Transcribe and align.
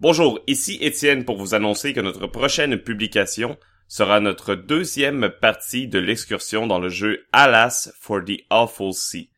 Bonjour, 0.00 0.38
ici 0.46 0.78
Étienne 0.80 1.24
pour 1.24 1.38
vous 1.38 1.54
annoncer 1.54 1.92
que 1.92 1.98
notre 1.98 2.28
prochaine 2.28 2.78
publication 2.78 3.58
sera 3.88 4.20
notre 4.20 4.54
deuxième 4.54 5.28
partie 5.40 5.88
de 5.88 5.98
l'excursion 5.98 6.68
dans 6.68 6.78
le 6.78 6.88
jeu 6.88 7.26
Alas 7.32 7.90
for 7.98 8.24
the 8.24 8.44
Awful 8.48 8.92
Sea. 8.92 9.28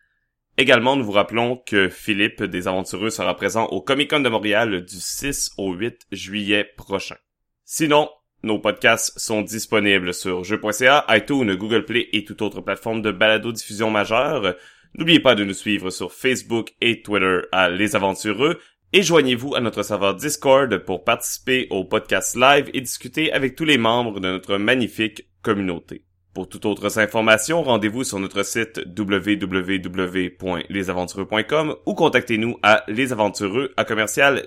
Également, 0.59 0.96
nous 0.96 1.04
vous 1.04 1.12
rappelons 1.12 1.57
que 1.57 1.88
Philippe 1.88 2.43
des 2.43 2.69
Aventureux 2.69 3.09
sera 3.09 3.35
présent 3.37 3.69
au 3.69 3.81
Comic 3.81 4.11
Con 4.11 4.21
de 4.21 4.29
Montréal 4.29 4.85
du 4.85 4.96
6 4.96 5.53
au 5.57 5.73
8 5.73 6.09
juillet 6.12 6.71
prochain. 6.77 7.17
Sinon, 7.65 8.11
nos 8.42 8.58
podcasts 8.58 9.19
sont 9.19 9.40
disponibles 9.40 10.13
sur 10.13 10.45
jeux.ca, 10.45 11.06
iTunes, 11.08 11.54
Google 11.54 11.87
Play 11.87 12.11
et 12.13 12.24
toute 12.24 12.42
autre 12.42 12.61
plateforme 12.61 13.01
de 13.01 13.13
balado-diffusion 13.13 13.90
majeure. 13.90 14.56
N'oubliez 14.92 15.21
pas 15.21 15.35
de 15.35 15.45
nous 15.45 15.54
suivre 15.54 15.88
sur 15.88 16.12
Facebook 16.12 16.74
et 16.83 17.01
Twitter 17.01 17.41
à 17.51 17.70
Les 17.70 17.97
Aventureux 17.97 18.61
et 18.93 19.02
joignez-vous 19.02 19.55
à 19.55 19.61
notre 19.61 19.83
serveur 19.83 20.15
Discord 20.15 20.79
pour 20.79 21.05
participer 21.05 21.66
au 21.70 21.84
podcast 21.84 22.37
live 22.37 22.70
et 22.74 22.80
discuter 22.80 23.33
avec 23.33 23.55
tous 23.55 23.64
les 23.64 23.78
membres 23.78 24.19
de 24.20 24.28
notre 24.28 24.56
magnifique 24.56 25.28
communauté. 25.42 26.05
Pour 26.34 26.48
toute 26.48 26.64
autre 26.64 26.98
information, 26.98 27.62
rendez-vous 27.62 28.02
sur 28.05 28.20
notre 28.20 28.45
site 28.45 28.80
www.lesaventureux.com 28.97 31.77
ou 31.87 31.95
contactez-nous 31.95 32.56
à 32.62 32.84
lesaventureux 32.88 33.73
à 33.77 33.84
commercial. 33.84 34.45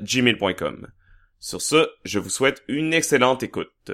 Sur 1.39 1.61
ce, 1.61 1.89
je 2.05 2.19
vous 2.19 2.29
souhaite 2.29 2.63
une 2.69 2.93
excellente 2.93 3.43
écoute. 3.43 3.91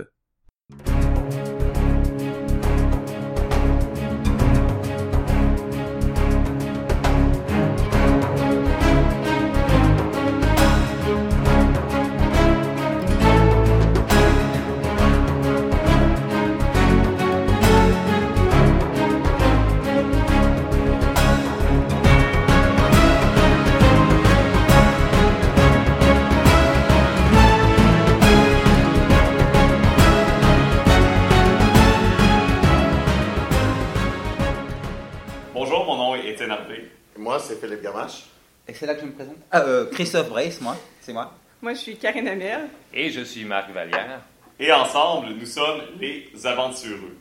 Et 38.70 38.74
c'est 38.76 38.86
là 38.86 38.94
que 38.94 39.02
je 39.02 39.06
me 39.08 39.12
présente 39.14 39.36
Ah, 39.50 39.62
euh, 39.62 39.88
Christophe 39.92 40.30
Brace, 40.30 40.62
moi, 40.62 40.78
c'est 41.02 41.12
moi. 41.12 41.34
Moi, 41.60 41.74
je 41.74 41.80
suis 41.80 41.96
Karine 41.98 42.28
Amel. 42.28 42.68
Et 42.94 43.10
je 43.10 43.22
suis 43.22 43.44
Marc 43.44 43.72
Vallière. 43.74 44.22
Et 44.60 44.72
ensemble, 44.72 45.30
nous 45.40 45.46
sommes 45.48 45.82
les 46.00 46.30
aventureux. 46.46 47.18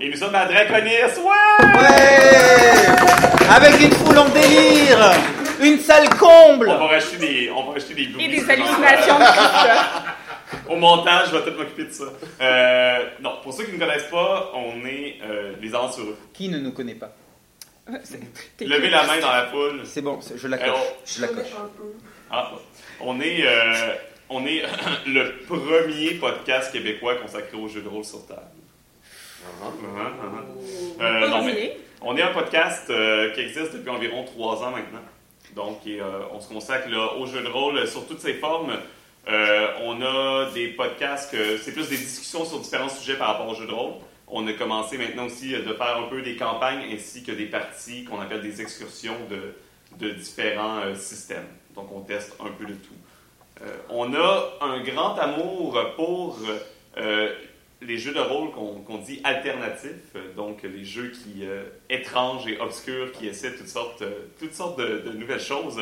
Et 0.00 0.08
nous 0.08 0.16
sommes 0.16 0.36
à 0.36 0.46
Draconis, 0.46 0.90
ouais! 1.18 1.80
Ouais 1.80 2.86
Avec 3.50 3.80
une 3.80 3.90
foule 3.90 4.18
en 4.18 4.28
délire 4.28 5.14
Une 5.60 5.80
salle 5.80 6.08
comble 6.10 6.68
On 6.68 6.78
va 6.78 6.86
racheter 6.86 7.16
des, 7.16 7.50
on 7.50 7.64
va 7.64 7.72
racheter 7.72 7.94
des 7.94 8.02
Et 8.02 8.28
des 8.28 8.48
hallucinations 8.48 9.18
de 9.18 9.24
Christophe. 9.24 10.02
Au 10.68 10.76
montage, 10.76 11.30
je 11.32 11.36
vais 11.36 11.42
peut-être 11.42 11.58
m'occuper 11.58 11.84
de 11.86 11.90
ça. 11.90 12.04
Euh, 12.40 12.98
non, 13.20 13.32
pour 13.42 13.52
ceux 13.52 13.64
qui 13.64 13.72
ne 13.72 13.78
connaissent 13.80 14.10
pas, 14.12 14.52
on 14.54 14.86
est 14.86 15.16
euh, 15.24 15.54
les 15.60 15.74
aventureux. 15.74 16.16
Qui 16.32 16.48
ne 16.48 16.58
nous 16.58 16.70
connaît 16.70 16.94
pas? 16.94 17.12
Levez 18.60 18.90
la 18.90 19.06
main 19.06 19.20
dans 19.20 19.30
la 19.32 19.46
foule. 19.46 19.82
C'est 19.84 20.02
bon, 20.02 20.20
c'est- 20.20 20.38
je 20.38 20.48
la 20.48 20.58
coche. 20.58 20.66
Alors, 20.66 20.86
Je 21.06 21.20
la 21.22 21.28
coche. 21.28 21.46
Ah, 22.30 22.52
on 23.00 23.20
est, 23.20 23.46
euh, 23.46 23.94
on 24.30 24.46
est 24.46 24.62
le 25.06 25.38
premier 25.46 26.14
podcast 26.14 26.72
québécois 26.72 27.16
consacré 27.16 27.56
aux 27.56 27.68
jeux 27.68 27.82
de 27.82 27.88
rôle 27.88 28.04
sur 28.04 28.26
table. 28.26 28.40
Uh-huh, 29.62 29.68
uh-huh. 29.68 31.02
Euh, 31.02 31.28
non, 31.28 31.44
mais 31.44 31.52
Premier. 31.52 31.76
on 32.00 32.16
est 32.16 32.22
un 32.22 32.32
podcast 32.32 32.88
euh, 32.88 33.30
qui 33.32 33.40
existe 33.40 33.74
depuis 33.74 33.90
environ 33.90 34.24
trois 34.24 34.62
ans 34.64 34.70
maintenant. 34.70 35.02
Donc, 35.54 35.86
et, 35.86 36.00
euh, 36.00 36.20
on 36.32 36.40
se 36.40 36.48
consacre 36.48 36.88
là, 36.88 37.12
aux 37.18 37.26
jeux 37.26 37.42
de 37.42 37.48
rôle 37.48 37.76
euh, 37.78 37.86
sur 37.86 38.06
toutes 38.06 38.20
ses 38.20 38.34
formes. 38.34 38.72
Euh, 39.28 39.68
on 39.82 40.00
a 40.02 40.50
des 40.52 40.68
podcasts 40.68 41.30
que 41.30 41.58
c'est 41.58 41.72
plus 41.72 41.88
des 41.88 41.96
discussions 41.98 42.44
sur 42.44 42.58
différents 42.60 42.88
sujets 42.88 43.16
par 43.16 43.28
rapport 43.28 43.48
aux 43.48 43.54
jeux 43.54 43.66
de 43.66 43.72
rôle. 43.72 43.92
On 44.26 44.46
a 44.46 44.52
commencé 44.54 44.96
maintenant 44.96 45.26
aussi 45.26 45.54
euh, 45.54 45.62
de 45.62 45.74
faire 45.74 45.98
un 45.98 46.08
peu 46.08 46.22
des 46.22 46.36
campagnes 46.36 46.84
ainsi 46.92 47.22
que 47.22 47.32
des 47.32 47.46
parties 47.46 48.04
qu'on 48.04 48.20
appelle 48.20 48.42
des 48.42 48.60
excursions 48.62 49.16
de, 49.28 49.54
de 49.98 50.12
différents 50.12 50.78
euh, 50.80 50.94
systèmes. 50.94 51.46
Donc, 51.74 51.92
on 51.92 52.00
teste 52.00 52.36
un 52.40 52.50
peu 52.50 52.64
de 52.64 52.74
tout. 52.74 52.94
Euh, 53.62 53.76
on 53.90 54.14
a 54.14 54.58
un 54.60 54.82
grand 54.82 55.16
amour 55.16 55.78
pour 55.96 56.38
les 57.82 57.98
jeux 57.98 58.14
de 58.14 58.20
rôle 58.20 58.50
qu'on 58.52 58.80
qu'on 58.80 58.98
dit 58.98 59.20
alternatifs, 59.24 60.14
donc 60.36 60.62
les 60.62 60.84
jeux 60.84 61.10
qui 61.10 61.44
étranges 61.90 62.46
et 62.46 62.58
obscurs 62.58 63.12
qui 63.12 63.26
essaient 63.26 63.54
toutes 63.54 63.68
sortes, 63.68 64.02
toutes 64.38 64.54
sortes 64.54 64.78
de, 64.78 65.10
nouvelles 65.12 65.40
choses. 65.40 65.80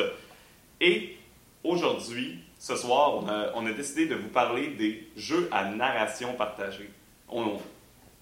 Et 0.81 1.17
aujourd'hui, 1.63 2.39
ce 2.59 2.75
soir, 2.75 3.15
on 3.15 3.27
a, 3.27 3.51
on 3.55 3.65
a 3.65 3.71
décidé 3.71 4.07
de 4.07 4.15
vous 4.15 4.27
parler 4.27 4.67
des 4.67 5.07
jeux 5.15 5.47
à 5.51 5.65
narration 5.65 6.33
partagée. 6.33 6.89
On- 7.29 7.59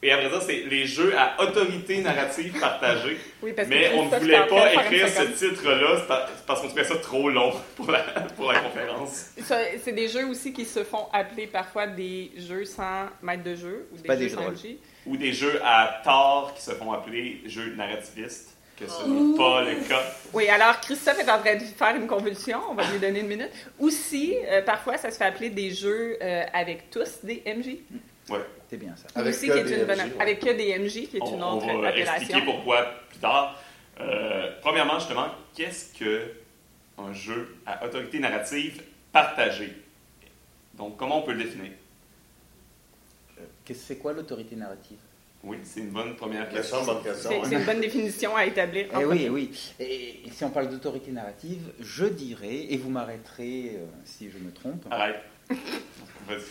et 0.03 0.11
après 0.11 0.31
ça, 0.31 0.41
c'est 0.41 0.63
les 0.67 0.85
jeux 0.85 1.13
à 1.15 1.39
autorité 1.43 2.01
narrative 2.01 2.59
partagée. 2.59 3.17
Oui, 3.43 3.53
parce 3.53 3.67
que 3.67 3.73
Mais 3.73 3.91
on 3.93 4.05
ne 4.05 4.19
voulait 4.19 4.47
pas 4.47 4.73
écrire 4.73 5.07
ce 5.07 5.23
titre-là, 5.23 6.27
parce 6.47 6.61
qu'on 6.61 6.67
trouvait 6.67 6.83
ça 6.83 6.95
trop 6.97 7.29
long 7.29 7.53
pour 7.75 7.91
la, 7.91 7.99
pour 8.35 8.51
la 8.51 8.61
conférence. 8.61 9.31
C'est 9.83 9.91
des 9.91 10.07
jeux 10.07 10.25
aussi 10.25 10.53
qui 10.53 10.65
se 10.65 10.83
font 10.83 11.07
appeler 11.13 11.45
parfois 11.45 11.85
des 11.85 12.31
jeux 12.35 12.65
sans 12.65 13.09
maître 13.21 13.43
de 13.43 13.55
jeu 13.55 13.87
ou 13.91 13.97
des 13.97 14.07
pas 14.07 14.13
jeux 14.15 14.19
des 14.19 14.29
jeux 14.29 14.37
de 14.37 14.41
sans. 14.41 14.49
MJ. 14.49 14.75
Ou 15.05 15.17
des 15.17 15.33
jeux 15.33 15.61
à 15.63 16.01
tort 16.03 16.53
qui 16.55 16.63
se 16.63 16.71
font 16.71 16.91
appeler 16.93 17.41
jeux 17.45 17.75
narrativistes, 17.75 18.57
que 18.77 18.87
ce 18.87 19.07
n'est 19.07 19.37
pas 19.37 19.61
le 19.61 19.75
cas. 19.87 20.01
Oui, 20.33 20.47
alors 20.47 20.79
Christophe 20.79 21.19
est 21.19 21.29
en 21.29 21.37
train 21.37 21.55
de 21.55 21.59
faire 21.59 21.95
une 21.95 22.07
convulsion, 22.07 22.59
on 22.71 22.73
va 22.73 22.89
lui 22.91 22.97
donner 22.97 23.19
une 23.19 23.27
minute. 23.27 23.51
Aussi, 23.79 24.35
euh, 24.49 24.63
parfois, 24.63 24.97
ça 24.97 25.11
se 25.11 25.17
fait 25.17 25.25
appeler 25.25 25.51
des 25.51 25.69
jeux 25.69 26.17
euh, 26.21 26.43
avec 26.53 26.89
tous 26.89 27.19
des 27.23 27.43
MJ. 27.45 27.77
Ouais. 28.31 28.45
C'est 28.69 28.77
bien 28.77 28.95
ça. 28.95 29.07
Avec 29.15 29.35
aussi, 29.35 29.47
que 29.47 29.53
qui 29.53 29.73
est 29.73 29.79
une 29.81 29.85
bonne 29.85 29.97
MJ, 29.97 30.13
ouais. 30.15 30.21
Avec 30.21 30.39
que 30.39 30.49
des 30.49 30.79
MJ, 30.79 30.91
qui 31.09 31.17
est 31.17 31.21
On, 31.21 31.35
une 31.35 31.43
on 31.43 31.57
autre 31.57 31.81
va 31.81 31.87
appellation. 31.89 32.15
expliquer 32.15 32.41
pourquoi 32.45 32.85
plus 33.09 33.19
tard. 33.19 33.61
Euh, 33.99 34.51
premièrement, 34.61 34.97
justement, 34.99 35.27
qu'est-ce 35.55 35.93
que 35.97 36.31
un 36.97 37.13
jeu 37.13 37.57
à 37.65 37.85
autorité 37.85 38.19
narrative 38.19 38.81
partagée? 39.11 39.73
Donc, 40.75 40.97
comment 40.97 41.19
on 41.19 41.21
peut 41.23 41.33
le 41.33 41.43
définir? 41.43 41.71
Qu'est-ce 43.65 43.79
que 43.79 43.85
c'est 43.85 43.97
quoi 43.97 44.13
l'autorité 44.13 44.55
narrative? 44.55 44.97
Oui, 45.43 45.57
c'est 45.63 45.79
une 45.79 45.89
bonne 45.89 46.15
première 46.15 46.47
question. 46.49 46.77
C'est 47.15 47.29
hein. 47.35 47.43
une 47.59 47.65
bonne 47.65 47.81
définition 47.81 48.35
à 48.35 48.45
établir. 48.45 48.87
Eh 48.99 49.05
oui, 49.05 49.27
oui. 49.29 49.73
Et, 49.79 50.21
et 50.25 50.29
si 50.31 50.43
on 50.43 50.51
parle 50.51 50.69
d'autorité 50.69 51.11
narrative, 51.11 51.71
je 51.79 52.05
dirais, 52.05 52.67
et 52.69 52.77
vous 52.77 52.89
m'arrêterez 52.91 53.71
euh, 53.75 53.85
si 54.05 54.29
je 54.29 54.37
me 54.37 54.51
trompe, 54.51 54.85
Arrête. 54.91 55.21
Vas-y. 56.27 56.41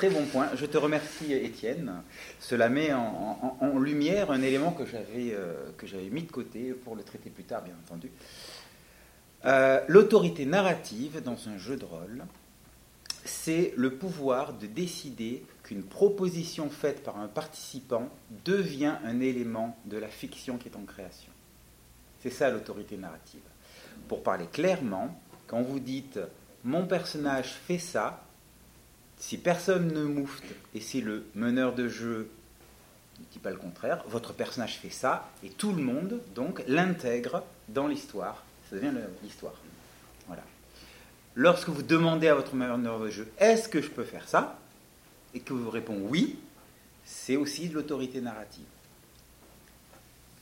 Très 0.00 0.08
bon 0.08 0.24
point. 0.24 0.48
Je 0.54 0.64
te 0.64 0.78
remercie, 0.78 1.34
Étienne. 1.34 1.92
Cela 2.38 2.70
met 2.70 2.90
en, 2.94 3.78
lumière 3.78 4.30
un 4.30 4.40
élément 4.40 4.72
que 4.72 4.86
j'avais 4.86 5.34
euh, 5.34 5.72
que 5.76 5.86
j'avais 5.86 6.08
mis 6.08 6.22
de 6.22 6.32
côté 6.32 6.72
pour 6.72 6.96
le 6.96 7.02
traiter 7.02 7.28
plus 7.28 7.44
tard, 7.44 7.62
bien 7.62 7.74
entendu. 7.84 8.10
Euh, 9.44 9.84
L'autorité 9.88 10.46
narrative 10.46 11.20
dans 11.22 11.50
un 11.50 11.58
jeu 11.58 11.76
de 11.76 11.84
rôle, 11.84 12.24
c'est 13.26 13.74
le 13.76 13.92
pouvoir 13.96 14.54
de 14.54 14.66
décider 14.66 15.44
qu'une 15.64 15.82
proposition 15.82 16.70
faite 16.70 17.02
par 17.02 17.18
un 17.18 17.28
participant 17.28 18.08
devient 18.46 18.94
un 19.04 19.20
élément 19.20 19.76
de 19.84 19.98
la 19.98 20.08
fiction 20.08 20.56
qui 20.56 20.68
est 20.68 20.76
en 20.76 20.84
création. 20.86 21.32
C'est 22.22 22.30
ça 22.30 22.48
l'autorité 22.48 22.96
narrative. 22.96 23.42
Pour 24.08 24.22
parler 24.22 24.46
clairement, 24.46 25.20
quand 25.46 25.60
vous 25.60 25.78
dites 25.78 26.18
mon 26.64 26.86
personnage 26.86 27.48
fait 27.48 27.78
ça, 27.78 28.24
si 29.20 29.36
personne 29.36 29.92
ne 29.92 30.02
moufte 30.02 30.42
et 30.74 30.80
si 30.80 31.02
le 31.02 31.26
meneur 31.34 31.74
de 31.74 31.86
jeu 31.88 32.30
ne 33.20 33.24
dit 33.30 33.38
pas 33.38 33.50
le 33.50 33.56
contraire, 33.56 34.02
votre 34.08 34.32
personnage 34.32 34.78
fait 34.78 34.90
ça 34.90 35.30
et 35.44 35.50
tout 35.50 35.72
le 35.72 35.82
monde 35.82 36.20
donc 36.34 36.62
l'intègre 36.66 37.44
dans 37.68 37.86
l'histoire. 37.86 38.42
Ça 38.68 38.76
devient 38.76 38.92
l'histoire. 39.22 39.54
Voilà. 40.26 40.42
Lorsque 41.34 41.68
vous 41.68 41.82
demandez 41.82 42.28
à 42.28 42.34
votre 42.34 42.54
meneur 42.54 42.98
de 42.98 43.10
jeu 43.10 43.30
est-ce 43.38 43.68
que 43.68 43.82
je 43.82 43.90
peux 43.90 44.04
faire 44.04 44.26
ça? 44.26 44.58
Et 45.34 45.40
que 45.40 45.52
vous 45.52 45.70
répond 45.70 45.98
oui, 46.00 46.38
c'est 47.04 47.36
aussi 47.36 47.68
de 47.68 47.74
l'autorité 47.74 48.20
narrative. 48.20 48.64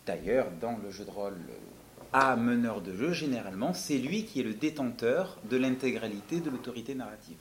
D'ailleurs, 0.07 0.47
dans 0.61 0.79
le 0.83 0.91
jeu 0.91 1.05
de 1.05 1.11
rôle 1.11 1.35
euh, 1.35 2.03
à 2.13 2.37
meneur 2.37 2.81
de 2.81 2.97
jeu, 2.97 3.13
généralement, 3.13 3.75
c'est 3.75 3.99
lui 3.99 4.25
qui 4.25 4.41
est 4.41 4.45
le 4.45 4.55
détenteur 4.55 5.37
de 5.51 5.59
l'intégralité 5.59 6.41
de 6.41 6.49
l'autorité 6.49 6.95
narrative. 6.95 7.37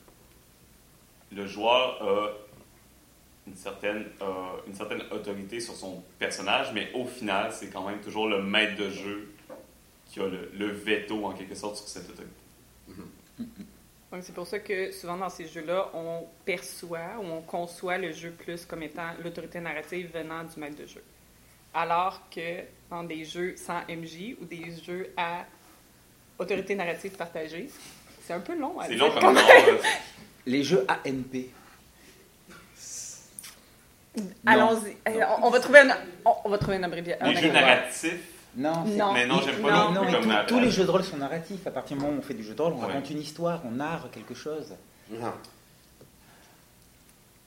Le 1.31 1.45
joueur 1.45 2.01
a 2.01 2.31
une 3.47 3.55
certaine, 3.55 4.05
euh, 4.21 4.25
une 4.67 4.73
certaine 4.73 5.01
autorité 5.11 5.59
sur 5.59 5.75
son 5.75 6.03
personnage, 6.19 6.71
mais 6.73 6.91
au 6.93 7.05
final, 7.05 7.51
c'est 7.53 7.69
quand 7.69 7.87
même 7.87 7.99
toujours 7.99 8.27
le 8.27 8.41
maître 8.41 8.75
de 8.75 8.89
jeu 8.89 9.33
qui 10.05 10.19
a 10.19 10.27
le, 10.27 10.51
le 10.53 10.67
veto, 10.67 11.25
en 11.25 11.33
quelque 11.33 11.55
sorte, 11.55 11.77
sur 11.77 11.87
cette 11.87 12.09
autorité. 12.09 12.33
Donc, 14.11 14.23
c'est 14.23 14.33
pour 14.33 14.47
ça 14.47 14.59
que 14.59 14.91
souvent 14.91 15.17
dans 15.17 15.29
ces 15.29 15.47
jeux-là, 15.47 15.89
on 15.93 16.25
perçoit 16.45 17.17
ou 17.19 17.25
on 17.25 17.41
conçoit 17.41 17.97
le 17.97 18.11
jeu 18.13 18.31
plus 18.31 18.65
comme 18.65 18.83
étant 18.83 19.09
l'autorité 19.23 19.59
narrative 19.59 20.11
venant 20.13 20.43
du 20.43 20.59
maître 20.59 20.77
de 20.77 20.85
jeu. 20.85 21.03
Alors 21.73 22.21
que 22.29 22.63
dans 22.89 23.03
des 23.03 23.25
jeux 23.25 23.55
sans 23.57 23.81
MJ 23.89 24.35
ou 24.41 24.45
des 24.45 24.71
jeux 24.81 25.11
à 25.17 25.45
autorité 26.39 26.73
narrative 26.73 27.11
partagée, 27.11 27.69
c'est 28.21 28.33
un 28.33 28.39
peu 28.39 28.57
long 28.57 28.79
à 28.79 28.87
C'est 28.87 28.95
long 28.95 29.11
comme. 29.19 29.37
Les 30.47 30.63
jeux 30.63 30.85
ANP. 30.89 31.49
Allons-y. 34.45 34.97
Euh, 35.11 35.23
On, 35.41 35.47
on 35.47 35.49
va 35.51 35.59
trouver 35.59 35.79
un, 35.81 35.89
on, 36.25 36.33
on 36.45 36.49
va 36.49 36.57
trouver 36.57 36.77
un 36.77 36.83
abréviation. 36.83 37.25
Les 37.27 37.35
jeux 37.35 37.51
narratifs. 37.51 38.15
Non, 38.55 38.83
c'est- 38.87 38.95
Non. 38.95 39.13
Mais 39.13 39.27
non, 39.27 39.39
j'aime 39.45 39.61
pas 39.61 39.69
Non, 39.71 39.91
non, 39.91 40.03
non, 40.05 40.11
comme 40.11 40.21
tous- 40.23 40.29
la- 40.29 40.43
tous 40.45 40.59
les 40.59 40.71
jeux 40.71 40.85
de 40.85 40.89
rôle 40.91 41.03
sont 41.03 41.17
narratifs. 41.17 41.67
À 41.67 41.71
partir 41.71 41.95
du 41.97 42.01
moment 42.03 42.15
où 42.15 42.19
on 42.19 42.23
fait 42.23 42.33
du 42.33 42.43
jeu 42.43 42.55
de 42.55 42.61
rôle, 42.61 42.73
on 42.73 42.79
Ouais. 42.79 42.87
raconte 42.87 43.09
une 43.11 43.21
histoire, 43.21 43.61
on 43.65 43.71
narre 43.71 44.07
quelque 44.11 44.33
chose. 44.33 44.73
Non. 45.11 45.33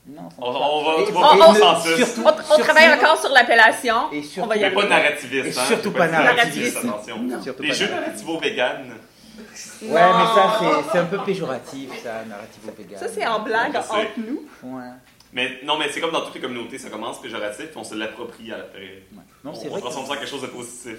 Non, 0.07 0.29
On, 0.39 0.49
on 0.49 0.83
va, 0.83 1.01
Et- 1.03 1.11
pas 1.13 1.31
au 1.33 1.35
ne- 1.35 1.59
consensus. 1.59 1.95
surtout- 1.97 2.21
On, 2.25 2.53
on 2.55 2.57
travaille 2.59 2.93
encore 2.93 3.19
sur 3.19 3.29
l'appellation. 3.29 4.11
Et 4.11 4.23
surtout- 4.23 4.45
on 4.45 4.47
va 4.47 4.55
y 4.57 4.61
Mais 4.61 4.71
pas 4.71 4.87
narrativiste, 4.87 5.45
Et 5.57 5.59
hein. 5.59 5.63
surtout 5.67 5.91
C'est 5.91 5.97
pas 5.97 6.07
narrativiste, 6.07 6.75
narrativiste. 6.75 6.77
attention. 6.77 7.41
Surtout 7.43 7.61
Les 7.63 7.69
pas 7.69 7.75
jeux 7.75 7.89
narratif. 7.89 8.25
Narrativo-vegan. 9.51 9.93
Ouais, 9.93 10.17
mais 10.17 10.25
ça, 10.35 10.91
c'est- 10.91 10.97
un 10.99 11.05
peu 11.05 11.17
péjoratif, 11.23 12.03
ça, 12.03 12.25
narrativo 12.25 12.71
vegan. 12.77 12.99
Ça, 12.99 13.07
c'est 13.07 13.25
en 13.27 13.39
blague 13.41 13.75
entre 13.75 14.19
nous. 14.19 14.43
Ouais. 14.63 14.83
Mais 15.33 15.59
non, 15.63 15.77
mais 15.77 15.89
c'est 15.91 16.01
comme 16.01 16.11
dans 16.11 16.25
toutes 16.25 16.35
les 16.35 16.41
communautés, 16.41 16.77
ça 16.77 16.89
commence 16.89 17.21
péjoratif, 17.21 17.67
puis 17.67 17.77
on 17.77 17.83
se 17.83 17.95
l'approprie 17.95 18.51
après. 18.51 18.79
ouais. 18.79 19.03
Non, 19.43 19.51
on, 19.51 19.53
c'est 19.55 19.67
on 19.67 19.71
vrai. 19.71 19.81
transforme 19.81 20.05
ça 20.05 20.11
en 20.13 20.15
quelque 20.15 20.27
chose 20.29 20.41
de 20.41 20.47
positif. 20.47 20.97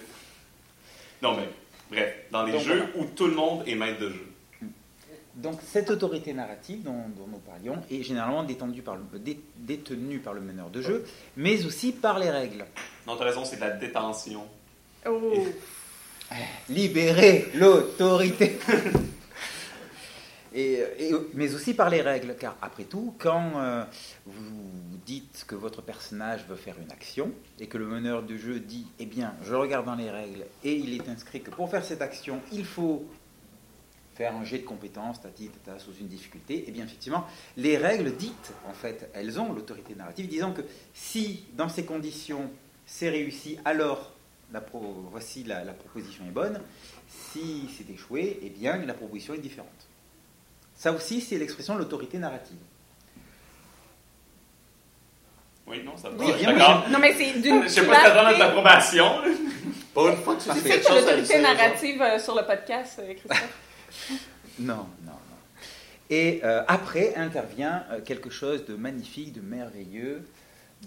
Non, 1.21 1.37
mais 1.37 1.49
bref, 1.91 2.15
dans 2.31 2.43
les 2.45 2.53
Donc, 2.53 2.63
jeux 2.63 2.77
voilà. 2.79 2.91
où 2.97 3.05
tout 3.15 3.27
le 3.27 3.35
monde 3.35 3.63
est 3.67 3.75
maître 3.75 4.01
de 4.01 4.09
jeu. 4.11 4.27
Donc 5.35 5.61
cette 5.67 5.89
autorité 5.91 6.35
narrative 6.35 6.83
dont, 6.83 6.93
dont 7.17 7.27
nous 7.27 7.39
parlions 7.39 7.83
est 7.91 8.03
généralement 8.03 8.43
détendue 8.43 8.83
par 8.83 8.97
le, 8.97 9.19
dé- 9.19 9.41
détenue 9.57 10.19
par 10.19 10.35
le 10.35 10.43
meneur 10.43 10.69
de 10.69 10.83
jeu, 10.83 11.07
mais 11.39 11.65
aussi 11.65 11.93
par 11.93 12.19
les 12.19 12.29
règles. 12.29 12.67
Non, 13.07 13.17
t'as 13.17 13.25
raison, 13.25 13.43
c'est 13.43 13.57
de 13.57 13.63
la 13.63 13.71
détention. 13.71 14.47
Oh. 15.07 15.33
Libérer 16.69 17.49
l'autorité. 17.55 18.59
Mais 21.35 21.55
aussi 21.55 21.75
par 21.75 21.89
les 21.89 22.03
règles, 22.03 22.37
car 22.39 22.57
après 22.61 22.85
tout, 22.85 23.15
quand 23.19 23.53
euh, 23.57 23.85
vous 24.27 24.99
dites 25.07 25.45
que 25.47 25.55
votre 25.55 25.83
personnage 25.83 26.45
veut 26.49 26.57
faire 26.57 26.77
une 26.79 26.93
action 26.93 27.33
et 27.59 27.67
que 27.67 27.79
le 27.79 27.87
meneur 27.87 28.23
de 28.23 28.37
jeu 28.37 28.61
dit, 28.61 28.87
eh 28.99 29.07
bien, 29.07 29.35
je 29.45 29.55
regarde 29.55 29.87
dans 29.87 29.95
les 29.95 30.11
règles 30.11 30.45
et 30.63 30.75
il 30.75 30.95
est 30.95 31.09
inscrit 31.09 31.41
que 31.41 31.51
pour 31.51 31.71
faire 31.71 31.85
cette 31.85 32.03
action, 32.03 32.41
il 32.53 32.65
faut 32.65 33.05
faire 34.15 34.37
un 34.37 34.45
jet 34.45 34.59
de 34.59 34.65
compétences, 34.65 35.23
tati, 35.23 35.49
tata, 35.49 35.79
sous 35.79 35.95
une 35.95 36.09
difficulté, 36.09 36.65
eh 36.67 36.71
bien, 36.71 36.85
effectivement, 36.85 37.27
les 37.57 37.79
règles 37.79 38.15
dites, 38.15 38.53
en 38.69 38.75
fait, 38.75 39.11
elles 39.15 39.41
ont 39.41 39.53
l'autorité 39.53 39.95
narrative, 39.95 40.29
disant 40.29 40.53
que 40.53 40.63
si, 40.93 41.45
dans 41.55 41.71
ces 41.71 41.85
conditions, 41.85 42.51
c'est 42.85 43.09
réussi, 43.09 43.59
alors 43.65 44.12
la 44.53 44.61
pro- 44.61 45.07
voici 45.11 45.45
la, 45.45 45.65
la 45.65 45.73
proposition 45.73 46.25
est 46.27 46.31
bonne. 46.33 46.61
Si 47.09 47.69
c'est 47.77 47.91
échoué, 47.93 48.39
eh 48.43 48.51
bien, 48.51 48.77
la 48.79 48.95
proposition 48.95 49.35
est 49.35 49.39
différente. 49.39 49.69
Ça 50.77 50.93
aussi, 50.93 51.21
c'est 51.21 51.39
l'expression 51.39 51.75
de 51.75 51.81
l'autorité 51.81 52.19
narrative. 52.19 52.57
Oui, 55.67 55.83
non, 55.85 55.97
ça 55.97 56.11
va. 56.11 56.25
Oui, 56.25 56.33
bien. 56.39 56.85
Non, 56.91 56.99
mais 56.99 57.15
c'est 57.15 57.41
d'une 57.41 57.63
Je 57.65 57.69
sais 57.69 57.87
pas 57.87 57.97
si 57.97 58.03
t'attends 58.03 58.25
notre 58.25 58.37
clarté. 58.37 58.43
approbation. 58.43 59.05
là. 59.21 59.29
Pour 59.95 60.09
une 60.09 60.17
fois 60.17 60.35
que 60.37 60.43
tu 60.43 60.49
Tu 60.51 60.57
sais 60.57 60.69
quelque 60.69 60.83
que 60.87 60.89
chose, 60.89 61.05
l'autorité 61.05 61.41
narrative 61.41 62.03
euh, 62.03 62.19
sur 62.19 62.35
le 62.35 62.43
podcast, 62.45 62.99
euh, 63.01 63.15
Christophe? 63.15 63.59
Non, 64.59 64.87
non, 65.05 65.13
non. 65.13 65.13
Et 66.11 66.41
euh, 66.45 66.63
après 66.69 67.15
intervient 67.15 67.85
euh, 67.91 68.01
quelque 68.03 68.29
chose 68.29 68.65
de 68.67 68.75
magnifique, 68.75 69.33
de 69.33 69.41
merveilleux, 69.41 70.27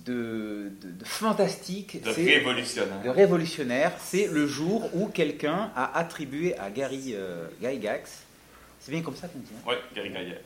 de, 0.04 0.72
de- 0.82 0.92
de 0.92 1.06
fantastique. 1.06 2.02
De 2.04 2.10
révolutionnaire. 2.10 3.02
de 3.04 3.10
révolutionnaire. 3.10 3.94
C'est 4.00 4.28
le 4.28 4.48
jour 4.48 4.90
où 4.94 5.08
quelqu'un 5.08 5.72
a 5.76 5.98
attribué 5.98 6.58
à 6.58 6.70
Gary 6.70 7.14
euh, 7.16 7.48
Gygax, 7.62 8.24
c'est 8.80 8.92
bien 8.92 9.02
comme 9.02 9.16
ça 9.16 9.28
qu'on 9.28 9.40
dit, 9.40 9.52
hein 9.58 9.62
Oui, 9.68 9.76
Gary 9.96 10.12
Gaillet. 10.12 10.42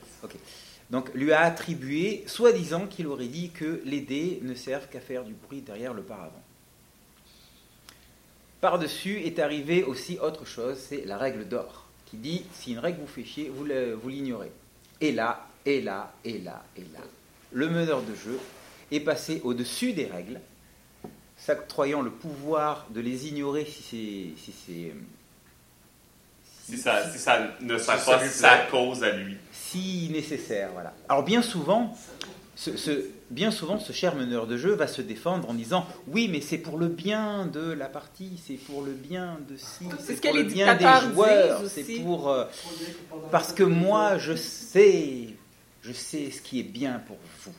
donc 0.90 1.14
lui 1.14 1.32
a 1.34 1.42
attribué, 1.42 2.24
soi-disant 2.28 2.86
qu'il 2.88 3.08
aurait 3.08 3.28
dit 3.28 3.50
que 3.52 3.82
les 3.86 4.02
dés 4.02 4.40
ne 4.44 4.54
servent 4.54 4.88
qu'à 4.88 5.00
faire 5.02 5.24
du 5.24 5.34
bruit 5.34 5.62
derrière 5.62 5.94
le 5.94 6.04
paravent. 6.04 6.42
Par-dessus 8.62 9.22
est 9.24 9.40
arrivé 9.40 9.84
aussi 9.84 10.20
autre 10.20 10.46
chose, 10.46 10.78
c'est 10.78 11.06
la 11.06 11.18
règle 11.18 11.48
d'or, 11.48 11.86
qui 12.06 12.18
dit 12.18 12.46
si 12.54 12.74
une 12.74 12.80
règle 12.80 13.00
vous 13.02 13.08
fait 13.08 13.24
chier, 13.24 13.50
vous 13.50 14.10
l'ignorez. 14.10 14.52
Et 15.02 15.12
là, 15.14 15.48
et 15.66 15.82
là, 15.82 16.14
et 16.26 16.40
là, 16.40 16.64
et 16.76 16.82
là. 16.94 17.00
Le 17.54 17.70
meneur 17.70 18.02
de 18.02 18.14
jeu 18.16 18.38
est 18.92 19.00
passé 19.00 19.42
au-dessus 19.44 19.94
des 19.94 20.06
règles, 20.06 20.40
s'octroyant 21.38 22.02
le 22.02 22.12
pouvoir 22.12 22.86
de 22.90 23.02
les 23.02 23.28
ignorer 23.28 23.66
si 23.66 23.82
c'est. 23.84 24.42
Si 24.44 24.54
c'est 24.66 24.94
Si 26.66 26.78
ça, 26.78 27.12
si 27.12 27.18
ça 27.18 27.48
ne 27.62 27.78
sert 27.78 28.04
pas 28.06 28.28
sa 28.28 28.58
cause 28.70 29.04
à 29.04 29.12
lui. 29.12 29.38
si 29.52 30.10
nécessaire. 30.12 30.70
Voilà. 30.74 30.94
Alors 31.08 31.24
bien 31.24 31.42
souvent, 31.42 31.98
ce, 32.56 32.78
ce- 32.78 33.08
bien 33.32 33.50
souvent, 33.50 33.80
ce 33.80 33.92
cher 33.92 34.14
meneur 34.16 34.46
de 34.46 34.56
jeu 34.58 34.74
va 34.76 34.86
se 34.88 35.02
défendre 35.02 35.50
en 35.50 35.54
disant 35.56 35.88
oui, 36.08 36.28
mais 36.32 36.42
c'est 36.42 36.58
pour 36.60 36.78
le 36.78 36.88
bien 36.88 37.48
de 37.48 37.72
la 37.72 37.88
partie, 37.88 38.40
c'est 38.46 38.54
pour 38.56 38.84
le 38.84 38.92
bien 38.92 39.40
de 39.50 39.56
si, 39.58 39.86
C'est 40.00 40.16
ce 40.18 40.22
pour 40.22 40.34
le 40.36 40.44
bien 40.44 40.76
des 40.76 40.86
joueurs, 41.14 41.62
c'est 41.68 41.84
pour 42.04 42.30
euh, 42.30 42.46
parce 43.32 43.52
que 43.54 43.64
moi 43.64 44.18
je 44.20 44.36
sais, 44.36 45.30
je 45.82 45.92
sais 45.94 46.30
ce 46.30 46.42
qui 46.42 46.60
est 46.60 46.64
bien 46.64 47.02
pour 47.08 47.18
vous. 47.46 47.54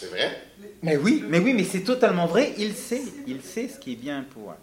C'est 0.00 0.06
vrai? 0.06 0.42
Mais 0.82 0.96
oui, 0.96 1.22
mais 1.28 1.40
oui, 1.40 1.52
mais 1.52 1.64
c'est 1.64 1.82
totalement 1.82 2.24
vrai. 2.24 2.54
Il 2.56 2.72
sait, 2.72 3.02
il 3.26 3.42
sait 3.42 3.68
ce 3.68 3.78
qui 3.78 3.92
est 3.92 3.96
bien 3.96 4.24
pour. 4.30 4.54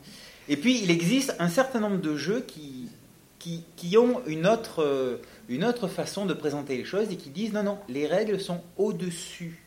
Et 0.50 0.58
puis 0.58 0.82
il 0.82 0.90
existe 0.90 1.36
un 1.38 1.48
certain 1.48 1.80
nombre 1.80 2.02
de 2.02 2.18
jeux 2.18 2.42
qui 2.42 2.90
qui, 3.38 3.64
qui 3.76 4.00
ont 4.00 4.26
une 4.26 4.48
autre 4.48 4.82
euh, 4.82 5.18
une 5.48 5.64
autre 5.64 5.88
façon 5.88 6.26
de 6.26 6.34
présenter 6.34 6.76
les 6.76 6.86
choses 6.86 7.12
et 7.12 7.18
qui 7.18 7.30
disent 7.30 7.54
non 7.54 7.62
non, 7.62 7.78
les 7.88 8.08
règles 8.08 8.40
sont 8.40 8.64
au-dessus 8.78 9.62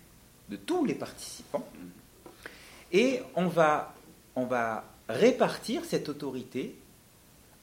de 0.49 0.57
tous 0.57 0.85
les 0.85 0.95
participants 0.95 1.65
et 2.91 3.21
on 3.37 3.47
va 3.47 3.95
on 4.35 4.47
va 4.47 4.85
répartir 5.09 5.85
cette 5.85 6.09
autorité 6.09 6.75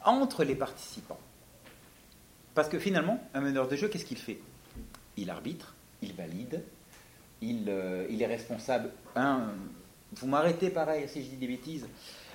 entre 0.05 0.45
les 0.45 0.55
participants. 0.55 1.19
Parce 2.55 2.69
que 2.69 2.79
finalement, 2.79 3.21
un 3.33 3.41
meneur 3.41 3.67
de 3.67 3.75
jeu, 3.75 3.89
qu'est-ce 3.89 4.05
qu'il 4.05 4.17
fait? 4.17 4.39
Il 5.17 5.29
arbitre, 5.29 5.75
il 6.01 6.13
valide, 6.13 6.63
il, 7.41 7.65
euh, 7.69 8.05
il 8.09 8.21
est 8.21 8.27
responsable. 8.27 8.91
un, 9.15 9.51
vous 10.13 10.27
m'arrêtez 10.27 10.69
pareil 10.69 11.07
si 11.09 11.23
je 11.23 11.29
dis 11.29 11.35
des 11.37 11.47
bêtises. 11.47 11.85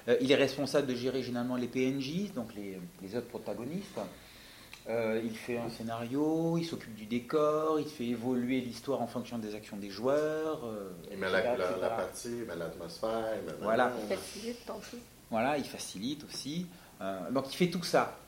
Euh, 0.09 0.17
il 0.21 0.31
est 0.33 0.37
responsable 0.37 0.87
de 0.89 0.95
gérer 0.95 1.23
généralement 1.23 1.57
les 1.57 1.69
PNJ, 1.69 2.33
donc 2.35 2.55
les, 2.55 2.79
les 3.03 3.17
autres 3.17 3.29
protagonistes. 3.29 3.99
Euh, 4.89 5.21
il 5.25 5.37
fait 5.37 5.59
un 5.59 5.71
scénario, 5.71 6.59
il 6.59 6.65
s'occupe 6.65 6.95
du 6.97 7.07
décor, 7.07 7.79
il 7.79 7.87
fait 7.87 8.07
évoluer 8.07 8.61
l'histoire 8.61 9.01
en 9.01 9.07
fonction 9.07 9.39
des 9.39 9.55
actions 9.55 9.77
des 9.77 9.91
joueurs. 9.91 10.65
euh, 10.65 10.91
Il 11.13 11.19
met 11.19 11.31
la, 11.31 11.57
la, 11.57 11.77
la 11.81 11.91
partie, 11.91 12.29
il 12.41 12.45
met 12.45 12.57
l'atmosphère. 12.57 13.29
il 13.41 13.47
met- 13.47 13.59
Voilà. 13.63 13.93
Facilite 14.09 14.67
ton 14.67 14.79
truc. 14.81 15.01
Voilà, 15.31 15.57
il 15.57 15.65
facilite 15.65 16.25
aussi. 16.25 16.67
Euh, 17.01 17.31
donc 17.31 17.53
il 17.53 17.57
fait 17.57 17.71
tout 17.71 17.85
ça. 17.85 18.19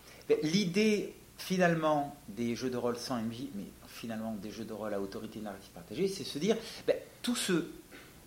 L'idée 0.45 1.13
finalement 1.37 2.15
des 2.29 2.55
jeux 2.55 2.71
de 2.71 2.77
rôle 2.77 2.97
sans 2.97 3.17
MJ, 3.21 3.49
mais 3.57 3.65
finalement 3.95 4.33
des 4.33 4.51
jeux 4.51 4.65
de 4.65 4.73
rôle 4.73 4.93
à 4.93 5.01
autorité 5.01 5.39
narrative 5.41 5.71
partagée, 5.71 6.09
c'est 6.09 6.25
se 6.25 6.39
dire, 6.39 6.57
ben, 6.87 6.97
tout, 7.23 7.37
ce, 7.37 7.65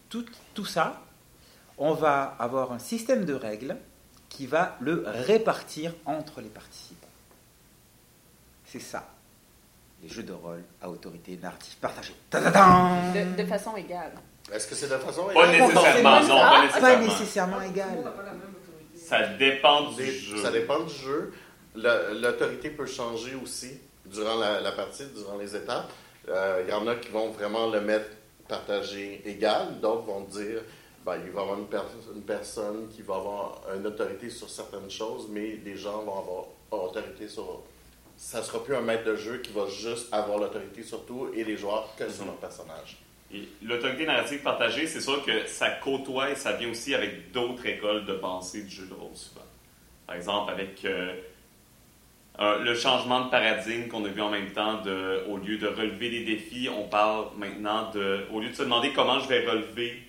tout, 0.09 0.25
tout 0.53 0.65
ça, 0.65 1.01
on 1.77 1.93
va 1.93 2.35
avoir 2.39 2.71
un 2.71 2.79
système 2.79 3.25
de 3.25 3.33
règles 3.33 3.75
qui 4.29 4.47
va 4.47 4.75
le 4.79 5.03
répartir 5.05 5.93
entre 6.05 6.41
les 6.41 6.49
participants. 6.49 7.07
C'est 8.65 8.79
ça, 8.79 9.07
les 10.01 10.09
jeux 10.09 10.23
de 10.23 10.33
rôle 10.33 10.63
à 10.81 10.89
autorité 10.89 11.37
narrative 11.41 11.75
partagée. 11.77 12.15
De, 12.31 13.41
de 13.41 13.47
façon 13.47 13.75
égale. 13.77 14.13
Est-ce 14.51 14.67
que 14.67 14.75
c'est 14.75 14.87
de 14.89 14.97
façon 14.97 15.25
Pas 15.33 15.47
égale? 15.53 15.67
nécessairement, 15.67 16.21
c'est 16.21 16.27
non, 16.29 16.37
pas- 16.37 16.49
pas 16.49 16.57
Pas 16.57 16.65
nécessairement. 16.65 17.07
nécessairement 17.07 17.61
égal. 17.61 18.13
Ça 18.95 19.27
dépend 19.27 19.89
du 19.91 19.95
Des- 19.97 20.11
jeu. 20.11 20.37
Ça 20.41 20.51
dépend 20.51 20.79
du 20.83 20.93
jeu. 20.93 21.33
La- 21.75 22.13
L'autorité 22.13 22.69
peut 22.71 22.85
changer 22.85 23.35
aussi 23.35 23.79
durant 24.11 24.35
la, 24.37 24.61
la 24.61 24.71
partie, 24.71 25.05
durant 25.15 25.37
les 25.37 25.55
étapes. 25.55 25.91
Euh, 26.29 26.63
Il 26.65 26.69
y 26.69 26.73
en 26.73 26.85
a 26.87 26.95
qui 26.95 27.09
vont 27.09 27.29
vraiment 27.29 27.67
le 27.69 27.81
mettre 27.81 28.09
partagé 28.47 29.21
égal. 29.25 29.79
D'autres 29.81 30.03
vont 30.03 30.21
dire 30.21 30.61
ben, 31.05 31.15
il 31.25 31.31
va 31.31 31.39
y 31.39 31.43
avoir 31.43 31.57
une, 31.59 31.67
per- 31.67 31.81
une 32.13 32.21
personne 32.23 32.89
qui 32.89 33.01
va 33.01 33.15
avoir 33.15 33.61
une 33.75 33.85
autorité 33.87 34.29
sur 34.29 34.49
certaines 34.49 34.89
choses, 34.91 35.27
mais 35.29 35.55
des 35.57 35.77
gens 35.77 36.01
vont 36.03 36.19
avoir 36.19 36.45
autorité 36.89 37.27
sur. 37.27 37.61
Ça 38.17 38.41
sera 38.43 38.63
plus 38.63 38.75
un 38.75 38.81
maître 38.81 39.05
de 39.05 39.15
jeu 39.15 39.37
qui 39.37 39.53
va 39.53 39.67
juste 39.69 40.11
avoir 40.11 40.39
l'autorité 40.39 40.81
sur 40.83 41.05
tout 41.05 41.29
et 41.35 41.43
les 41.43 41.55
joueurs 41.55 41.87
que 41.97 42.09
sur 42.09 42.23
Mhm. 42.23 42.27
leur 42.31 42.37
personnage. 42.37 42.97
L'autorité 43.61 44.05
narrative 44.05 44.41
partagée, 44.41 44.87
c'est 44.87 45.01
sûr 45.01 45.23
que 45.23 45.45
ça 45.47 45.69
côtoie 45.69 46.31
et 46.31 46.35
ça 46.35 46.53
vient 46.53 46.71
aussi 46.71 46.95
avec 46.95 47.31
d'autres 47.31 47.65
écoles 47.65 48.05
de 48.05 48.13
pensée 48.13 48.63
du 48.63 48.69
jeu 48.69 48.85
de 48.87 48.93
rôle 48.93 49.15
souvent. 49.15 49.41
Par 50.07 50.15
exemple, 50.15 50.51
avec, 50.51 50.83
euh, 50.85 51.13
Euh, 52.39 52.59
le 52.59 52.75
changement 52.75 53.25
de 53.25 53.29
paradigme 53.31 53.87
qu'on 53.87 54.05
a 54.05 54.09
vu 54.09 54.21
en 54.21 54.29
même 54.29 54.51
temps, 54.51 54.81
de, 54.81 55.23
au 55.27 55.37
lieu 55.37 55.57
de 55.57 55.67
relever 55.67 56.09
des 56.09 56.23
défis, 56.23 56.69
on 56.69 56.87
parle 56.87 57.29
maintenant 57.35 57.89
de, 57.91 58.27
au 58.31 58.39
lieu 58.39 58.49
de 58.49 58.53
se 58.53 58.61
demander 58.61 58.93
comment 58.93 59.19
je 59.19 59.27
vais 59.27 59.43
relever 59.47 60.03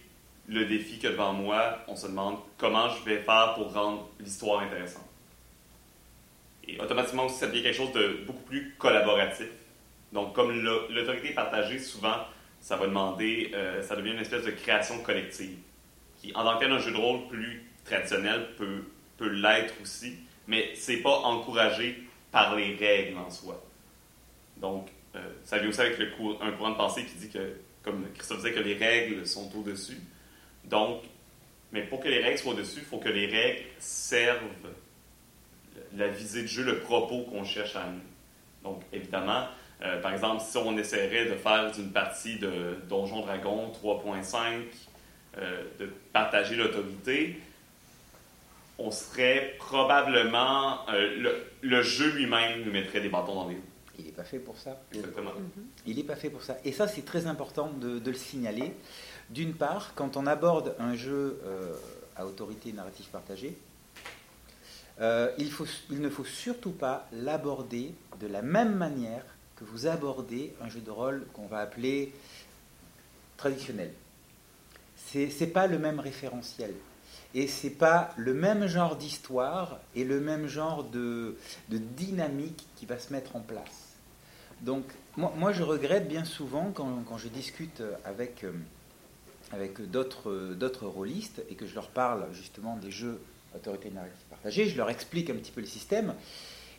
le 0.47 0.67
défi 0.67 0.99
que 0.99 1.09
devant 1.09 1.33
moi, 1.33 1.79
on 1.89 1.97
se 1.97 2.07
demande 2.07 2.37
comment 2.59 2.91
je 2.91 3.03
vais 3.05 3.19
faire 3.19 3.55
pour 3.55 3.73
rendre 3.73 4.09
l'histoire 4.21 4.61
intéressante. 4.61 5.09
Et 6.67 6.79
automatiquement 6.79 7.27
aussi, 7.27 7.37
ça 7.37 7.47
devient 7.47 7.63
quelque 7.63 7.77
chose 7.77 7.93
de 7.93 8.25
beaucoup 8.27 8.43
plus 8.43 8.75
collaboratif. 8.79 9.49
Donc, 10.13 10.35
comme 10.35 10.53
l'autorité 10.91 11.31
partagée, 11.31 11.79
souvent, 11.79 12.17
ça 12.61 12.77
va 12.77 12.87
demander, 12.87 13.53
euh, 13.55 13.83
ça 13.83 13.97
devient 13.97 14.13
une 14.13 14.19
espèce 14.19 14.45
de 14.45 14.51
création 14.51 14.99
collective, 15.03 15.57
qui, 16.21 16.35
en 16.35 16.45
tant 16.45 16.59
que 16.59 16.79
jeu 16.79 16.93
de 16.93 16.97
rôle 16.97 17.27
plus 17.29 17.65
traditionnel 17.87 18.49
peut, 18.59 18.85
peut 19.17 19.29
l'être 19.29 19.75
aussi, 19.83 20.15
mais 20.47 20.71
c'est 20.75 20.99
pas 20.99 21.21
encouragé 21.21 22.08
par 22.31 22.57
les 22.57 22.75
règles 22.75 23.19
en 23.19 23.31
soi. 23.31 23.63
Donc, 24.57 24.89
euh, 25.15 25.21
ça 25.45 25.59
vient 25.59 25.69
aussi 25.69 25.81
avec 25.81 25.99
le 25.99 26.07
un 26.41 26.53
courant 26.53 26.71
de 26.71 26.77
pensée 26.77 27.05
qui 27.05 27.15
dit 27.17 27.31
que, 27.31 27.57
comme 27.83 28.07
Christophe 28.15 28.39
disait, 28.39 28.53
que 28.53 28.61
les 28.61 28.75
règles 28.75 29.27
sont 29.27 29.51
au-dessus. 29.57 30.01
Donc, 30.65 31.03
mais 31.73 31.83
pour 31.83 32.01
que 32.01 32.09
les 32.09 32.23
règles 32.23 32.39
soient 32.39 32.53
au-dessus, 32.53 32.81
il 32.81 32.85
faut 32.85 32.99
que 32.99 33.09
les 33.09 33.27
règles 33.27 33.65
servent 33.79 34.43
la 35.97 36.09
visée 36.09 36.43
de 36.43 36.47
jeu, 36.49 36.65
le 36.65 36.81
propos 36.81 37.23
qu'on 37.23 37.45
cherche 37.45 37.77
à 37.77 37.83
amener. 37.83 38.03
Donc, 38.63 38.83
évidemment, 38.93 39.47
euh, 39.83 40.01
par 40.01 40.13
exemple, 40.13 40.43
si 40.43 40.57
on 40.57 40.77
essaierait 40.77 41.27
de 41.27 41.35
faire 41.35 41.71
une 41.79 41.93
partie 41.93 42.39
de 42.39 42.77
Donjon 42.89 43.21
Dragon 43.21 43.71
3.5, 43.73 44.65
euh, 45.37 45.63
de 45.79 45.87
partager 46.13 46.57
l'autorité, 46.57 47.39
on 48.79 48.91
serait 48.91 49.55
probablement. 49.59 50.89
euh, 50.91 51.17
le, 51.17 51.45
le 51.63 51.83
jeu 51.83 52.11
lui-même 52.13 52.65
nous 52.65 52.73
mettrait 52.73 53.01
des 53.01 53.09
bâtons 53.09 53.35
dans 53.35 53.49
les 53.49 53.57
roues. 53.57 53.63
Il 53.99 54.05
n'est 54.05 54.13
pas 54.13 54.25
fait 54.25 54.39
pour 54.39 54.57
ça. 54.57 54.81
Exactement. 54.93 55.33
Il 55.87 55.97
n'est 55.97 56.05
pas 56.05 56.15
fait 56.15 56.31
pour 56.31 56.43
ça. 56.43 56.57
Et 56.65 56.71
ça, 56.73 56.87
c'est 56.87 57.05
très 57.05 57.27
important 57.27 57.69
de, 57.71 57.99
de 57.99 58.11
le 58.11 58.17
signaler. 58.17 58.73
D'une 59.31 59.55
part, 59.55 59.93
quand 59.97 60.17
on 60.17 60.27
aborde 60.27 60.77
un 60.79 60.95
jeu 60.95 61.41
euh, 61.45 61.75
à 62.17 62.25
autorité 62.25 62.73
narrative 62.73 63.07
partagée, 63.07 63.59
euh, 65.01 65.31
il, 65.39 65.51
faut, 65.51 65.67
il 65.91 66.01
ne 66.01 66.09
faut 66.11 66.25
surtout 66.25 66.71
pas 66.71 67.09
l'aborder 67.13 67.93
de 68.21 68.27
la 68.29 68.43
même 68.43 68.75
manière 68.77 69.25
que 69.57 69.65
vous 69.65 69.87
abordez 69.89 70.55
un 70.61 70.69
jeu 70.69 70.81
de 70.81 70.91
rôle 70.91 71.27
qu'on 71.33 71.47
va 71.47 71.59
appeler 71.59 72.13
traditionnel. 73.37 73.93
C'est 74.97 75.29
n'est 75.41 75.47
pas 75.49 75.67
le 75.67 75.79
même 75.79 75.99
référentiel. 76.01 76.73
Et 77.35 77.47
c'est 77.47 77.71
pas 77.71 78.11
le 78.17 78.33
même 78.33 78.67
genre 78.67 78.97
d'histoire 78.97 79.79
et 79.95 80.05
le 80.05 80.21
même 80.21 80.47
genre 80.47 80.85
de, 80.85 81.37
de 81.69 81.79
dynamique 81.79 82.67
qui 82.77 82.87
va 82.87 82.99
se 82.99 83.13
mettre 83.13 83.37
en 83.37 83.41
place. 83.41 83.97
Donc, 84.63 84.85
moi, 85.17 85.33
moi, 85.37 85.53
je 85.53 85.63
regrette 85.63 86.09
bien 86.09 86.25
souvent 86.25 86.71
quand, 86.73 87.03
quand 87.07 87.19
je 87.19 87.29
discute 87.29 87.83
avec, 88.05 88.45
euh, 88.45 88.53
avec 89.53 89.91
d'autres 89.91 90.87
rôlistes 90.87 91.43
et 91.51 91.55
que 91.55 91.67
je 91.67 91.75
leur 91.75 91.89
parle 91.89 92.27
justement 92.33 92.77
des 92.77 92.91
jeux 92.91 93.21
autorité 93.55 93.91
narrative 93.91 94.17
partagée, 94.31 94.69
je 94.69 94.77
leur 94.77 94.91
explique 94.91 95.31
un 95.31 95.35
petit 95.35 95.53
peu 95.53 95.61
le 95.61 95.67
système 95.67 96.15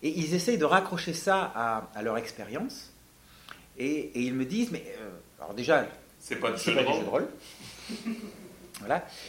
et 0.02 0.10
ils 0.10 0.34
essayent 0.34 0.58
de 0.58 0.66
raccrocher 0.66 1.14
ça 1.14 1.52
à, 1.56 1.90
à 1.96 2.02
leur 2.02 2.18
expérience 2.18 2.92
et, 3.78 3.88
et 3.88 4.22
ils 4.22 4.34
me 4.34 4.46
disent, 4.46 4.72
mais 4.72 4.84
euh, 5.00 5.10
alors 5.40 5.54
déjà, 5.54 5.88
C'est 6.20 6.36
pas 6.36 6.56
jeu 6.56 6.76
pas 6.76 6.84
de 6.84 6.88
jeux 6.94 7.04
de 7.04 7.10
rôle. 7.10 7.28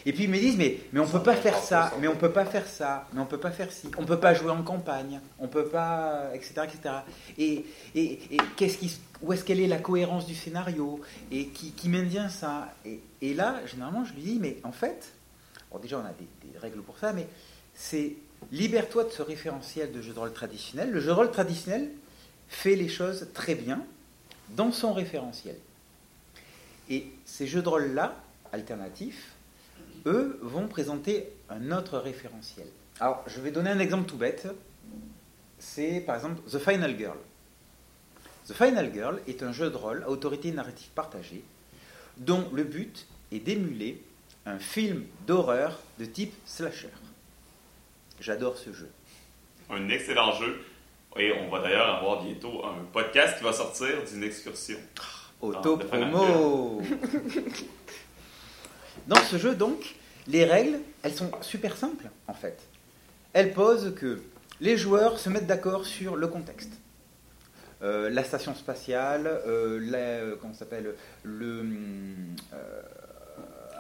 Et 0.06 0.12
puis 0.12 0.24
ils 0.24 0.30
me 0.30 0.38
disent, 0.38 0.56
mais, 0.56 1.00
on 1.00 1.06
peut 1.06 1.22
pas 1.22 1.34
faire 1.34 1.58
ça, 1.58 1.92
mais 2.00 2.08
on 2.08 2.16
peut 2.16 2.32
pas 2.32 2.44
faire 2.44 2.66
ça, 2.66 3.06
mais 3.12 3.20
on 3.20 3.26
peut 3.26 3.38
pas 3.38 3.50
faire 3.50 3.70
ci, 3.72 3.90
on 3.98 4.04
peut 4.04 4.20
pas 4.20 4.34
jouer 4.34 4.50
en 4.50 4.62
campagne, 4.62 5.20
on 5.38 5.48
peut 5.48 5.66
pas, 5.66 6.30
etc., 6.34 6.62
etc. 6.64 6.94
Et, 7.38 7.64
où 9.22 9.32
est-ce 9.32 9.44
qu'elle 9.44 9.60
est 9.60 9.66
la 9.66 9.78
cohérence 9.78 10.26
du 10.26 10.34
scénario 10.34 11.00
et 11.30 11.48
qui, 11.48 11.72
qui 11.72 11.88
maintient 11.88 12.28
ça? 12.28 12.68
Et, 13.20 13.34
là, 13.34 13.60
généralement, 13.66 14.04
je 14.04 14.14
lui 14.14 14.22
dis, 14.22 14.38
mais 14.40 14.58
en 14.64 14.72
fait, 14.72 15.12
déjà 15.82 15.98
on 15.98 16.04
a 16.04 16.12
des, 16.12 16.52
des 16.52 16.58
règles 16.58 16.80
pour 16.82 16.98
ça, 16.98 17.12
mais 17.12 17.26
c'est 17.74 18.14
libère-toi 18.52 19.04
de 19.04 19.10
ce 19.10 19.22
référentiel 19.22 19.92
de 19.92 20.00
jeu 20.00 20.12
de 20.12 20.18
rôle 20.18 20.32
traditionnel. 20.32 20.90
Le 20.90 21.00
jeu 21.00 21.08
de 21.08 21.12
rôle 21.12 21.30
traditionnel 21.30 21.90
fait 22.48 22.76
les 22.76 22.88
choses 22.88 23.28
très 23.34 23.54
bien 23.54 23.82
dans 24.50 24.72
son 24.72 24.92
référentiel. 24.92 25.56
Et 26.88 27.06
ces 27.24 27.46
jeux 27.46 27.62
de 27.62 27.68
rôle-là, 27.68 28.16
alternatifs, 28.52 29.32
eux 30.06 30.38
vont 30.42 30.68
présenter 30.68 31.28
un 31.48 31.72
autre 31.72 31.98
référentiel. 31.98 32.66
Alors, 33.00 33.24
je 33.26 33.40
vais 33.40 33.50
donner 33.50 33.70
un 33.70 33.78
exemple 33.78 34.08
tout 34.08 34.16
bête. 34.16 34.46
C'est 35.58 36.00
par 36.00 36.16
exemple 36.16 36.40
The 36.50 36.58
Final 36.58 36.96
Girl. 36.98 37.18
The 38.46 38.52
Final 38.52 38.92
Girl 38.92 39.20
est 39.26 39.42
un 39.42 39.52
jeu 39.52 39.70
de 39.70 39.76
rôle 39.76 40.02
à 40.04 40.10
autorité 40.10 40.50
narrative 40.52 40.88
partagée 40.94 41.44
dont 42.16 42.48
le 42.52 42.64
but 42.64 43.06
est 43.32 43.40
d'émuler 43.40 44.02
un 44.46 44.58
film 44.58 45.04
d'horreur 45.26 45.78
de 45.98 46.04
type 46.04 46.34
slasher. 46.46 46.88
J'adore 48.20 48.56
ce 48.58 48.72
jeu. 48.72 48.90
Un 49.70 49.88
excellent 49.88 50.32
jeu. 50.32 50.60
Et 51.16 51.32
on 51.32 51.50
va 51.50 51.60
d'ailleurs 51.60 51.96
avoir 51.96 52.22
bientôt 52.22 52.64
un 52.64 52.84
podcast 52.92 53.38
qui 53.38 53.44
va 53.44 53.52
sortir 53.52 54.04
d'une 54.10 54.22
excursion. 54.22 54.78
Auto-promo 55.40 56.82
Dans 59.10 59.22
ce 59.24 59.38
jeu, 59.38 59.56
donc, 59.56 59.96
les 60.28 60.44
règles, 60.44 60.78
elles 61.02 61.14
sont 61.14 61.32
super 61.42 61.76
simples, 61.76 62.06
en 62.28 62.32
fait. 62.32 62.56
Elles 63.32 63.52
posent 63.52 63.92
que 63.96 64.20
les 64.60 64.76
joueurs 64.76 65.18
se 65.18 65.28
mettent 65.28 65.48
d'accord 65.48 65.84
sur 65.84 66.14
le 66.14 66.28
contexte. 66.28 66.70
Euh, 67.82 68.08
la 68.08 68.22
station 68.22 68.54
spatiale, 68.54 69.26
euh, 69.26 69.80
la- 69.82 69.98
euh, 69.98 70.36
comment 70.40 70.54
s'appelle, 70.54 70.94
le, 71.24 71.64
euh, 72.52 72.82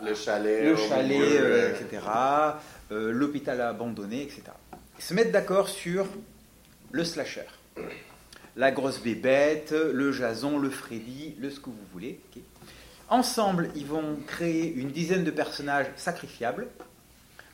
Le 0.02 0.14
chalet. 0.16 0.64
le 0.64 0.72
au 0.72 0.76
chalet, 0.88 1.06
milieu, 1.16 1.68
etc., 1.68 2.02
l'hôpital 2.90 3.60
abandonné, 3.60 4.22
etc. 4.22 4.42
Ils 4.98 5.04
se 5.04 5.14
mettent 5.14 5.30
d'accord 5.30 5.68
sur 5.68 6.08
le 6.90 7.04
slasher. 7.04 7.46
La 8.56 8.72
grosse 8.72 9.00
bébête, 9.00 9.70
le 9.70 10.10
Jason, 10.10 10.58
le 10.58 10.70
Freddy, 10.70 11.36
le 11.38 11.50
ce 11.50 11.60
que 11.60 11.66
vous 11.66 11.86
voulez. 11.92 12.18
Ensemble, 13.10 13.70
ils 13.74 13.86
vont 13.86 14.18
créer 14.28 14.72
une 14.72 14.92
dizaine 14.92 15.24
de 15.24 15.32
personnages 15.32 15.88
sacrifiables, 15.96 16.68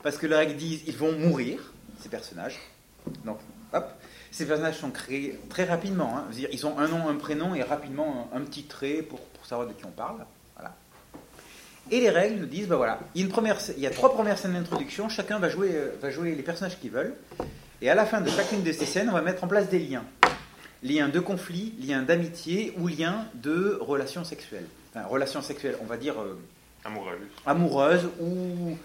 parce 0.03 0.17
que 0.17 0.27
les 0.27 0.35
règles 0.35 0.55
disent 0.55 0.83
ils 0.85 0.95
vont 0.95 1.13
mourir, 1.13 1.73
ces 1.99 2.09
personnages. 2.09 2.59
Donc, 3.25 3.39
hop, 3.73 3.91
ces 4.29 4.45
personnages 4.45 4.77
sont 4.77 4.91
créés 4.91 5.39
très 5.49 5.63
rapidement. 5.63 6.15
hein. 6.15 6.25
Ils 6.51 6.67
ont 6.67 6.77
un 6.77 6.87
nom, 6.87 7.09
un 7.09 7.15
prénom 7.15 7.55
et 7.55 7.63
rapidement 7.63 8.29
un, 8.35 8.41
petit 8.41 8.65
trait 8.65 9.01
pour, 9.01 9.19
savoir 9.43 9.67
de 9.67 9.73
qui 9.73 9.83
on 9.85 9.89
parle. 9.89 10.25
Voilà. 10.55 10.75
Et 11.89 12.01
les 12.01 12.11
règles 12.11 12.39
nous 12.41 12.45
disent, 12.45 12.67
bah 12.67 12.75
voilà, 12.75 12.99
il 13.15 13.21
y 13.21 13.23
a, 13.23 13.25
une 13.25 13.31
première, 13.31 13.57
il 13.75 13.81
y 13.81 13.87
a 13.87 13.91
trois 13.91 14.13
premières 14.13 14.37
scènes 14.37 14.53
d'introduction, 14.53 15.09
chacun 15.09 15.39
va 15.39 15.49
jouer, 15.49 15.71
euh, 15.73 15.97
va 15.99 16.11
jouer 16.11 16.35
les 16.35 16.43
personnages 16.43 16.79
qu'ils 16.79 16.91
veulent, 16.91 17.15
et 17.81 17.89
à 17.89 17.95
la 17.95 18.05
fin 18.05 18.21
de 18.21 18.29
chacune 18.29 18.61
de 18.61 18.71
ces 18.71 18.85
scènes, 18.85 19.09
on 19.09 19.13
va 19.13 19.21
mettre 19.23 19.43
en 19.43 19.47
place 19.47 19.69
des 19.69 19.79
liens. 19.79 20.03
Liens 20.83 21.09
de 21.09 21.19
conflit, 21.19 21.73
liens 21.79 22.03
d'amitié 22.03 22.75
ou 22.77 22.87
liens 22.87 23.25
de 23.33 23.79
relations 23.81 24.23
sexuelles. 24.23 24.67
Enfin, 24.97 25.07
relations 25.07 25.41
sexuelles, 25.41 25.77
on 25.81 25.85
va 25.85 25.97
dire 25.97 26.19
euh, 26.21 26.39
Amoureuse. 26.85 27.19
amoureuses 27.45 28.09
ou... 28.19 28.25
ou- 28.25 28.77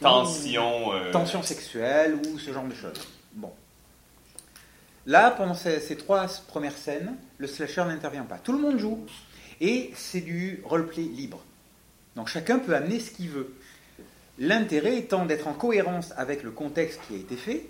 Tension. 0.00 0.92
euh, 0.92 1.10
tension 1.12 1.42
sexuelle 1.42 2.16
ou 2.28 2.38
ce 2.38 2.52
genre 2.52 2.64
de 2.66 2.74
choses. 2.74 3.00
Bon. 3.34 3.52
Là, 5.06 5.30
pendant 5.30 5.54
ces, 5.54 5.80
ces 5.80 5.96
trois 5.96 6.26
premières 6.48 6.76
scènes, 6.76 7.16
le 7.38 7.46
slasher 7.46 7.84
n'intervient 7.84 8.24
pas. 8.24 8.38
Tout 8.38 8.52
le 8.52 8.58
monde 8.58 8.78
joue. 8.78 9.04
Et 9.60 9.92
c'est 9.94 10.20
du 10.20 10.60
roleplay 10.64 11.02
libre. 11.04 11.40
Donc 12.16 12.28
chacun 12.28 12.58
peut 12.58 12.74
amener 12.74 12.98
ce 13.00 13.12
qu'il 13.12 13.30
veut. 13.30 13.54
L'intérêt 14.38 14.96
étant 14.98 15.26
d'être 15.26 15.46
en 15.46 15.52
cohérence 15.54 16.12
avec 16.16 16.42
le 16.42 16.50
contexte 16.50 17.00
qui 17.06 17.14
a 17.14 17.18
été 17.18 17.36
fait 17.36 17.66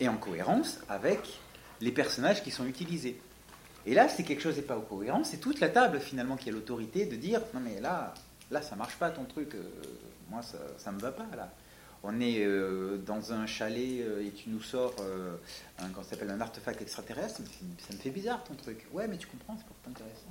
et 0.00 0.08
en 0.08 0.16
cohérence 0.16 0.78
avec 0.88 1.20
les 1.80 1.92
personnages 1.92 2.42
qui 2.42 2.50
sont 2.50 2.66
utilisés. 2.66 3.20
Et 3.86 3.94
là, 3.94 4.08
c'est 4.08 4.22
quelque 4.22 4.42
chose 4.42 4.56
n'est 4.56 4.62
pas 4.62 4.76
en 4.76 4.80
cohérence, 4.82 5.30
c'est 5.30 5.40
toute 5.40 5.60
la 5.60 5.68
table 5.68 5.98
finalement 6.00 6.36
qui 6.36 6.48
a 6.48 6.52
l'autorité 6.52 7.06
de 7.06 7.16
dire 7.16 7.40
non 7.52 7.60
mais 7.60 7.80
là, 7.80 8.14
là 8.50 8.62
ça 8.62 8.76
marche 8.76 8.96
pas 8.96 9.10
ton 9.10 9.24
truc, 9.24 9.54
euh, 9.54 9.62
moi 10.30 10.42
ça, 10.42 10.58
ça 10.78 10.92
me 10.92 11.00
va 11.00 11.10
pas 11.12 11.26
là. 11.36 11.50
On 12.04 12.20
est 12.20 12.44
euh, 12.44 12.98
dans 12.98 13.32
un 13.32 13.46
chalet 13.46 14.00
euh, 14.00 14.26
et 14.26 14.30
tu 14.30 14.50
nous 14.50 14.60
sors 14.60 14.94
un, 15.78 16.02
s'appelle, 16.04 16.30
un 16.30 16.40
artefact 16.40 16.80
extraterrestre, 16.82 17.36
ça 17.36 17.92
me 17.92 17.98
fait- 17.98 18.10
bizarre 18.10 18.42
ton 18.44 18.54
truc. 18.54 18.86
Ouais 18.92 19.06
mais 19.08 19.16
tu 19.16 19.26
comprends, 19.26 19.56
c'est 19.56 19.66
pas 19.66 19.90
intéressant. 19.90 20.28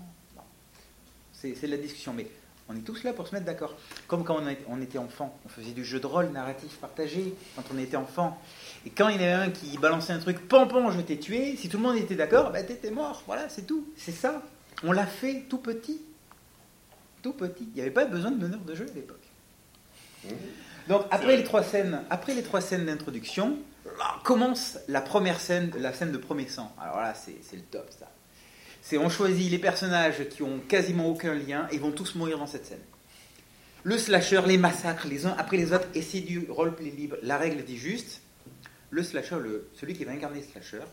C'est 1.34 1.68
de 1.68 1.76
la 1.76 1.78
discussion, 1.78 2.14
mais 2.14 2.28
on 2.72 2.78
est 2.78 2.82
tous 2.82 3.04
là 3.04 3.14
pour 3.14 3.28
se 3.28 3.34
mettre 3.34 3.46
d'accord. 3.46 3.76
Comme 4.08 4.24
quand 4.24 4.38
on, 4.68 4.82
était 4.82 4.98
enfant, 4.98 5.38
on 5.46 5.50
faisait 5.50 5.72
du 5.72 5.84
jeu 5.84 6.00
de 6.00 6.06
rôle 6.06 6.30
narratif 6.30 6.78
partagé 6.78 7.34
quand 7.56 7.64
on 7.74 7.78
était 7.78 7.98
enfant. 7.98 8.40
Et 8.86 8.90
quand 8.90 9.10
il 9.10 9.16
y 9.16 9.20
en 9.20 9.22
avait 9.22 9.32
un 9.32 9.50
qui 9.50 9.78
balançait 9.78 10.14
un 10.14 10.20
truc, 10.20 10.48
pompon, 10.48 10.92
je 10.92 11.02
t'ai 11.02 11.20
tué, 11.20 11.56
si 11.58 11.70
tout 11.70 11.78
le 11.78 11.84
monde 11.84 11.98
était 11.98 12.16
d'accord, 12.16 12.52
bah 12.52 12.64
t'étais 12.64 12.92
mort. 12.92 13.24
Voilà, 13.28 13.50
c'est 13.50 13.68
tout. 13.68 13.88
C'est 13.98 14.12
ça. 14.12 14.42
On 14.84 14.92
l'a 14.92 15.06
fait 15.06 15.46
tout 15.50 15.58
petit. 15.58 16.02
Tout 17.22 17.34
petit. 17.34 17.68
Il 17.72 17.76
n'y 17.76 17.82
avait 17.82 17.92
pas 17.92 18.06
besoin 18.06 18.32
de 18.32 18.42
meneur 18.42 18.62
de 18.62 18.76
jeu 18.76 18.88
à 18.90 18.94
l'époque. 18.94 19.18
Donc 20.88 21.04
après 21.12 21.38
les 21.38 21.44
trois 21.44 21.64
scènes, 21.64 22.04
après 22.10 22.34
les 22.34 22.44
trois 22.44 22.62
scènes 22.62 22.86
d'introduction, 22.86 23.58
commence 24.24 24.78
la 24.88 25.02
première 25.02 25.40
scène, 25.40 25.72
la 25.78 25.94
scène 25.94 26.12
de 26.12 26.18
premier 26.18 26.48
sang. 26.48 26.74
Alors 26.80 26.98
là, 26.98 27.14
c'est 27.14 27.38
c'est 27.44 27.56
le 27.56 27.64
top, 27.64 27.88
ça. 27.98 28.08
C'est 28.82 28.98
on 28.98 29.10
choisit 29.10 29.50
les 29.50 29.60
personnages 29.60 30.28
qui 30.30 30.44
ont 30.44 30.60
quasiment 30.68 31.08
aucun 31.08 31.36
lien 31.36 31.68
et 31.72 31.78
vont 31.78 31.92
tous 31.92 32.16
mourir 32.16 32.40
dans 32.40 32.48
cette 32.48 32.66
scène. 32.66 32.82
Le 33.84 33.98
slasher 33.98 34.42
les 34.46 34.58
massacre 34.58 35.08
les 35.08 35.26
uns 35.26 35.36
après 35.38 35.58
les 35.58 35.74
autres 35.74 35.88
et 35.96 36.02
c'est 36.02 36.20
du 36.20 36.46
roleplay 36.50 36.90
libre. 36.90 37.18
La 37.24 37.38
règle 37.38 37.64
dit 37.64 37.78
juste, 37.78 38.22
le 38.90 39.04
slasher, 39.04 39.38
le, 39.40 39.70
celui 39.74 39.94
qui 39.94 40.04
va 40.04 40.12
incarner 40.12 40.40
le 40.42 40.46
slasher, 40.46 40.86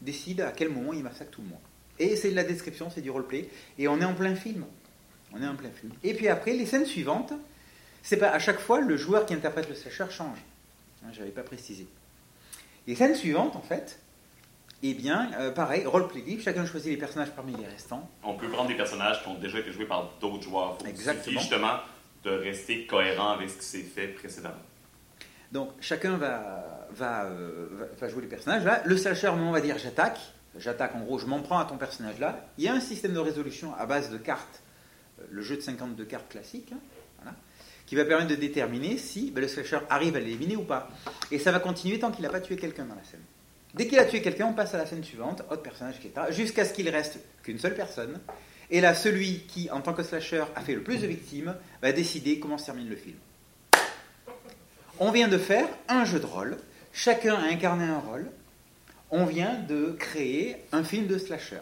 décide 0.00 0.40
à 0.40 0.52
quel 0.52 0.70
moment 0.70 0.92
il 0.92 1.02
massacre 1.02 1.30
tout 1.30 1.42
le 1.42 1.48
monde. 1.48 1.58
Et 1.98 2.16
c'est 2.16 2.30
de 2.30 2.36
la 2.36 2.44
description, 2.44 2.90
c'est 2.90 3.00
du 3.00 3.10
roleplay. 3.10 3.48
Et 3.78 3.88
on 3.88 4.00
est 4.00 4.04
en 4.04 4.14
plein 4.14 4.34
film. 4.34 4.64
On 5.32 5.42
est 5.42 5.46
en 5.46 5.56
plein 5.56 5.70
film. 5.70 5.92
Et 6.04 6.14
puis 6.14 6.28
après, 6.28 6.52
les 6.52 6.66
scènes 6.66 6.86
suivantes, 6.86 7.32
c'est 8.02 8.16
pas 8.16 8.30
à 8.30 8.38
chaque 8.38 8.60
fois 8.60 8.80
le 8.80 8.96
joueur 8.96 9.26
qui 9.26 9.34
interprète 9.34 9.68
le 9.68 9.74
slasher 9.74 10.10
change. 10.10 10.38
Hein, 11.04 11.08
J'avais 11.12 11.30
pas 11.30 11.42
précisé. 11.42 11.86
Les 12.86 12.94
scènes 12.94 13.14
suivantes, 13.14 13.56
en 13.56 13.62
fait, 13.62 13.98
eh 14.90 14.94
bien, 14.94 15.30
euh, 15.38 15.50
pareil, 15.52 15.84
roleplay 15.86 16.20
libre, 16.20 16.42
chacun 16.42 16.66
choisit 16.66 16.90
les 16.92 16.96
personnages 16.98 17.30
parmi 17.30 17.54
les 17.56 17.66
restants. 17.66 18.08
On 18.22 18.34
peut 18.34 18.48
prendre 18.48 18.68
des 18.68 18.74
personnages 18.76 19.22
qui 19.22 19.28
ont 19.28 19.38
déjà 19.38 19.58
été 19.58 19.72
joués 19.72 19.86
par 19.86 20.10
d'autres 20.20 20.42
joueurs. 20.42 20.76
Il 20.86 20.96
suffit 20.96 21.32
justement 21.38 21.78
de 22.24 22.30
rester 22.30 22.86
cohérent 22.86 23.30
avec 23.32 23.50
ce 23.50 23.56
qui 23.58 23.64
s'est 23.64 23.82
fait 23.82 24.08
précédemment. 24.08 24.54
Donc 25.52 25.70
chacun 25.80 26.16
va, 26.16 26.88
va, 26.90 27.24
euh, 27.24 27.88
va- 27.98 28.08
jouer 28.08 28.22
les 28.22 28.28
personnages. 28.28 28.64
Là, 28.64 28.82
le 28.84 28.96
slasher, 28.96 29.28
on 29.28 29.52
va 29.52 29.60
dire 29.60 29.78
j'attaque. 29.78 30.18
J'attaque 30.58 30.94
en 30.94 31.00
gros, 31.00 31.18
je 31.18 31.26
m'en 31.26 31.40
prends 31.40 31.58
à 31.58 31.64
ton 31.66 31.76
personnage 31.76 32.18
là. 32.18 32.46
Il 32.58 32.64
y 32.64 32.68
a 32.68 32.72
un 32.74 32.80
système 32.80 33.12
de 33.12 33.18
résolution 33.18 33.74
à 33.78 33.86
base 33.86 34.10
de 34.10 34.16
cartes, 34.18 34.62
euh, 35.20 35.24
le 35.30 35.42
jeu 35.42 35.56
de 35.56 35.60
52 35.60 36.04
cartes 36.04 36.28
classique, 36.28 36.70
hein, 36.72 36.78
voilà, 37.18 37.36
qui 37.86 37.94
va 37.94 38.04
permettre 38.04 38.30
de 38.30 38.34
déterminer 38.36 38.96
si 38.98 39.30
ben, 39.30 39.40
le 39.40 39.48
slasher 39.48 39.78
arrive 39.90 40.16
à 40.16 40.20
l'éliminer 40.20 40.56
ou 40.56 40.64
pas. 40.64 40.88
Et 41.30 41.38
ça 41.38 41.52
va 41.52 41.60
continuer 41.60 41.98
tant 41.98 42.10
qu'il 42.10 42.22
n'a 42.24 42.30
pas 42.30 42.40
tué 42.40 42.56
quelqu'un 42.56 42.84
dans 42.86 42.94
la 42.94 43.04
scène. 43.04 43.20
Dès 43.76 43.86
qu'il 43.86 43.98
a 43.98 44.06
tué 44.06 44.22
quelqu'un, 44.22 44.46
on 44.46 44.54
passe 44.54 44.74
à 44.74 44.78
la 44.78 44.86
scène 44.86 45.04
suivante, 45.04 45.42
autre 45.50 45.62
personnage, 45.62 45.96
etc. 46.02 46.28
Jusqu'à 46.30 46.64
ce 46.64 46.72
qu'il 46.72 46.88
reste 46.88 47.18
qu'une 47.42 47.58
seule 47.58 47.74
personne. 47.74 48.18
Et 48.70 48.80
là, 48.80 48.94
celui 48.94 49.40
qui, 49.40 49.70
en 49.70 49.82
tant 49.82 49.92
que 49.92 50.02
slasher, 50.02 50.44
a 50.56 50.62
fait 50.62 50.74
le 50.74 50.82
plus 50.82 51.02
de 51.02 51.06
victimes, 51.06 51.54
va 51.82 51.92
décider 51.92 52.40
comment 52.40 52.56
se 52.56 52.64
termine 52.64 52.88
le 52.88 52.96
film. 52.96 53.16
On 54.98 55.10
vient 55.10 55.28
de 55.28 55.36
faire 55.36 55.68
un 55.88 56.06
jeu 56.06 56.18
de 56.18 56.24
rôle. 56.24 56.56
Chacun 56.94 57.34
a 57.34 57.42
incarné 57.42 57.84
un 57.84 57.98
rôle. 57.98 58.30
On 59.10 59.26
vient 59.26 59.54
de 59.54 59.94
créer 59.98 60.56
un 60.72 60.82
film 60.82 61.06
de 61.06 61.18
slasher. 61.18 61.60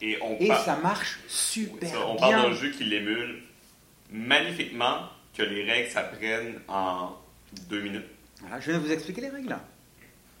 Et 0.00 0.16
on, 0.22 0.38
ça 0.64 0.76
marche 0.76 1.18
super 1.26 1.88
ça, 1.88 2.06
on 2.06 2.16
parle 2.16 2.34
bien. 2.34 2.42
d'un 2.44 2.54
jeu 2.54 2.70
qui 2.70 2.84
l'émule 2.84 3.42
magnifiquement, 4.10 5.08
que 5.36 5.42
les 5.42 5.68
règles 5.68 5.90
s'apprennent 5.90 6.60
en 6.68 7.16
deux 7.68 7.80
minutes. 7.80 8.06
Voilà, 8.40 8.60
je 8.60 8.70
vous 8.72 8.92
expliquer 8.92 9.22
les 9.22 9.30
règles. 9.30 9.56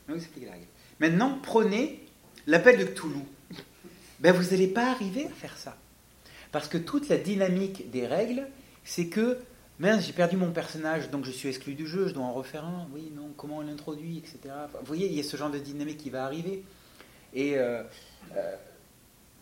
Je 0.06 0.12
de 0.12 0.18
vous 0.18 0.24
expliquer 0.24 0.46
les 0.46 0.52
règles. 0.52 0.66
Maintenant, 1.00 1.38
prenez 1.42 2.04
l'appel 2.46 2.78
de 2.78 2.84
Cthulhu. 2.84 3.24
Ben, 4.20 4.32
vous 4.32 4.50
n'allez 4.50 4.68
pas 4.68 4.90
arriver 4.90 5.26
à 5.26 5.30
faire 5.30 5.56
ça. 5.56 5.76
Parce 6.52 6.68
que 6.68 6.78
toute 6.78 7.08
la 7.08 7.18
dynamique 7.18 7.90
des 7.90 8.06
règles, 8.06 8.46
c'est 8.84 9.08
que, 9.08 9.38
mince, 9.80 10.06
j'ai 10.06 10.12
perdu 10.12 10.36
mon 10.36 10.52
personnage, 10.52 11.10
donc 11.10 11.24
je 11.24 11.30
suis 11.30 11.48
exclu 11.48 11.74
du 11.74 11.86
jeu, 11.86 12.08
je 12.08 12.14
dois 12.14 12.24
en 12.24 12.32
refaire 12.32 12.64
un. 12.64 12.86
Oui, 12.94 13.10
non, 13.14 13.32
comment 13.36 13.58
on 13.58 13.62
l'introduit, 13.62 14.18
etc. 14.18 14.38
Enfin, 14.64 14.78
vous 14.78 14.86
voyez, 14.86 15.06
il 15.06 15.14
y 15.14 15.20
a 15.20 15.24
ce 15.24 15.36
genre 15.36 15.50
de 15.50 15.58
dynamique 15.58 15.98
qui 15.98 16.10
va 16.10 16.24
arriver. 16.24 16.62
Et 17.34 17.58
euh, 17.58 17.82
euh, 18.36 18.54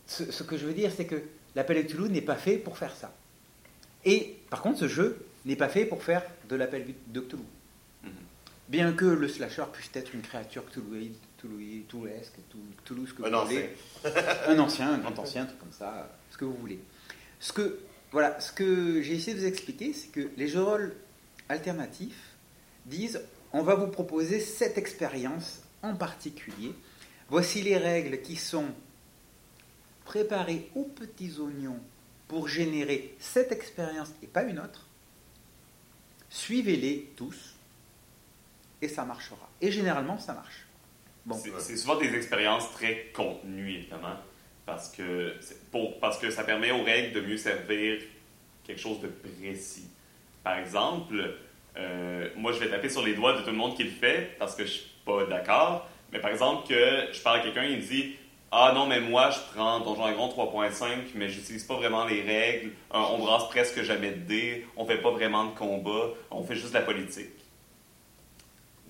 ce, 0.07 0.33
ce 0.33 0.43
que 0.43 0.57
je 0.57 0.67
veux 0.67 0.73
dire, 0.73 0.91
c'est 0.97 1.05
que 1.05 1.23
l'appel 1.55 1.77
de 1.77 1.83
Cthulhu 1.83 2.09
n'est 2.09 2.23
pas 2.23 2.37
fait 2.37 2.57
pour 2.57 2.79
faire 2.79 2.97
ça. 2.97 3.15
Et 4.05 4.39
par 4.51 4.63
contre, 4.63 4.79
ce 4.79 4.89
jeu 4.89 5.27
n'est 5.45 5.57
pas 5.57 5.69
fait 5.69 5.85
pour 5.85 6.03
faire 6.03 6.23
de 6.49 6.57
l'appel 6.57 6.87
de 7.09 7.21
Cthulhu. 7.21 7.43
Mhm. 8.03 8.11
Bien 8.69 8.93
que 8.93 9.05
le 9.05 9.29
slasher 9.29 9.65
puisse 9.73 9.91
être 9.95 10.15
une 10.15 10.23
créature 10.23 10.65
Cthulhuide, 10.65 11.15
Cthulhu- 11.43 11.85
Cthulhu, 12.85 13.07
ce 13.07 13.15
que 13.15 13.23
Un 13.25 13.29
vous 13.31 13.35
ancien. 13.37 13.61
voulez. 13.61 13.71
Un 14.49 14.59
ancien, 14.59 14.93
un 14.95 14.99
grand 14.99 15.19
ancien, 15.19 15.43
un 15.43 15.47
truc 15.47 15.59
comme 15.59 15.73
ça, 15.73 16.09
ce 16.31 16.37
que 16.37 16.45
vous 16.45 16.55
voulez. 16.57 16.79
Ce 17.41 17.53
que, 17.53 17.81
voilà, 18.13 18.41
ce 18.41 18.53
que 18.53 19.03
j'ai 19.03 19.15
essayé 19.17 19.35
de 19.35 19.41
vous 19.41 19.47
expliquer, 19.47 19.93
c'est 19.93 20.09
que 20.09 20.31
les 20.37 20.47
jeux 20.49 20.61
de 20.61 20.65
rôle 20.65 20.97
alternatifs 21.49 22.31
disent 22.87 23.21
on 23.53 23.63
va 23.63 23.75
vous 23.75 23.89
proposer 23.89 24.41
cette 24.41 24.79
expérience 24.79 25.61
en 25.83 25.95
particulier. 25.97 26.73
Voici 27.29 27.63
les 27.63 27.77
règles 27.77 28.23
qui 28.23 28.37
sont 28.37 28.67
préparées 30.05 30.71
aux 30.75 30.85
petits 30.85 31.39
oignons 31.39 31.81
pour 32.29 32.49
générer 32.49 33.15
cette 33.19 33.53
expérience 33.53 34.09
et 34.23 34.27
pas 34.27 34.43
une 34.45 34.59
autre. 34.59 34.87
Suivez-les 36.31 37.13
tous 37.17 37.55
et 38.81 38.89
ça 38.89 39.05
marchera. 39.05 39.49
Et 39.61 39.71
généralement, 39.71 40.19
ça 40.19 40.33
marche. 40.35 40.67
Bon. 41.25 41.37
C'est- 41.37 41.77
souvent 41.77 41.97
des 41.97 42.15
expériences 42.15 42.71
très 42.73 43.11
contenues, 43.15 43.75
évidemment, 43.75 44.17
parce 44.67 44.91
que, 44.91 45.35
pour, 45.71 45.99
parce 46.01 46.19
que 46.19 46.31
ça 46.31 46.43
permet 46.45 46.73
aux 46.73 46.83
règles 46.83 47.13
de 47.13 47.21
mieux 47.21 47.37
servir 47.37 48.01
quelque 48.65 48.81
chose 48.81 49.01
de 49.01 49.09
précis. 49.09 49.89
Par 50.43 50.59
exemple, 50.59 51.35
euh, 51.77 52.29
moi, 52.37 52.53
je 52.53 52.59
vais 52.59 52.69
taper 52.69 52.89
sur 52.89 53.03
les 53.05 53.15
doigts 53.15 53.35
de 53.35 53.41
tout 53.43 53.51
le 53.51 53.57
monde 53.57 53.77
qui 53.77 53.85
le 53.85 53.91
fait, 53.91 54.37
parce 54.39 54.55
que 54.57 54.65
je 54.65 54.71
suis 54.71 54.91
pas 55.05 55.25
d'accord, 55.27 55.89
mais 56.13 56.19
par 56.21 56.31
exemple, 56.31 56.67
que 56.69 57.13
je 57.13 57.21
parle 57.23 57.41
à 57.41 57.43
quelqu'un, 57.43 57.65
il 57.65 57.77
me 57.77 57.83
dit 57.83 58.17
Ah 58.51 58.73
non, 58.75 58.87
mais 58.87 59.01
moi, 59.01 59.31
je 59.31 59.39
prends 59.55 59.81
Donjon 59.81 60.03
Dragon 60.03 60.29
3.5, 60.29 61.13
mais 61.15 61.29
j'utilise 61.31 61.65
pas 61.65 61.77
vraiment 61.77 62.05
les 62.05 62.21
règles, 62.23 62.73
Euh, 62.93 62.99
on 62.99 63.19
brasse 63.19 63.49
presque 63.49 63.83
jamais 63.83 64.11
de 64.11 64.21
dés, 64.27 64.67
on 64.77 64.85
fait 64.85 64.99
pas 65.01 65.11
vraiment 65.13 65.47
de 65.47 65.55
combat, 65.57 66.09
on 66.31 66.43
fait 66.45 66.55
juste 66.57 66.69
de 66.69 66.75
la 66.75 66.83
politique. 66.83 67.31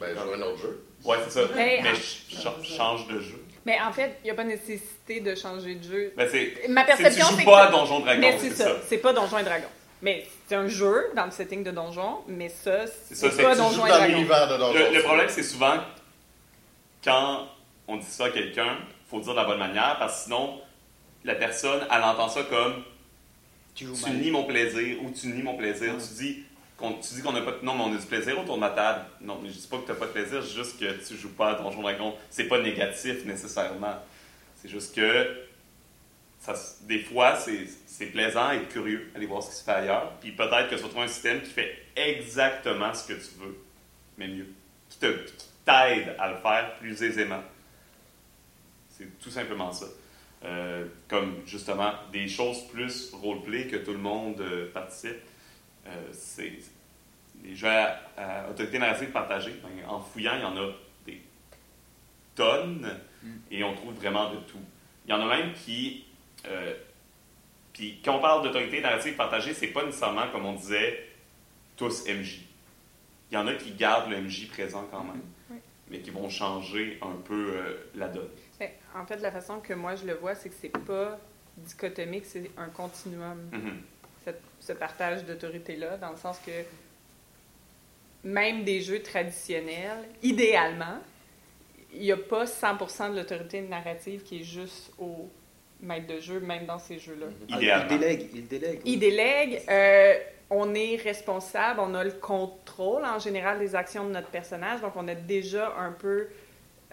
Ben, 0.01 0.15
joue 0.17 0.33
un 0.33 0.41
autre 0.43 0.59
jeu. 0.59 0.85
Ouais, 1.05 1.17
c'est 1.25 1.31
ça. 1.41 1.49
Mais, 1.55 1.81
mais 1.83 1.91
en- 1.91 1.95
je 1.95 2.49
je 2.63 2.75
change 2.77 3.07
de 3.09 3.21
jeu. 3.21 3.45
Mais 3.65 3.79
en 3.81 3.93
fait, 3.93 4.19
il 4.23 4.25
n'y 4.25 4.31
a 4.31 4.35
pas 4.35 4.45
nécessité 4.45 5.21
de 5.21 5.35
changer 5.35 5.77
de 5.77 5.85
jeu. 5.85 6.13
Ben, 6.17 6.29
c'est, 6.31 6.69
Ma 6.69 6.81
c'est- 6.83 6.87
perception, 6.89 7.27
tu 7.29 7.35
c'est 7.35 7.41
joues 7.43 7.51
pas 7.51 7.63
que- 7.67 7.69
à 7.69 7.71
Donjon 7.79 8.01
Dragon, 8.01 8.21
Mais 8.21 8.37
c'est 8.39 8.51
ça, 8.51 8.65
ça. 8.65 8.77
c'est 8.89 8.99
pas 8.99 9.13
Donjon 9.13 9.39
et 9.39 9.45
Dragon. 9.45 9.69
Mais 10.01 10.27
c'est 10.49 10.57
un 10.57 10.67
jeu 10.67 11.11
dans 11.15 11.27
le 11.27 11.31
setting 11.31 11.63
de 11.63 11.71
Donjon, 11.71 12.19
mais 12.27 12.49
ça, 12.49 12.87
C'est 12.89 13.37
pas 13.37 13.53
que 13.53 13.57
Donjon 13.57 13.87
et 13.87 13.89
Dragon. 13.91 14.07
l'univers 14.15 14.49
de 14.49 14.57
Donjon. 14.57 14.79
Le, 14.79 14.95
le 14.97 15.03
problème, 15.03 15.29
c'est 15.29 15.45
souvent 15.45 15.77
quand 17.05 17.47
on 17.89 17.97
dit 17.97 18.07
ça 18.07 18.27
à 18.27 18.31
quelqu'un, 18.31 18.79
faut 19.09 19.21
dire 19.21 19.33
de 19.33 19.39
la 19.39 19.45
bonne 19.45 19.59
manière, 19.59 19.97
parce 19.99 20.19
que 20.19 20.25
sinon, 20.25 20.61
la 21.25 21.35
personne, 21.35 21.87
elle 21.91 22.03
entend 22.03 22.29
ça 22.29 22.43
comme 22.45 22.83
Tu 23.75 23.87
tu 23.87 24.11
nies 24.11 24.31
mon 24.31 24.45
plaisir 24.45 24.99
ou 25.03 25.11
tu 25.11 25.29
nies 25.29 25.43
mon 25.43 25.57
plaisir. 25.57 25.95
Tu 25.99 26.15
dis 26.25 26.43
tu 26.91 27.15
dis 27.15 27.23
qu'on 27.23 27.33
n'a 27.33 27.43
pas. 27.43 27.55
Non, 27.63 27.75
mais 27.75 27.85
on 27.85 27.95
a 27.95 27.99
du 27.99 28.07
plaisir 28.07 28.39
autour 28.39 28.57
de 28.57 28.61
ma 28.61 28.71
table. 28.71 29.05
Non, 29.21 29.39
mais 29.43 29.49
je 29.51 29.59
dis 29.59 29.67
pas 29.67 29.79
que 29.79 29.87
tu 29.87 29.93
n'as 29.93 29.99
pas 29.99 30.07
de 30.07 30.13
plaisir, 30.13 30.43
juste 30.43 30.79
que 30.79 31.07
tu 31.07 31.17
joues 31.17 31.35
pas 31.35 31.51
à 31.51 31.55
Donjon 31.55 31.83
Dragon. 31.83 32.15
C'est 32.31 32.49
pas 32.49 32.61
négatif 32.61 33.25
nécessairement. 33.25 33.97
C'est 34.57 34.69
juste 34.69 34.95
que 34.95 35.27
des 36.83 37.01
fois, 37.01 37.39
c'est 37.87 38.07
plaisant 38.07 38.51
et 38.51 38.65
curieux 38.65 39.11
d'aller 39.15 39.27
voir 39.27 39.43
ce 39.43 39.51
qui 39.51 39.57
se 39.57 39.65
fait 39.65 39.73
ailleurs. 39.73 40.13
Puis 40.21 40.33
peut-être 40.33 40.69
que 40.69 40.75
tu 40.75 40.83
vas 40.83 40.89
trouver 40.89 41.05
un 41.05 41.09
système 41.09 41.41
qui 41.41 41.51
fait 41.51 41.79
exactement 41.95 42.93
ce 42.95 43.07
que 43.07 43.13
tu 43.13 43.39
veux, 43.39 43.57
mais 44.19 44.29
mieux. 44.29 44.49
Qui 44.91 44.99
t'aide 44.99 46.17
à 46.19 46.31
le 46.31 46.37
faire 46.39 46.77
plus 46.79 47.03
aisément. 47.03 47.43
C'est 48.91 49.19
tout 49.21 49.31
simplement 49.31 49.73
ça. 49.73 49.87
Euh, 50.45 50.87
comme 51.07 51.37
justement 51.47 51.93
des 52.13 52.27
choses 52.27 52.67
plus 52.73 53.13
roleplay 53.13 53.69
que 53.69 53.77
tout 53.77 53.93
le 53.93 53.99
monde 53.99 54.41
euh, 54.41 54.73
participe. 54.73 55.19
Euh, 55.87 55.91
c'est 56.13 56.53
les 57.43 57.55
jeux 57.57 57.69
à, 57.69 57.99
à 58.17 58.49
autorité 58.51 58.79
narrative 58.79 59.11
partagée. 59.11 59.55
ben, 59.63 59.71
en 59.89 60.01
fouillant, 60.01 60.35
il 60.37 60.43
y 60.43 60.45
en 60.45 60.57
a 60.57 60.71
des 61.07 61.21
tonnes 62.35 62.99
Mm. 63.25 63.29
et 63.53 63.63
on 63.63 63.73
trouve 63.77 63.95
vraiment 63.95 64.31
de 64.33 64.37
tout. 64.41 64.59
Il 65.07 65.11
y 65.11 65.15
en 65.15 65.21
a 65.21 65.37
même 65.37 65.53
qui. 65.53 66.05
euh, 66.47 66.75
puis 67.73 68.01
quand 68.05 68.17
on 68.17 68.21
parle 68.21 68.43
d'autorité 68.43 68.81
narrative 68.81 69.15
partagée, 69.15 69.55
c'est 69.55 69.69
pas 69.69 69.85
nécessairement 69.85 70.29
comme 70.33 70.45
on 70.45 70.55
disait 70.55 71.09
tous 71.77 72.05
MJ. 72.09 72.41
Il 73.31 73.35
y 73.35 73.37
en 73.37 73.47
a 73.47 73.55
qui 73.55 73.71
gardent 73.73 74.11
le 74.11 74.21
MJ 74.21 74.49
présent 74.49 74.87
quand 74.91 75.05
même, 75.05 75.23
Oui. 75.51 75.57
mais 75.89 76.01
qui 76.01 76.11
vont 76.11 76.29
changer 76.29 76.99
un 77.01 77.15
peu 77.25 77.53
euh, 77.55 77.91
la 77.95 78.09
donne. 78.09 78.29
Mais 78.59 78.77
En 78.97 79.07
fait, 79.07 79.19
la 79.19 79.31
façon 79.31 79.61
que 79.61 79.73
moi 79.73 79.95
je 79.95 80.05
le 80.05 80.15
vois, 80.15 80.35
c'est 80.35 80.49
que 80.49 80.55
c'est 80.61 80.69
pas 80.85 81.19
dichotomique, 81.59 82.25
c'est 82.27 82.51
un 82.57 82.69
continuum. 82.71 83.39
Mhm. 83.53 83.83
Cette- 84.25 84.41
ce 84.61 84.73
partage 84.73 85.25
d'autorité-là, 85.25 85.97
dans 85.97 86.11
le 86.11 86.17
sens 86.17 86.39
que 86.45 86.53
même 88.25 88.65
des 88.65 88.81
jeux 88.81 89.03
traditionnels, 89.03 90.09
idéalement, 90.23 90.99
il 91.93 92.03
n'y 92.03 92.13
a 92.13 92.17
pas 92.17 92.47
100% 92.47 93.11
de 93.11 93.17
l'autorité 93.19 93.61
narrative 93.63 94.23
qui 94.23 94.41
est 94.41 94.45
juste 94.45 94.93
au 94.99 95.29
maître 95.81 96.07
de 96.07 96.21
jeu, 96.21 96.41
même 96.41 96.65
dans 96.67 96.79
ces 96.79 96.99
jeux-là. 96.99 97.27
Ah, 97.51 97.59
il 97.61 97.99
délègue, 97.99 98.29
il 98.35 98.47
délègue. 98.47 98.81
Il 98.85 98.99
délègue, 99.01 99.63
euh, 99.69 100.15
on 100.51 100.75
est 100.75 100.97
responsable, 100.97 101.81
on 101.81 101.95
a 101.95 102.05
le 102.05 102.13
contrôle 102.13 103.05
en 103.05 103.19
général 103.19 103.59
des 103.59 103.75
actions 103.75 104.05
de 104.05 104.11
notre 104.13 104.29
personnage, 104.29 104.81
donc 104.81 104.93
on 104.97 105.09
a 105.09 105.15
déjà 105.17 105.75
un 105.77 105.91
peu 105.93 106.29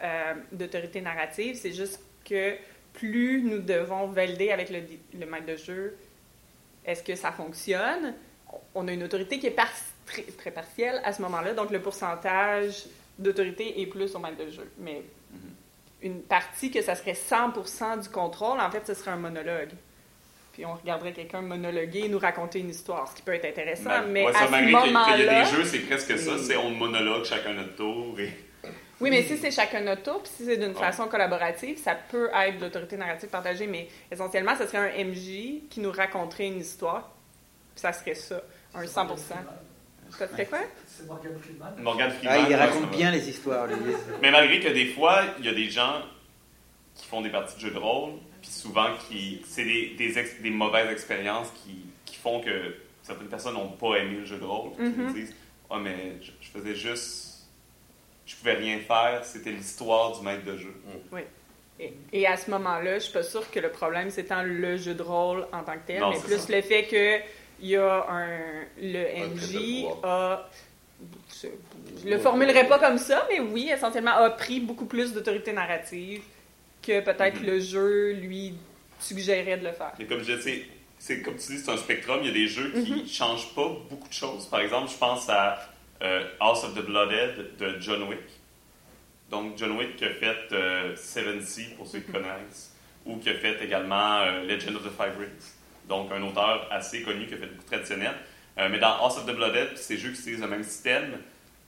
euh, 0.01 0.33
d'autorité 0.51 1.01
narrative. 1.01 1.55
C'est 1.55 1.73
juste 1.73 2.01
que 2.25 2.55
plus 2.93 3.43
nous 3.43 3.59
devons 3.59 4.07
valider 4.07 4.49
avec 4.51 4.69
le, 4.69 4.79
le 5.17 5.25
maître 5.25 5.45
de 5.45 5.55
jeu 5.57 5.95
est-ce 6.89 7.03
que 7.03 7.15
ça 7.15 7.31
fonctionne, 7.31 8.13
on 8.73 8.87
a 8.87 8.91
une 8.91 9.03
autorité 9.03 9.39
qui 9.39 9.47
est 9.47 9.51
par- 9.51 9.71
très, 10.05 10.23
très 10.23 10.51
partielle 10.51 10.99
à 11.03 11.13
ce 11.13 11.21
moment-là, 11.21 11.53
donc 11.53 11.69
le 11.71 11.79
pourcentage 11.81 12.85
d'autorité 13.19 13.79
et 13.81 13.85
plus 13.85 14.15
au 14.15 14.19
maître 14.19 14.43
de 14.43 14.49
jeu. 14.49 14.71
Mais 14.79 15.03
Mhm. 15.31 15.39
une 16.01 16.21
partie 16.21 16.71
que 16.71 16.81
ça 16.81 16.95
serait 16.95 17.13
100% 17.13 17.97
du 17.97 18.09
contrôle, 18.09 18.59
en 18.59 18.71
fait, 18.71 18.85
ce 18.87 18.93
serait 18.93 19.11
un 19.11 19.17
monologue. 19.17 19.69
Puis 20.53 20.65
on 20.65 20.73
regarderait 20.73 21.13
quelqu'un 21.13 21.41
monologuer 21.41 22.05
et 22.05 22.09
nous 22.09 22.17
raconter 22.19 22.59
une 22.59 22.69
histoire, 22.71 23.07
ce 23.09 23.15
qui 23.15 23.21
peut 23.21 23.33
être 23.33 23.45
intéressant, 23.45 23.89
Ben, 23.89 24.05
mais 24.09 24.25
ouais, 24.25 24.33
ça, 24.33 24.39
à 24.41 24.45
ce 24.47 24.51
malgré 24.51 24.71
qu'il 24.73 24.81
y 24.91 24.95
a- 24.95 24.99
moment-là... 24.99 25.43
des 25.45 25.51
jeux, 25.55 25.63
c'est 25.65 25.79
presque 25.79 26.17
ça. 26.17 26.37
C'est 26.39 26.57
on 26.57 26.71
monologue 26.71 27.23
chacun 27.25 27.53
notre 27.53 27.75
tour. 27.75 28.19
Et... 28.19 28.29
Oui, 29.01 29.09
mais 29.09 29.23
si 29.23 29.37
c'est 29.37 29.51
chacun 29.51 29.81
notre 29.81 30.03
tour, 30.03 30.21
puis 30.21 30.31
si 30.35 30.45
c'est 30.45 30.57
d'une 30.57 30.69
Ouais. 30.73 30.79
façon 30.79 31.07
collaborative, 31.07 31.77
ça 31.77 31.95
peut 31.95 32.29
être 32.33 32.57
de 32.57 32.65
l'autorité 32.65 32.97
narrative 32.97 33.29
partagée, 33.29 33.65
mais 33.67 33.87
essentiellement, 34.11 34.55
ce 34.57 34.65
serait 34.67 34.91
un 34.99 35.05
MJ 35.05 35.61
qui 35.69 35.79
nous 35.79 35.91
raconterait 35.91 36.47
une 36.47 36.59
histoire, 36.59 37.09
puis 37.75 37.81
ça 37.81 37.93
serait 37.93 38.15
ça, 38.15 38.41
un 38.75 38.83
100%. 38.85 39.17
Ça 40.17 40.27
serait 40.27 40.45
quoi? 40.47 40.59
C'est 40.87 41.05
Morgan 41.07 41.37
Freeman. 41.39 41.73
Morgan 41.77 42.11
Freeman. 42.11 42.33
Ah, 42.35 42.39
il 42.39 42.47
ouais, 42.49 42.55
raconte 42.55 42.89
bien 42.91 43.11
les 43.11 43.29
histoires, 43.29 43.67
lui. 43.67 43.75
Mais 44.21 44.31
malgré 44.31 44.59
que 44.59 44.69
des 44.69 44.87
fois, 44.87 45.21
il 45.39 45.45
y 45.45 45.49
a 45.49 45.53
des 45.53 45.69
gens 45.69 46.01
qui 46.95 47.07
font 47.07 47.21
des 47.21 47.29
parties 47.29 47.55
de 47.55 47.59
jeux 47.61 47.71
de 47.71 47.77
rôle, 47.77 48.13
puis 48.41 48.49
souvent, 48.49 48.87
qui 49.07 49.41
c'est 49.47 49.63
des, 49.63 49.93
des, 49.97 50.17
ex- 50.17 50.41
des 50.41 50.49
mauvaises 50.49 50.89
expériences 50.91 51.49
qui, 51.63 51.85
qui 52.05 52.15
font 52.17 52.41
que 52.41 52.75
certaines 53.03 53.27
personnes 53.27 53.53
n'ont 53.53 53.69
pas 53.69 53.97
aimé 53.97 54.15
le 54.19 54.25
jeu 54.25 54.37
de 54.39 54.43
rôle. 54.45 54.71
Puis 54.75 54.87
Mhm. 54.87 55.07
Ils 55.09 55.13
disent 55.25 55.35
Ah, 55.69 55.77
mais 55.79 56.15
je, 56.21 56.31
je 56.41 56.49
faisais 56.49 56.73
juste. 56.75 57.28
Je 58.29 58.35
pouvais 58.35 58.53
rien 58.53 58.77
faire, 58.79 59.21
c'était 59.25 59.49
l'histoire 59.51 60.15
du 60.17 60.23
maître 60.23 60.45
de 60.45 60.55
jeu. 60.55 60.73
Et, 61.79 61.93
et 62.13 62.27
à 62.27 62.37
ce 62.37 62.51
moment-là, 62.51 62.95
je 62.99 63.05
suis 63.05 63.13
pas 63.13 63.23
sûre 63.23 63.49
que 63.49 63.59
le 63.59 63.71
problème, 63.71 64.09
c'est 64.11 64.25
tant 64.25 64.43
le 64.43 64.77
jeu 64.77 64.93
de 64.93 65.01
rôle 65.01 65.47
en 65.51 65.63
tant 65.63 65.73
que 65.73 65.87
tel, 65.87 65.99
Non, 66.01 66.11
mais 66.11 66.19
plus 66.19 66.37
ça. 66.37 66.53
le 66.55 66.61
fait 66.61 66.83
que 66.83 67.17
il 67.61 67.69
y 67.69 67.75
a 67.75 68.05
un, 68.07 68.37
le 68.79 69.25
MJ 69.33 69.85
a... 70.03 70.47
Je, 71.41 71.47
je 72.03 72.09
le 72.09 72.19
formulerai 72.19 72.67
pas 72.67 72.77
comme 72.79 72.97
ça, 72.99 73.25
mais 73.31 73.39
oui, 73.39 73.69
essentiellement, 73.73 74.11
a 74.11 74.29
pris 74.29 74.59
beaucoup 74.59 74.85
plus 74.85 75.11
d'autorité 75.13 75.51
narrative 75.53 76.21
que 76.83 76.99
peut-être 76.99 77.39
Mhm. 77.41 77.47
le 77.47 77.59
jeu 77.59 78.11
lui 78.13 78.53
suggérait 78.99 79.57
de 79.57 79.63
le 79.65 79.71
faire. 79.71 79.93
Mais 79.97 80.05
comme 80.05 80.21
je 80.21 80.33
disais, 80.33 80.65
c'est 80.99 81.21
comme 81.21 81.35
tu 81.37 81.53
dis, 81.53 81.59
c'est 81.59 81.71
un 81.71 81.77
spectrum. 81.77 82.19
Il 82.21 82.27
y 82.27 82.29
a 82.29 82.33
des 82.33 82.47
jeux 82.47 82.71
qui 82.83 82.91
Mhm. 82.91 83.07
changent 83.07 83.55
pas 83.55 83.69
beaucoup 83.89 84.07
de 84.09 84.13
choses. 84.13 84.45
Par 84.47 84.59
exemple, 84.59 84.91
je 84.91 84.97
pense 84.97 85.27
à 85.29 85.57
euh, 86.01 86.23
House 86.39 86.63
of 86.63 86.75
the 86.75 86.85
Blooded 86.85 87.57
de 87.57 87.79
John 87.79 88.03
Wick. 88.03 88.19
Donc, 89.29 89.57
John 89.57 89.77
Wick 89.77 89.95
qui 89.95 90.05
a 90.05 90.09
fait 90.09 90.51
euh, 90.53 90.95
Seven 90.95 91.41
Sea, 91.41 91.75
pour 91.77 91.85
ceux 91.87 91.99
qui 91.99 92.11
connaissent, 92.11 92.75
ou 93.05 93.17
qui 93.17 93.29
a 93.29 93.35
fait 93.35 93.63
également 93.63 94.21
euh, 94.21 94.43
Legend 94.43 94.75
of 94.75 94.83
the 94.83 94.91
Five 94.91 95.17
Rings. 95.19 95.53
Donc, 95.87 96.11
un 96.11 96.21
auteur 96.23 96.67
assez 96.71 97.03
connu 97.03 97.27
qui 97.27 97.35
a 97.35 97.37
fait 97.37 97.47
beaucoup 97.47 97.63
de 97.63 97.67
traditionnel. 97.67 98.13
Euh, 98.57 98.69
mais 98.69 98.79
dans 98.79 98.95
House 98.97 99.17
of 99.17 99.25
the 99.25 99.35
Blooded, 99.35 99.77
ces 99.77 99.97
jeux 99.97 100.11
qui 100.11 100.19
utilisent 100.19 100.41
le 100.41 100.47
même 100.47 100.63
système, 100.63 101.19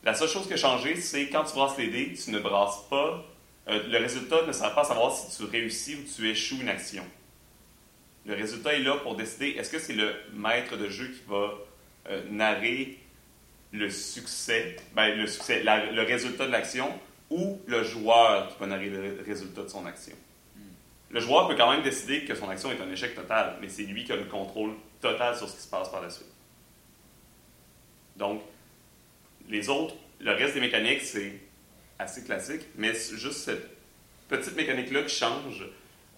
la 0.04 0.13
seule 0.15 0.28
chose 0.28 0.48
qui 0.48 0.54
a 0.54 0.58
changé, 0.58 0.96
c'est 0.96 1.30
quand 1.30 1.44
tu 1.44 1.54
brasses 1.54 1.78
les 1.78 1.88
dés, 1.88 2.13
tu 2.13 2.32
ne 2.32 2.39
brasses 2.39 2.88
pas. 2.89 3.24
euh, 3.70 3.84
le 3.88 3.98
résultat 4.00 4.46
ne 4.48 4.52
sert 4.52 4.74
pas 4.74 4.82
à 4.82 4.86
savoir 4.86 5.15
si 5.15 5.38
tu 5.38 5.44
réussis 5.44 5.96
ou 5.96 6.04
tu 6.15 6.30
échoues 6.30 6.58
une 6.62 6.70
action. 6.70 7.04
Le 8.26 8.34
résultat 8.34 8.74
est 8.74 8.80
là 8.80 8.96
pour 8.98 9.15
décider 9.15 9.50
est-ce 9.50 9.70
que 9.70 9.80
c'est 9.80 9.94
le 9.94 10.13
maître 10.34 10.78
de 10.78 10.89
jeu 10.89 11.08
qui 11.08 11.22
va 11.28 11.54
narrer 12.30 12.98
le 13.72 13.90
succès, 13.90 14.76
ben, 14.96 15.18
le 15.18 15.28
succès, 15.28 15.64
la- 15.64 15.92
le 15.92 16.02
résultat 16.04 16.46
de 16.48 16.52
l'action, 16.52 16.92
ou 17.30 17.62
le 17.68 17.84
joueur 17.84 18.50
qui 18.50 18.60
va 18.60 18.68
narrer 18.68 18.90
le 18.90 19.00
ré- 19.02 19.18
résultat 19.26 19.64
de 19.64 19.70
son 19.70 19.86
action. 19.86 20.16
Le 21.10 21.20
joueur 21.22 21.48
peut 21.48 21.56
quand 21.56 21.72
même 21.72 21.82
décider 21.84 22.26
que 22.26 22.36
son 22.36 22.50
action 22.50 22.72
est 22.72 22.82
un 22.82 22.92
échec 22.92 23.16
total, 23.16 23.58
mais 23.62 23.70
c'est 23.70 23.84
lui 23.84 24.04
qui 24.04 24.12
a 24.12 24.16
le 24.18 24.26
contrôle 24.26 24.74
total 25.02 25.36
sur 25.38 25.48
ce 25.50 25.56
qui 25.56 25.62
se 25.62 25.68
passe 25.70 25.90
par 25.90 26.02
la 26.02 26.10
suite. 26.10 26.28
Donc, 28.16 28.42
les 29.50 29.70
autres, 29.70 29.96
le 30.20 30.32
reste 30.34 30.54
des 30.54 30.60
mécaniques, 30.62 31.02
c'est 31.02 31.34
assez 32.00 32.24
classique, 32.24 32.62
mais 32.76 32.94
juste 32.94 33.40
cette 33.46 33.68
petite 34.28 34.56
mécanique-là 34.56 35.04
qui 35.04 35.16
change 35.16 35.66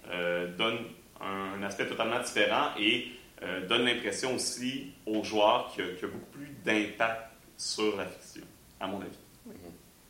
euh, 0.09 0.47
donne 0.57 0.77
un, 1.21 1.59
un 1.59 1.63
aspect 1.63 1.87
totalement 1.87 2.19
différent 2.19 2.69
et 2.79 3.07
euh, 3.41 3.65
donne 3.67 3.85
l'impression 3.85 4.35
aussi 4.35 4.91
aux 5.05 5.23
joueurs 5.23 5.71
qu'il 5.73 5.85
y 5.85 5.89
a, 5.89 5.91
qu'il 5.93 6.01
y 6.01 6.05
a 6.05 6.07
beaucoup 6.13 6.31
plus 6.31 6.47
d'impact 6.65 7.21
sur 7.57 7.95
la 7.97 8.05
fiction, 8.05 8.43
à 8.79 8.87
mon 8.87 9.01
avis. 9.01 9.17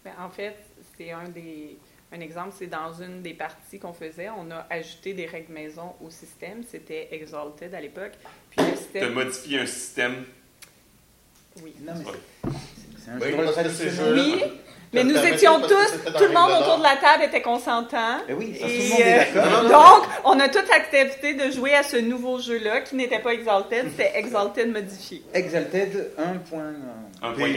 Ben, 0.03 0.11
en 0.19 0.29
fait, 0.29 0.55
c'est 0.97 1.11
un 1.11 1.29
des. 1.29 1.77
Un 2.15 2.19
exemple, 2.19 2.53
c'est 2.59 2.67
dans 2.67 2.93
une 2.93 3.23
des 3.23 3.33
parties 3.33 3.79
qu'on 3.79 3.93
faisait, 3.93 4.29
on 4.29 4.51
a 4.51 4.67
ajouté 4.69 5.13
des 5.13 5.25
règles 5.25 5.51
maison 5.51 5.93
au 6.05 6.11
système. 6.11 6.61
C'était 6.69 7.07
Exalted 7.11 7.73
à 7.73 7.81
l'époque. 7.81 8.11
Puis 8.51 8.63
le 8.69 8.77
système. 8.77 9.13
modifier 9.13 9.59
un 9.61 9.65
système, 9.65 10.25
Oui. 11.63 11.73
Non, 11.81 11.93
mais 11.95 12.03
c'est- 12.05 13.03
c'est 13.03 13.11
un 13.11 13.19
Oui, 13.19 13.31
jeu 13.31 14.03
de 14.03 14.13
Oui, 14.13 14.43
mais 14.93 15.01
Ça 15.01 15.07
nous 15.07 15.17
étions 15.33 15.59
tous, 15.61 15.67
tout 15.67 16.23
le 16.23 16.33
monde 16.33 16.51
autour 16.61 16.77
de 16.77 16.83
la 16.83 16.97
table 16.97 17.23
était 17.23 17.41
consentant. 17.41 18.19
Eh 18.29 18.33
oui, 18.33 18.55
ça, 18.59 18.67
Et, 18.67 18.77
tout 18.77 18.83
le 18.83 18.89
monde 18.89 18.99
est 18.99 19.13
euh, 19.13 19.33
d'accord. 19.33 20.01
Donc, 20.01 20.09
on 20.25 20.39
a 20.39 20.49
tous 20.49 20.71
accepté 20.71 21.33
de 21.33 21.49
jouer 21.51 21.73
à 21.73 21.81
ce 21.81 21.97
nouveau 21.97 22.39
jeu-là 22.39 22.81
qui 22.81 22.95
n'était 22.95 23.19
pas 23.19 23.33
Exalted, 23.33 23.89
c'était 23.89 24.11
Exalted 24.19 24.71
modifié. 24.71 25.23
Exalted, 25.33 26.11
un 26.19 26.37
point. 26.37 26.73
Un 27.23 27.31
point. 27.31 27.49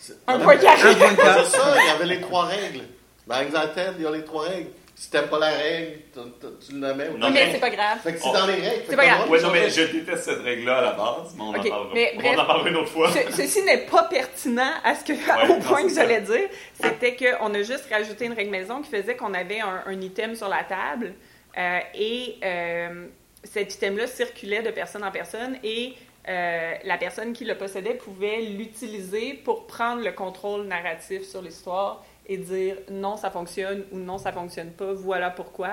C'est- 0.00 0.14
Un 0.26 0.38
point 0.40 0.56
carré. 0.56 0.80
C'est 0.82 1.56
ça, 1.56 1.74
il 1.80 1.86
y 1.86 1.90
avait 1.90 2.06
les 2.14 2.20
trois 2.20 2.44
règles. 2.46 2.82
Dans 3.26 3.40
Exalted, 3.40 3.94
il 3.98 4.04
y 4.04 4.06
a 4.06 4.10
les 4.10 4.24
trois 4.24 4.44
règles. 4.44 4.70
Si 4.94 5.10
t'aimes 5.10 5.28
pas 5.28 5.38
la 5.38 5.48
règle, 5.48 5.98
tu, 6.12 6.20
tu- 6.40 6.66
tu 6.68 6.74
le 6.80 6.94
mets 6.94 7.08
ou 7.08 7.18
Non, 7.18 7.30
mais- 7.30 7.50
c'est 7.52 7.58
pas 7.60 7.70
grave. 7.70 7.98
Fait 8.04 8.12
que 8.12 8.18
c'est 8.20 8.28
Oh. 8.28 8.32
dans 8.34 8.46
les 8.46 8.54
règles. 8.54 8.82
C'est 8.88 8.94
pas 8.96 9.06
grave. 9.06 9.30
Ouais, 9.30 9.40
non, 9.40 9.50
mais 9.50 9.68
je 9.70 9.82
déteste 9.82 10.24
cette 10.24 10.42
règle-là 10.42 10.78
à 10.78 10.82
la 10.82 10.92
base, 10.92 11.34
mais 11.36 11.42
on 11.42 11.48
Ok, 11.50 11.56
en 11.56 11.68
parlera. 11.70 11.90
mais 11.94 12.12
on 12.14 12.20
bref. 12.20 12.34
Ah. 12.36 12.42
en 12.42 12.46
parlera 12.46 12.68
une 12.68 12.76
autre 12.76 12.88
fois. 12.90 13.10
Ce- 13.10 13.32
ceci 13.32 13.62
n'est 13.62 13.78
pas 13.78 14.04
pertinent 14.04 14.70
à 14.84 14.94
ce 14.94 15.04
que, 15.04 15.12
Ouais, 15.12 15.44
au 15.44 15.48
non, 15.48 15.60
point 15.60 15.82
que 15.82 15.88
c'est 15.88 15.94
ça. 15.94 16.02
j'allais 16.02 16.20
dire. 16.20 16.48
C'était 16.80 17.16
qu'on 17.16 17.52
a 17.54 17.58
juste 17.62 17.86
rajouté 17.90 18.26
une 18.26 18.34
règle 18.34 18.50
maison 18.50 18.82
qui 18.82 18.90
faisait 18.90 19.16
qu'on 19.16 19.34
avait 19.34 19.60
un, 19.60 19.82
un 19.86 20.00
item 20.00 20.36
sur 20.36 20.48
la 20.48 20.62
table 20.62 21.14
euh, 21.58 21.78
et 21.94 22.36
euh, 22.44 23.06
cet 23.44 23.74
item-là 23.74 24.06
circulait 24.06 24.62
de 24.62 24.70
personne 24.70 25.02
en 25.04 25.10
personne 25.10 25.56
et 25.64 25.94
euh, 26.28 26.74
la 26.84 26.98
personne 26.98 27.32
qui 27.32 27.44
le 27.44 27.56
possédait 27.56 27.94
pouvait 27.94 28.40
l'utiliser 28.42 29.34
pour 29.34 29.66
prendre 29.66 30.02
le 30.04 30.12
contrôle 30.12 30.66
narratif 30.66 31.22
sur 31.24 31.42
l'histoire 31.42 32.04
et 32.26 32.36
dire 32.36 32.76
non, 32.90 33.16
ça 33.16 33.30
fonctionne 33.30 33.84
ou 33.90 33.98
non, 33.98 34.18
ça 34.18 34.32
fonctionne 34.32 34.70
pas, 34.70 34.92
voilà 34.92 35.30
pourquoi. 35.30 35.72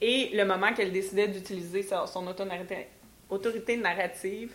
Et 0.00 0.30
le 0.32 0.44
moment 0.44 0.72
qu'elle 0.72 0.92
décidait 0.92 1.28
d'utiliser 1.28 1.82
son, 1.82 2.26
autorité, 3.28 3.76
narrative, 3.76 4.54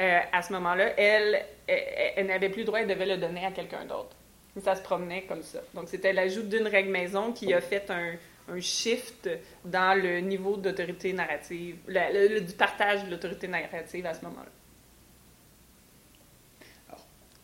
euh, 0.00 0.18
à 0.32 0.42
ce 0.42 0.52
moment-là, 0.54 0.92
elle, 0.98 1.44
elle, 1.68 2.26
n'avait 2.26 2.48
plus 2.48 2.60
le 2.62 2.66
droit, 2.66 2.80
elle 2.80 2.88
devait 2.88 3.06
le 3.06 3.16
donner 3.16 3.44
à 3.44 3.52
quelqu'un 3.52 3.84
d'autre. 3.84 4.16
Ça 4.60 4.74
se 4.74 4.82
promenait 4.82 5.22
comme 5.22 5.42
ça. 5.44 5.60
Donc, 5.74 5.88
c'était 5.88 6.12
l'ajout 6.12 6.42
d'une 6.42 6.66
règle 6.66 6.90
maison 6.90 7.32
qui 7.32 7.54
a 7.54 7.60
fait 7.60 7.88
un, 7.90 8.14
un 8.52 8.60
shift 8.60 9.28
dans 9.64 9.96
le 9.96 10.18
niveau 10.18 10.56
d'autorité 10.56 11.12
narrative, 11.12 11.76
le- 11.86 12.40
du 12.40 12.52
partage 12.54 13.04
de 13.04 13.10
l'autorité 13.12 13.46
narrative 13.46 14.04
à 14.06 14.14
ce 14.14 14.24
moment-là. 14.24 14.50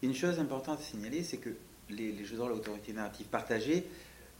Une 0.06 0.14
chose 0.14 0.38
importante 0.38 0.78
à 0.78 0.82
signaler, 0.82 1.24
c'est 1.24 1.38
que 1.38 1.50
les, 1.90 2.12
les 2.12 2.24
jeux 2.24 2.36
de 2.36 2.40
rôle 2.40 2.52
à 2.52 2.54
autorité 2.54 2.92
narrative 2.92 3.26
partagée 3.26 3.84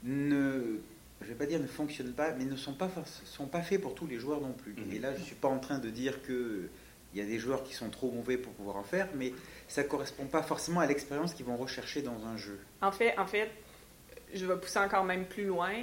ne, 0.03 0.79
je 1.21 1.27
vais 1.27 1.35
pas 1.35 1.45
dire 1.45 1.59
ne 1.59 1.67
fonctionnent 1.67 2.13
pas, 2.13 2.31
mais 2.31 2.45
ne 2.45 2.55
sont 2.55 2.73
pas, 2.73 2.89
sont 3.25 3.47
pas 3.47 3.61
faits 3.61 3.81
pour 3.81 3.93
tous 3.93 4.07
les 4.07 4.17
joueurs 4.17 4.39
non 4.39 4.53
plus. 4.53 4.73
Mhm. 4.73 4.93
Et 4.93 4.99
là, 4.99 5.13
je 5.13 5.21
suis 5.21 5.35
pas 5.35 5.49
en 5.49 5.59
train 5.59 5.79
de 5.79 5.89
dire 5.89 6.21
que 6.23 6.69
il 7.13 7.19
y 7.19 7.21
a 7.21 7.25
des 7.25 7.39
joueurs 7.39 7.63
qui 7.63 7.73
sont 7.73 7.89
trop 7.89 8.11
mauvais 8.11 8.37
pour 8.37 8.53
pouvoir 8.53 8.77
en 8.77 8.83
faire, 8.83 9.09
mais 9.15 9.33
ça 9.67 9.83
correspond 9.83 10.25
pas 10.25 10.43
forcément 10.43 10.79
à 10.79 10.85
l'expérience 10.85 11.33
qu'ils 11.33 11.45
vont 11.45 11.57
rechercher 11.57 12.01
dans 12.01 12.25
un 12.25 12.37
jeu. 12.37 12.59
En 12.81 12.91
fait, 12.91 13.17
en 13.17 13.25
fait, 13.25 13.49
je 14.33 14.45
vais 14.45 14.55
pousser 14.57 14.79
encore 14.79 15.03
même 15.03 15.25
plus 15.25 15.45
loin. 15.45 15.73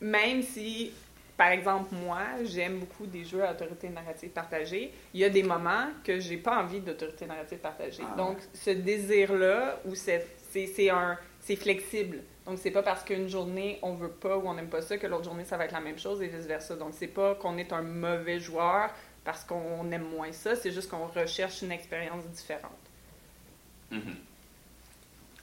Même 0.00 0.42
si, 0.42 0.92
par 1.38 1.48
exemple, 1.52 1.94
moi, 1.94 2.18
j'aime 2.44 2.80
beaucoup 2.80 3.06
des 3.06 3.24
jeux 3.24 3.42
à 3.44 3.52
autorité 3.52 3.88
narrative 3.88 4.28
partagée, 4.30 4.92
il 5.14 5.20
y 5.20 5.24
a 5.24 5.30
des 5.30 5.42
moments 5.44 5.86
que 6.04 6.18
j'ai 6.20 6.36
pas 6.36 6.60
envie 6.62 6.80
d'autorité 6.80 7.24
narrative 7.26 7.58
partagée. 7.58 8.02
Ah. 8.12 8.16
Donc, 8.16 8.36
ce 8.52 8.70
désir-là, 8.70 9.78
ou 9.86 9.94
c'est 9.94 10.26
c'est- 10.50 10.66
c'est 10.66 10.90
un 10.90 11.16
c'est 11.40 11.56
flexible. 11.56 12.18
Donc, 12.44 12.58
c'est 12.58 12.70
pas 12.70 12.82
parce 12.82 13.04
qu'une 13.04 13.28
journée, 13.28 13.78
on 13.82 13.94
veut 13.94 14.10
pas 14.10 14.36
ou 14.36 14.48
on 14.48 14.54
n'aime 14.54 14.68
pas 14.68 14.82
ça 14.82 14.96
que 14.98 15.06
l'autre 15.06 15.24
journée, 15.24 15.44
ça 15.44 15.56
va 15.56 15.64
être 15.66 15.72
la 15.72 15.80
même 15.80 15.98
chose 15.98 16.20
et 16.22 16.26
vice-versa. 16.26 16.74
Donc, 16.76 16.92
c'est 16.94 17.06
pas 17.06 17.34
qu'on 17.36 17.56
est 17.58 17.72
un 17.72 17.82
mauvais 17.82 18.40
joueur 18.40 18.90
parce 19.24 19.44
qu'on 19.44 19.90
aime 19.92 20.08
moins 20.16 20.32
ça, 20.32 20.56
c'est 20.56 20.72
juste 20.72 20.90
qu'on 20.90 21.06
recherche 21.06 21.62
une 21.62 21.70
expérience 21.72 22.24
différente. 22.26 22.72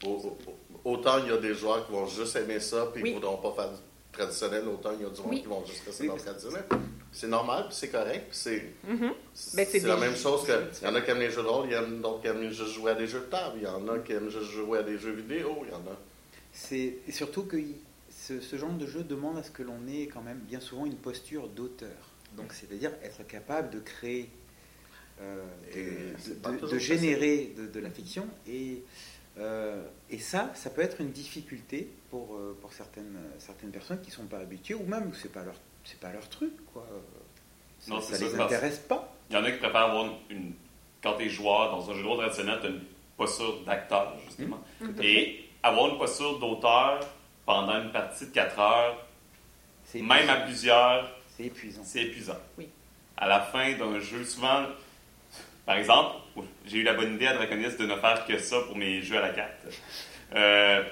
Au- 0.05 0.09
au- 0.09 0.37
Autant 0.83 1.17
il 1.23 1.29
y 1.29 1.31
a 1.31 1.37
des 1.37 1.55
joueurs 1.55 1.85
qui 1.87 1.91
vont 1.93 2.05
juste 2.05 2.35
aimer 2.35 2.59
ça 2.59 2.87
puis 2.93 3.01
Oui. 3.01 3.09
qui 3.09 3.15
ne 3.15 3.21
voudront 3.21 3.37
pas 3.37 3.63
faire 3.63 3.71
du 3.71 3.79
traditionnel, 4.15 4.67
autant 4.67 4.91
il 4.97 5.01
y 5.03 5.05
a 5.05 5.09
du 5.09 5.21
monde 5.21 5.29
Oui. 5.31 5.41
qui 5.41 5.47
vont 5.47 5.65
juste 5.65 5.83
rester 5.85 6.07
dans 6.07 6.15
le 6.15 6.19
traditionnel. 6.21 6.63
C'est 7.11 7.27
normal, 7.27 7.65
puis 7.67 7.75
c'est 7.77 7.89
correct, 7.89 8.25
puis 8.29 8.37
c'est. 8.37 8.63
Ben, 8.87 9.13
c'est 9.33 9.65
c'est 9.65 9.87
la 9.87 9.97
même 9.97 10.15
chose 10.15 10.45
que 10.45 10.51
il 10.81 10.85
y 10.85 10.89
en 10.89 10.95
a 10.95 11.01
qui 11.01 11.11
aiment 11.11 11.19
les 11.19 11.29
jeux 11.31 11.43
de 11.43 11.47
rôle, 11.47 11.67
il 11.67 11.73
y 11.73 11.77
en 11.77 11.83
a 11.83 11.85
d'autres 11.85 12.21
qui 12.21 12.27
aiment 12.27 12.49
juste 12.49 12.73
jouer 12.73 12.91
à 12.91 12.95
des 12.95 13.07
jeux 13.07 13.19
de 13.21 13.25
table, 13.25 13.57
il 13.57 13.63
y 13.63 13.67
en 13.67 13.87
a 13.87 13.99
qui 13.99 14.11
aiment 14.13 14.29
juste 14.29 14.51
jouer 14.51 14.79
à 14.79 14.83
des 14.83 14.97
jeux 14.97 15.13
vidéo, 15.13 15.59
il 15.63 15.69
y 15.69 15.73
en 15.73 15.77
a. 15.91 15.97
C'est 16.51 16.97
surtout 17.09 17.43
que 17.43 17.57
ce, 18.09 18.39
ce 18.41 18.55
genre 18.57 18.71
de 18.71 18.85
jeu 18.87 19.03
demande 19.03 19.37
à 19.37 19.43
ce 19.43 19.51
que 19.51 19.63
l'on 19.63 19.87
ait 19.87 20.07
quand 20.07 20.21
même 20.21 20.39
bien 20.39 20.59
souvent 20.59 20.85
une 20.85 20.95
posture 20.95 21.47
d'auteur. 21.47 21.89
Donc, 22.35 22.51
c'est-à-dire 22.53 22.91
être 23.03 23.25
capable 23.27 23.69
de 23.69 23.79
créer, 23.79 24.29
euh, 25.21 25.41
de- 25.73 26.77
générer 26.77 27.53
de, 27.57 27.67
de 27.67 27.79
la 27.79 27.89
fiction 27.89 28.27
et 28.47 28.83
Euh, 29.37 29.83
et 30.09 30.19
ça, 30.19 30.49
ça 30.53 30.69
peut 30.69 30.81
être 30.81 31.01
une 31.01 31.11
difficulté 31.11 31.89
pour, 32.09 32.35
euh, 32.35 32.57
pour 32.61 32.71
certaines, 32.73 33.17
certaines 33.39 33.71
personnes 33.71 34.01
qui 34.01 34.09
ne 34.09 34.15
sont 34.15 34.25
pas 34.27 34.37
habituées, 34.39 34.75
ou 34.75 34.85
même 34.85 35.11
que 35.11 35.17
ce 35.17 35.23
n'est 35.27 35.33
pas, 35.33 35.43
leur, 35.43 35.55
c'est 35.83 35.99
pas 35.99 36.11
leur 36.11 36.27
truc. 36.29 36.53
Quoi. 36.73 36.85
Ça 37.79 37.91
Non, 37.91 37.97
ne 37.97 38.01
c'est 38.01 38.21
les 38.23 38.29
ça, 38.29 38.37
parce- 38.37 38.53
intéresse 38.53 38.79
pas. 38.79 39.13
Il 39.29 39.35
y 39.35 39.39
en 39.39 39.43
a 39.43 39.51
qui 39.51 39.57
préfèrent 39.59 39.75
avoir 39.81 40.13
une. 40.29 40.53
Quand 41.03 41.17
tu 41.17 41.25
es 41.25 41.29
joueur 41.29 41.71
dans 41.71 41.89
un 41.89 41.93
jeu 41.93 42.01
de 42.01 42.07
rôle 42.07 42.17
traditionnel, 42.19 42.59
tu 42.61 42.67
as 42.67 42.69
une 42.69 42.81
posture 43.17 43.63
d'acteur, 43.65 44.13
justement. 44.25 44.63
Fait. 44.97 45.05
Et 45.05 45.49
avoir 45.61 45.91
une 45.91 45.97
posture 45.97 46.39
d'auteur 46.39 46.99
pendant 47.45 47.81
une 47.81 47.91
partie 47.91 48.25
de 48.27 48.31
4 48.31 48.59
heures, 48.59 49.05
C'est 49.83 50.01
même 50.01 50.11
à 50.11 50.17
épuisant. 50.23 50.45
plusieurs, 50.45 51.11
C'est 51.35 51.43
épuisant. 51.43 51.81
c'est 51.83 52.03
épuisant. 52.03 52.37
Oui. 52.57 52.69
À 53.17 53.27
la 53.27 53.41
fin 53.41 53.73
d'un 53.77 53.99
jeu, 53.99 54.23
souvent, 54.23 54.65
par 55.65 55.77
exemple, 55.77 56.15
j'ai 56.65 56.79
eu 56.79 56.83
la 56.83 56.93
bonne 56.93 57.15
idée 57.15 57.27
à 57.27 57.33
Draconis 57.33 57.75
de 57.77 57.85
ne 57.85 57.95
faire 57.95 58.25
que 58.25 58.37
ça 58.37 58.61
pour 58.67 58.75
mes 58.77 59.01
jeux 59.01 59.17
à 59.17 59.21
la 59.21 59.29
carte. 59.29 59.65
Euh, 60.35 60.83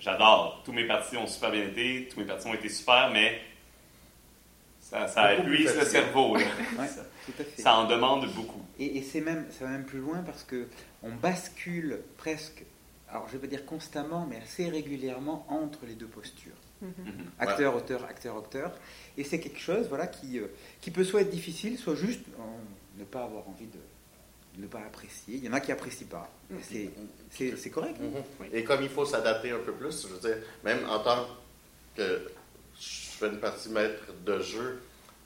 J'adore. 0.00 0.62
Tous 0.64 0.72
mes 0.72 0.86
parties 0.86 1.16
ont 1.16 1.26
super 1.26 1.50
bien 1.50 1.62
été, 1.64 2.08
tous 2.12 2.20
mes 2.20 2.26
parties 2.26 2.46
ont 2.46 2.54
été 2.54 2.68
super, 2.68 3.10
mais 3.12 3.40
ça, 4.80 5.08
ça 5.08 5.34
épuise 5.34 5.74
le 5.76 5.84
cerveau. 5.84 6.36
là. 6.36 6.44
Ouais, 6.78 6.86
Ça, 6.88 7.02
tout 7.26 7.32
à 7.40 7.44
fait. 7.44 7.60
ça 7.62 7.74
en 7.76 7.86
demande 7.86 8.26
beaucoup. 8.32 8.62
Et, 8.78 8.98
et 8.98 9.02
c'est 9.02 9.20
même, 9.20 9.46
ça 9.50 9.64
va 9.64 9.72
même 9.72 9.84
plus 9.84 9.98
loin 9.98 10.18
parce 10.24 10.44
que 10.44 10.68
on 11.02 11.10
bascule 11.10 11.98
presque, 12.16 12.64
alors 13.10 13.26
je 13.28 13.32
vais 13.32 13.38
pas 13.40 13.46
dire 13.48 13.66
constamment, 13.66 14.26
mais 14.30 14.36
assez 14.36 14.68
régulièrement 14.68 15.44
entre 15.48 15.84
les 15.86 15.94
deux 15.94 16.06
postures. 16.06 16.52
Mhm. 16.80 16.92
Mhm. 17.04 17.12
Acteur, 17.40 17.74
auteur, 17.74 18.04
acteur, 18.04 18.36
auteur. 18.36 18.72
Et 19.16 19.24
c'est 19.24 19.40
quelque 19.40 19.58
chose 19.58 19.88
voilà, 19.88 20.06
qui, 20.06 20.38
euh, 20.38 20.46
qui 20.80 20.92
peut 20.92 21.02
soit 21.04 21.22
être 21.22 21.30
difficile, 21.30 21.76
soit 21.76 21.96
juste 21.96 22.20
euh, 22.38 22.42
ne 23.00 23.04
pas 23.04 23.24
avoir 23.24 23.48
envie 23.48 23.66
de 23.66 23.78
ne 24.58 24.66
pas 24.66 24.78
apprécier. 24.80 25.36
Il 25.36 25.44
y 25.44 25.48
en 25.48 25.52
a 25.52 25.60
qui 25.60 25.72
apprécient 25.72 26.06
pas. 26.08 26.28
Mhm. 26.50 26.58
C'est- 26.62 26.90
correct. 27.70 27.96
Oui. 28.40 28.46
Et 28.52 28.64
comme 28.64 28.82
il 28.82 28.88
faut 28.88 29.04
s'adapter 29.04 29.50
un 29.50 29.58
peu 29.58 29.72
plus, 29.72 30.02
je 30.02 30.08
veux 30.08 30.18
dire, 30.20 30.36
même 30.64 30.88
en 30.88 30.98
tant 31.00 31.26
que 31.96 32.02
je 32.80 32.86
fais 33.18 33.28
une 33.28 33.38
partie 33.40 33.68
maître 33.70 34.02
de 34.24 34.40
jeu, 34.40 34.80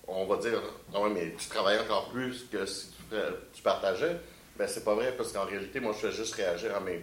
on 0.09 0.27
va 0.27 0.37
dire, 0.37 0.61
non, 0.92 1.09
mais 1.11 1.35
tu 1.38 1.49
travailles 1.49 1.79
encore 1.81 2.11
plus 2.11 2.45
que 2.51 2.66
si 2.66 2.88
tu, 2.88 3.03
ferais- 3.11 3.33
tu 3.53 3.62
partageais. 3.62 4.16
Ben, 4.59 4.68
c'est 4.68 4.85
pas 4.85 4.95
vrai, 4.95 5.14
parce 5.16 5.33
qu'en 5.33 5.45
réalité, 5.47 5.81
moi, 5.81 5.92
je 5.95 6.07
fais 6.09 6.12
juste 6.12 6.35
réagir 6.35 6.75
à 6.77 6.81
mes 6.81 6.99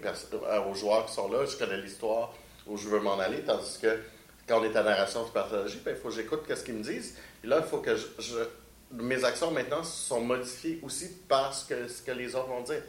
aux 0.69 0.73
joueurs 0.75 1.05
qui 1.07 1.13
sont 1.13 1.29
là, 1.31 1.45
je 1.45 1.57
connais 1.57 1.81
l'histoire 1.81 2.33
où 2.67 2.77
je 2.77 2.87
veux 2.89 2.99
m'en 2.99 3.17
aller, 3.17 3.39
tandis 3.41 3.79
que 3.81 3.97
quand 4.47 4.59
on 4.59 4.63
est 4.63 4.75
à 4.75 4.83
narration 4.83 5.23
du 5.23 5.31
partagé, 5.31 5.79
ben, 5.83 5.95
il 5.95 6.01
faut 6.01 6.09
que 6.09 6.15
j'écoute 6.15 6.41
ce 6.47 6.63
qu'ils 6.63 6.75
me 6.75 6.83
disent. 6.83 7.15
Et 7.43 7.47
là, 7.47 7.59
il 7.63 7.67
faut 7.67 7.79
que 7.79 7.95
je, 7.95 8.05
je- 8.19 8.35
mes 8.91 9.23
actions 9.23 9.51
maintenant 9.51 9.83
sont 9.83 10.21
modifiées 10.21 10.79
aussi 10.83 11.09
par 11.27 11.53
ce 11.53 11.65
que, 11.67 11.87
ce 11.87 12.01
que 12.01 12.11
les 12.11 12.35
autres 12.35 12.47
vont 12.47 12.61
dire. 12.61 12.81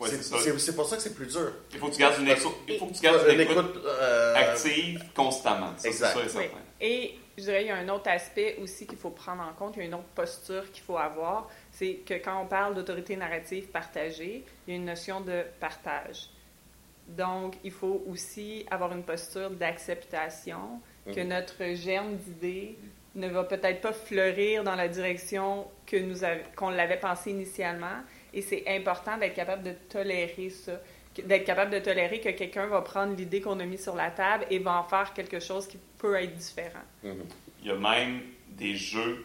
Ouais, 0.00 0.08
c'est, 0.10 0.74
pour 0.74 0.86
ça 0.88 0.96
que 0.96 1.02
c'est 1.02 1.14
plus 1.14 1.26
dur. 1.28 1.52
Il 1.72 1.78
faut 1.78 1.86
que 1.86 1.92
tu 1.92 2.00
gardes 2.00 2.20
une, 2.20 2.26
exo- 2.28 2.52
il 2.68 2.78
faut 2.78 2.86
que 2.86 2.94
tu 2.94 3.00
gardes 3.00 3.26
une 3.28 3.34
Une 3.34 3.40
écoute 3.42 3.56
écoute, 3.58 3.82
euh, 3.86 4.34
active 4.34 5.02
constamment. 5.14 5.68
Ça, 5.76 5.82
c'est 5.82 5.88
exact. 5.88 6.12
ça 6.14 6.20
et 6.20 6.24
Oui. 6.24 6.30
certain. 6.30 6.58
Et 6.80 7.14
je 7.38 7.42
dirais 7.44 7.58
qu'il 7.60 7.68
y 7.68 7.70
a 7.70 7.76
un 7.76 7.88
autre 7.88 8.10
aspect 8.10 8.56
aussi 8.60 8.86
qu'il 8.86 8.98
faut 8.98 9.10
prendre 9.10 9.42
en 9.42 9.52
compte, 9.52 9.74
il 9.76 9.80
y 9.80 9.82
a 9.82 9.84
une 9.86 9.94
autre 9.94 10.02
posture 10.14 10.70
qu'il 10.72 10.82
faut 10.82 10.98
avoir, 10.98 11.48
c'est 11.70 11.94
que 12.04 12.14
quand 12.14 12.42
on 12.42 12.46
parle 12.46 12.74
d'autorité 12.74 13.16
narrative 13.16 13.66
partagée, 13.68 14.44
il 14.66 14.70
y 14.70 14.76
a 14.76 14.80
une 14.80 14.84
notion 14.86 15.20
de 15.20 15.42
partage. 15.60 16.28
Donc, 17.06 17.54
il 17.62 17.70
faut 17.70 18.02
aussi 18.10 18.66
avoir 18.70 18.92
une 18.92 19.04
posture 19.04 19.50
d'acceptation 19.50 20.80
que 21.06 21.20
Mhm. 21.20 21.28
notre 21.28 21.74
germe 21.74 22.16
d'idées 22.16 22.76
ne 23.16 23.28
va 23.28 23.44
peut-être 23.44 23.80
pas 23.80 23.92
fleurir 23.92 24.64
dans 24.64 24.74
la 24.74 24.88
direction 24.88 25.66
que 25.86 25.96
nous 25.96 26.18
qu'on 26.56 26.70
l'avait 26.70 26.98
pensé 26.98 27.30
initialement. 27.30 28.02
Et 28.32 28.42
c'est 28.42 28.64
important 28.66 29.16
d'être 29.16 29.34
capable 29.34 29.62
de 29.62 29.72
tolérer 29.88 30.50
ça, 30.50 30.72
d'être 31.22 31.44
capable 31.44 31.70
de 31.70 31.78
tolérer 31.78 32.20
que 32.20 32.30
quelqu'un 32.30 32.66
va 32.66 32.80
prendre 32.82 33.14
l'idée 33.16 33.40
qu'on 33.40 33.60
a 33.60 33.64
mise 33.64 33.82
sur 33.84 33.94
la 33.94 34.10
table 34.10 34.46
et 34.50 34.58
va 34.58 34.78
en 34.80 34.82
faire 34.84 35.12
quelque 35.14 35.38
chose 35.38 35.68
qui 35.68 35.78
peut 35.98 36.16
être 36.16 36.34
différent. 36.34 36.82
Mhm. 37.04 37.24
Il 37.62 37.68
y 37.68 37.70
a 37.70 37.76
même 37.76 38.20
des 38.48 38.74
jeux 38.76 39.24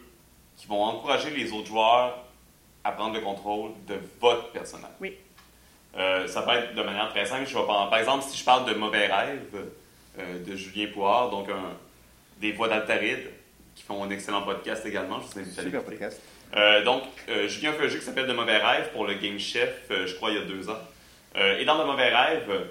qui 0.55 0.67
vont 0.67 0.83
encourager 0.83 1.31
les 1.31 1.51
autres 1.51 1.67
joueurs 1.67 2.25
à 2.83 2.91
prendre 2.91 3.15
le 3.15 3.21
contrôle 3.21 3.71
de 3.87 3.95
votre 4.21 4.51
personnage. 4.51 4.91
Oui. 5.01 5.17
Euh, 5.97 6.27
ça 6.27 6.43
peut 6.43 6.51
être 6.51 6.75
de 6.75 6.83
manière 6.83 7.09
très 7.09 7.25
simple. 7.25 7.47
Je 7.47 7.57
vais 7.57 7.65
par, 7.65 7.89
par 7.89 7.97
exemple, 7.99 8.23
si 8.25 8.37
je 8.37 8.45
parle 8.45 8.69
de 8.71 8.75
Mauvais 8.77 9.07
Rêve 9.07 9.41
euh, 10.19 10.43
de 10.45 10.55
Julien 10.55 10.87
Pouard, 10.93 11.31
donc 11.31 11.49
un- 11.49 11.75
des 12.39 12.51
voix 12.51 12.67
d'Altaride, 12.69 13.31
qui 13.89 13.95
font 13.95 14.03
un 14.03 14.09
excellent 14.09 14.43
podcast 14.43 14.85
également. 14.85 15.19
Je 15.21 15.27
vous 15.27 15.39
invite 15.39 15.59
à 15.59 15.63
Super 15.63 15.83
podcast. 15.83 16.21
Euh, 16.55 16.83
donc, 16.83 17.03
euh, 17.27 17.47
Julien 17.47 17.73
fait 17.73 17.85
un 17.85 17.87
jeu 17.87 17.99
qui 17.99 18.05
s'appelle 18.05 18.27
De 18.27 18.33
Mauvais 18.33 18.57
Rêves 18.57 18.89
pour 18.91 19.05
le 19.05 19.15
Game 19.15 19.39
Chef, 19.39 19.85
euh, 19.91 20.07
je 20.07 20.15
crois, 20.15 20.31
il 20.31 20.37
y 20.37 20.39
a 20.39 20.45
deux 20.45 20.69
ans. 20.69 20.79
Euh, 21.35 21.59
et 21.59 21.65
dans 21.65 21.77
De 21.77 21.83
Mauvais 21.83 22.15
Rêves, 22.15 22.67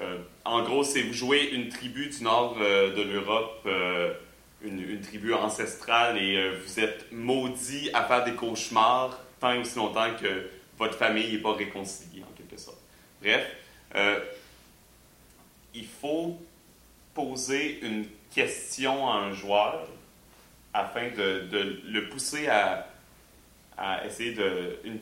euh, 0.00 0.18
en 0.44 0.62
gros, 0.62 0.84
c'est 0.84 1.02
vous 1.02 1.12
jouez 1.12 1.50
une 1.52 1.68
tribu 1.68 2.08
du 2.08 2.22
nord 2.22 2.56
de 2.56 3.02
l'Europe, 3.02 3.66
une, 4.62 4.80
une 4.80 5.00
tribu 5.00 5.32
ancestrale, 5.32 6.18
et 6.18 6.50
vous 6.50 6.80
êtes 6.80 7.12
maudit 7.12 7.90
à 7.94 8.04
faire 8.04 8.24
des 8.24 8.32
cauchemars 8.32 9.18
tant 9.40 9.52
et 9.52 9.58
aussi 9.58 9.76
longtemps 9.76 10.10
que 10.20 10.48
votre 10.78 10.94
famille 10.94 11.32
n'est 11.32 11.42
pas 11.42 11.54
réconciliée, 11.54 12.22
en 12.22 12.36
quelque 12.36 12.60
sorte. 12.60 12.78
Bref, 13.22 13.46
il 15.74 15.86
faut 15.86 16.38
poser 17.14 17.78
une 17.82 18.06
question 18.34 19.08
à 19.08 19.14
un 19.14 19.32
joueur 19.32 19.86
afin 20.74 21.08
de, 21.08 21.46
de 21.50 21.80
le 21.86 22.08
pousser 22.08 22.48
à, 22.48 22.86
à 23.78 24.04
essayer 24.06 24.32
de, 24.32 24.76
une- 24.84 24.98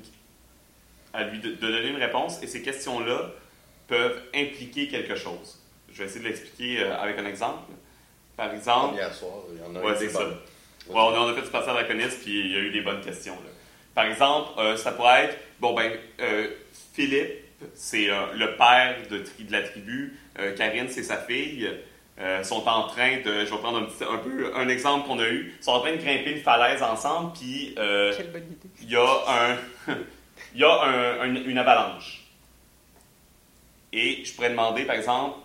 à 1.13 1.25
lui 1.25 1.41
de, 1.41 1.51
de 1.51 1.55
donner 1.57 1.89
une 1.89 1.97
réponse. 1.97 2.43
Et 2.43 2.47
ces 2.47 2.63
questions-là 2.63 3.31
peuvent 3.89 4.23
impliquer 4.35 4.89
quelque 4.89 5.17
chose. 5.17 5.59
Je 5.93 5.99
vais 5.99 6.05
essayer 6.05 6.21
de 6.23 6.29
l'expliquer 6.29 6.81
euh, 6.83 6.97
avec 6.99 7.19
un 7.19 7.27
exemple. 7.27 7.71
Par 8.37 8.53
exemple, 8.55 8.95
hier 8.97 9.13
soir, 9.15 9.33
il 9.53 9.61
y 9.61 9.65
en 9.65 9.75
a 9.77 9.85
Ouais, 9.85 9.95
c'est 9.99 10.09
ça. 10.09 10.21
Ouais, 10.25 10.35
on, 10.95 11.29
a, 11.29 11.35
fait 11.35 11.43
du 11.43 11.49
passage 11.49 11.77
à 11.77 11.83
la 11.83 11.85
connaisse, 11.85 12.17
puis 12.17 12.39
il 12.41 12.51
y 12.53 12.57
a 12.57 12.61
eu 12.61 12.71
des 12.71 12.81
bonnes 12.81 13.01
questions. 13.03 13.35
là. 13.35 13.51
Par 13.95 14.07
exemple, 14.07 14.51
euh, 14.59 14.77
ça 14.77 14.93
pourrait 14.93 15.25
être, 15.27 15.39
bon 15.61 15.75
ben, 15.75 15.93
euh, 16.21 16.49
Philippe, 16.95 17.45
c'est 17.75 18.09
euh, 18.11 18.33
le 18.35 18.57
père 18.57 18.97
de, 19.11 19.19
tri- 19.19 19.45
de 19.45 19.53
la 19.53 19.63
tribu, 19.63 20.19
Karine, 20.57 20.89
c'est 20.89 21.03
sa 21.03 21.19
fille, 21.19 21.71
euh, 22.23 22.43
sont 22.45 22.67
en 22.69 22.87
train 22.87 23.19
de, 23.19 23.45
je 23.45 23.51
vais 23.53 23.59
prendre 23.59 23.79
un, 23.79 23.85
petit- 23.85 24.05
un 24.05 24.19
peu 24.19 24.53
un 24.57 24.69
exemple 24.69 25.07
qu'on 25.09 25.19
a 25.19 25.29
eu, 25.29 25.55
sont 25.61 25.73
en 25.73 25.81
train 25.81 25.93
de 25.93 25.97
grimper 25.97 26.33
une 26.37 26.43
falaise 26.43 26.83
ensemble, 26.83 27.33
puis 27.33 27.75
euh, 27.79 28.13
Quelle 28.17 28.31
bonne 28.31 28.45
idée. 28.45 28.69
il 28.81 28.91
y 28.91 28.97
a, 28.97 29.25
un, 29.29 29.93
y 30.55 30.63
a 30.65 30.83
un- 30.83 31.21
un- 31.21 31.35
une 31.45 31.59
avalanche. 31.59 32.21
Et 33.93 34.25
je 34.25 34.33
pourrais 34.35 34.51
demander, 34.51 34.85
par 34.85 34.97
exemple, 34.97 35.37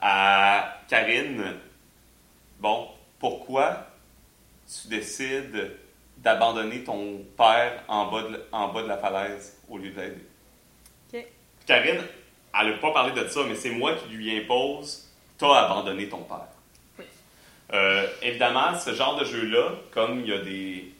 à 0.00 0.78
Karine, 0.88 1.44
bon, 2.58 2.88
pourquoi 3.20 3.86
tu 4.66 4.88
décides 4.88 5.70
d'abandonner 6.18 6.82
ton 6.82 7.20
père 7.36 7.82
en 7.88 8.06
bas 8.10 8.22
de, 8.22 8.44
en 8.52 8.68
bas 8.72 8.82
de 8.82 8.88
la 8.88 8.96
falaise 8.98 9.58
au 9.68 9.78
lieu 9.78 9.90
de 9.90 10.00
l'aider? 10.00 10.24
Ok. 11.12 11.26
Karine, 11.66 12.00
elle 12.58 12.70
n'a 12.70 12.76
pas 12.78 12.92
parlé 12.92 13.12
de 13.20 13.28
ça, 13.28 13.40
mais 13.46 13.54
c'est 13.54 13.70
moi 13.70 13.94
qui 13.94 14.08
lui 14.14 14.36
impose, 14.36 15.08
t'as 15.42 15.66
abandonné 15.66 16.08
ton 16.08 16.22
père. 16.22 16.46
Oui. 16.98 17.04
Euh, 17.72 18.06
évidemment, 18.22 18.78
ce 18.78 18.94
genre 18.94 19.16
de 19.18 19.24
jeu-là, 19.24 19.72
comme 19.90 20.20
il 20.20 20.28
y 20.28 20.32
a 20.32 20.38
des. 20.38 20.92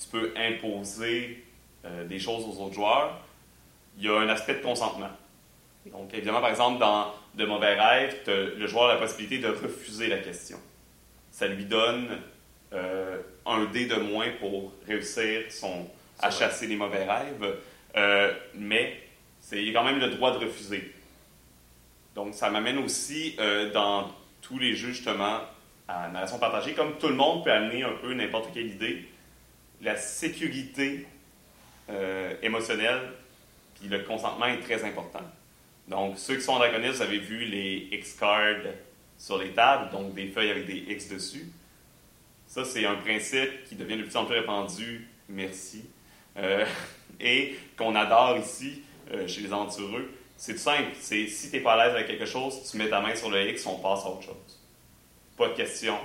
Tu 0.00 0.08
peux 0.12 0.32
imposer 0.36 1.44
euh, 1.84 2.04
des 2.04 2.20
choses 2.20 2.44
aux 2.44 2.62
autres 2.62 2.74
joueurs, 2.74 3.18
il 3.98 4.04
y 4.04 4.08
a 4.08 4.18
un 4.20 4.28
aspect 4.28 4.54
de 4.54 4.62
consentement. 4.62 5.10
Donc, 5.86 6.14
évidemment, 6.14 6.40
par 6.40 6.50
exemple, 6.50 6.78
dans 6.78 7.12
De 7.34 7.44
mauvais 7.44 7.74
rêves, 7.74 8.16
le 8.26 8.66
joueur 8.66 8.90
a 8.90 8.94
la 8.94 9.00
possibilité 9.00 9.38
de 9.38 9.48
refuser 9.48 10.06
la 10.06 10.18
question. 10.18 10.58
Ça 11.30 11.46
lui 11.46 11.64
donne 11.64 12.08
euh, 12.72 13.18
un 13.46 13.64
dé 13.66 13.86
de 13.86 13.96
moins 13.96 14.28
pour 14.40 14.72
réussir 14.86 15.42
son, 15.50 15.88
à 16.18 16.28
vrai. 16.28 16.38
chasser 16.38 16.66
les 16.66 16.76
mauvais 16.76 17.04
rêves, 17.04 17.56
euh, 17.96 18.32
mais 18.54 19.00
c'est 19.40 19.62
il 19.62 19.70
a 19.70 19.80
quand 19.80 19.86
même 19.86 20.00
le 20.00 20.10
droit 20.10 20.32
de 20.32 20.44
refuser. 20.44 20.92
Donc, 22.18 22.34
ça 22.34 22.50
m'amène 22.50 22.78
aussi 22.78 23.36
euh, 23.38 23.70
dans 23.70 24.10
tous 24.42 24.58
les 24.58 24.74
jeux, 24.74 24.88
justement, 24.88 25.38
à 25.86 26.08
narration 26.08 26.40
partagée, 26.40 26.72
comme 26.72 26.98
tout 26.98 27.06
le 27.06 27.14
monde 27.14 27.44
peut 27.44 27.52
amener 27.52 27.84
un 27.84 27.92
peu 27.92 28.12
n'importe 28.12 28.52
quelle 28.52 28.66
idée, 28.66 29.04
la 29.80 29.94
sécurité 29.94 31.06
euh, 31.90 32.34
émotionnelle 32.42 33.12
puis 33.78 33.88
le 33.88 34.00
consentement 34.00 34.46
est 34.46 34.58
très 34.58 34.82
important. 34.82 35.22
Donc, 35.86 36.18
ceux 36.18 36.34
qui 36.34 36.40
sont 36.40 36.54
en 36.54 36.58
draconiste, 36.58 36.96
vous 36.96 37.02
avez 37.02 37.18
vu 37.18 37.44
les 37.44 37.88
X-cards 37.92 38.66
sur 39.16 39.38
les 39.38 39.50
tables, 39.50 39.92
donc 39.92 40.12
des 40.14 40.26
feuilles 40.26 40.50
avec 40.50 40.66
des 40.66 40.92
X 40.92 41.10
dessus. 41.10 41.48
Ça, 42.48 42.64
c'est 42.64 42.84
un 42.84 42.96
principe 42.96 43.62
qui 43.68 43.76
devient 43.76 43.96
de 43.96 44.02
plus 44.02 44.16
en 44.16 44.24
plus 44.24 44.34
répandu, 44.34 45.06
merci, 45.28 45.88
euh, 46.36 46.66
et 47.20 47.56
qu'on 47.76 47.94
adore 47.94 48.38
ici 48.38 48.82
chez 49.28 49.42
les 49.42 49.52
aventureux. 49.52 50.10
C'est 50.38 50.52
tout 50.54 50.60
simple. 50.60 50.92
C'est 51.00 51.26
si 51.26 51.50
tu 51.50 51.56
n'es 51.56 51.62
pas 51.62 51.74
à 51.74 51.84
l'aise 51.86 51.94
avec 51.94 52.06
quelque 52.06 52.24
chose, 52.24 52.62
tu 52.70 52.76
mets 52.78 52.88
ta 52.88 53.00
main 53.00 53.14
sur 53.14 53.28
le 53.30 53.46
X, 53.50 53.66
on 53.66 53.78
passe 53.80 54.04
à 54.04 54.08
autre 54.08 54.22
chose. 54.22 54.60
Pas 55.36 55.48
de 55.48 55.54
question. 55.54 55.98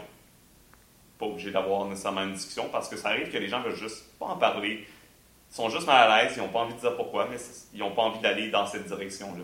Pas 1.19 1.28
obligé 1.28 1.52
d'avoir 1.52 1.86
nécessairement 1.86 2.24
une 2.24 2.34
discussion 2.34 2.67
parce 2.69 2.89
que 2.89 2.98
ça 2.98 3.10
arrive 3.10 3.32
que 3.32 3.38
les 3.38 3.48
gens 3.48 3.62
veulent 3.62 3.76
juste 3.76 4.04
pas 4.19 4.26
en 4.26 4.38
parler. 4.38 4.86
Ils 5.52 5.56
sont 5.56 5.69
juste 5.69 5.86
mal 5.86 6.10
à 6.12 6.24
l'aise, 6.24 6.34
ils 6.36 6.39
n'ont 6.39 6.50
pas 6.50 6.60
envie 6.62 6.74
de 6.74 6.80
dire 6.80 6.96
pourquoi, 6.98 7.28
mais 7.30 7.38
ils 7.74 7.80
n'ont 7.80 7.93
pas 7.93 8.02
envie 8.02 8.19
d'aller 8.19 8.50
dans 8.50 8.65
cette 8.65 8.88
direction-là. 8.88 9.43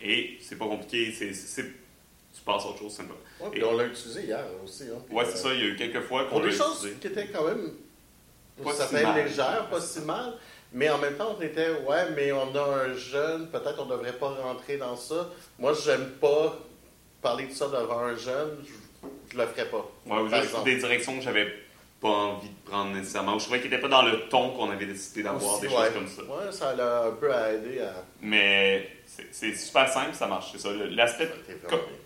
Et 0.00 0.38
c'est 0.40 0.56
pas 0.56 0.66
compliqué, 0.66 1.12
c'est, 1.12 1.32
c'est- 1.34 1.62
tu 2.34 2.42
passes 2.44 2.64
à 2.64 2.68
autre 2.68 2.78
chose 2.78 2.92
simplement. 2.94 3.18
Ouais, 3.40 3.50
puis 3.50 3.60
Et- 3.60 3.64
on 3.64 3.76
l'a 3.76 3.84
utilisé 3.84 4.24
hier 4.24 4.44
aussi. 4.64 4.84
Hein, 4.84 5.02
Ouais, 5.10 5.24
euh, 5.24 5.28
c'est 5.30 5.36
ça, 5.38 5.52
il 5.54 5.60
y 5.60 5.62
a 5.62 5.66
eu 5.66 5.76
quelques 5.76 6.02
fois 6.02 6.24
qu'on 6.24 6.30
Pour 6.30 6.40
l'a 6.40 6.50
des 6.50 6.56
choses 6.56 6.76
utilisé. 6.78 6.96
qui 7.00 7.06
étaient 7.08 7.26
quand 7.28 7.44
même 7.44 7.72
Pas 8.62 8.72
ça 8.74 8.86
si 8.86 8.94
fait 8.94 9.02
mal. 9.02 9.24
légères, 9.24 9.68
pas 9.68 9.80
si 9.80 10.00
mal. 10.00 10.34
Mais 10.72 10.90
en 10.90 10.98
même 10.98 11.14
temps, 11.14 11.36
on 11.38 11.42
était, 11.42 11.70
ouais, 11.70 12.10
mais 12.14 12.32
on 12.32 12.54
a 12.54 12.84
un 12.84 12.94
jeune, 12.94 13.48
peut-être 13.48 13.80
on 13.80 13.86
devrait 13.86 14.12
pas 14.12 14.30
rentrer 14.30 14.76
dans 14.76 14.96
ça. 14.96 15.28
Moi, 15.58 15.72
j'aime 15.84 16.10
pas 16.20 16.58
parler 17.22 17.46
de 17.46 17.52
ça 17.52 17.68
devant 17.68 18.00
un 18.00 18.16
jeune, 18.16 18.58
je, 18.64 19.32
je 19.32 19.38
le 19.38 19.46
ferais 19.46 19.66
pas. 19.66 19.86
Ouais, 20.06 20.64
des 20.64 20.76
directions 20.76 21.16
que 21.16 21.22
j'avais 21.22 21.52
pas 22.00 22.08
envie 22.08 22.48
de 22.48 22.70
prendre 22.70 22.92
nécessairement. 22.94 23.36
Ou 23.36 23.38
je 23.38 23.44
trouvais 23.44 23.60
qu'il 23.60 23.72
était 23.72 23.80
pas 23.80 23.88
dans 23.88 24.02
le 24.02 24.28
ton 24.28 24.50
qu'on 24.50 24.70
avait 24.70 24.86
décidé 24.86 25.22
d'avoir, 25.22 25.54
Aussi, 25.54 25.62
des 25.62 25.68
ouais. 25.68 25.74
choses 25.74 25.94
comme 25.94 26.08
ça. 26.08 26.22
Ouais, 26.22 26.52
ça 26.52 26.74
l'a 26.74 27.04
un 27.04 27.12
peu 27.12 27.30
aidé 27.32 27.80
à. 27.80 27.94
Mais 28.20 28.90
c'est, 29.06 29.26
c'est 29.32 29.54
super 29.54 29.88
simple, 29.88 30.14
ça 30.14 30.26
marche, 30.26 30.52
c'est 30.52 30.58
ça. 30.58 30.68
L'aspect, 30.90 31.30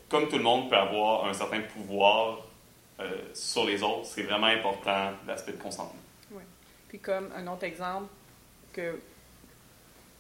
comme, 0.08 0.28
tout 0.28 0.36
le 0.36 0.44
monde 0.44 0.70
peut 0.70 0.76
avoir 0.76 1.26
un 1.26 1.32
certain 1.32 1.60
pouvoir 1.60 2.46
euh, 3.00 3.10
sur 3.34 3.64
les 3.64 3.82
autres, 3.82 4.04
c'est 4.04 4.22
vraiment 4.22 4.46
important 4.46 5.12
l'aspect 5.26 5.52
de 5.52 5.58
consentement. 5.62 5.94
Puis 6.88 6.98
comme 6.98 7.30
un 7.36 7.46
autre 7.46 7.62
exemple, 7.62 8.08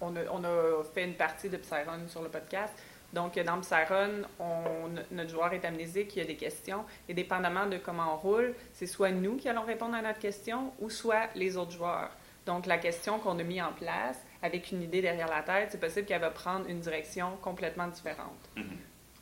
on 0.00 0.16
a, 0.16 0.84
fait 0.94 1.04
une 1.04 1.14
partie 1.14 1.48
de 1.48 1.56
Psyron 1.56 2.08
sur 2.08 2.22
le 2.22 2.28
podcast. 2.28 2.74
Donc, 3.12 3.38
dans 3.38 3.60
Psyron, 3.60 4.22
on, 4.38 4.88
notre 5.10 5.30
joueur 5.30 5.52
est 5.52 5.64
amnésique, 5.64 6.14
il 6.14 6.20
y 6.20 6.22
a 6.22 6.26
des 6.26 6.36
questions, 6.36 6.84
et 7.08 7.14
dépendamment 7.14 7.66
de 7.66 7.78
comment 7.78 8.14
on 8.14 8.16
roule, 8.16 8.54
c'est 8.72 8.86
soit 8.86 9.10
nous 9.10 9.36
qui 9.36 9.48
allons 9.48 9.64
répondre 9.64 9.96
à 9.96 10.02
notre 10.02 10.20
question 10.20 10.72
ou 10.78 10.90
soit 10.90 11.28
les 11.34 11.56
autres 11.56 11.72
joueurs. 11.72 12.10
Donc, 12.46 12.66
la 12.66 12.78
question 12.78 13.18
qu'on 13.18 13.38
a 13.38 13.42
mis 13.42 13.60
en 13.60 13.72
place, 13.72 14.16
avec 14.42 14.70
une 14.70 14.82
idée 14.82 15.02
derrière 15.02 15.28
la 15.28 15.42
tête, 15.42 15.68
c'est 15.72 15.80
possible 15.80 16.06
qu'elle 16.06 16.20
va 16.20 16.30
prendre 16.30 16.68
une 16.68 16.80
direction 16.80 17.36
complètement 17.42 17.88
différente. 17.88 18.48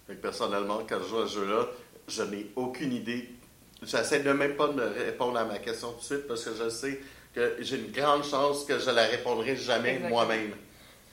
Que 0.06 0.12
personnellement, 0.12 0.80
quand 0.88 0.98
je 1.02 1.08
joue 1.08 1.18
à 1.18 1.26
ce 1.26 1.34
jeu-là, 1.34 1.66
je 2.06 2.22
n'ai 2.22 2.46
aucune 2.56 2.92
idée. 2.92 3.30
J'essaie 3.82 4.20
de 4.20 4.32
même 4.32 4.56
pas 4.56 4.68
de 4.68 4.82
répondre 4.82 5.38
à 5.38 5.44
ma 5.44 5.58
question 5.58 5.92
tout 5.92 6.00
de 6.00 6.04
suite 6.04 6.26
parce 6.26 6.44
que 6.44 6.54
je 6.54 6.68
sais 6.68 7.00
que 7.56 7.62
j'ai 7.62 7.76
une 7.76 7.92
grande 7.92 8.24
chance 8.24 8.64
que 8.64 8.78
je 8.78 8.90
la 8.90 9.04
répondrai 9.06 9.56
jamais 9.56 9.98
moi-même. 9.98 10.52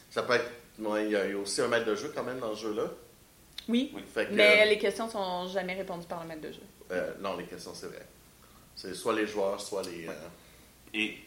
Ça 0.10 0.24
peut 0.24 0.34
être. 0.34 0.50
ouais, 0.80 1.06
il 1.06 1.12
y 1.12 1.16
a 1.16 1.38
aussi 1.38 1.62
un 1.62 1.68
maître 1.68 1.86
de 1.86 1.96
jeu 1.96 2.12
quand 2.16 2.24
même 2.24 2.40
dans 2.40 2.56
ce 2.56 2.62
jeu-là. 2.64 2.84
Oui, 3.68 3.94
Fait 4.14 4.28
que, 4.28 4.34
mais 4.34 4.66
les 4.68 4.78
questions 4.78 5.10
sont 5.10 5.48
jamais 5.48 5.74
répondues 5.74 6.06
par 6.08 6.22
le 6.22 6.28
maître 6.28 6.42
de 6.42 6.52
jeu. 6.52 6.62
euh, 6.92 7.14
non, 7.20 7.36
les 7.38 7.46
questions, 7.46 7.74
c'est 7.74 7.88
vrai. 7.88 8.06
C'est 8.76 8.94
soit 8.94 9.16
les 9.16 9.26
joueurs, 9.28 9.60
soit 9.60 9.82
les. 9.84 10.08
euh, 10.08 10.14
Et 10.94 11.18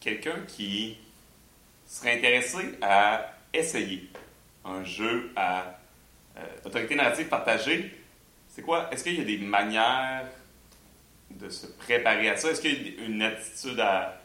quelqu'un 0.00 0.40
qui 0.48 0.96
serait 1.86 2.18
intéressé 2.18 2.58
à 2.82 3.32
essayer 3.52 4.08
un 4.64 4.82
jeu 4.84 5.30
à 5.36 5.78
euh, 6.36 6.40
autorité 6.64 6.94
narrative 6.96 7.28
partagée, 7.28 7.94
c'est 8.48 8.62
quoi? 8.62 8.88
Est-ce 8.92 9.04
qu'il 9.04 9.16
y 9.18 9.20
a 9.20 9.24
des 9.24 9.38
manières 9.38 10.26
de 11.38 11.48
se 11.48 11.66
préparer 11.66 12.28
à 12.28 12.36
ça? 12.36 12.50
Est-ce 12.50 12.60
qu'il 12.60 12.96
y 12.96 13.00
a 13.00 13.04
une 13.04 13.22
attitude 13.22 13.80
à, 13.80 14.20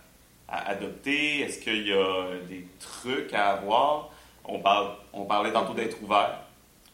à 0.48 0.70
adopter? 0.70 1.42
Est-ce 1.42 1.60
qu'il 1.60 1.88
y 1.88 1.94
a 1.94 2.38
des 2.48 2.66
trucs 2.80 3.34
à 3.34 3.52
avoir? 3.54 4.12
On, 4.44 4.60
parle, 4.60 4.96
on 5.14 5.26
parlait 5.26 5.52
tantôt 5.52 5.74
d'être 5.74 6.02
ouvert. 6.02 6.42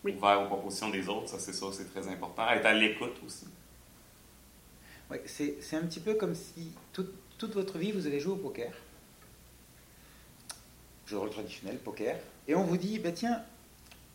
Oui. 0.04 0.14
Ouvert 0.16 0.42
aux 0.42 0.46
propositions 0.46 0.90
des 0.90 1.08
autres, 1.10 1.30
ça 1.30 1.40
c'est 1.40 1.54
ça, 1.54 1.66
c'est 1.72 1.92
très 1.92 2.08
important. 2.08 2.48
Être 2.50 2.66
à 2.66 2.74
l'écoute 2.74 3.18
aussi. 3.26 3.48
Ouais, 5.10 5.24
c'est 5.26 5.58
c'est 5.62 5.76
un 5.76 5.84
petit 5.84 6.00
peu 6.00 6.16
comme 6.16 6.36
si 6.36 6.72
toute, 6.94 7.14
toute 7.38 7.54
votre 7.54 7.78
vie, 7.78 7.92
vous 7.92 8.06
allez 8.06 8.20
jouer 8.20 8.34
au 8.34 8.38
poker. 8.38 8.72
Jeu 11.08 11.16
de 11.16 11.20
rôle 11.20 11.30
traditionnel, 11.30 11.78
poker. 11.78 12.18
Et 12.48 12.56
on 12.56 12.64
vous 12.64 12.78
dit, 12.78 13.00
bah 13.00 13.12
tiens, 13.12 13.42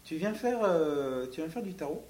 tu 0.04 0.16
viens 0.16 0.34
faire, 0.34 0.60
euh, 0.62 1.26
tu 1.32 1.40
viens 1.40 1.50
faire 1.50 1.62
du 1.62 1.74
tarot. 1.74 2.04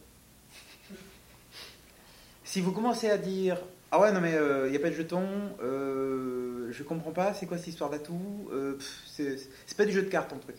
Si 2.45 2.61
vous 2.61 2.73
commencez 2.73 3.09
à 3.09 3.17
dire, 3.17 3.59
ah 3.93 4.01
ouais, 4.01 4.11
non 4.11 4.21
mais 4.21 4.33
il 4.65 4.71
n'y 4.71 4.77
a 4.77 4.81
pas 4.81 4.89
de 4.89 4.95
jetons, 4.95 5.29
euh, 5.63 6.73
je 6.73 6.83
comprends 6.83 7.13
pas, 7.13 7.35
c'est 7.35 7.45
quoi 7.45 7.59
cette 7.59 7.69
histoire 7.69 7.91
d'atout, 7.91 8.49
euh, 8.51 8.73
pff, 8.73 9.03
c'est 9.07 9.39
c'est 9.67 9.77
pas 9.77 9.85
du 9.85 9.93
jeu 9.93 10.03
de 10.03 10.09
cartes 10.09 10.31
ton 10.31 10.39
truc. 10.39 10.57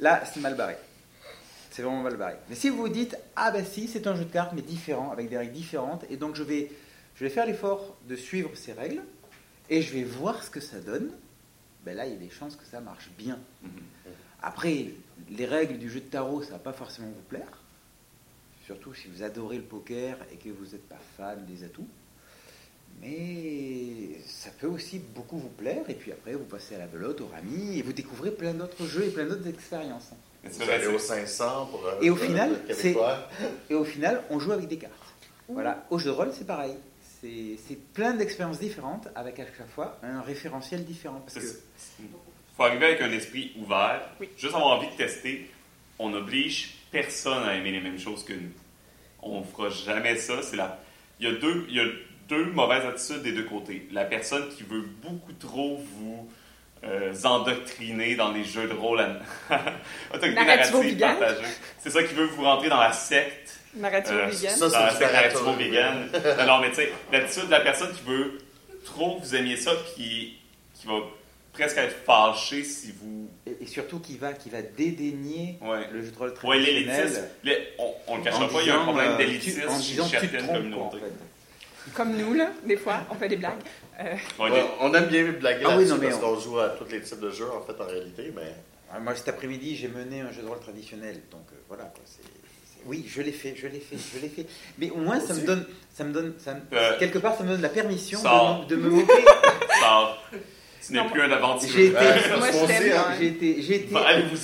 Là, 0.00 0.24
c'est 0.24 0.40
mal 0.40 0.56
barré. 0.56 0.76
C'est 1.70 1.82
vraiment 1.82 2.02
mal 2.02 2.16
barré. 2.16 2.36
Mais 2.48 2.56
si 2.56 2.70
vous 2.70 2.78
vous 2.78 2.88
dites, 2.88 3.16
ah 3.36 3.50
bah 3.50 3.62
si, 3.64 3.86
c'est 3.86 4.06
un 4.06 4.16
jeu 4.16 4.24
de 4.24 4.32
cartes, 4.32 4.52
mais 4.54 4.62
différent, 4.62 5.10
avec 5.10 5.28
des 5.28 5.36
règles 5.36 5.52
différentes, 5.52 6.04
et 6.10 6.16
donc 6.16 6.34
je 6.34 6.42
vais, 6.42 6.72
je 7.16 7.24
vais 7.24 7.30
faire 7.30 7.46
l'effort 7.46 7.96
de 8.08 8.16
suivre 8.16 8.50
ces 8.54 8.72
règles, 8.72 9.02
et 9.68 9.82
je 9.82 9.92
vais 9.92 10.04
voir 10.04 10.42
ce 10.42 10.50
que 10.50 10.60
ça 10.60 10.80
donne, 10.80 11.10
ben 11.84 11.94
là, 11.94 12.06
il 12.06 12.12
y 12.12 12.16
a 12.16 12.18
des 12.18 12.30
chances 12.30 12.56
que 12.56 12.64
ça 12.64 12.80
marche 12.80 13.10
bien. 13.18 13.38
Mhm. 13.62 13.70
Après, 14.42 14.86
les 15.30 15.46
règles 15.46 15.78
du 15.78 15.90
jeu 15.90 16.00
de 16.00 16.06
tarot, 16.06 16.42
ça 16.42 16.52
va 16.52 16.58
pas 16.58 16.72
forcément 16.72 17.08
vous 17.08 17.28
plaire. 17.28 17.60
Surtout 18.64 18.94
si 18.94 19.08
vous 19.08 19.22
adorez 19.22 19.56
le 19.56 19.64
poker 19.64 20.16
et 20.32 20.36
que 20.36 20.48
vous 20.48 20.72
n'êtes 20.72 20.88
pas 20.88 20.98
fan 21.16 21.44
des 21.46 21.64
atouts. 21.64 21.86
Mais 23.02 24.18
ça 24.26 24.50
peut 24.60 24.66
aussi 24.68 24.98
beaucoup 24.98 25.38
vous 25.38 25.48
plaire. 25.48 25.82
Et 25.88 25.94
puis 25.94 26.12
après, 26.12 26.32
vous 26.34 26.44
passez 26.44 26.74
à 26.74 26.78
la 26.78 26.86
belote, 26.86 27.20
au 27.20 27.26
rami, 27.26 27.78
et 27.78 27.82
vous 27.82 27.92
découvrez 27.92 28.30
plein 28.30 28.52
d'autres 28.54 28.86
jeux 28.86 29.04
et 29.06 29.10
plein 29.10 29.24
d'autres 29.24 29.48
expériences. 29.48 30.10
Vous 30.44 30.62
allez 30.70 30.86
au 30.86 30.98
500 30.98 31.66
pour. 31.66 31.84
euh, 31.86 32.00
Et 32.00 32.10
au 32.10 32.16
final, 32.16 32.60
c'est-. 32.70 32.96
Et 33.70 33.74
au 33.74 33.84
final, 33.84 34.22
on 34.30 34.38
joue 34.40 34.52
avec 34.52 34.66
des 34.68 34.78
cartes. 34.78 34.92
Voilà. 35.48 35.84
Au 35.90 35.98
jeu 35.98 36.06
de 36.06 36.10
rôle, 36.16 36.30
c'est 36.32 36.46
pareil. 36.46 36.74
C'est 37.20 37.56
c'est 37.68 37.76
plein 37.92 38.14
d'expériences 38.14 38.58
différentes 38.58 39.08
avec 39.14 39.38
à 39.38 39.44
chaque 39.46 39.68
fois 39.70 39.98
un 40.02 40.20
référentiel 40.22 40.84
différent. 40.84 41.20
Parce 41.20 41.34
que 41.38 41.60
faut 42.56 42.62
arriver 42.64 42.86
avec 42.86 43.00
un 43.00 43.12
esprit 43.12 43.52
ouvert, 43.56 44.02
Oui. 44.20 44.28
juste 44.36 44.54
avoir 44.54 44.78
envie 44.78 44.88
de 44.88 44.96
tester. 44.96 45.48
On 45.98 46.10
n'oblige 46.10 46.74
personne 46.90 47.44
à 47.44 47.54
aimer 47.54 47.70
les 47.70 47.80
mêmes 47.80 47.98
choses 47.98 48.24
que 48.24 48.32
nous. 48.32 48.50
On 49.22 49.44
fera 49.44 49.68
jamais 49.70 50.16
ça. 50.16 50.42
C'est 50.42 50.56
la... 50.56 50.80
il, 51.20 51.28
y 51.28 51.30
a 51.30 51.38
deux, 51.38 51.64
il 51.68 51.76
y 51.76 51.80
a 51.80 51.84
deux 52.28 52.46
mauvaises 52.52 52.84
attitudes 52.86 53.22
des 53.22 53.32
deux 53.32 53.44
côtés. 53.44 53.88
La 53.92 54.04
personne 54.04 54.48
qui 54.50 54.62
veut 54.62 54.84
beaucoup 55.02 55.32
trop 55.32 55.76
vous 55.78 56.28
euh, 56.84 57.12
endoctriner 57.24 58.14
dans 58.16 58.32
les 58.32 58.44
jeux 58.44 58.66
de 58.68 58.74
rôle 58.74 59.00
à... 59.00 59.18
autorité 60.14 60.34
narrative 60.34 60.98
partagée. 60.98 61.46
C'est 61.78 61.90
ça 61.90 62.02
qui 62.02 62.14
veut 62.14 62.26
vous 62.26 62.42
rentrer 62.44 62.68
dans 62.68 62.80
la 62.80 62.92
secte 62.92 63.58
Narrative 63.74 64.12
euh, 64.14 64.26
vegan. 64.26 64.56
ça, 64.56 64.68
dans 64.68 64.78
la 64.80 64.90
c'est 64.90 64.98
secte 64.98 65.12
narrative. 65.12 65.58
vegan. 65.58 66.08
Non, 66.46 66.58
mais 66.60 66.70
tu 66.70 66.76
sais, 66.76 66.92
l'attitude 67.12 67.46
de 67.46 67.50
la 67.50 67.60
personne 67.60 67.92
qui 67.92 68.02
veut 68.02 68.38
trop 68.84 69.18
vous 69.18 69.34
aimiez 69.34 69.56
ça, 69.56 69.72
puis 69.94 70.38
qui 70.74 70.86
va 70.86 70.94
presque 71.52 71.78
être 71.78 71.96
fâchée 72.04 72.64
si 72.64 72.92
vous. 73.00 73.28
et, 73.46 73.66
surtout 73.66 74.00
qui 74.00 74.18
va, 74.18 74.32
qui 74.32 74.50
va 74.50 74.60
dédaigner 74.62 75.58
Ouais. 75.60 75.86
le 75.92 76.02
jeu 76.02 76.10
de 76.10 76.18
rôle 76.18 76.34
traditionnel. 76.34 76.84
l'élitisme. 76.84 77.22
les- 77.44 77.68
On, 77.78 77.94
on 78.08 78.16
le 78.16 78.22
cachera 78.24 78.48
pas, 78.48 78.60
il 78.60 78.66
y 78.66 78.70
a 78.70 78.78
un 78.80 78.82
problème 78.84 79.12
euh, 79.12 79.16
d'élitisme 79.18 79.60
chez 79.80 80.02
certaines 80.02 80.46
trompes, 80.46 80.48
quoi, 80.72 80.82
en 80.82 80.88
communautés. 80.88 80.98
fait. 80.98 81.12
Comme 81.94 82.16
nous, 82.16 82.34
là, 82.34 82.50
des 82.66 82.76
fois, 82.76 83.00
on 83.10 83.14
fait 83.14 83.28
des 83.28 83.36
blagues. 83.36 83.54
Euh, 84.00 84.14
on 84.80 84.92
aime 84.94 85.06
bien 85.06 85.24
blaguer 85.32 85.64
Ah 85.66 85.76
oui, 85.76 85.84
non, 85.86 85.96
mais 86.00 86.08
parce 86.08 86.22
on- 86.22 86.34
qu'on 86.34 86.40
joue 86.40 86.58
à 86.58 86.70
tous 86.70 86.84
les 86.90 87.00
types 87.02 87.20
de 87.20 87.30
jeux 87.30 87.48
en 87.50 87.60
fait 87.62 87.80
en 87.82 87.86
réalité, 87.86 88.32
mais 88.34 88.54
Ah, 88.94 89.00
Moi, 89.00 89.14
cet 89.14 89.28
après-midi, 89.28 89.74
j'ai 89.76 89.88
mené 89.88 90.20
un 90.20 90.30
jeu 90.32 90.42
de 90.42 90.46
rôle 90.48 90.60
traditionnel. 90.60 91.20
Donc 91.30 91.46
euh, 91.52 91.56
voilà. 91.68 91.84
quoi, 91.84 92.02
c'est- 92.04 92.20
c'est- 92.22 92.82
Oui, 92.86 93.06
je 93.08 93.22
l'ai 93.22 93.32
fait, 93.32 93.54
je 93.56 93.66
l'ai 93.66 93.80
fait, 93.80 93.96
je 94.14 94.20
l'ai 94.20 94.28
fait. 94.28 94.46
Mais 94.78 94.90
au 94.90 94.98
moins, 94.98 95.18
ça 95.18 95.32
me 95.34 95.40
donne, 95.46 95.64
ça 95.94 96.04
me 96.04 96.12
donne, 96.12 96.34
ça 96.38 96.54
me- 96.54 96.60
Euh, 96.76 96.98
quelque 96.98 97.18
part, 97.18 97.36
ça 97.36 97.42
me 97.42 97.48
donne 97.50 97.62
la 97.62 97.68
permission 97.70 98.20
de, 98.22 98.26
me- 98.26 98.68
de 98.68 98.76
me 98.76 98.90
moquer. 98.90 99.24
ça, 99.80 100.18
tu 100.86 100.92
n'es 100.92 100.98
Non, 100.98 101.08
plus 101.10 101.22
un 101.22 101.30
aventureux. 101.30 101.72
J'ai 101.74 101.86
été, 101.86 101.96
Ouais, 101.96 102.36
Moi, 102.38 102.50
je 102.50 102.56
on 102.58 102.66
t'aime, 102.66 102.82
sait, 102.82 102.92
hein. 102.92 103.04
ouais. 103.08 103.16
j'ai 103.18 103.26
été, 103.28 103.62
j'ai 103.62 103.74
été, 103.76 103.94
Bah, 103.94 104.04
allez-vous 104.08 104.36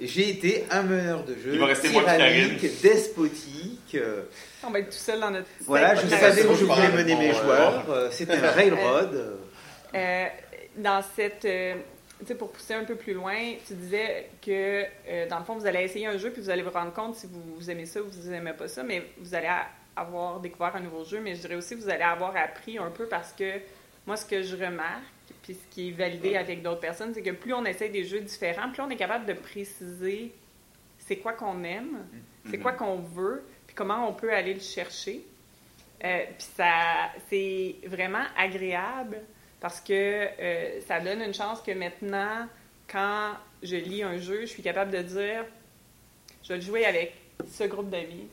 j'ai 0.00 0.28
été 0.30 0.64
un 0.70 0.82
meneur 0.82 1.24
de 1.24 1.34
jeu, 1.34 1.50
Il 1.54 1.58
va 1.58 1.66
rester 1.66 1.88
moi 1.90 2.02
puis 2.02 2.16
tyrannique, 2.16 2.82
despotique. 2.82 3.96
Euh, 4.66 4.68
on 4.68 4.72
va 4.72 4.78
être 4.80 4.86
tout 4.90 4.96
seul 4.96 5.20
dans 5.20 5.30
notre. 5.30 5.48
voilà, 5.62 5.94
je 5.94 6.06
c'est 6.06 6.16
savais 6.16 6.44
où 6.46 6.54
je 6.54 6.64
voulais 6.64 6.88
mener 6.90 7.14
mes 7.16 7.32
joueurs. 7.32 7.84
euh, 7.90 8.10
C'était 8.10 8.34
un 8.36 8.50
railroad. 8.50 9.14
euh, 9.14 9.36
Euh, 9.94 10.26
dans 10.76 11.02
cette. 11.14 11.44
euh, 11.44 11.74
tu 12.20 12.26
sais, 12.26 12.34
pour 12.34 12.50
pousser 12.50 12.74
un 12.74 12.84
peu 12.84 12.94
plus 12.96 13.12
loin, 13.12 13.36
tu 13.66 13.74
disais 13.74 14.28
que, 14.44 14.84
euh, 15.08 15.28
dans 15.28 15.38
le 15.38 15.44
fond, 15.44 15.54
vous 15.54 15.66
allez 15.66 15.80
essayer 15.82 16.06
un 16.06 16.16
jeu, 16.16 16.30
puis 16.30 16.40
vous 16.40 16.48
allez 16.50 16.62
vous 16.62 16.70
rendre 16.70 16.92
compte 16.92 17.14
si 17.14 17.26
vous, 17.26 17.42
vous 17.56 17.70
aimez 17.70 17.84
ça 17.86 18.00
ou 18.00 18.06
vous 18.10 18.32
aimez 18.32 18.54
pas 18.54 18.68
ça, 18.68 18.82
mais 18.82 19.02
vous 19.18 19.34
allez 19.34 19.48
a- 19.48 19.66
avoir 19.94 20.40
découvert 20.40 20.74
un 20.76 20.80
nouveau 20.80 21.04
jeu, 21.04 21.20
mais 21.20 21.34
je 21.34 21.40
dirais 21.42 21.56
aussi 21.56 21.76
que 21.76 21.82
vous 21.82 21.90
allez 21.90 22.02
avoir 22.02 22.34
appris 22.36 22.78
un 22.78 22.90
peu 22.90 23.06
parce 23.06 23.32
que 23.32 23.60
moi, 24.06 24.16
ce 24.16 24.24
que 24.24 24.42
je 24.42 24.56
remarque, 24.56 25.02
puis 25.42 25.54
ce 25.54 25.74
qui 25.74 25.88
est 25.88 25.92
validé 25.92 26.36
avec 26.36 26.62
d'autres 26.62 26.80
personnes, 26.80 27.12
c'est 27.14 27.22
que 27.22 27.30
plus 27.32 27.52
on 27.52 27.64
essaie 27.66 27.88
des 27.90 28.04
jeux 28.04 28.20
différents, 28.20 28.70
plus 28.70 28.80
on 28.82 28.88
est 28.90 28.96
capable 28.96 29.26
de 29.26 29.34
préciser 29.34 30.32
c'est 30.98 31.16
quoi 31.16 31.34
qu'on 31.34 31.62
aime, 31.64 32.04
c'est 32.50 32.56
Mhm. 32.56 32.62
quoi 32.62 32.72
qu'on 32.72 32.96
veut, 32.96 33.44
comment 33.76 34.08
on 34.08 34.12
peut 34.12 34.32
aller 34.32 34.54
le 34.54 34.60
chercher. 34.60 35.24
Euh, 36.04 36.24
puis 36.36 36.48
ça, 36.56 37.10
c'est 37.30 37.76
vraiment 37.86 38.24
agréable 38.36 39.22
parce 39.60 39.80
que 39.80 39.92
euh, 39.92 40.80
ça 40.80 41.00
donne 41.00 41.22
une 41.22 41.32
chance 41.34 41.62
que 41.62 41.70
maintenant, 41.70 42.48
quand 42.90 43.32
je 43.62 43.76
lis 43.76 44.02
un 44.02 44.18
jeu, 44.18 44.40
je 44.42 44.46
suis 44.46 44.62
capable 44.62 44.90
de 44.90 45.02
dire, 45.02 45.44
je 46.42 46.48
vais 46.48 46.56
le 46.56 46.64
jouer 46.64 46.84
avec 46.84 47.14
ce 47.48 47.64
groupe 47.64 47.90
d'amis 47.90 48.28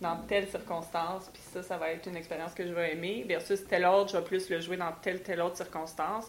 dans 0.00 0.16
telle 0.28 0.48
circonstance, 0.48 1.28
puis 1.32 1.42
ça, 1.52 1.62
ça 1.62 1.76
va 1.76 1.90
être 1.90 2.06
une 2.06 2.16
expérience 2.16 2.54
que 2.54 2.64
je 2.64 2.72
vais 2.72 2.92
aimer, 2.92 3.24
versus 3.26 3.66
tel 3.66 3.84
autre, 3.84 4.12
je 4.12 4.16
vais 4.16 4.24
plus 4.24 4.48
le 4.48 4.60
jouer 4.60 4.76
dans 4.76 4.92
telle, 5.02 5.22
telle 5.22 5.40
autre 5.40 5.56
circonstance. 5.56 6.28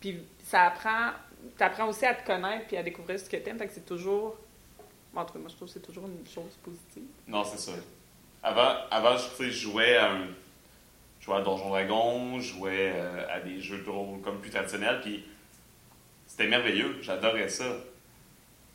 Puis 0.00 0.22
ça 0.44 0.62
apprend, 0.62 1.10
t'apprends 1.58 1.88
aussi 1.88 2.06
à 2.06 2.14
te 2.14 2.26
connaître 2.26 2.66
puis 2.66 2.78
à 2.78 2.82
découvrir 2.82 3.18
ce 3.18 3.28
que 3.28 3.36
t'aimes, 3.36 3.58
fait 3.58 3.66
que 3.66 3.74
c'est 3.74 3.84
toujours 3.84 4.38
En 5.16 5.24
tout 5.24 5.34
cas, 5.34 5.38
moi, 5.38 5.48
je 5.48 5.54
trouve 5.56 5.68
que 5.68 5.74
c'est 5.74 5.80
toujours 5.86 6.06
une 6.06 6.26
chose 6.26 6.52
positive. 6.62 7.04
Non, 7.28 7.44
c'est 7.44 7.58
ça. 7.58 7.72
Avant, 8.42 8.74
avant 8.90 9.16
je, 9.16 9.50
jouais 9.50 9.96
à 9.96 10.12
un. 10.12 10.26
Je 11.20 11.24
jouais 11.26 11.36
à 11.36 11.40
Donjon 11.40 11.70
Dragon, 11.70 12.38
je 12.40 12.52
jouais 12.54 12.92
euh, 12.94 13.26
à 13.30 13.40
des 13.40 13.60
jeux 13.60 13.78
de 13.82 13.88
rôle 13.88 14.20
comme 14.20 14.40
plus 14.40 14.50
traditionnels, 14.50 15.00
puis 15.00 15.24
c'était 16.26 16.46
merveilleux, 16.46 16.98
j'adorais 17.00 17.48
ça. 17.48 17.64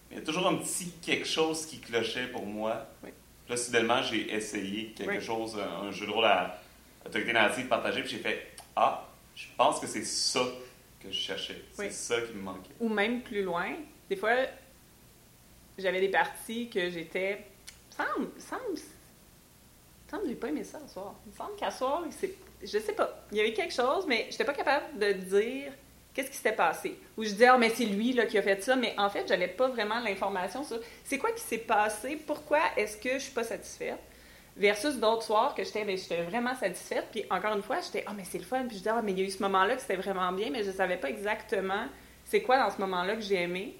Mais 0.09 0.15
il 0.15 0.19
y 0.19 0.21
a 0.21 0.25
toujours 0.25 0.47
un 0.47 0.55
petit 0.55 0.91
quelque 1.01 1.27
chose 1.27 1.65
qui 1.67 1.79
clochait 1.79 2.27
pour 2.27 2.45
moi. 2.45 2.87
Oui. 3.03 3.09
Là, 3.47 3.57
soudainement, 3.57 4.01
j'ai 4.01 4.33
essayé 4.33 4.93
quelque 4.95 5.09
Oui. 5.11 5.21
chose, 5.21 5.57
un, 5.59 5.87
un 5.87 5.91
jeu 5.91 6.07
de 6.07 6.11
rôle 6.11 6.25
à 6.25 6.59
autorité 7.05 7.33
narrative 7.33 7.67
partagée, 7.67 8.01
puis 8.01 8.11
j'ai 8.11 8.17
fait 8.19 8.51
Ah, 8.75 9.05
je 9.35 9.45
pense 9.55 9.79
que 9.79 9.85
c'est 9.87 10.03
ça 10.05 10.41
que 10.99 11.11
je 11.11 11.17
cherchais. 11.19 11.61
C'est 11.73 11.83
Oui. 11.83 11.91
ça 11.91 12.19
qui 12.21 12.33
me 12.33 12.41
manquait. 12.41 12.73
Ou 12.79 12.89
même 12.89 13.21
plus 13.21 13.43
loin, 13.43 13.73
des 14.09 14.15
fois, 14.15 14.35
j'avais 15.79 15.99
des 15.99 16.09
parties 16.09 16.69
que 16.69 16.89
j'étais. 16.89 17.45
Semble, 17.95 18.29
semble, 18.39 18.79
semble, 20.09 20.27
j'ai 20.27 20.35
pas 20.35 20.47
aimé 20.47 20.63
ça 20.63 20.79
ce 20.87 20.93
soir. 20.93 21.15
Il 21.25 21.31
me 21.31 21.37
semble 21.37 21.55
qu'à 21.55 21.71
soir, 21.71 22.03
je 22.61 22.67
sais 22.79 22.93
pas, 22.93 23.25
il 23.31 23.37
y 23.37 23.41
avait 23.41 23.53
quelque 23.53 23.73
chose, 23.73 24.05
mais 24.07 24.27
j'étais 24.29 24.45
pas 24.45 24.53
capable 24.53 24.97
de 24.97 25.11
dire 25.13 25.71
qu'est-ce 26.13 26.29
qui 26.29 26.37
s'était 26.37 26.53
passé. 26.53 26.97
Ou 27.17 27.23
je 27.23 27.29
disais, 27.29 27.47
ah, 27.47 27.57
mais 27.57 27.69
c'est 27.69 27.85
lui 27.85 28.13
là, 28.13 28.25
qui 28.25 28.37
a 28.37 28.41
fait 28.41 28.61
ça, 28.61 28.75
mais 28.75 28.93
en 28.97 29.09
fait, 29.09 29.27
j'avais 29.27 29.47
pas 29.47 29.67
vraiment 29.67 29.99
l'information 29.99 30.63
sur 30.63 30.79
c'est 31.03 31.17
quoi 31.17 31.31
qui 31.31 31.41
s'est 31.41 31.59
passé, 31.59 32.15
pourquoi 32.15 32.59
est-ce 32.77 32.97
que 32.97 33.13
je 33.13 33.19
suis 33.19 33.33
pas 33.33 33.43
satisfaite. 33.43 33.99
Versus 34.57 34.95
d'autres 34.95 35.23
soirs 35.23 35.55
que 35.55 35.63
j'étais, 35.63 35.85
ben, 35.85 35.97
j'étais 35.97 36.23
vraiment 36.23 36.53
satisfaite. 36.55 37.07
Puis 37.11 37.23
encore 37.29 37.55
une 37.55 37.61
fois, 37.61 37.77
j'étais, 37.81 38.03
ah, 38.07 38.13
mais 38.15 38.23
c'est 38.25 38.39
le 38.39 38.43
fun. 38.43 38.63
Puis 38.67 38.71
je 38.71 38.77
disais, 38.79 38.89
ah, 38.89 39.01
mais 39.01 39.13
il 39.13 39.19
y 39.19 39.21
a 39.21 39.25
eu 39.25 39.29
ce 39.29 39.41
moment-là 39.43 39.75
que 39.75 39.81
c'était 39.81 39.95
vraiment 39.95 40.31
bien, 40.33 40.49
mais 40.49 40.63
je 40.63 40.71
savais 40.71 40.97
pas 40.97 41.09
exactement 41.09 41.85
c'est 42.29 42.41
quoi 42.41 42.59
dans 42.59 42.69
ce 42.69 42.79
moment-là 42.81 43.15
que 43.15 43.21
j'ai 43.21 43.41
aimé. 43.41 43.75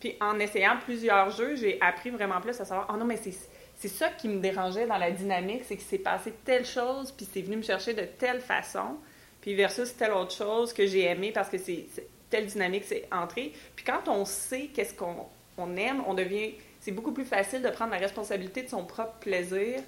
Puis 0.00 0.16
en 0.20 0.38
essayant 0.38 0.76
plusieurs 0.84 1.30
jeux, 1.30 1.56
j'ai 1.56 1.80
appris 1.80 2.10
vraiment 2.10 2.40
plus 2.40 2.60
à 2.60 2.64
savoir, 2.64 2.86
ah 2.88 2.96
non, 2.96 3.04
mais 3.04 3.16
c'est, 3.16 3.34
c'est 3.78 3.88
ça 3.88 4.08
qui 4.10 4.28
me 4.28 4.40
dérangeait 4.40 4.86
dans 4.86 4.98
la 4.98 5.10
dynamique, 5.10 5.62
c'est 5.66 5.76
que 5.76 5.82
c'est 5.82 5.98
passé 5.98 6.32
telle 6.44 6.64
chose, 6.64 7.12
puis 7.12 7.26
c'est 7.32 7.42
venu 7.42 7.56
me 7.56 7.62
chercher 7.62 7.94
de 7.94 8.02
telle 8.02 8.40
façon, 8.40 8.96
puis 9.40 9.54
versus 9.54 9.96
telle 9.96 10.12
autre 10.12 10.32
chose 10.32 10.72
que 10.72 10.86
j'ai 10.86 11.04
aimé 11.04 11.32
parce 11.32 11.48
que 11.48 11.58
c'est, 11.58 11.86
telle 12.30 12.46
dynamique 12.46 12.84
c'est 12.86 13.08
entré. 13.10 13.52
Puis 13.74 13.84
quand 13.84 14.08
on 14.08 14.24
sait 14.24 14.68
qu'est-ce 14.74 14.94
qu'on 14.94 15.26
on 15.56 15.76
aime, 15.76 16.02
on 16.06 16.14
devient, 16.14 16.54
c'est 16.80 16.92
beaucoup 16.92 17.12
plus 17.12 17.24
facile 17.24 17.62
de 17.62 17.70
prendre 17.70 17.90
la 17.92 17.98
responsabilité 17.98 18.62
de 18.62 18.68
son 18.68 18.84
propre 18.84 19.14
plaisir. 19.20 19.80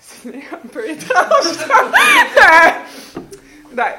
C'est 0.02 0.30
un 0.30 0.66
peu 0.72 0.88
étrange. 0.88 1.58
ben, 3.74 3.92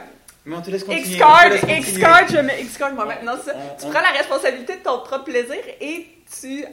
Mais 0.45 0.55
on 0.55 0.61
te 0.61 0.71
laisse 0.71 0.83
continuer. 0.83 1.07
X-Card. 1.07 1.53
X-Card, 1.69 2.23
je 2.31 2.37
mets 2.37 2.61
X-Card 2.61 2.93
moi 2.93 3.05
maintenant. 3.05 3.35
ça. 3.43 3.53
On- 3.55 3.79
Tu 3.79 3.85
on- 3.85 3.89
prends 3.91 4.01
la 4.01 4.09
responsabilité 4.09 4.77
de 4.77 4.81
ton 4.83 4.99
propre 4.99 5.25
plaisir 5.25 5.57
et 5.79 6.07
tu, 6.41 6.65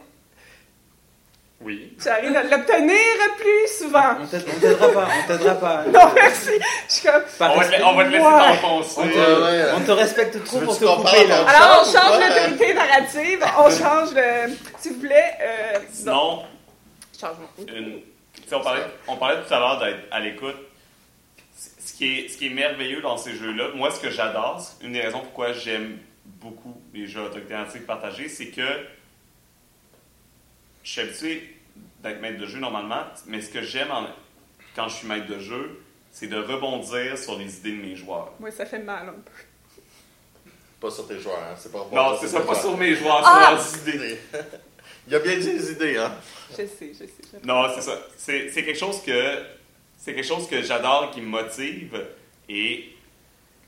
Oui. 1.61 1.97
tu 2.01 2.09
arrives 2.09 2.35
à 2.37 2.45
l'obtenir 2.45 2.97
plus 3.37 3.79
souvent. 3.79 4.15
On 4.23 4.27
t'aide- 4.27 4.45
on 4.57 4.61
t'aidera 4.61 4.89
pas, 4.89 5.09
on 5.23 5.27
t'aidera 5.27 5.55
pas. 5.57 5.85
Non, 5.93 6.13
merci. 6.15 6.51
Je 6.89 6.93
suis 6.95 7.07
comme. 7.09 7.23
On 7.41 7.45
va, 7.45 7.51
te, 7.55 7.59
respect. 7.59 7.83
on 7.83 7.95
va 7.95 8.05
te 8.05 8.11
laisser 8.11 8.23
t'enfoncer. 8.25 9.01
On 9.01 9.09
te, 9.09 9.15
Ouais, 9.19 9.43
ouais. 9.63 9.71
on 9.77 9.81
te 9.81 9.91
respecte 9.91 10.45
trop 10.45 10.61
pour 10.61 10.79
te 10.79 10.85
couper 10.85 11.27
là. 11.27 11.45
Alors, 11.47 11.83
on 11.87 11.93
Change 11.93 12.21
l'autorité 12.21 12.75
narrative. 12.75 13.45
On 13.59 13.71
change 13.71 14.15
le. 14.15 14.55
S'il 14.79 14.93
vous 14.95 15.01
plaît. 15.01 15.35
Euh, 15.43 15.79
non. 15.79 15.83
Sinon, 15.93 16.43
Changement. 17.21 17.49
une- 17.77 18.01
tu 18.33 18.49
sais, 18.49 18.55
on, 18.55 18.61
parlait, 18.63 18.83
on 19.09 19.17
parlait 19.17 19.43
tout 19.47 19.53
à 19.53 19.59
l'heure 19.59 19.79
d'être 19.81 19.99
à 20.13 20.21
l'écoute. 20.21 20.57
Ce 21.59 21.93
qui, 21.95 22.19
est, 22.21 22.29
ce 22.29 22.39
qui 22.39 22.47
est 22.47 22.51
merveilleux 22.51 23.01
dans 23.01 23.17
ces 23.17 23.35
jeux-là, 23.35 23.71
moi, 23.75 23.91
ce 23.91 23.99
que 23.99 24.11
j'adore, 24.11 24.61
c'est 24.61 24.87
une 24.87 24.93
des 24.93 25.01
raisons 25.01 25.21
pourquoi 25.21 25.53
j'aime 25.53 25.99
beaucoup 26.25 26.81
les 26.95 27.07
jeux 27.07 27.23
narrative 27.51 27.83
partagés, 27.83 28.29
c'est 28.29 28.49
que 28.51 28.63
je 30.85 30.91
suis 30.91 31.01
habitué 31.01 31.57
d'être 32.03 32.21
maître 32.21 32.39
de 32.39 32.47
jeu 32.47 32.59
normalement, 32.61 33.03
mais 33.27 33.41
ce 33.41 33.51
que 33.51 33.63
j'aime 33.63 33.91
en- 33.91 34.07
quand 34.77 34.89
je 34.89 34.95
suis 34.97 35.09
maître 35.09 35.27
de 35.27 35.39
jeu, 35.41 35.81
c'est 36.13 36.29
de 36.29 36.37
rebondir 36.39 37.19
sur 37.19 37.37
les 37.39 37.57
idées 37.59 37.73
de 37.73 37.83
mes 37.83 37.97
joueurs. 37.97 38.33
Moi, 38.39 38.51
ça 38.53 38.65
fait 38.65 38.79
mal 38.79 39.09
un 39.09 39.13
peu. 39.13 39.33
Pas 40.81 40.91
sur 40.93 41.09
tes 41.09 41.19
joueurs, 41.19 41.39
hein. 41.43 41.55
c'est 41.59 41.73
pas 41.73 41.85
bon. 41.91 41.97
Non, 41.97 42.17
c'est 42.21 42.29
ça, 42.29 42.41
pas 42.43 42.55
sur 42.55 42.77
mes 42.77 42.95
joueurs, 42.95 43.21
Ah! 43.25 43.59
sur 43.59 43.85
leurs 43.85 43.95
idées. 43.97 44.19
Il 45.09 45.15
a 45.15 45.19
bien 45.21 45.39
dit 45.39 45.53
les 45.53 45.73
idées, 45.73 45.97
hein. 45.97 46.15
Je 46.51 46.57
sais, 46.57 46.69
je 46.93 46.99
sais. 46.99 47.09
je 47.21 47.31
sais. 47.31 47.41
Non, 47.45 47.65
c'est 47.75 47.81
ça. 47.81 47.99
C'est 48.17 48.51
quelque 48.53 48.79
chose 48.79 49.03
que 49.03 49.43
c'est 49.99 50.15
quelque 50.15 50.27
chose 50.27 50.49
que 50.49 50.63
j'adore, 50.63 51.11
qui 51.11 51.21
me 51.21 51.27
motive. 51.27 52.07
Et 52.49 52.95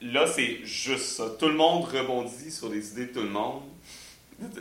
là, 0.01 0.27
c'est 0.27 0.65
juste 0.65 1.17
ça. 1.17 1.25
Tout 1.39 1.49
le 1.49 1.55
monde 1.55 1.85
rebondit 1.85 2.51
sur 2.51 2.69
les 2.71 2.93
idées 2.93 3.07
de 3.07 3.13
tout 3.13 3.23
le 3.23 3.29
monde. 3.29 3.63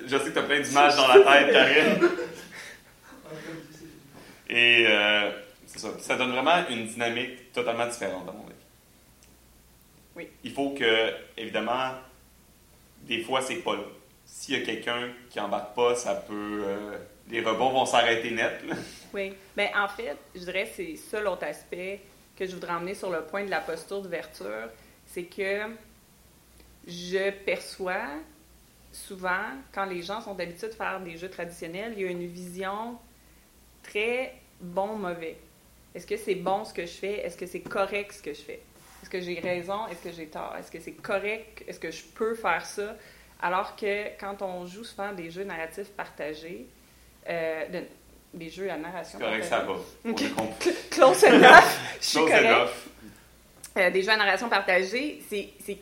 Je 0.06 0.18
sais 0.18 0.26
que 0.26 0.30
tu 0.32 0.40
as 0.40 0.44
plein 0.44 0.60
d'images 0.60 0.96
dans 0.98 1.08
la 1.08 1.20
tête, 1.22 1.54
Karine. 1.54 2.10
Et 4.50 4.86
euh, 4.88 5.32
c'est 5.68 5.80
ça. 5.80 5.90
Ça 6.00 6.16
donne 6.18 6.32
vraiment 6.32 6.68
une 6.70 6.88
dynamique 6.88 7.54
totalement 7.54 7.88
différente, 7.88 8.28
à 8.28 8.32
mon 8.32 8.46
avis. 8.46 8.56
Oui. 10.16 10.28
Il 10.44 10.52
faut 10.52 10.72
que, 10.72 11.14
évidemment, 11.38 11.92
des 13.04 13.22
fois, 13.22 13.42
c'est 13.42 13.58
pas 13.58 13.76
là. 13.76 13.84
S'il 14.26 14.58
y 14.60 14.62
a 14.62 14.66
quelqu'un 14.66 15.10
qui 15.30 15.40
embarque 15.40 15.76
pas, 15.76 15.96
ça 15.96 16.16
peut. 16.16 16.64
euh, 16.66 16.98
les 17.30 17.42
rebonds 17.42 17.70
vont 17.72 17.86
s'arrêter 17.86 18.32
net. 18.32 18.60
là. 18.68 18.76
Oui. 19.14 19.34
Ben, 19.56 19.70
en 19.76 19.88
fait, 19.88 20.18
je 20.36 20.40
dirais 20.42 20.66
que 20.66 20.76
c'est 20.76 20.96
ça 20.96 21.22
l'autre 21.22 21.46
aspect 21.46 22.02
que 22.38 22.46
je 22.46 22.54
voudrais 22.54 22.74
emmener 22.74 22.96
sur 22.96 23.10
le 23.10 23.24
point 23.24 23.44
de 23.44 23.50
la 23.50 23.62
posture 23.62 24.02
d'ouverture. 24.02 24.70
C'est 25.06 25.24
que 25.24 25.62
je 26.88 27.32
perçois 27.32 28.08
souvent, 28.92 29.46
quand 29.74 29.86
les 29.86 30.02
gens 30.02 30.22
sont 30.22 30.40
habitués 30.40 30.70
de 30.70 30.74
faire 30.74 31.00
des 31.00 31.18
jeux 31.18 31.30
traditionnels, 31.30 31.94
il 31.98 32.04
y 32.04 32.08
a 32.08 32.12
une 32.12 32.28
vision 32.28 32.98
très 33.84 34.34
bon-mauvais. 34.60 35.38
Est-ce 35.94 36.08
que 36.08 36.18
c'est 36.18 36.36
bon 36.36 36.66
ce 36.66 36.74
que 36.74 36.86
je 36.86 36.94
fais? 36.94 37.26
Est-ce 37.26 37.38
que 37.38 37.46
c'est 37.46 37.62
correct 37.62 38.14
ce 38.14 38.22
que 38.22 38.34
je 38.34 38.42
fais? 38.42 38.62
Est-ce 39.02 39.10
que 39.10 39.22
j'ai 39.22 39.40
raison? 39.40 39.88
Est-ce 39.88 40.04
que 40.04 40.12
j'ai 40.12 40.28
tort? 40.28 40.56
Est-ce 40.58 40.72
que 40.72 40.80
c'est 40.80 40.94
correct? 40.94 41.64
Est-ce 41.68 41.80
que 41.80 41.92
je 41.92 42.04
peux 42.04 42.36
faire 42.36 42.66
ça? 42.66 42.96
Alors 43.42 43.76
que 43.76 44.18
quand 44.20 44.42
on 44.42 44.66
joue 44.66 44.84
souvent 44.84 45.14
des 45.14 45.32
jeux 45.32 45.46
narratifs 45.46 45.90
partagés, 45.90 46.68
euh, 47.28 47.84
des 48.34 48.50
jeux 48.50 48.70
à 48.70 48.78
narration 48.78 49.18
C'est 49.20 49.26
correct, 49.26 49.44
ça 49.46 49.60
va. 49.60 49.74
On 50.06 50.12
Ok. 50.12 50.22
a 50.22 50.30
compris. 50.30 50.72
Close 50.92 51.24
enough, 51.24 51.64
je 52.00 52.06
suis 52.06 52.18
Close 52.26 52.30
correct. 52.30 52.46
enough. 52.46 52.70
Euh, 53.78 53.90
des 53.92 54.02
jeux 54.04 54.10
à 54.12 54.18
narration 54.18 54.50
partagée, 54.50 55.22
c'est 55.30 55.50
c'est- 55.60 55.78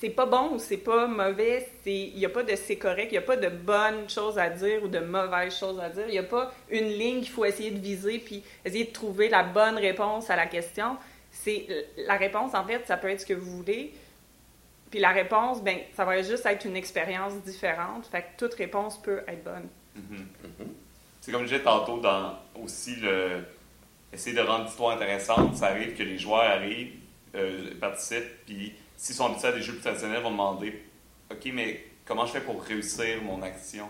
c'est 0.00 0.10
pas 0.10 0.26
bon 0.26 0.54
ou 0.54 0.58
c'est 0.58 0.76
pas 0.78 1.06
mauvais, 1.06 1.66
il 1.86 2.16
n'y 2.16 2.26
a 2.26 2.28
pas 2.28 2.42
de 2.42 2.54
c'est 2.56 2.76
correct, 2.76 3.06
il 3.10 3.12
n'y 3.12 3.18
a 3.18 3.22
pas 3.22 3.36
de 3.36 3.48
bonnes 3.48 4.10
choses 4.10 4.38
à 4.38 4.50
dire 4.50 4.82
ou 4.82 4.88
de 4.88 4.98
mauvaises 4.98 5.56
choses 5.56 5.80
à 5.80 5.88
dire, 5.88 6.04
il 6.08 6.12
n'y 6.12 6.18
a 6.18 6.22
pas 6.24 6.52
une 6.68 6.88
ligne 6.88 7.20
qu'il 7.20 7.30
faut 7.30 7.44
essayer 7.46 7.70
de 7.70 7.78
viser 7.80 8.18
puis 8.18 8.42
essayer 8.64 8.84
de 8.84 8.92
trouver 8.92 9.28
la 9.30 9.42
bonne 9.44 9.76
réponse 9.78 10.28
à 10.28 10.36
la 10.36 10.46
question. 10.46 10.96
C'est 11.30 11.66
la 12.06 12.16
réponse 12.16 12.54
en 12.54 12.64
fait, 12.66 12.86
ça 12.86 12.96
peut 12.98 13.08
être 13.08 13.20
ce 13.20 13.26
que 13.26 13.34
vous 13.34 13.50
voulez. 13.58 13.94
Puis 14.90 15.00
la 15.00 15.10
réponse, 15.10 15.62
ben, 15.62 15.78
ça 15.96 16.04
va 16.04 16.20
juste 16.22 16.44
être 16.46 16.64
une 16.66 16.76
expérience 16.76 17.34
différente. 17.42 18.06
Fait 18.06 18.22
que 18.22 18.26
toute 18.38 18.54
réponse 18.54 19.00
peut 19.00 19.22
être 19.26 19.42
bonne. 19.42 19.68
Mhm. 19.96 20.26
C'est 21.24 21.32
comme 21.32 21.44
je 21.46 21.52
disais 21.54 21.62
tantôt 21.62 22.00
dans 22.00 22.38
aussi 22.62 22.96
le 22.96 23.42
essayer 24.12 24.36
de 24.36 24.42
rendre 24.42 24.66
l'histoire 24.66 24.94
intéressante. 24.94 25.56
Ça 25.56 25.68
arrive 25.68 25.96
que 25.96 26.02
les 26.02 26.18
joueurs 26.18 26.42
arrivent, 26.42 26.96
euh, 27.34 27.70
participent, 27.80 28.44
puis 28.44 28.74
s'ils 28.94 29.14
sont 29.14 29.28
habitués 29.30 29.48
à 29.48 29.52
des 29.52 29.62
jeux 29.62 29.72
plus 29.72 29.80
traditionnels, 29.80 30.20
vont 30.22 30.32
demander 30.32 30.82
Ok, 31.30 31.50
mais 31.54 31.82
comment 32.04 32.26
je 32.26 32.32
fais 32.32 32.42
pour 32.42 32.62
réussir 32.62 33.22
mon 33.22 33.40
action? 33.40 33.88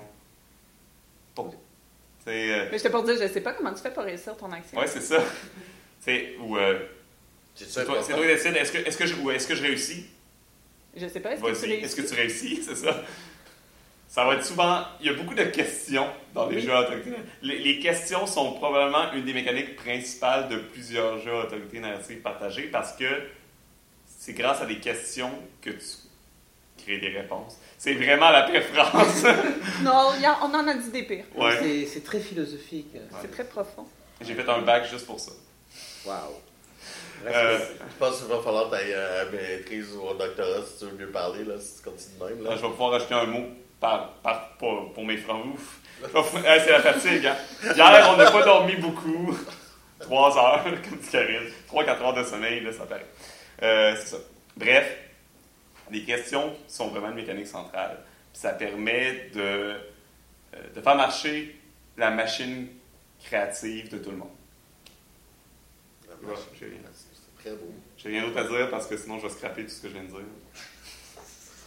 Pour- 1.34 1.52
euh, 2.28 2.68
Mais 2.70 2.78
je 2.78 2.84
te 2.84 2.88
pour 2.88 3.02
dire, 3.02 3.16
je 3.20 3.26
sais 3.26 3.40
pas 3.40 3.52
comment 3.52 3.74
tu 3.74 3.82
fais 3.82 3.92
pour 3.92 4.04
réussir 4.04 4.36
ton 4.36 4.52
action. 4.52 4.78
Ouais, 4.78 4.86
c'est 4.86 5.00
ça. 5.00 5.20
C'est 6.00 6.36
ou 6.38 6.56
euh, 6.56 6.86
C'est 7.56 7.84
toi, 7.84 8.00
c'est 8.00 8.12
toi 8.12 8.20
qui 8.22 8.26
décides, 8.28 8.54
est-ce 8.56 8.70
que, 8.70 8.78
est-ce, 8.78 8.96
que 8.98 9.06
je, 9.06 9.14
ou 9.16 9.30
est-ce 9.30 9.48
que 9.48 9.54
je 9.54 9.62
réussis? 9.62 10.06
Je 10.94 11.08
sais 11.08 11.18
pas, 11.18 11.32
est-ce 11.32 11.40
que 11.42 11.46
tu 11.46 11.66
réussis? 11.66 11.84
est-ce 11.84 11.96
que 11.96 12.02
tu 12.02 12.14
réussis, 12.14 12.62
c'est 12.62 12.76
ça? 12.76 13.02
Ça 14.14 14.24
va 14.24 14.34
être 14.34 14.44
souvent. 14.44 14.84
Il 15.00 15.06
y 15.06 15.08
a 15.08 15.14
beaucoup 15.14 15.34
de 15.34 15.42
questions 15.42 16.06
dans 16.34 16.46
les 16.48 16.56
Oui. 16.58 16.62
jeux 16.62 16.72
à 16.72 16.82
autorité. 16.82 17.10
Les, 17.42 17.58
les 17.58 17.80
questions 17.80 18.28
sont 18.28 18.52
probablement 18.52 19.12
une 19.12 19.24
des 19.24 19.32
mécaniques 19.34 19.74
principales 19.74 20.48
de 20.48 20.56
plusieurs 20.58 21.18
jeux 21.18 21.32
à 21.32 21.44
autorité 21.46 21.80
narrative 21.80 22.20
partagée 22.20 22.68
parce 22.70 22.92
que 22.92 23.04
c'est 24.06 24.32
grâce 24.34 24.60
à 24.60 24.66
des 24.66 24.78
questions 24.78 25.32
que 25.60 25.70
tu 25.70 25.84
crées 26.78 26.98
des 27.00 27.08
réponses. 27.08 27.56
C'est 27.76 27.94
vraiment 27.94 28.30
la 28.30 28.44
pire 28.44 28.62
phrase. 28.62 29.26
Non, 29.82 30.12
il 30.14 30.22
y 30.22 30.26
a- 30.26 30.38
on 30.42 30.54
en 30.54 30.68
a 30.68 30.74
dit 30.74 30.90
des 30.92 31.02
pires. 31.02 31.24
ouais. 31.34 31.58
C'est- 31.60 31.86
C'est 31.86 32.04
très 32.04 32.20
philosophique. 32.20 32.94
C'est 33.20 33.32
très 33.32 33.44
profond. 33.44 33.84
J'ai 34.20 34.34
fait 34.34 34.48
un 34.48 34.60
bac 34.62 34.88
juste 34.88 35.06
pour 35.06 35.18
ça. 35.18 35.32
Waouh. 36.06 36.34
Euh, 37.26 37.58
Je 37.80 37.98
pense 37.98 38.18
qu'il 38.18 38.28
va 38.28 38.38
falloir 38.40 38.70
que 38.70 38.76
tu 38.76 38.82
ailles 38.82 38.94
à 38.94 39.24
maîtrise 39.24 39.92
ou 39.96 40.02
au 40.02 40.14
doctorat 40.14 40.60
si 40.66 40.78
tu 40.78 40.84
veux 40.92 40.96
mieux 40.98 41.10
parler, 41.10 41.42
là, 41.44 41.54
si 41.58 41.78
tu 41.78 41.82
continues 41.90 42.14
de 42.20 42.24
même. 42.26 42.44
Là, 42.44 42.50
je 42.56 42.62
vais 42.62 42.68
pouvoir 42.68 42.90
rajouter 42.92 43.14
un 43.14 43.26
mot 43.26 43.46
par, 43.84 44.08
par, 44.22 44.48
pour, 44.56 44.92
pour 44.94 45.04
mes 45.04 45.18
francs 45.18 45.44
ouf. 45.44 45.80
C'est 46.34 46.70
la 46.70 46.80
fatigue. 46.80 47.26
Hein? 47.26 47.36
Hier, 47.62 48.08
on 48.10 48.16
n'a 48.16 48.30
pas 48.30 48.42
dormi 48.42 48.76
beaucoup. 48.76 49.36
Trois 49.98 50.36
heures, 50.38 50.64
comme 50.64 50.98
dit 50.98 51.08
Karine. 51.10 51.50
Trois, 51.66 51.84
quatre 51.84 52.02
heures 52.02 52.14
de 52.14 52.24
sommeil, 52.24 52.60
là, 52.60 52.72
ça 52.72 52.86
paraît. 52.86 53.06
Euh, 53.62 53.94
c'est 53.96 54.06
ça. 54.06 54.16
Bref, 54.56 54.96
les 55.90 56.02
questions 56.02 56.54
sont 56.66 56.88
vraiment 56.88 57.10
une 57.10 57.16
mécanique 57.16 57.46
centrale. 57.46 57.98
Puis 58.32 58.40
ça 58.40 58.54
permet 58.54 59.30
de 59.34 59.40
euh, 59.40 59.76
de 60.74 60.80
faire 60.80 60.96
marcher 60.96 61.60
la 61.98 62.10
machine 62.10 62.68
créative 63.22 63.90
de 63.90 63.98
tout 63.98 64.10
le 64.12 64.16
monde. 64.16 64.28
La 66.08 66.28
machine. 66.28 66.44
C'est 66.58 67.42
très 67.42 67.54
beau. 67.54 67.72
J'ai 67.98 68.08
rien 68.08 68.22
d'autre 68.22 68.38
à 68.38 68.44
dire 68.44 68.70
parce 68.70 68.86
que 68.86 68.96
sinon 68.96 69.18
je 69.18 69.26
vais 69.26 69.32
scraper 69.32 69.64
tout 69.64 69.70
ce 69.70 69.82
que 69.82 69.88
je 69.88 69.92
viens 69.92 70.04
de 70.04 70.08
dire. 70.08 70.20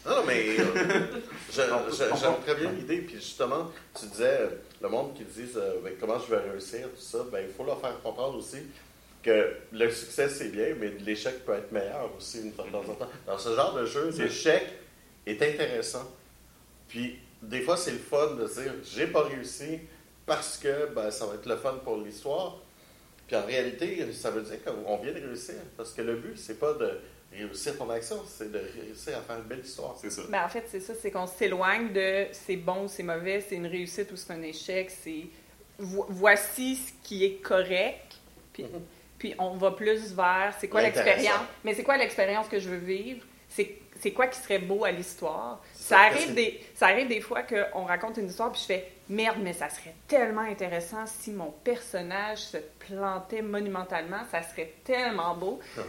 Non, 0.07 0.23
mais 0.25 0.55
j'aime 1.53 2.35
très 2.45 2.55
bien 2.55 2.71
l'idée. 2.71 3.01
Puis 3.01 3.15
justement, 3.15 3.71
tu 3.99 4.05
disais, 4.05 4.39
euh, 4.41 4.49
le 4.81 4.89
monde 4.89 5.13
qui 5.13 5.23
disent 5.23 5.57
euh, 5.57 5.79
Ben, 5.83 5.93
comment 5.99 6.17
je 6.19 6.33
vais 6.33 6.49
réussir, 6.49 6.87
tout 6.89 7.01
ça, 7.01 7.19
ben, 7.31 7.43
il 7.45 7.53
faut 7.53 7.65
leur 7.65 7.79
faire 7.81 7.99
comprendre 8.01 8.37
aussi 8.37 8.57
que 9.21 9.53
le 9.73 9.91
succès 9.91 10.29
c'est 10.29 10.49
bien, 10.49 10.75
mais 10.79 10.89
l'échec 11.05 11.43
peut 11.45 11.53
être 11.53 11.71
meilleur 11.71 12.09
aussi 12.17 12.41
une 12.41 12.53
fois 12.53 12.65
de 12.65 12.71
temps 12.71 12.79
en 12.89 12.95
temps. 12.95 13.09
Dans 13.25 13.37
ce 13.37 13.53
genre 13.53 13.73
de 13.73 13.85
jeu, 13.85 14.09
l'échec 14.17 14.63
est 15.25 15.41
intéressant. 15.41 16.09
Puis 16.87 17.19
des 17.41 17.61
fois, 17.61 17.75
c'est 17.75 17.91
le 17.91 17.97
fun 17.97 18.35
de 18.35 18.47
dire 18.47 18.73
j'ai 18.85 19.07
pas 19.07 19.23
réussi 19.23 19.79
parce 20.25 20.57
que 20.57 20.93
ben, 20.93 21.11
ça 21.11 21.25
va 21.25 21.35
être 21.35 21.47
le 21.47 21.57
fun 21.57 21.75
pour 21.83 21.97
l'histoire. 21.97 22.57
Puis 23.27 23.35
en 23.35 23.45
réalité, 23.45 24.09
ça 24.13 24.31
veut 24.31 24.41
dire 24.41 24.63
qu'on 24.63 24.97
vient 24.97 25.11
de 25.11 25.19
réussir. 25.19 25.55
Parce 25.75 25.91
que 25.91 26.01
le 26.01 26.15
but, 26.15 26.37
c'est 26.37 26.59
pas 26.59 26.73
de 26.73 26.97
réussir 27.37 27.77
ton 27.77 27.89
action, 27.89 28.17
c'est 28.27 28.51
de 28.51 28.59
réussir 28.81 29.17
à 29.17 29.21
faire 29.21 29.37
une 29.37 29.43
belle 29.43 29.59
histoire. 29.65 29.95
C'est 30.01 30.09
ça. 30.09 30.21
Ben, 30.29 30.43
en 30.45 30.49
fait, 30.49 30.65
c'est 30.69 30.79
ça, 30.79 30.93
c'est 31.01 31.11
qu'on 31.11 31.27
s'éloigne 31.27 31.91
de 31.93 32.25
c'est 32.31 32.55
bon 32.57 32.85
ou 32.85 32.87
c'est 32.87 33.03
mauvais, 33.03 33.41
c'est 33.47 33.55
une 33.55 33.67
réussite 33.67 34.11
ou 34.11 34.15
c'est 34.15 34.31
un 34.33 34.41
échec, 34.41 34.89
c'est 34.91 35.27
vo- 35.79 36.05
voici 36.09 36.75
ce 36.75 36.91
qui 37.07 37.23
est 37.25 37.35
correct, 37.41 38.15
puis, 38.53 38.63
Mhm. 38.63 38.81
puis 39.19 39.35
on 39.39 39.55
va 39.57 39.71
plus 39.71 40.13
vers 40.13 40.53
c'est 40.59 40.67
quoi 40.67 40.81
l'expérience, 40.81 41.41
mais 41.63 41.73
c'est 41.73 41.83
quoi 41.83 41.97
l'expérience 41.97 42.47
que 42.47 42.59
je 42.59 42.69
veux 42.69 42.77
vivre, 42.77 43.25
c'est 43.49 43.77
c'est 43.99 44.11
quoi 44.11 44.27
qui 44.27 44.39
serait 44.39 44.59
beau 44.59 44.85
à 44.85 44.91
l'histoire? 44.91 45.59
Ça 45.73 45.95
ça, 45.95 45.99
arrive, 46.01 46.35
des, 46.35 46.61
ça 46.75 46.85
arrive 46.85 47.07
des 47.07 47.19
fois 47.19 47.41
qu'on 47.41 47.83
raconte 47.85 48.17
une 48.17 48.27
histoire 48.27 48.51
puis 48.51 48.61
je 48.61 48.65
fais 48.67 48.91
merde, 49.09 49.37
mais 49.41 49.53
ça 49.53 49.71
serait 49.71 49.95
tellement 50.07 50.41
intéressant 50.41 51.07
si 51.07 51.31
mon 51.31 51.49
personnage 51.63 52.37
se 52.37 52.57
plantait 52.77 53.41
monumentalement, 53.41 54.19
ça 54.31 54.43
serait 54.43 54.71
tellement 54.83 55.33
beau. 55.35 55.59
Uh-huh. 55.75 55.81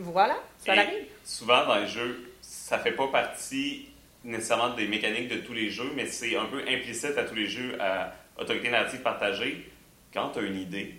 Et 0.00 0.02
voilà, 0.02 0.38
ça 0.58 0.74
Et 0.74 0.78
arrive. 0.78 1.04
Souvent 1.24 1.66
dans 1.66 1.76
les 1.76 1.86
jeux, 1.86 2.32
ça 2.40 2.78
fait 2.78 2.92
pas 2.92 3.08
partie 3.08 3.86
nécessairement 4.24 4.74
des 4.74 4.86
mécaniques 4.88 5.28
de 5.28 5.36
tous 5.40 5.52
les 5.52 5.68
jeux, 5.70 5.90
mais 5.94 6.06
c'est 6.06 6.36
un 6.36 6.46
peu 6.46 6.62
implicite 6.66 7.16
à 7.18 7.24
tous 7.24 7.34
les 7.34 7.46
jeux 7.46 7.80
à 7.80 8.14
autorité 8.38 8.70
narrative 8.70 9.00
partagée. 9.02 9.70
Quand 10.12 10.30
tu 10.30 10.38
as 10.38 10.42
une 10.42 10.56
idée, 10.58 10.94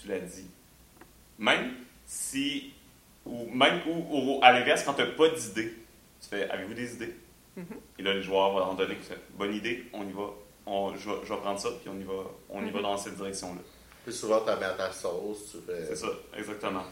tu 0.00 0.08
la 0.08 0.18
dis. 0.18 0.46
Même 1.38 1.74
si, 2.06 2.72
ou 3.24 3.48
même 3.50 3.80
ou, 3.86 4.06
ou 4.10 4.40
à 4.42 4.52
l'inverse, 4.52 4.82
quand 4.84 4.94
tu 4.94 5.00
n'as 5.02 5.08
pas 5.08 5.28
d'idée, 5.30 5.72
tu 6.20 6.28
fais 6.28 6.48
Avez-vous 6.50 6.74
des 6.74 6.94
idées? 6.94 7.14
Mhm. 7.56 7.64
Et 7.98 8.02
là, 8.02 8.12
le 8.14 8.20
joueur 8.22 8.52
va 8.54 8.64
en 8.66 8.74
donner. 8.74 8.96
Bonne 9.38 9.54
idée, 9.54 9.84
on 9.92 10.06
y 10.06 10.12
va. 10.12 10.30
On, 10.66 10.94
je, 10.96 11.08
vais, 11.08 11.16
je 11.24 11.32
vais 11.32 11.40
prendre 11.40 11.58
ça, 11.58 11.70
puis 11.80 11.88
on 11.90 11.98
y 11.98 12.04
va, 12.04 12.12
on 12.50 12.60
y 12.64 12.70
va 12.70 12.76
Mhm. 12.78 12.82
dans 12.82 12.96
cette 12.98 13.16
direction-là. 13.16 13.60
Plus 14.04 14.12
souvent, 14.12 14.40
tu 14.40 14.46
mets 14.60 14.66
à 14.66 14.72
ta 14.72 14.92
sauce, 14.92 15.50
tu 15.52 15.58
fais. 15.66 15.86
C'est 15.86 15.96
ça, 15.96 16.08
exactement. 16.36 16.84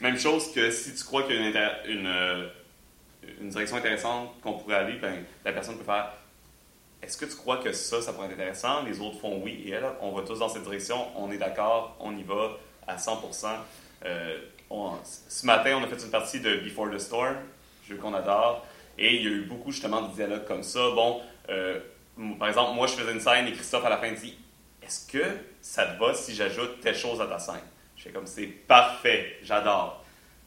Même 0.00 0.18
chose 0.18 0.52
que 0.52 0.70
si 0.70 0.94
tu 0.94 1.04
crois 1.04 1.22
qu'il 1.22 1.36
y 1.36 1.56
a 1.56 1.80
euh, 1.86 2.48
une 3.40 3.48
direction 3.48 3.76
intéressante 3.76 4.40
qu'on 4.42 4.54
pourrait 4.54 4.76
aller, 4.76 4.98
ben, 4.98 5.24
la 5.44 5.52
personne 5.52 5.78
peut 5.78 5.84
faire 5.84 6.12
Est-ce 7.02 7.16
que 7.16 7.24
tu 7.24 7.36
crois 7.36 7.58
que 7.58 7.72
ça, 7.72 8.02
ça 8.02 8.12
pourrait 8.12 8.26
être 8.26 8.34
intéressant? 8.34 8.82
Les 8.82 9.00
autres 9.00 9.18
font 9.18 9.40
oui, 9.42 9.64
et 9.66 9.70
elle, 9.70 9.86
on 10.00 10.12
va 10.12 10.22
tous 10.22 10.38
dans 10.38 10.48
cette 10.48 10.64
direction, 10.64 11.06
on 11.16 11.30
est 11.30 11.38
d'accord, 11.38 11.96
on 12.00 12.16
y 12.16 12.22
va 12.22 12.58
à 12.86 12.96
100%. 12.96 13.46
Euh, 14.04 14.38
ce 15.04 15.46
matin, 15.46 15.78
on 15.80 15.84
a 15.84 15.86
fait 15.86 16.02
une 16.04 16.10
partie 16.10 16.40
de 16.40 16.56
Before 16.56 16.90
the 16.90 16.98
Storm, 16.98 17.36
jeu 17.88 17.96
qu'on 17.96 18.14
adore, 18.14 18.66
et 18.98 19.16
il 19.16 19.22
y 19.22 19.26
a 19.26 19.30
eu 19.30 19.42
beaucoup 19.42 19.70
justement 19.70 20.02
de 20.02 20.14
dialogues 20.14 20.44
comme 20.44 20.62
ça. 20.62 20.90
Bon, 20.90 21.20
euh, 21.48 21.80
par 22.38 22.48
exemple, 22.48 22.74
moi 22.74 22.86
je 22.86 22.94
faisais 22.94 23.12
une 23.12 23.20
scène 23.20 23.46
et 23.46 23.52
Christophe 23.52 23.84
à 23.84 23.90
la 23.90 23.98
fin 23.98 24.10
dit 24.12 24.36
Est-ce 24.82 25.06
que 25.10 25.24
ça 25.60 25.86
te 25.86 25.98
va 25.98 26.14
si 26.14 26.34
j'ajoute 26.34 26.80
telle 26.80 26.96
chose 26.96 27.20
à 27.20 27.26
ta 27.26 27.38
scène? 27.38 27.56
Je 28.06 28.12
fais 28.12 28.14
comme 28.14 28.26
c'est 28.26 28.46
parfait, 28.46 29.36
j'adore. 29.42 30.04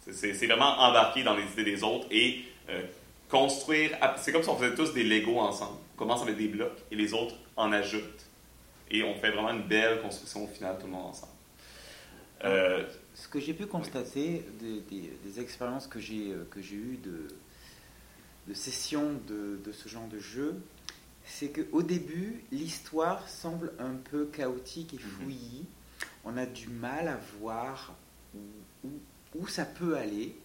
C'est- 0.09 0.33
vraiment 0.47 0.79
embarquer 0.79 1.23
dans 1.23 1.35
les 1.35 1.43
idées 1.53 1.65
des 1.65 1.83
autres 1.83 2.07
et 2.09 2.43
euh, 2.69 2.81
construire. 3.29 3.91
C'est 4.17 4.31
comme 4.31 4.43
si 4.43 4.49
on 4.49 4.57
faisait 4.57 4.73
tous 4.75 4.93
des 4.93 5.03
Legos 5.03 5.37
ensemble. 5.39 5.77
On 5.95 5.99
commence 5.99 6.21
avec 6.21 6.37
des 6.37 6.47
blocs 6.47 6.77
et 6.91 6.95
les 6.95 7.13
autres 7.13 7.35
en 7.55 7.71
ajoutent. 7.71 8.25
Et 8.89 9.03
on 9.03 9.13
fait 9.15 9.29
vraiment 9.31 9.51
une 9.51 9.67
belle 9.67 10.01
construction 10.01 10.45
au 10.45 10.47
final, 10.47 10.77
tout 10.79 10.85
le 10.87 10.93
monde 10.93 11.07
ensemble. 11.07 11.33
Euh, 12.45 12.85
Ce 13.13 13.27
que 13.27 13.39
j'ai 13.39 13.53
pu 13.53 13.65
constater 13.65 14.45
des, 14.61 14.79
des- 14.89 15.11
des 15.25 15.39
expériences 15.41 15.87
que 15.87 15.99
j'ai 15.99 16.31
euh, 16.31 16.47
que 16.49 16.61
j'ai 16.61 16.75
eues 16.77 16.97
de, 17.03 17.27
de 18.47 18.53
sessions 18.53 19.19
de, 19.27 19.59
de 19.63 19.71
ce 19.73 19.89
genre 19.89 20.07
de 20.07 20.19
jeu, 20.19 20.55
c'est 21.25 21.49
qu'au 21.49 21.83
début, 21.83 22.41
l'histoire 22.51 23.27
semble 23.27 23.73
un 23.77 23.93
peu 24.09 24.25
chaotique 24.27 24.93
et 24.93 24.97
fouillie. 24.97 25.65
On 26.25 26.37
a 26.37 26.45
du 26.45 26.67
mal 26.67 27.07
à 27.07 27.17
voir 27.39 27.93
où, 29.35 29.47
ça 29.47 29.65
peut 29.65 29.95
aller. 29.95 30.35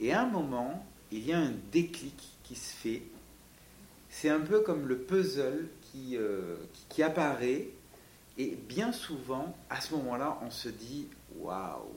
Et 0.00 0.12
à 0.12 0.22
un 0.22 0.26
moment, 0.26 0.84
il 1.10 1.26
y 1.26 1.32
a 1.32 1.38
un 1.38 1.52
déclic 1.70 2.20
qui 2.42 2.54
se 2.54 2.74
fait. 2.74 3.02
C'est 4.08 4.28
un 4.28 4.40
peu 4.40 4.60
comme 4.60 4.86
le 4.86 4.98
puzzle 4.98 5.68
qui, 5.80 6.16
euh, 6.16 6.56
qui, 6.88 7.02
apparaît. 7.02 7.68
Et 8.38 8.56
bien 8.68 8.92
souvent, 8.92 9.54
à 9.70 9.80
ce 9.80 9.94
moment-là, 9.94 10.38
on 10.42 10.50
se 10.50 10.68
dit 10.68 11.08
Waouh 11.36 11.88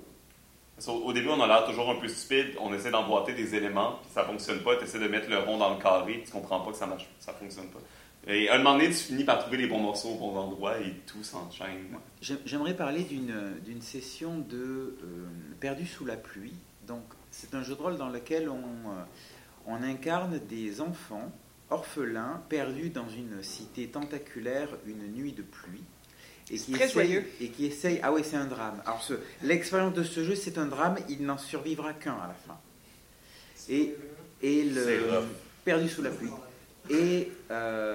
Au 0.87 1.13
début, 1.13 1.29
on 1.29 1.41
a 1.41 1.47
l'air 1.47 1.65
toujours 1.65 1.89
un 1.89 1.95
peu 1.95 2.07
stupide. 2.07 2.55
On 2.59 2.73
essaie 2.73 2.91
d'emboîter 2.91 3.33
des 3.33 3.55
éléments, 3.55 3.99
puis 4.01 4.11
ça 4.13 4.23
fonctionne 4.23 4.59
pas. 4.59 4.75
Tu 4.77 4.83
essaies 4.83 4.99
de 4.99 5.07
mettre 5.07 5.29
le 5.29 5.39
rond 5.39 5.57
dans 5.57 5.73
le 5.73 5.81
carré, 5.81 6.23
tu 6.25 6.31
comprends 6.31 6.61
pas 6.61 6.71
que 6.71 6.77
ça 6.77 6.87
marche, 6.87 7.07
ça 7.19 7.33
fonctionne 7.33 7.67
pas. 7.67 7.79
Et 8.28 8.49
à 8.49 8.55
un 8.55 8.57
moment 8.57 8.73
donné, 8.78 8.88
tu 8.89 8.95
finis 8.95 9.23
par 9.23 9.39
trouver 9.39 9.57
les 9.57 9.67
bons 9.67 9.80
morceaux 9.80 10.09
au 10.09 10.17
bon 10.17 10.36
endroit 10.36 10.80
et 10.80 10.93
tout 11.05 11.23
s'enchaîne. 11.23 11.86
J'ai- 12.21 12.38
J'aimerais 12.45 12.73
parler 12.76 13.03
d'une 13.03 13.53
d'une 13.63 13.82
session 13.82 14.39
de 14.39 14.57
euh, 15.03 15.26
Perdu 15.59 15.86
sous 15.86 16.05
la 16.05 16.15
pluie. 16.17 16.53
Donc, 16.88 17.03
c'est 17.32 17.53
un 17.53 17.61
jeu 17.63 17.76
de 17.76 17.82
rôle 17.82 17.97
dans 17.97 18.09
lequel 18.09 18.49
on, 18.49 18.55
euh, 18.57 19.03
on 19.67 19.82
incarne 19.84 20.39
des 20.49 20.82
enfants 20.82 21.32
orphelins 21.69 22.41
perdus 22.49 22.89
dans 22.89 23.07
une 23.09 23.43
cité 23.43 23.88
tentaculaire 23.88 24.69
une 24.88 25.11
nuit 25.13 25.32
de 25.34 25.41
pluie. 25.43 25.84
Et 26.51 26.57
qui, 26.57 26.71
très 26.73 26.86
essayent- 26.86 26.93
joyeux. 26.93 27.26
et 27.41 27.49
qui 27.49 27.65
essaye. 27.65 27.99
Ah 28.03 28.11
oui, 28.13 28.21
c'est 28.23 28.38
un 28.38 28.45
drame. 28.45 28.82
Alors, 28.86 29.01
ce- 29.03 29.15
l'expérience 29.43 29.93
de 29.93 30.03
ce 30.03 30.23
jeu, 30.23 30.36
c'est 30.36 30.57
un 30.59 30.65
drame. 30.67 30.97
Il 31.09 31.26
n'en 31.26 31.38
survivra 31.39 31.93
qu'un 31.93 32.13
à 32.13 32.28
la 32.28 32.34
fin. 32.47 32.59
Et, 33.69 33.95
et 34.43 34.63
C'est 34.73 34.97
le 34.97 35.23
perdu 35.63 35.89
sous 35.89 36.03
la 36.03 36.11
pluie. 36.11 36.30
Et 36.91 37.32
euh, 37.49 37.94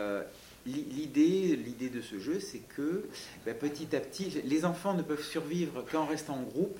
l'idée, 1.15 1.89
de 1.89 2.01
ce 2.01 2.19
jeu, 2.19 2.41
c'est 2.41 2.61
que 2.61 3.09
ben, 3.45 3.55
petit 3.55 3.95
à 3.95 4.01
petit, 4.01 4.43
les 4.45 4.65
enfants 4.65 4.95
ne 4.95 5.03
peuvent 5.03 5.25
survivre 5.25 5.85
qu'en 5.91 6.07
restant 6.07 6.37
en 6.37 6.43
groupe, 6.43 6.79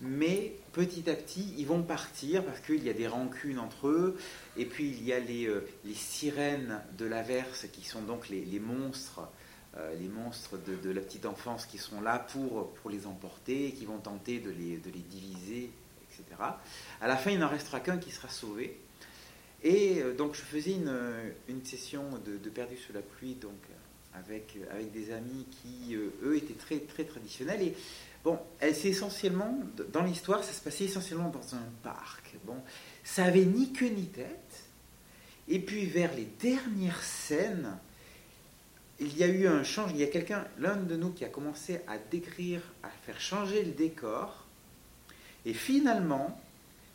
mais 0.00 0.54
petit 0.72 1.08
à 1.08 1.14
petit, 1.14 1.54
ils 1.58 1.66
vont 1.66 1.82
partir 1.82 2.44
parce 2.44 2.60
qu'il 2.60 2.82
y 2.82 2.90
a 2.90 2.92
des 2.92 3.06
rancunes 3.06 3.58
entre 3.58 3.88
eux. 3.88 4.18
Et 4.56 4.66
puis 4.66 4.88
il 4.88 5.04
y 5.04 5.12
a 5.12 5.20
les, 5.20 5.46
euh, 5.46 5.64
sirènes 5.94 6.80
de 6.98 7.04
l'averse 7.04 7.66
qui 7.72 7.84
sont 7.84 8.02
donc 8.02 8.28
les, 8.28 8.58
monstres. 8.58 9.20
euh, 9.76 9.94
les 10.00 10.08
monstres 10.08 10.58
de, 10.58 10.74
de 10.74 10.90
la 10.90 11.00
petite 11.00 11.24
enfance 11.24 11.66
qui 11.66 11.78
sont 11.78 12.00
là 12.00 12.18
pour, 12.18 12.72
pour 12.74 12.90
les 12.90 13.06
emporter, 13.06 13.72
qui 13.72 13.86
vont 13.86 13.98
tenter 13.98 14.40
de 14.40 14.50
les, 14.50 14.76
de 14.76 14.90
les 14.90 15.00
diviser, 15.00 15.70
etc. 16.10 16.42
À 17.00 17.06
la 17.06 17.16
fin, 17.16 17.30
il 17.30 17.38
n'en 17.38 17.48
restera 17.48 17.80
qu'un 17.80 17.98
qui 17.98 18.10
sera 18.10 18.28
sauvé. 18.28 18.80
Et 19.62 20.00
euh, 20.02 20.14
donc 20.14 20.34
je 20.34 20.40
faisais 20.40 20.72
une, 20.72 20.92
une 21.48 21.64
session 21.64 22.04
de, 22.24 22.50
Perdu 22.50 22.76
sous 22.76 22.92
la 22.92 23.02
pluie 23.02 23.34
donc, 23.34 23.52
euh, 23.70 24.18
avec, 24.18 24.56
euh, 24.56 24.72
avec 24.72 24.92
des 24.92 25.12
amis 25.12 25.46
qui, 25.50 25.94
euh, 25.94 26.10
eux, 26.24 26.36
étaient 26.36 26.54
très, 26.54 26.78
très 26.78 27.04
traditionnels. 27.04 27.62
Et 27.62 27.74
bon, 28.24 28.38
c'est 28.60 28.88
essentiellement, 28.88 29.58
dans 29.92 30.02
l'histoire, 30.02 30.42
ça 30.44 30.52
se 30.52 30.60
passait 30.60 30.84
essentiellement 30.84 31.30
dans 31.30 31.54
un 31.54 31.64
parc. 31.82 32.34
Bon, 32.44 32.56
ça 33.04 33.24
avait 33.24 33.44
ni 33.44 33.72
queue 33.72 33.88
ni 33.88 34.06
tête. 34.06 34.64
Et 35.48 35.58
puis 35.58 35.86
vers 35.86 36.14
les 36.14 36.28
dernières 36.40 37.02
scènes, 37.02 37.76
il 39.00 39.16
y 39.16 39.24
a 39.24 39.28
eu 39.28 39.46
un 39.46 39.64
change. 39.64 39.90
Il 39.92 39.98
y 39.98 40.04
a 40.04 40.08
quelqu'un, 40.08 40.46
l'un 40.58 40.76
de 40.76 40.96
nous, 40.96 41.10
qui 41.10 41.24
a 41.24 41.28
commencé 41.28 41.80
à 41.88 41.98
décrire, 41.98 42.60
à 42.82 42.88
faire 43.04 43.20
changer 43.20 43.64
le 43.64 43.72
décor. 43.72 44.46
Et 45.44 45.54
finalement, 45.54 46.40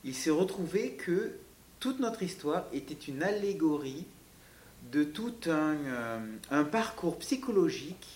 il 0.06 0.16
s'est 0.16 0.30
retrouvé 0.30 0.94
que 0.94 1.34
toute 1.80 2.00
notre 2.00 2.24
histoire 2.24 2.66
était 2.74 2.94
une 2.94 3.24
allégorie 3.24 4.06
de 4.92 5.04
tout 5.04 5.36
un, 5.48 5.76
euh, 5.76 6.20
un 6.52 6.64
parcours 6.64 7.18
psychologique 7.20 8.08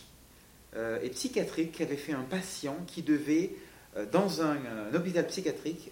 euh, 0.75 0.99
et 1.01 1.09
psychiatrique 1.09 1.73
qu'avait 1.77 1.97
fait 1.97 2.13
un 2.13 2.23
patient 2.23 2.77
qui 2.87 3.01
devait, 3.01 3.51
euh, 3.97 4.05
dans 4.05 4.41
un, 4.41 4.55
un 4.55 4.95
hôpital 4.95 5.27
psychiatrique, 5.27 5.91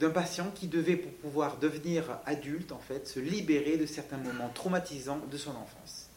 d'un 0.00 0.10
patient 0.10 0.50
qui 0.54 0.68
devait, 0.68 0.96
pour 0.96 1.12
pouvoir 1.12 1.58
devenir 1.58 2.18
adulte, 2.24 2.72
en 2.72 2.78
fait, 2.78 3.06
se 3.08 3.20
libérer 3.20 3.76
de 3.76 3.86
certains 3.86 4.16
moments 4.16 4.50
traumatisants 4.54 5.20
de 5.30 5.36
son 5.36 5.50
enfance. 5.50 6.08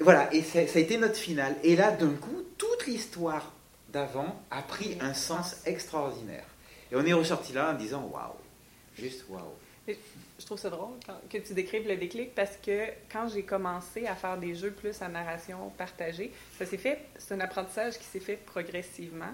Et 0.00 0.02
voilà, 0.02 0.32
et 0.34 0.42
ça, 0.42 0.66
ça 0.66 0.78
a 0.78 0.82
été 0.82 0.98
notre 0.98 1.16
finale. 1.16 1.56
Et 1.62 1.76
là, 1.76 1.92
d'un 1.92 2.14
coup, 2.14 2.42
toute 2.58 2.86
l'histoire 2.86 3.52
d'avant 3.92 4.42
a 4.50 4.62
pris 4.62 4.96
un 5.00 5.14
sens 5.14 5.56
extraordinaire. 5.64 6.46
Et 6.90 6.96
on 6.96 7.04
est 7.04 7.12
ressorti 7.12 7.52
là 7.52 7.72
en 7.72 7.74
disant 7.74 8.08
waouh, 8.12 8.34
juste. 8.98 9.24
Je 9.88 10.46
trouve 10.46 10.58
ça 10.58 10.70
drôle 10.70 10.94
que 11.28 11.38
tu 11.38 11.54
décrives 11.54 11.88
le 11.88 11.96
déclic 11.96 12.34
parce 12.34 12.56
que 12.56 12.86
quand 13.10 13.28
j'ai 13.28 13.42
commencé 13.42 14.06
à 14.06 14.14
faire 14.14 14.38
des 14.38 14.54
jeux 14.54 14.70
plus 14.70 15.02
à 15.02 15.08
narration 15.08 15.70
partagée, 15.70 16.32
ça 16.56 16.66
s'est 16.66 16.78
fait, 16.78 16.98
c'est 17.18 17.34
un 17.34 17.40
apprentissage 17.40 17.98
qui 17.98 18.04
s'est 18.04 18.20
fait 18.20 18.36
progressivement 18.36 19.32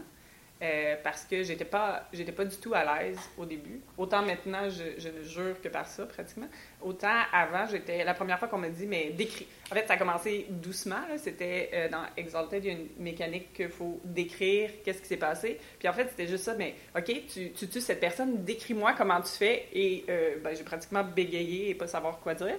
euh, 0.60 0.96
parce 1.04 1.24
que 1.24 1.44
j'étais 1.44 1.64
pas, 1.64 2.08
j'étais 2.12 2.32
pas 2.32 2.44
du 2.44 2.56
tout 2.56 2.74
à 2.74 2.82
l'aise 2.82 3.18
au 3.36 3.44
début. 3.44 3.80
Autant 3.96 4.22
maintenant, 4.22 4.68
je, 4.68 4.98
je 4.98 5.22
jure 5.22 5.60
que 5.62 5.68
par 5.68 5.86
ça 5.86 6.04
pratiquement. 6.04 6.48
Autant 6.82 7.14
avant, 7.32 7.66
j'étais 7.66 8.02
la 8.02 8.12
première 8.12 8.40
fois 8.40 8.48
qu'on 8.48 8.58
m'a 8.58 8.68
dit 8.68 8.86
mais 8.86 9.10
décris. 9.10 9.46
En 9.70 9.74
fait, 9.74 9.86
ça 9.86 9.94
a 9.94 9.96
commencé 9.96 10.46
doucement. 10.50 11.00
C'était 11.16 11.70
euh, 11.74 11.88
dans 11.88 12.02
Exalted, 12.16 12.64
il 12.64 12.72
y 12.72 12.74
a 12.74 12.78
une 12.78 12.88
mécanique 12.98 13.52
qu'il 13.52 13.68
faut 13.68 14.00
décrire 14.02 14.70
qu'est-ce 14.84 15.00
qui 15.00 15.06
s'est 15.06 15.16
passé. 15.16 15.60
Puis 15.78 15.86
en 15.86 15.92
fait, 15.92 16.08
c'était 16.08 16.26
juste 16.26 16.44
ça. 16.44 16.54
Mais 16.54 16.74
ok, 16.96 17.04
tu, 17.32 17.52
tu 17.52 17.68
tues 17.68 17.80
cette 17.80 18.00
personne, 18.00 18.44
décris-moi 18.44 18.94
comment 18.98 19.20
tu 19.20 19.30
fais. 19.30 19.68
Et 19.72 20.04
euh, 20.08 20.38
ben, 20.42 20.56
j'ai 20.56 20.64
pratiquement 20.64 21.04
bégayé 21.04 21.70
et 21.70 21.74
pas 21.76 21.86
savoir 21.86 22.18
quoi 22.18 22.34
dire. 22.34 22.56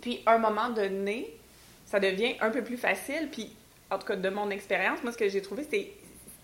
Puis 0.00 0.22
à 0.26 0.34
un 0.34 0.38
moment 0.38 0.70
donné, 0.70 1.32
ça 1.86 2.00
devient 2.00 2.34
un 2.40 2.50
peu 2.50 2.64
plus 2.64 2.78
facile. 2.78 3.28
Puis 3.30 3.54
en 3.92 3.98
tout 3.98 4.06
cas, 4.06 4.16
de 4.16 4.28
mon 4.28 4.50
expérience, 4.50 5.02
moi, 5.02 5.12
ce 5.12 5.18
que 5.18 5.28
j'ai 5.28 5.42
trouvé, 5.42 5.64
c'était 5.64 5.92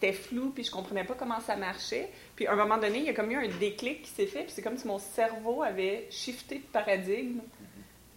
c'était 0.01 0.12
flou, 0.12 0.51
puis 0.51 0.64
je 0.64 0.70
comprenais 0.70 1.05
pas 1.05 1.14
comment 1.14 1.40
ça 1.40 1.57
marchait. 1.57 2.11
Puis 2.36 2.46
à 2.46 2.53
un 2.53 2.57
moment 2.57 2.78
donné, 2.78 2.99
il 2.99 3.05
y 3.05 3.09
a 3.09 3.14
comme 3.14 3.30
eu 3.30 3.36
un 3.36 3.49
déclic 3.59 4.03
qui 4.03 4.11
s'est 4.11 4.26
fait, 4.26 4.44
puis 4.44 4.53
c'est 4.55 4.62
comme 4.62 4.76
si 4.76 4.86
mon 4.86 4.99
cerveau 4.99 5.62
avait 5.62 6.07
shifté 6.11 6.57
de 6.57 6.66
paradigme. 6.72 7.40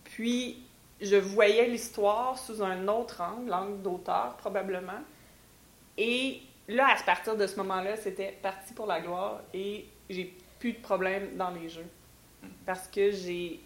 Puis 0.04 0.62
je 1.02 1.16
voyais 1.16 1.68
l'histoire 1.68 2.38
sous 2.38 2.62
un 2.62 2.88
autre 2.88 3.22
angle, 3.22 3.50
l'angle 3.50 3.82
d'auteur 3.82 4.36
probablement. 4.38 5.00
Et 5.98 6.42
là, 6.68 6.88
à 6.90 7.04
partir 7.04 7.36
de 7.36 7.48
ce 7.48 7.56
moment-là, 7.58 7.98
c'était 7.98 8.38
parti 8.42 8.74
pour 8.74 8.86
la 8.86 9.02
gloire 9.02 9.42
et 9.54 9.86
j'ai 10.10 10.36
plus 10.60 10.74
de 10.74 10.80
problème 10.80 11.36
dans 11.36 11.50
les 11.50 11.70
jeux. 11.70 11.88
Parce 12.66 12.88
que 12.88 13.12
j'ai. 13.12 13.60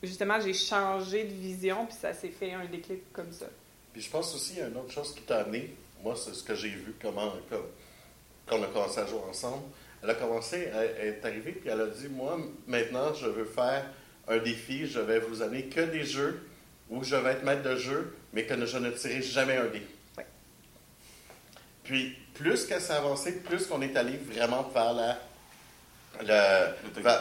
Justement, 0.00 0.38
j'ai 0.38 0.54
changé 0.54 1.24
de 1.24 1.32
vision, 1.32 1.86
puis 1.86 1.96
ça 1.96 2.14
s'est 2.14 2.28
fait 2.28 2.52
un 2.52 2.66
déclic 2.66 3.12
comme 3.12 3.32
ça. 3.32 3.46
Puis 3.92 4.02
je 4.02 4.10
pense 4.10 4.32
aussi, 4.32 4.52
il 4.52 4.58
y 4.60 4.62
a 4.62 4.68
une 4.68 4.76
autre 4.76 4.92
chose 4.92 5.12
qui 5.12 5.22
t'a 5.22 5.40
amené. 5.40 5.74
Moi, 6.02 6.14
c'est 6.16 6.34
ce 6.34 6.42
que 6.42 6.54
j'ai 6.54 6.68
vu, 6.68 6.94
comment, 7.00 7.32
comme, 7.48 7.66
quand 8.46 8.58
on 8.58 8.62
a 8.62 8.66
commencé 8.66 9.00
à 9.00 9.06
jouer 9.06 9.20
ensemble. 9.28 9.64
Elle 10.02 10.10
a 10.10 10.14
commencé, 10.14 10.68
elle, 10.72 10.94
elle 11.00 11.08
est 11.08 11.24
arrivée, 11.24 11.52
puis 11.52 11.70
elle 11.70 11.80
a 11.80 11.86
dit 11.86 12.08
Moi, 12.08 12.38
maintenant, 12.66 13.12
je 13.14 13.26
veux 13.26 13.44
faire 13.44 13.84
un 14.28 14.38
défi, 14.38 14.86
je 14.86 15.00
vais 15.00 15.18
vous 15.18 15.42
amener 15.42 15.64
que 15.64 15.80
des 15.80 16.04
jeux 16.04 16.40
où 16.90 17.02
je 17.02 17.16
vais 17.16 17.32
être 17.32 17.44
maître 17.44 17.62
de 17.62 17.76
jeu, 17.76 18.14
mais 18.32 18.44
que 18.44 18.64
je 18.64 18.78
ne 18.78 18.90
tirerai 18.90 19.22
jamais 19.22 19.56
un 19.56 19.66
dé. 19.66 19.82
Ouais. 20.16 20.26
Puis, 21.84 22.16
plus 22.34 22.66
qu'elle 22.66 22.80
s'est 22.80 22.92
avancée, 22.92 23.40
plus 23.40 23.66
qu'on 23.66 23.82
est 23.82 23.96
allé 23.96 24.16
vraiment 24.16 24.62
vers 24.72 24.92
la, 24.92 25.18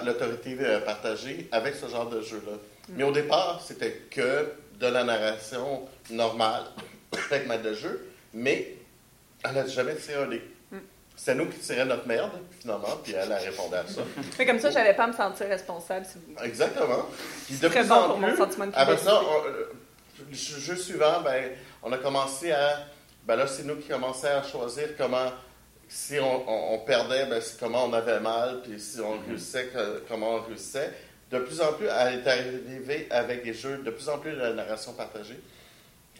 l'autorité 0.05 0.57
euh, 0.59 0.80
partagée 0.82 1.47
avec 1.51 1.75
ce 1.75 1.88
genre 1.88 2.09
de 2.09 2.21
jeu-là. 2.21 2.53
Mais 2.89 3.03
au 3.03 3.11
départ, 3.11 3.61
c'était 3.65 4.03
que 4.09 4.51
de 4.80 4.88
la 4.88 5.03
narration 5.03 5.88
normale 6.09 6.63
avec 7.32 7.47
maître 7.47 7.63
de 7.63 7.73
jeu, 7.73 8.07
mais 8.38 8.75
elle 9.43 9.51
n'a 9.55 9.65
jamais 9.67 9.95
tiré 9.95 10.23
un 10.23 10.27
dé. 10.27 10.41
Mm. 10.71 10.77
C'est 11.15 11.35
nous 11.35 11.47
qui 11.47 11.57
tirions 11.59 11.85
notre 11.85 12.07
merde, 12.07 12.31
finalement, 12.59 12.97
puis 13.03 13.13
elle 13.13 13.31
a 13.31 13.38
répondu 13.38 13.75
à 13.75 13.85
ça. 13.88 14.01
Mais 14.38 14.45
comme 14.45 14.59
ça, 14.59 14.69
j'allais 14.71 14.93
pas 14.93 15.05
à 15.05 15.07
me 15.07 15.13
sentir 15.13 15.47
responsable. 15.47 16.05
Si 16.05 16.17
vous... 16.19 16.43
Exactement. 16.43 17.05
Puis 17.47 17.55
de 17.57 17.67
Très 17.67 17.79
plus 17.79 17.89
bon 17.89 17.95
en 17.95 18.07
pour 18.09 18.17
mon 18.19 18.27
plus, 18.27 18.38
sentiment 18.38 18.67
de 18.67 18.71
après 18.75 18.97
ça, 18.97 19.21
on- 19.21 19.47
euh, 19.47 19.71
le 20.29 20.35
jeu 20.35 20.75
suivant, 20.75 21.21
ben, 21.23 21.51
on 21.83 21.91
a 21.91 21.97
commencé 21.97 22.51
à. 22.51 22.85
Ben 23.25 23.35
là, 23.35 23.47
c'est 23.47 23.63
nous 23.63 23.75
qui 23.77 23.88
commençons 23.89 24.27
à 24.27 24.43
choisir 24.43 24.89
comment. 24.97 25.31
Si 25.89 26.19
on, 26.19 26.49
on- 26.49 26.73
on 26.75 26.79
perdait, 26.79 27.25
ben, 27.27 27.41
c'est 27.41 27.59
comment 27.59 27.85
on 27.85 27.93
avait 27.93 28.19
mal, 28.19 28.61
puis 28.61 28.79
si 28.79 28.99
on 28.99 29.17
réussissait, 29.27 29.67
que- 29.67 30.03
comment 30.07 30.35
on 30.35 30.41
réussissait. 30.41 30.91
De 31.31 31.39
plus 31.39 31.59
en 31.61 31.73
plus, 31.73 31.88
elle 31.88 32.19
est 32.19 32.27
arrivée 32.27 33.07
avec 33.09 33.43
des 33.43 33.53
jeux, 33.53 33.77
de 33.77 33.91
plus 33.91 34.07
en 34.09 34.17
plus 34.17 34.31
de 34.31 34.38
la 34.38 34.53
narration 34.53 34.93
partagée. 34.93 35.39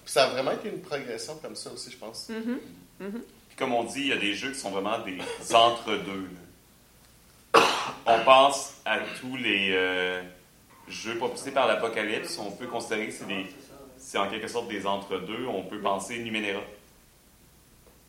Puis 0.08 0.14
ça 0.14 0.24
a 0.24 0.30
vraiment 0.30 0.52
été 0.52 0.70
une 0.70 0.80
progression 0.80 1.36
comme 1.42 1.58
ça 1.58 1.70
aussi, 1.70 1.92
je 1.92 1.98
pense. 1.98 2.30
Mhm. 2.30 2.60
Puis 3.50 3.58
comme 3.58 3.74
on 3.74 3.84
dit, 3.84 4.00
il 4.00 4.08
y 4.08 4.14
a 4.14 4.18
des 4.18 4.34
jeux 4.36 4.54
qui 4.54 4.58
sont 4.58 4.72
vraiment 4.72 5.00
des 5.00 5.18
entre-deux. 5.54 6.30
On 8.06 8.24
pense 8.24 8.76
à 8.86 9.00
tous 9.20 9.36
les 9.36 9.72
euh, 9.74 10.22
jeux 10.88 11.18
propulsés 11.18 11.52
par 11.52 11.68
l'Apocalypse. 11.68 12.38
On 12.38 12.52
peut 12.52 12.68
considérer 12.68 13.08
que 13.08 13.12
c'est 13.12 13.28
des, 13.28 13.48
c'est 13.98 14.18
en 14.18 14.30
quelque 14.30 14.48
sorte 14.48 14.70
des 14.70 14.88
entre-deux. 14.88 15.46
On 15.46 15.64
peut 15.64 15.82
penser 15.82 16.20
Numenera. 16.20 16.62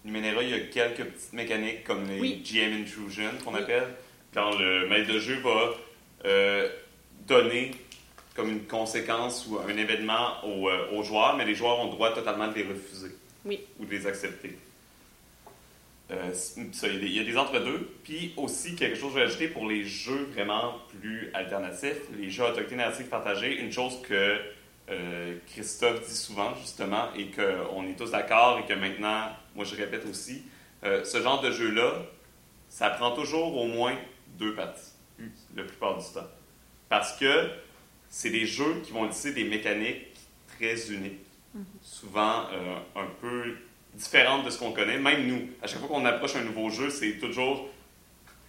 Numenera, 0.04 0.44
il 0.44 0.50
y 0.50 0.54
a 0.54 0.60
quelques 0.60 1.02
petites 1.04 1.32
mécaniques 1.32 1.82
comme 1.82 2.08
les 2.08 2.20
Oui. 2.20 2.44
GM 2.44 2.80
Intrusion 2.80 3.30
qu'on 3.44 3.56
appelle. 3.56 3.88
Quand 4.32 4.56
le 4.56 4.86
maître 4.88 5.12
de 5.12 5.18
jeu 5.18 5.40
va 5.40 5.74
euh, 6.26 6.68
donner 7.26 7.72
comme 8.38 8.50
une 8.50 8.66
conséquence 8.68 9.48
ou 9.48 9.58
un 9.58 9.76
événement 9.76 10.44
aux, 10.44 10.68
euh, 10.68 10.92
aux 10.92 11.02
joueurs, 11.02 11.34
mais 11.36 11.44
les 11.44 11.56
joueurs 11.56 11.80
ont 11.80 11.86
le 11.86 11.90
droit 11.90 12.14
totalement 12.14 12.46
de 12.46 12.54
les 12.54 12.62
refuser 12.62 13.10
Oui. 13.44 13.58
ou 13.80 13.84
de 13.84 13.90
les 13.90 14.06
accepter. 14.06 14.56
Euh, 16.12 16.32
ça, 16.32 16.86
il 16.86 17.12
y 17.12 17.18
a 17.18 17.24
des- 17.24 17.36
entre-deux. 17.36 17.90
Puis 18.04 18.32
aussi, 18.36 18.76
quelque 18.76 18.96
chose 18.96 19.12
que 19.12 19.18
je 19.18 19.24
vais 19.24 19.28
ajouter 19.28 19.48
pour 19.48 19.66
les 19.68 19.84
jeux 19.84 20.28
vraiment 20.32 20.76
plus 21.00 21.30
alternatifs, 21.34 21.96
les 22.16 22.30
jeux 22.30 22.44
à 22.44 22.50
autorité 22.50 22.76
narrative 22.76 23.06
partagée, 23.06 23.58
une 23.58 23.72
chose 23.72 24.00
que 24.08 24.38
euh, 24.90 25.34
Christophe 25.52 26.08
dit 26.08 26.14
souvent, 26.16 26.54
justement, 26.60 27.08
et 27.16 27.26
qu'on 27.32 27.88
est 27.88 27.98
tous 27.98 28.12
d'accord, 28.12 28.60
et 28.60 28.66
que 28.72 28.78
maintenant, 28.78 29.30
moi 29.56 29.64
je 29.64 29.74
répète 29.74 30.06
aussi, 30.06 30.44
ce 30.84 31.20
genre 31.20 31.40
de 31.42 31.50
jeu-là, 31.50 31.92
ça 32.68 32.88
prend 32.90 33.10
toujours 33.10 33.56
au 33.56 33.66
moins 33.66 33.96
deux 34.38 34.54
parties, 34.54 34.92
la 35.56 35.64
plupart 35.64 35.98
du 35.98 36.04
temps. 36.14 36.28
Parce 36.88 37.18
que 37.18 37.50
c'est 38.10 38.30
des 38.30 38.46
jeux 38.46 38.80
qui 38.84 38.92
vont 38.92 39.06
utiliser 39.06 39.32
des 39.32 39.44
mécaniques 39.44 40.06
très 40.56 40.90
uniques, 40.90 41.20
souvent 41.82 42.44
euh, 42.52 42.78
un 42.96 43.06
peu 43.20 43.56
différentes 43.94 44.44
de 44.44 44.50
ce 44.50 44.58
qu'on 44.58 44.72
connaît. 44.72 44.98
Même 44.98 45.26
nous, 45.26 45.48
à 45.62 45.66
chaque 45.66 45.80
fois 45.80 45.88
qu'on 45.88 46.04
approche 46.04 46.36
un 46.36 46.42
nouveau 46.44 46.70
jeu, 46.70 46.90
c'est 46.90 47.12
toujours. 47.18 47.68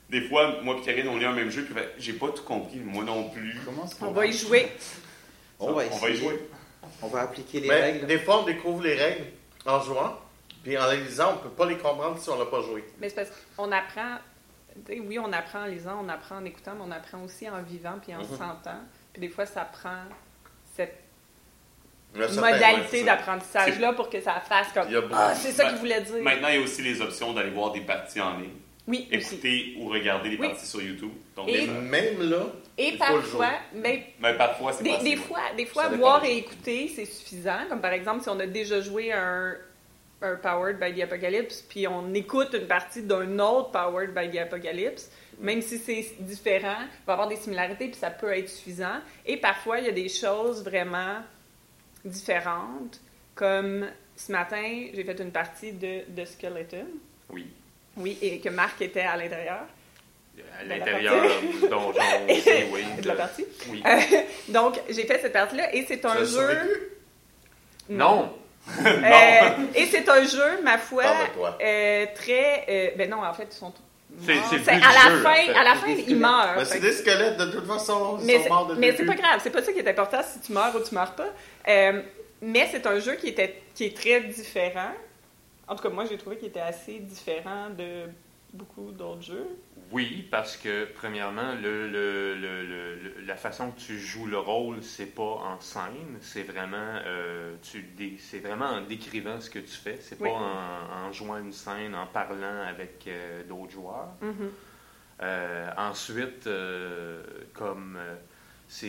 Des 0.09 0.21
fois, 0.21 0.61
moi 0.63 0.75
et 0.77 0.81
Karine, 0.85 1.07
on 1.07 1.17
lit 1.17 1.25
un 1.25 1.33
même 1.33 1.51
jeu, 1.51 1.63
puis 1.65 1.73
fait, 1.73 1.93
j'ai 1.99 2.13
pas 2.13 2.29
tout 2.29 2.43
compris, 2.43 2.79
moi 2.79 3.03
non 3.03 3.29
plus. 3.29 3.55
Comment 3.63 3.85
ça 3.85 3.95
On 4.01 4.11
va 4.11 4.25
y 4.25 4.33
jouer. 4.33 4.67
On 5.59 5.73
va, 5.73 5.83
on 5.91 5.97
va 5.97 6.09
y 6.09 6.15
jouer. 6.15 6.39
On 7.01 7.07
va 7.07 7.21
appliquer 7.21 7.59
les 7.59 7.67
Mais 7.67 7.81
règles. 7.81 8.07
des 8.07 8.17
fois, 8.19 8.41
on 8.41 8.45
découvre 8.45 8.81
les 8.81 8.95
règles 8.95 9.25
en 9.65 9.79
jouant, 9.81 10.17
puis 10.63 10.77
en 10.77 10.89
les 10.89 11.01
lisant, 11.03 11.33
on 11.33 11.35
ne 11.35 11.39
peut 11.41 11.49
pas 11.55 11.65
les 11.67 11.77
comprendre 11.77 12.17
si 12.17 12.29
on 12.29 12.39
n'a 12.39 12.45
pas 12.45 12.61
joué. 12.63 12.83
Mais 12.99 13.09
c'est 13.09 13.15
parce 13.15 13.29
qu'on 13.55 13.71
apprend. 13.71 14.17
Oui, 14.89 15.19
on 15.19 15.31
apprend 15.33 15.63
en 15.63 15.65
lisant, 15.65 15.99
on 16.03 16.09
apprend 16.09 16.37
en 16.37 16.45
écoutant, 16.45 16.71
mais 16.75 16.83
on 16.87 16.91
apprend 16.91 17.21
aussi 17.23 17.47
en 17.49 17.61
vivant 17.61 17.99
puis 18.01 18.15
en 18.15 18.19
Mhm. 18.19 18.29
sentant. 18.37 18.79
Puis 19.19 19.27
des 19.27 19.33
fois, 19.33 19.45
ça 19.45 19.65
prend 19.65 20.03
cette 20.75 20.95
ouais, 22.15 22.27
modalité 22.35 23.03
d'apprentissage-là 23.03 23.91
pour 23.93 24.09
que 24.09 24.21
ça 24.21 24.39
fasse 24.39 24.67
comme 24.73 24.87
beaucoup- 24.89 25.07
Ah, 25.13 25.35
c'est 25.35 25.51
ça 25.51 25.63
Ben, 25.65 25.69
qu'il 25.71 25.79
voulait 25.79 26.01
dire. 26.01 26.23
Maintenant, 26.23 26.47
il 26.47 26.55
y 26.55 26.57
a 26.57 26.61
aussi 26.61 26.81
les 26.81 27.01
options 27.01 27.33
d'aller 27.33 27.49
voir 27.49 27.73
des 27.73 27.81
parties 27.81 28.21
en 28.21 28.37
ligne, 28.37 28.51
Oui, 28.87 29.09
aussi. 29.13 29.33
écouter 29.35 29.73
ou 29.77 29.89
regarder 29.89 30.29
des 30.29 30.37
Oui. 30.37 30.47
parties 30.47 30.65
sur 30.65 30.81
YouTube. 30.81 31.11
Donc, 31.35 31.49
Et- 31.49 31.67
Même 31.67 32.29
là, 32.29 32.45
Et 32.77 32.93
parfois, 32.97 33.51
mais 33.73 34.13
mais 34.21 34.33
parfois, 34.35 34.71
c'est 34.71 34.83
Des, 34.83 34.91
pas 34.91 35.03
des 35.03 35.15
fois, 35.17 35.41
des 35.57 35.65
fois 35.65 35.89
voir 35.89 36.23
et 36.23 36.37
écouter, 36.37 36.89
c'est 36.95 37.03
suffisant. 37.05 37.59
Comme 37.67 37.81
par 37.81 37.91
exemple, 37.91 38.23
si 38.23 38.29
on 38.29 38.39
a 38.39 38.47
déjà 38.47 38.79
joué 38.79 39.11
un, 39.11 39.53
un 40.21 40.35
Powered 40.37 40.79
by 40.79 40.97
the 40.97 41.03
Apocalypse, 41.03 41.61
puis 41.67 41.87
on 41.87 42.13
écoute 42.13 42.53
une 42.53 42.67
partie 42.67 43.01
d'un 43.03 43.37
autre 43.39 43.71
Powered 43.71 44.13
by 44.13 44.29
the 44.31 44.37
Apocalypse, 44.39 45.11
même 45.39 45.61
si 45.61 45.77
c'est 45.77 46.05
différent, 46.19 46.75
il 46.79 47.05
va 47.05 47.11
y 47.11 47.11
avoir 47.13 47.27
des 47.27 47.35
similarités, 47.37 47.87
puis 47.87 47.99
ça 47.99 48.09
peut 48.09 48.31
être 48.37 48.49
suffisant. 48.49 48.99
Et 49.25 49.37
parfois, 49.37 49.79
il 49.79 49.85
y 49.85 49.89
a 49.89 49.93
des 49.93 50.09
choses 50.09 50.63
vraiment 50.63 51.17
différentes, 52.03 52.99
comme 53.35 53.87
ce 54.15 54.31
matin, 54.31 54.87
j'ai 54.93 55.03
fait 55.03 55.19
une 55.19 55.31
partie 55.31 55.71
de, 55.71 56.01
de 56.09 56.25
Skeleton. 56.25 56.87
Oui. 57.29 57.47
Oui, 57.97 58.17
et 58.21 58.39
que 58.39 58.49
Marc 58.49 58.81
était 58.81 59.01
à 59.01 59.17
l'intérieur 59.17 59.61
À 60.59 60.63
l'intérieur 60.63 61.23
donjon 61.69 61.93
oui. 62.27 62.83
de 63.01 63.07
la 63.07 63.15
partie. 63.15 63.45
Oui. 63.69 63.83
Donc, 64.49 64.79
j'ai 64.89 65.05
fait 65.05 65.19
cette 65.21 65.33
partie-là, 65.33 65.73
et 65.73 65.85
c'est 65.87 66.03
un 66.05 66.19
jeu... 66.19 66.25
survécu? 66.25 66.79
Non! 67.89 68.33
Euh, 68.85 69.49
et 69.75 69.85
c'est 69.85 70.07
un 70.09 70.23
jeu, 70.25 70.61
ma 70.63 70.77
foi, 70.77 71.03
euh, 71.61 72.05
très. 72.13 72.65
euh, 72.69 72.89
ben 72.97 73.09
non, 73.09 73.23
en 73.23 73.33
fait, 73.33 73.47
ils 73.51 73.55
sont 73.55 73.71
tous. 73.71 73.81
C'est- 74.25 74.33
but 74.33 74.69
à 74.69 74.79
la 74.79 75.09
jeu, 75.11 75.21
fin, 75.21 75.31
en 75.31 75.35
fait. 75.35 75.53
à 75.53 75.63
la 75.63 75.75
fin, 75.75 75.87
meurent. 76.15 76.53
Mais 76.57 76.59
Fait 76.59 76.65
c'est 76.65 76.79
que- 76.79 76.83
des 76.85 76.91
squelettes, 76.93 77.37
de 77.37 77.45
toute 77.51 77.65
façon, 77.67 78.17
ils 78.19 78.25
mais 78.25 78.43
sont 78.43 78.49
morts 78.49 78.67
de 78.67 78.75
mais 78.75 78.95
c'est 78.95 79.05
pas 79.05 79.15
grave, 79.15 79.39
c'est 79.41 79.49
pas 79.49 79.61
ça 79.61 79.71
qui 79.71 79.79
est 79.79 79.87
important 79.87 80.19
si 80.23 80.39
tu 80.41 80.51
meurs 80.51 80.75
ou 80.75 80.79
tu 80.87 80.93
meurs 80.95 81.13
pas. 81.15 81.29
Euh, 81.67 82.01
mais 82.41 82.67
c'est 82.71 82.85
un 82.87 82.99
jeu 82.99 83.15
qui, 83.15 83.27
était, 83.29 83.61
qui 83.75 83.85
est 83.85 83.95
très 83.95 84.21
différent. 84.21 84.91
En 85.67 85.75
tout 85.75 85.83
cas, 85.83 85.89
moi, 85.89 86.05
j'ai 86.09 86.17
trouvé 86.17 86.37
qu'il 86.37 86.47
était 86.47 86.59
assez 86.59 86.99
différent 86.99 87.69
de 87.77 88.09
beaucoup 88.53 88.91
d'autres 88.91 89.21
jeux? 89.21 89.47
Oui, 89.91 90.27
parce 90.29 90.55
que, 90.57 90.85
premièrement, 90.95 91.53
le, 91.55 91.87
le- 91.87 92.35
le- 92.35 92.63
le- 92.65 92.95
le- 92.95 93.21
la 93.25 93.35
façon 93.35 93.71
que 93.71 93.79
tu 93.79 93.97
joues 93.97 94.27
le 94.27 94.37
rôle, 94.37 94.83
c'est 94.83 95.07
pas 95.15 95.23
en 95.23 95.59
scène, 95.59 96.17
c'est 96.21 96.43
vraiment, 96.43 96.99
euh, 97.05 97.55
tu 97.63 97.85
c'est 98.19 98.39
vraiment 98.39 98.65
en 98.67 98.81
décrivant 98.81 99.41
ce 99.41 99.49
que 99.49 99.59
tu 99.59 99.71
fais, 99.71 99.97
c'est 99.99 100.19
Oui. 100.21 100.29
pas 100.29 100.35
en, 100.35 101.07
en 101.07 101.11
jouant 101.11 101.37
une 101.39 101.51
scène, 101.53 101.95
en 101.95 102.05
parlant 102.05 102.61
avec 102.67 103.05
euh, 103.07 103.43
d'autres 103.45 103.71
joueurs. 103.71 104.09
Mhm. 104.21 104.51
Euh, 105.21 105.69
ensuite, 105.77 106.47
comme 107.53 107.97
c'est. 108.67 108.87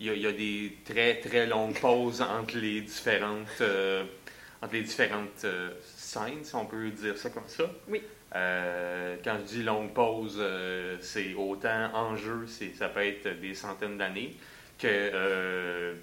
Il 0.00 0.12
y, 0.12 0.20
y 0.20 0.26
a 0.26 0.32
des 0.32 0.76
très 0.84 1.20
très 1.20 1.46
longues 1.46 1.78
pauses 1.80 2.20
entre 2.20 2.58
les 2.58 2.80
différentes, 2.80 3.62
entre 4.60 4.72
les 4.74 4.82
différentes 4.82 5.46
si 6.42 6.54
on 6.54 6.66
peut 6.66 6.90
dire 6.90 7.16
ça 7.16 7.30
comme 7.30 7.48
ça. 7.48 7.64
Oui. 7.88 8.02
Euh, 8.34 9.16
quand 9.22 9.36
je 9.38 9.44
dis 9.44 9.62
longue 9.62 9.92
pause, 9.92 10.38
euh, 10.38 10.96
c'est 11.00 11.34
autant 11.34 11.94
en 11.94 12.16
jeu, 12.16 12.46
c'est, 12.48 12.74
ça 12.74 12.88
peut 12.88 13.06
être 13.06 13.40
des 13.40 13.54
centaines 13.54 13.96
d'années, 13.96 14.34
que, 14.78 14.88
euh, 14.88 15.94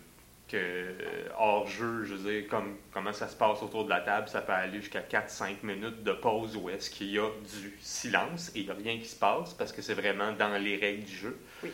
que 0.48 0.94
hors 1.38 1.68
jeu, 1.68 2.06
je 2.06 2.14
veux 2.14 2.32
dire, 2.32 2.48
comme, 2.50 2.78
comment 2.94 3.12
ça 3.12 3.28
se 3.28 3.36
passe 3.36 3.62
autour 3.62 3.84
de 3.84 3.90
la 3.90 4.00
table, 4.00 4.30
ça 4.30 4.42
peut 4.42 4.54
aller 4.54 4.80
jusqu'à 4.80 5.02
4-5 5.02 5.58
minutes 5.64 6.04
de 6.04 6.14
pause 6.14 6.56
où 6.56 6.70
est-ce 6.70 6.90
qu'il 6.90 7.12
y 7.12 7.20
a 7.20 7.28
du 7.52 7.78
silence 7.82 8.52
et 8.56 8.60
il 8.60 8.66
n'y 8.66 8.72
a 8.72 8.76
rien 8.76 8.98
qui 8.98 9.08
se 9.08 9.18
passe 9.18 9.54
parce 9.54 9.74
que 9.74 9.82
c'est 9.82 9.94
vraiment 9.94 10.32
dans 10.32 10.58
les 10.58 10.78
règles 10.78 11.04
du 11.04 11.16
jeu. 11.16 11.38
Oui. 11.64 11.72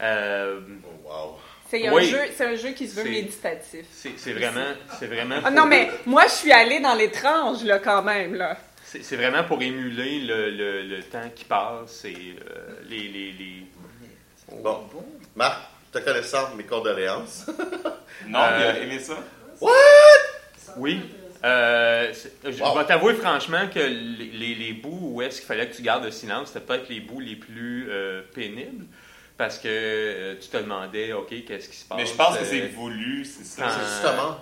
Euh, 0.00 0.60
Oh, 0.84 1.08
wow. 1.08 1.38
C'est 1.70 1.86
un, 1.86 1.92
Oui. 1.92 2.06
jeu, 2.08 2.18
c'est 2.34 2.46
un 2.46 2.54
jeu 2.56 2.70
qui 2.70 2.88
se 2.88 2.96
veut 2.96 3.02
C'est- 3.02 3.10
méditatif. 3.10 3.86
c'est, 3.92 4.12
c'est 4.18 4.32
vraiment, 4.32 4.72
c'est 4.98 5.06
vraiment 5.06 5.36
Ah 5.44 5.50
non, 5.50 5.66
mais 5.66 5.90
moi, 6.06 6.24
je 6.26 6.32
suis 6.32 6.52
allée 6.52 6.80
dans 6.80 6.94
l'étrange, 6.94 7.62
là, 7.64 7.78
quand 7.78 8.02
même, 8.02 8.34
là. 8.34 8.56
C'est 8.84 9.04
c'est 9.04 9.16
vraiment 9.16 9.44
pour 9.44 9.60
émuler 9.60 10.20
le, 10.20 10.48
le- 10.50 10.82
le 10.82 11.02
temps 11.02 11.28
qui 11.34 11.44
passe 11.44 12.06
et 12.06 12.14
euh, 12.40 12.70
les, 12.88 13.00
les, 13.08 13.32
les- 13.32 13.66
Bon. 14.62 14.80
Marc, 15.36 15.60
te 15.92 15.98
connaissant, 15.98 16.54
mes 16.56 16.64
condoléances. 16.64 17.44
Non, 18.26 18.38
Euh, 18.40 18.58
il 18.58 18.64
a 18.66 18.82
aimé 18.82 18.98
ça. 18.98 19.18
Oui. 20.76 21.00
Euh, 21.44 22.12
je 22.44 22.62
Wow. 22.62 22.78
vais 22.78 22.84
t'avouer 22.86 23.14
franchement 23.14 23.68
que 23.72 23.78
les, 23.78 24.30
les- 24.32 24.54
les 24.56 24.72
bouts 24.72 25.12
où 25.14 25.22
est-ce 25.22 25.36
qu'il 25.38 25.46
fallait 25.46 25.68
que 25.68 25.76
tu 25.76 25.82
gardes 25.82 26.04
le 26.04 26.10
silence, 26.10 26.48
c'était 26.48 26.60
peut-être 26.64 26.88
les 26.88 26.98
bouts 27.00 27.20
les 27.20 27.36
plus 27.36 27.86
euh, 27.90 28.22
pénibles. 28.34 28.86
Parce 29.38 29.58
que 29.58 29.68
euh, 29.68 30.34
tu 30.40 30.48
te 30.48 30.56
demandais, 30.58 31.12
OK, 31.14 31.28
qu'est-ce 31.46 31.68
qui 31.68 31.76
se 31.76 31.84
passe? 31.88 31.96
Mais 31.98 32.06
je 32.06 32.12
pense 32.14 32.36
que 32.36 32.42
euh, 32.42 32.46
c'est 32.46 32.66
voulu, 32.74 33.24
c'est 33.24 33.44
ça. 33.44 33.62
quand- 33.62 33.70
C'est 33.70 33.88
justement. 33.88 34.36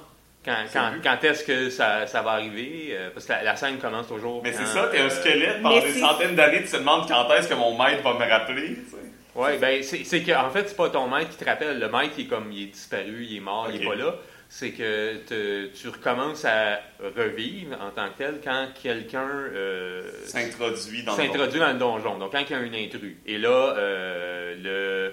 Quand, 0.45 0.57
c'est 0.69 0.79
quand, 0.79 0.91
vu. 0.93 1.01
quand 1.03 1.25
est-ce 1.25 1.45
que 1.45 1.71
ça, 1.71 2.07
ça 2.07 2.23
va 2.23 2.31
arriver? 2.33 2.89
Euh, 2.93 3.11
parce 3.13 3.27
que 3.27 3.33
la, 3.33 3.43
la 3.43 3.57
scène 3.57 3.79
commence 3.79 4.09
toujours. 4.09 4.43
Mais 4.43 4.53
c'est 4.53 4.65
ça, 4.67 4.89
t'es 4.91 5.01
un 5.01 5.11
squelette 5.11 5.61
pendant 5.63 5.81
des 5.81 5.93
centaines 5.93 6.35
d'années, 6.35 6.63
tu 6.63 6.71
te 6.71 6.77
demandes 6.79 7.07
quand 7.09 7.31
est-ce 7.35 7.49
que 7.49 7.55
mon 7.55 7.77
maître 7.77 8.03
va 8.03 8.15
me 8.15 8.31
rappeler. 8.31 8.69
tu 8.75 8.91
sais. 8.91 8.97
Oui, 9.35 9.59
ben 9.61 9.83
c'est 9.83 10.03
c'est 10.05 10.23
que 10.23 10.33
en 10.33 10.49
fait, 10.51 10.67
c'est 10.69 10.77
pas 10.77 10.89
ton 10.89 11.09
maître 11.09 11.29
qui 11.31 11.37
te 11.37 11.45
rappelle. 11.45 11.79
Le 11.79 11.89
maître, 11.91 12.15
il 12.17 12.25
est 12.25 12.29
comme 12.29 12.51
il 12.51 12.63
est 12.63 12.67
disparu, 12.73 13.27
il 13.29 13.37
est 13.37 13.41
mort, 13.41 13.69
il 13.71 13.83
est 13.83 13.85
pas 13.87 13.95
là. 13.97 14.15
C'est 14.49 14.71
que 14.71 15.17
te- 15.27 15.67
tu 15.75 15.89
recommences 15.89 16.45
à 16.45 16.81
revivre 17.17 17.77
en 17.81 17.91
tant 17.91 18.09
que 18.11 18.19
tel 18.19 18.41
quand 18.43 18.69
quelqu'un 18.81 19.29
euh, 19.29 20.09
S'introduit 20.25 21.03
dans 21.03 21.17
dans 21.17 21.73
le 21.73 21.79
donjon. 21.79 22.19
Donc 22.19 22.33
quand 22.33 22.43
il 22.49 22.51
y 22.51 22.55
a 22.55 22.59
un 22.59 22.73
intrus. 22.85 23.17
Et 23.27 23.39
là, 23.39 23.75
euh, 23.77 24.55
le. 24.63 25.13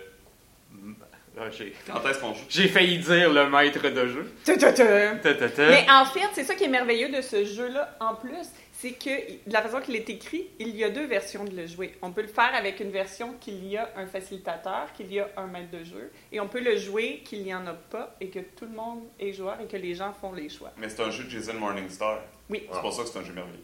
Ah. 1.36 1.46
Quand 1.88 2.08
est-ce 2.08 2.20
qu'on 2.20 2.34
joue? 2.36 2.44
J'ai 2.48 2.68
failli 2.68 3.00
dire 3.00 3.34
le 3.34 3.50
maître 3.50 3.82
de 3.90 4.08
jeu. 4.08 4.32
Ta, 4.46 4.56
ta, 4.56 5.50
ta. 5.50 5.68
Mais 5.68 5.86
en 5.90 6.06
fait, 6.06 6.20
c'est 6.34 6.44
ça 6.44 6.54
qui 6.54 6.66
est 6.66 6.70
merveilleux 6.70 7.10
de 7.10 7.22
ce 7.22 7.44
jeu-là, 7.44 7.98
en 8.00 8.14
plus, 8.14 8.48
c'est 8.84 8.92
que 8.92 9.32
de 9.48 9.54
la 9.54 9.62
façon 9.62 9.80
qu'il 9.80 9.96
est 9.96 10.10
écrit, 10.10 10.50
il 10.60 10.76
y 10.76 10.84
a 10.84 10.90
deux 10.90 11.06
versions 11.06 11.46
de 11.46 11.56
le 11.56 11.68
jouer. 11.68 11.96
On 12.02 12.12
peut 12.12 12.22
le 12.22 12.28
faire 12.28 12.54
avec 12.54 12.82
une 12.82 12.92
version 12.92 13.34
qu'il 13.40 13.66
y 13.66 13.78
a 13.78 13.90
un 13.96 14.06
facilitateur, 14.08 14.92
qu'il 14.92 15.10
y 15.14 15.22
a 15.22 15.30
un 15.38 15.48
maître 15.48 15.72
de 15.72 15.86
jeu, 15.86 16.12
et 16.34 16.42
on 16.42 16.50
peut 16.50 16.60
le 16.60 16.76
jouer 16.76 17.22
qu'il 17.24 17.44
n'y 17.44 17.56
en 17.56 17.66
a 17.66 17.72
pas, 17.74 18.14
et 18.20 18.28
que 18.28 18.40
tout 18.40 18.66
le 18.66 18.76
monde 18.76 19.04
est 19.22 19.32
joueur, 19.32 19.62
et 19.62 19.68
que 19.68 19.78
les 19.78 19.96
gens 19.96 20.12
font 20.12 20.34
les 20.34 20.50
choix. 20.50 20.74
Mais 20.76 20.90
c'est 20.90 21.02
un 21.02 21.12
jeu 21.12 21.24
de 21.24 21.30
Jason 21.30 21.54
Morningstar. 21.54 22.20
Oui. 22.50 22.68
C'est 22.70 22.82
pour 22.82 22.92
ça 22.92 23.04
que 23.04 23.08
c'est 23.08 23.20
un 23.20 23.24
jeu 23.24 23.32
merveilleux. 23.32 23.64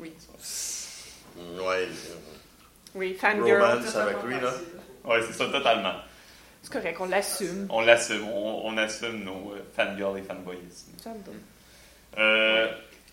Oui. 0.00 0.12
Ouais. 1.62 1.88
Oui, 2.94 3.12
fangirl. 3.12 3.60
Romance 3.60 3.94
avec 3.94 4.22
lui, 4.22 4.40
là. 4.40 4.54
Ouais, 5.04 5.20
c'est 5.20 5.34
ça, 5.34 5.44
totalement. 5.50 5.96
C'est 6.62 6.72
correct, 6.72 6.96
on 6.98 7.04
l'assume. 7.04 7.66
On 7.68 7.82
l'assume, 7.82 8.26
on, 8.26 8.68
on 8.68 8.78
assume 8.78 9.22
nos 9.22 9.52
euh, 9.52 9.62
fangirls 9.76 10.16
et 10.18 10.22
fanboyismes. 10.22 10.92
Ça 10.96 11.10
me 11.10 11.22
donne. 11.22 11.42
Euh, 12.18 12.72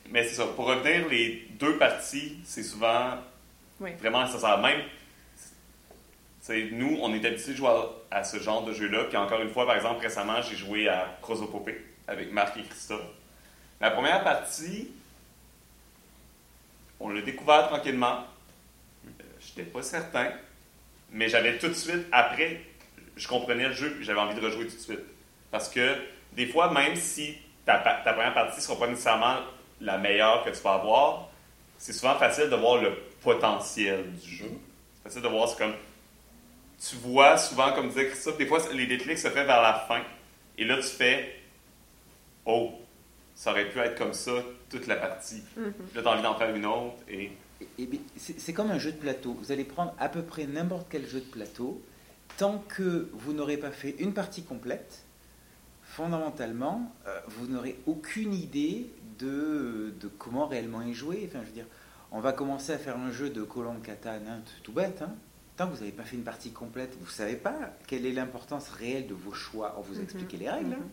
mais 0.09 0.23
c'est 0.27 0.35
ça, 0.35 0.45
pour 0.47 0.65
revenir, 0.65 1.07
les 1.09 1.47
deux 1.51 1.77
parties, 1.77 2.37
c'est 2.43 2.63
souvent 2.63 3.17
Oui. 3.79 3.91
vraiment 3.99 4.23
nécessaire. 4.25 4.57
Même, 4.59 4.81
c'est 6.41 6.69
nous, 6.71 6.97
on 7.01 7.13
est 7.13 7.25
habitués 7.25 7.51
de 7.53 7.57
jouer 7.57 7.69
à, 8.11 8.17
à 8.19 8.23
ce 8.23 8.37
genre 8.37 8.63
de 8.65 8.73
jeu-là. 8.73 9.05
Puis 9.05 9.17
encore 9.17 9.41
une 9.41 9.49
fois, 9.49 9.65
par 9.65 9.75
exemple, 9.75 10.01
récemment, 10.01 10.41
j'ai 10.41 10.55
joué 10.55 10.87
à 10.89 11.17
Prosopopée 11.21 11.81
avec 12.07 12.31
Marc 12.31 12.57
et 12.57 12.63
Christophe. 12.63 13.01
La 13.79 13.91
première 13.91 14.23
partie, 14.23 14.89
on 16.99 17.09
l'a 17.09 17.21
découvert 17.21 17.67
tranquillement. 17.69 18.25
Euh, 19.05 19.09
J'étais 19.39 19.63
pas 19.69 19.81
certain, 19.83 20.31
mais 21.11 21.27
j'avais 21.29 21.57
tout 21.57 21.67
de 21.67 21.73
suite, 21.73 22.05
après, 22.11 22.61
je 23.15 23.27
comprenais 23.27 23.67
le 23.67 23.73
jeu, 23.73 23.97
j'avais 24.01 24.19
envie 24.19 24.35
de 24.35 24.41
rejouer 24.45 24.67
tout 24.67 24.75
de 24.75 24.79
suite. 24.81 24.99
Parce 25.51 25.69
que 25.69 25.95
des 26.33 26.47
fois, 26.47 26.71
même 26.71 26.95
si 26.95 27.37
ta, 27.65 27.77
ta 27.77 28.13
première 28.13 28.33
partie 28.33 28.57
ne 28.57 28.61
sera 28.61 28.79
pas 28.79 28.87
nécessairement 28.87 29.37
la 29.83 29.97
meilleure 29.97 30.43
que 30.43 30.49
tu 30.49 30.61
vas 30.61 30.73
avoir, 30.75 31.29
c'est 31.77 31.93
souvent 31.93 32.15
facile 32.15 32.49
de 32.49 32.55
voir 32.55 32.81
le 32.81 32.91
potentiel 33.21 34.11
du 34.13 34.29
jeu. 34.37 34.51
C'est 34.97 35.03
facile 35.09 35.21
de 35.21 35.27
voir, 35.27 35.47
c'est 35.49 35.57
comme. 35.57 35.73
Tu 36.79 36.95
vois 36.97 37.37
souvent, 37.37 37.71
comme 37.73 37.89
disait 37.89 38.07
Christophe, 38.07 38.37
des 38.37 38.45
fois, 38.45 38.59
les 38.73 38.87
déclics 38.87 39.17
se 39.17 39.29
fait 39.29 39.45
vers 39.45 39.61
la 39.61 39.73
fin. 39.87 40.01
Et 40.57 40.65
là, 40.65 40.77
tu 40.77 40.83
fais 40.87 41.35
Oh, 42.45 42.71
ça 43.35 43.51
aurait 43.51 43.69
pu 43.69 43.79
être 43.79 43.97
comme 43.97 44.13
ça 44.13 44.31
toute 44.69 44.87
la 44.87 44.97
partie. 44.97 45.41
Mhm. 45.55 45.73
Là, 45.95 46.01
tu 46.01 46.07
as 46.07 46.11
envie 46.11 46.21
d'en 46.23 46.35
faire 46.35 46.53
une 46.55 46.65
autre. 46.65 46.95
Et 47.09 47.31
Et- 47.61 47.83
et 47.83 47.85
bien, 47.85 47.99
c'est 48.17 48.37
c'est 48.39 48.51
comme 48.53 48.69
un 48.71 48.79
jeu 48.79 48.91
de 48.91 48.97
plateau. 48.97 49.33
Vous 49.39 49.51
allez 49.53 49.63
prendre 49.63 49.93
à 49.97 50.09
peu 50.09 50.21
près 50.23 50.45
n'importe 50.45 50.87
quel 50.89 51.07
jeu 51.07 51.19
de 51.21 51.25
plateau. 51.25 51.81
Tant 52.37 52.57
que 52.67 53.09
vous 53.13 53.31
n'aurez 53.31 53.57
pas 53.57 53.71
fait 53.71 53.95
une 53.99 54.13
partie 54.13 54.43
complète, 54.43 55.03
fondamentalement, 55.83 56.91
euh, 57.07 57.19
vous 57.27 57.47
n'aurez 57.47 57.77
aucune 57.85 58.33
idée 58.33 58.87
de, 59.19 59.93
de 59.99 60.07
comment 60.17 60.47
réellement 60.47 60.81
y 60.81 60.93
jouer. 60.93 61.27
Enfin, 61.29 61.39
je 61.43 61.47
veux 61.47 61.53
dire, 61.53 61.65
on 62.11 62.19
va 62.19 62.31
commencer 62.33 62.71
à 62.73 62.77
faire 62.77 62.97
un 62.97 63.11
jeu 63.11 63.29
de 63.29 63.43
colon 63.43 63.75
Catane, 63.83 64.23
hein, 64.27 64.39
tout, 64.45 64.63
tout 64.63 64.71
bête. 64.71 65.01
hein. 65.01 65.11
Tant 65.55 65.67
que 65.67 65.73
vous 65.73 65.79
n'avez 65.79 65.91
pas 65.91 66.03
fait 66.03 66.15
une 66.15 66.23
partie 66.23 66.51
complète, 66.51 66.95
vous 66.99 67.05
ne 67.05 67.11
savez 67.11 67.35
pas 67.35 67.55
quelle 67.85 68.05
est 68.07 68.11
l'importance 68.11 68.69
réelle 68.69 69.05
de 69.07 69.13
vos 69.13 69.33
choix. 69.33 69.75
On 69.77 69.81
vous 69.81 69.99
a 69.99 70.01
expliqué 70.01 70.37
les 70.37 70.49
règles, 70.49 70.73
hein, 70.73 70.77
Mhm. 70.79 70.89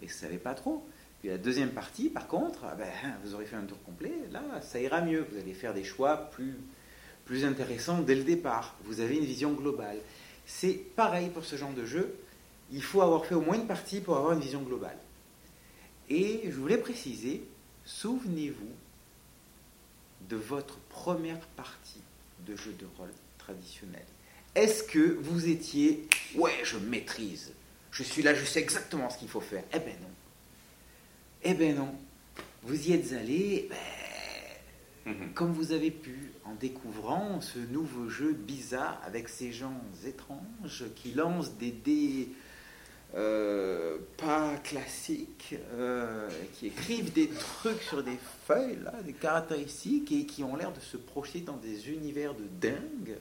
mais 0.00 0.06
vous 0.06 0.12
ne 0.14 0.18
savez 0.18 0.38
pas 0.38 0.54
trop. 0.54 0.86
Puis 1.20 1.28
la 1.28 1.36
deuxième 1.38 1.70
partie, 1.70 2.08
par 2.08 2.26
contre, 2.26 2.60
ah 2.64 2.74
ben, 2.76 2.88
vous 3.24 3.34
aurez 3.34 3.44
fait 3.46 3.56
un 3.56 3.64
tour 3.64 3.82
complet, 3.84 4.12
là, 4.32 4.42
ça 4.62 4.80
ira 4.80 5.00
mieux. 5.02 5.26
Vous 5.30 5.38
allez 5.38 5.52
faire 5.54 5.74
des 5.74 5.84
choix 5.84 6.16
plus, 6.30 6.54
plus 7.26 7.44
intéressants 7.44 8.00
dès 8.00 8.14
le 8.14 8.24
départ. 8.24 8.74
Vous 8.84 9.00
avez 9.00 9.16
une 9.16 9.24
vision 9.24 9.52
globale. 9.52 9.98
C'est 10.46 10.72
pareil 10.96 11.28
pour 11.28 11.44
ce 11.44 11.56
genre 11.56 11.72
de 11.72 11.84
jeu. 11.84 12.14
Il 12.72 12.82
faut 12.82 13.02
avoir 13.02 13.24
fait 13.26 13.34
au 13.34 13.40
moins 13.42 13.56
une 13.56 13.66
partie 13.66 14.00
pour 14.00 14.16
avoir 14.16 14.32
une 14.32 14.40
vision 14.40 14.62
globale. 14.62 14.96
Et 16.10 16.42
je 16.44 16.50
voulais 16.52 16.78
préciser, 16.78 17.42
souvenez-vous 17.84 18.70
de 20.28 20.36
votre 20.36 20.78
première 20.88 21.40
partie 21.48 22.00
de 22.46 22.56
jeu 22.56 22.72
de 22.78 22.86
rôle 22.98 23.12
traditionnel. 23.38 24.04
Est-ce 24.54 24.84
que 24.84 25.18
vous 25.20 25.48
étiez, 25.48 26.08
ouais, 26.36 26.54
je 26.62 26.76
maîtrise, 26.78 27.52
je 27.90 28.02
suis 28.02 28.22
là, 28.22 28.34
je 28.34 28.44
sais 28.44 28.60
exactement 28.60 29.10
ce 29.10 29.18
qu'il 29.18 29.28
faut 29.28 29.40
faire 29.40 29.64
Eh 29.72 29.78
ben 29.78 29.94
non. 30.00 30.08
Eh 31.42 31.54
ben 31.54 31.76
non. 31.76 31.94
Vous 32.62 32.88
y 32.88 32.92
êtes 32.92 33.12
allé, 33.12 33.66
ben, 33.68 33.76
Mhm. 35.06 35.34
comme 35.34 35.52
vous 35.52 35.72
avez 35.72 35.90
pu, 35.90 36.30
en 36.46 36.54
découvrant 36.54 37.42
ce 37.42 37.58
nouveau 37.58 38.08
jeu 38.08 38.32
bizarre 38.32 38.98
avec 39.04 39.28
ces 39.28 39.52
gens 39.52 39.78
étranges 40.06 40.84
qui 40.96 41.12
lancent 41.12 41.52
des 41.58 41.72
dés 41.72 42.30
euh, 43.16 43.98
pas 44.16 44.52
classiques, 44.64 45.54
euh, 45.74 46.28
qui 46.54 46.66
écrivent 46.68 47.12
des 47.12 47.28
trucs 47.28 47.82
sur 47.82 48.02
des 48.02 48.18
feuilles, 48.46 48.78
là, 48.84 48.92
des 49.04 49.12
caractéristiques, 49.12 50.10
et 50.12 50.26
qui 50.26 50.42
ont 50.42 50.56
l'air 50.56 50.72
de 50.72 50.80
se 50.80 50.96
projeter 50.96 51.40
dans 51.40 51.56
des 51.56 51.90
univers 51.90 52.34
de 52.34 52.44
dingue. 52.60 53.16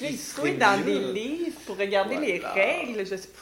Là, 0.00 0.08
qui 0.08 0.14
il 0.14 0.18
seraient 0.18 0.50
fouille 0.50 0.58
dans 0.58 0.78
mieux- 0.78 0.84
des 0.84 1.12
livres 1.12 1.60
pour 1.66 1.76
regarder 1.78 2.18
les 2.18 2.38
règles. 2.38 3.06
Je 3.06 3.16
sais 3.16 3.28
pas. 3.28 3.38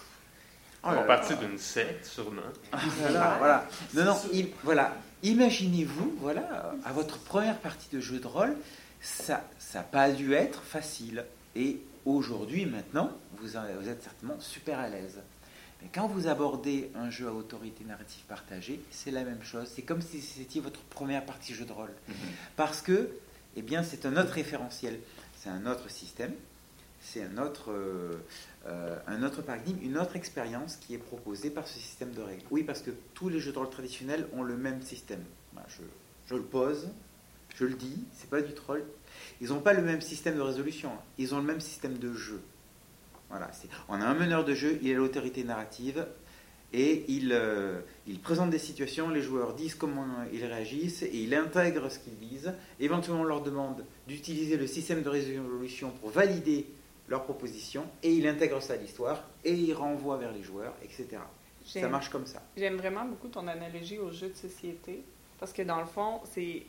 Oh 0.83 0.97
Ils 0.99 1.07
partie 1.07 1.37
d'une 1.37 1.59
secte, 1.59 2.07
sûrement. 2.07 2.41
Voilà, 2.73 3.37
voilà. 3.39 3.69
Non, 3.95 4.05
non, 4.05 4.17
voilà. 4.65 4.97
Imaginez-vous, 5.23 6.17
voilà, 6.21 6.73
à 6.85 6.93
votre 6.93 7.19
première 7.19 7.59
partie 7.59 7.89
de 7.95 8.01
jeu 8.01 8.19
de 8.19 8.27
rôle, 8.27 8.57
ça 9.03 9.45
n'a 9.75 9.83
pas 9.83 10.11
dû 10.11 10.33
être 10.33 10.63
facile. 10.63 11.25
Et 11.55 11.81
aujourd'hui, 12.07 12.65
maintenant, 12.65 13.11
vous, 13.39 13.57
en- 13.59 13.65
vous 13.79 13.89
êtes 13.91 14.03
certainement 14.03 14.41
super 14.41 14.79
à 14.79 14.89
l'aise. 14.89 15.21
Mais 15.83 15.89
quand 15.93 16.07
vous 16.07 16.29
abordez 16.29 16.91
un 16.95 17.11
jeu 17.11 17.29
à 17.29 17.33
autorité 17.33 17.85
narrative 17.85 18.23
partagée, 18.25 18.81
c'est 18.91 19.11
la 19.11 19.25
même 19.25 19.43
chose. 19.43 19.71
C'est 19.75 19.83
comme 19.83 20.03
si 20.03 20.21
c'était 20.21 20.61
votre 20.61 20.81
première 20.81 21.25
partie 21.25 21.55
jeu 21.55 21.65
de 21.65 21.73
rôle. 21.73 21.93
Parce 22.57 22.83
que, 22.83 23.11
eh 23.57 23.63
bien, 23.63 23.83
c'est 23.83 24.07
un 24.07 24.17
autre 24.17 24.33
référentiel. 24.33 24.99
C'est 25.37 25.49
un 25.49 25.67
autre 25.67 25.91
système. 25.91 26.33
C'est 27.03 27.23
un 27.23 27.39
autre, 27.39 27.73
euh, 27.73 28.19
euh, 28.67 28.99
un 29.07 29.23
autre 29.23 29.41
paradigme, 29.41 29.79
une 29.83 29.97
autre 29.97 30.17
expérience 30.17 30.77
qui 30.77 30.93
est 30.95 30.99
proposée 30.99 31.49
par 31.49 31.67
ce 31.67 31.79
système 31.79 32.13
de 32.13 32.21
règles. 32.21 32.45
Oui, 32.51 32.63
parce 32.63 32.83
que 32.83 32.91
tous 33.15 33.31
les 33.31 33.41
jeux 33.41 33.53
de 33.53 33.59
rôle 33.59 33.71
traditionnels 33.71 34.27
ont 34.35 34.43
le 34.43 34.57
même 34.57 34.83
système. 34.83 35.25
Voilà, 35.53 35.67
je, 35.71 35.83
je 36.27 36.35
le 36.35 36.43
pose, 36.43 36.91
Je 37.57 37.65
le 37.65 37.75
dis, 37.75 38.05
c'est 38.13 38.29
pas 38.29 38.43
du 38.43 38.53
troll. 38.53 38.85
Ils 39.41 39.49
n'ont 39.49 39.61
pas 39.61 39.73
le 39.73 39.83
même 39.83 40.01
système 40.01 40.37
de 40.37 40.43
résolution. 40.43 40.93
Ils 41.19 41.35
ont 41.35 41.39
le 41.39 41.45
même 41.45 41.61
système 41.61 41.99
de 41.99 42.13
jeu. 42.13 42.43
Voilà. 43.31 43.51
On 43.89 44.01
a 44.01 44.05
un 44.05 44.15
meneur 44.15 44.45
de 44.45 44.55
jeu, 44.55 44.79
il 44.83 44.91
a 44.93 44.97
l'autorité 44.97 45.45
narrative 45.45 46.07
et 46.73 47.05
il, 47.09 47.33
euh, 47.33 47.81
il 48.07 48.21
présente 48.21 48.51
des 48.51 48.59
situations, 48.59 49.09
les 49.09 49.23
joueurs 49.23 49.55
disent 49.55 49.75
comment 49.75 50.07
ils 50.33 50.45
réagissent 50.45 51.03
et 51.03 51.17
il 51.17 51.35
intègre 51.35 51.89
ce 51.91 51.99
qu'ils 51.99 52.19
disent. 52.19 52.53
Éventuellement, 52.79 53.23
on 53.23 53.25
leur 53.25 53.43
demande 53.43 53.85
d'utiliser 54.07 54.57
le 54.57 54.67
système 54.67 55.03
de 55.03 55.09
résolution 55.09 55.91
pour 56.01 56.11
valider 56.11 56.67
leur 57.09 57.25
proposition 57.25 57.87
et 58.03 58.13
il 58.13 58.27
intègre 58.27 58.63
ça 58.63 58.75
à 58.75 58.77
l'histoire 58.77 59.25
et 59.45 59.53
il 59.53 59.75
renvoie 59.75 60.17
vers 60.17 60.33
les 60.33 60.43
joueurs, 60.43 60.75
etc. 60.83 61.19
Ça 61.65 61.89
marche 61.89 62.09
comme 62.09 62.27
ça. 62.27 62.43
J'aime 62.57 62.77
vraiment 62.77 63.05
beaucoup 63.05 63.29
ton 63.29 63.47
analogie 63.47 63.99
aux 63.99 64.11
jeux 64.11 64.31
de 64.31 64.37
société. 64.37 65.05
Parce 65.39 65.53
que 65.53 65.63
dans 65.63 65.81
le 65.81 65.87
fond, 65.87 66.21
c'est. 66.25 66.63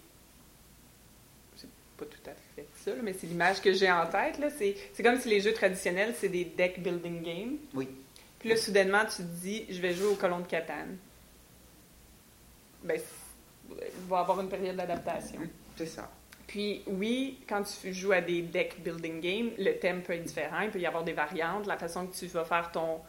Pas 2.02 2.08
tout 2.08 2.30
à 2.32 2.34
fait 2.56 2.68
ça, 2.84 2.92
là, 2.96 3.02
mais 3.04 3.14
c'est 3.14 3.28
l'image 3.28 3.62
que 3.62 3.72
j'ai 3.74 3.92
en 3.92 4.08
tête. 4.08 4.40
là. 4.40 4.50
C'est 4.50 4.76
c'est 4.94 5.04
comme 5.04 5.20
si 5.20 5.30
les 5.30 5.40
jeux 5.40 5.54
traditionnels, 5.54 6.16
c'est 6.18 6.30
des 6.30 6.46
deck 6.46 6.82
building 6.82 7.22
games. 7.22 7.58
Oui. 7.76 7.88
Puis 8.40 8.50
là, 8.50 8.56
soudainement, 8.56 9.06
tu 9.06 9.18
te 9.18 9.22
dis, 9.22 9.66
je 9.70 9.80
vais 9.80 9.94
jouer 9.94 10.08
au 10.08 10.16
colon 10.16 10.40
de 10.40 10.48
Catane. 10.48 10.98
Ben, 12.84 13.00
il 13.70 14.10
va 14.10 14.18
y 14.18 14.20
avoir 14.20 14.42
une 14.42 14.50
période 14.50 14.76
d'adaptation. 14.76 15.42
C'est 15.78 15.86
ça. 15.86 16.10
Puis 16.48 16.82
oui, 16.88 17.38
quand 17.48 17.62
tu 17.62 17.94
joues 17.94 18.14
à 18.14 18.22
des 18.22 18.42
deck 18.42 18.82
building 18.84 19.22
games, 19.22 19.52
le 19.60 19.74
thème 19.78 20.02
peut 20.02 20.14
être 20.14 20.24
différent, 20.26 20.62
il 20.62 20.72
peut 20.72 20.80
y 20.80 20.88
avoir 20.88 21.04
des 21.04 21.14
variantes, 21.14 21.68
la 21.68 21.78
façon 21.78 22.08
que 22.08 22.16
tu 22.16 22.26
vas 22.26 22.44
faire 22.46 22.72
ton, 22.72 23.00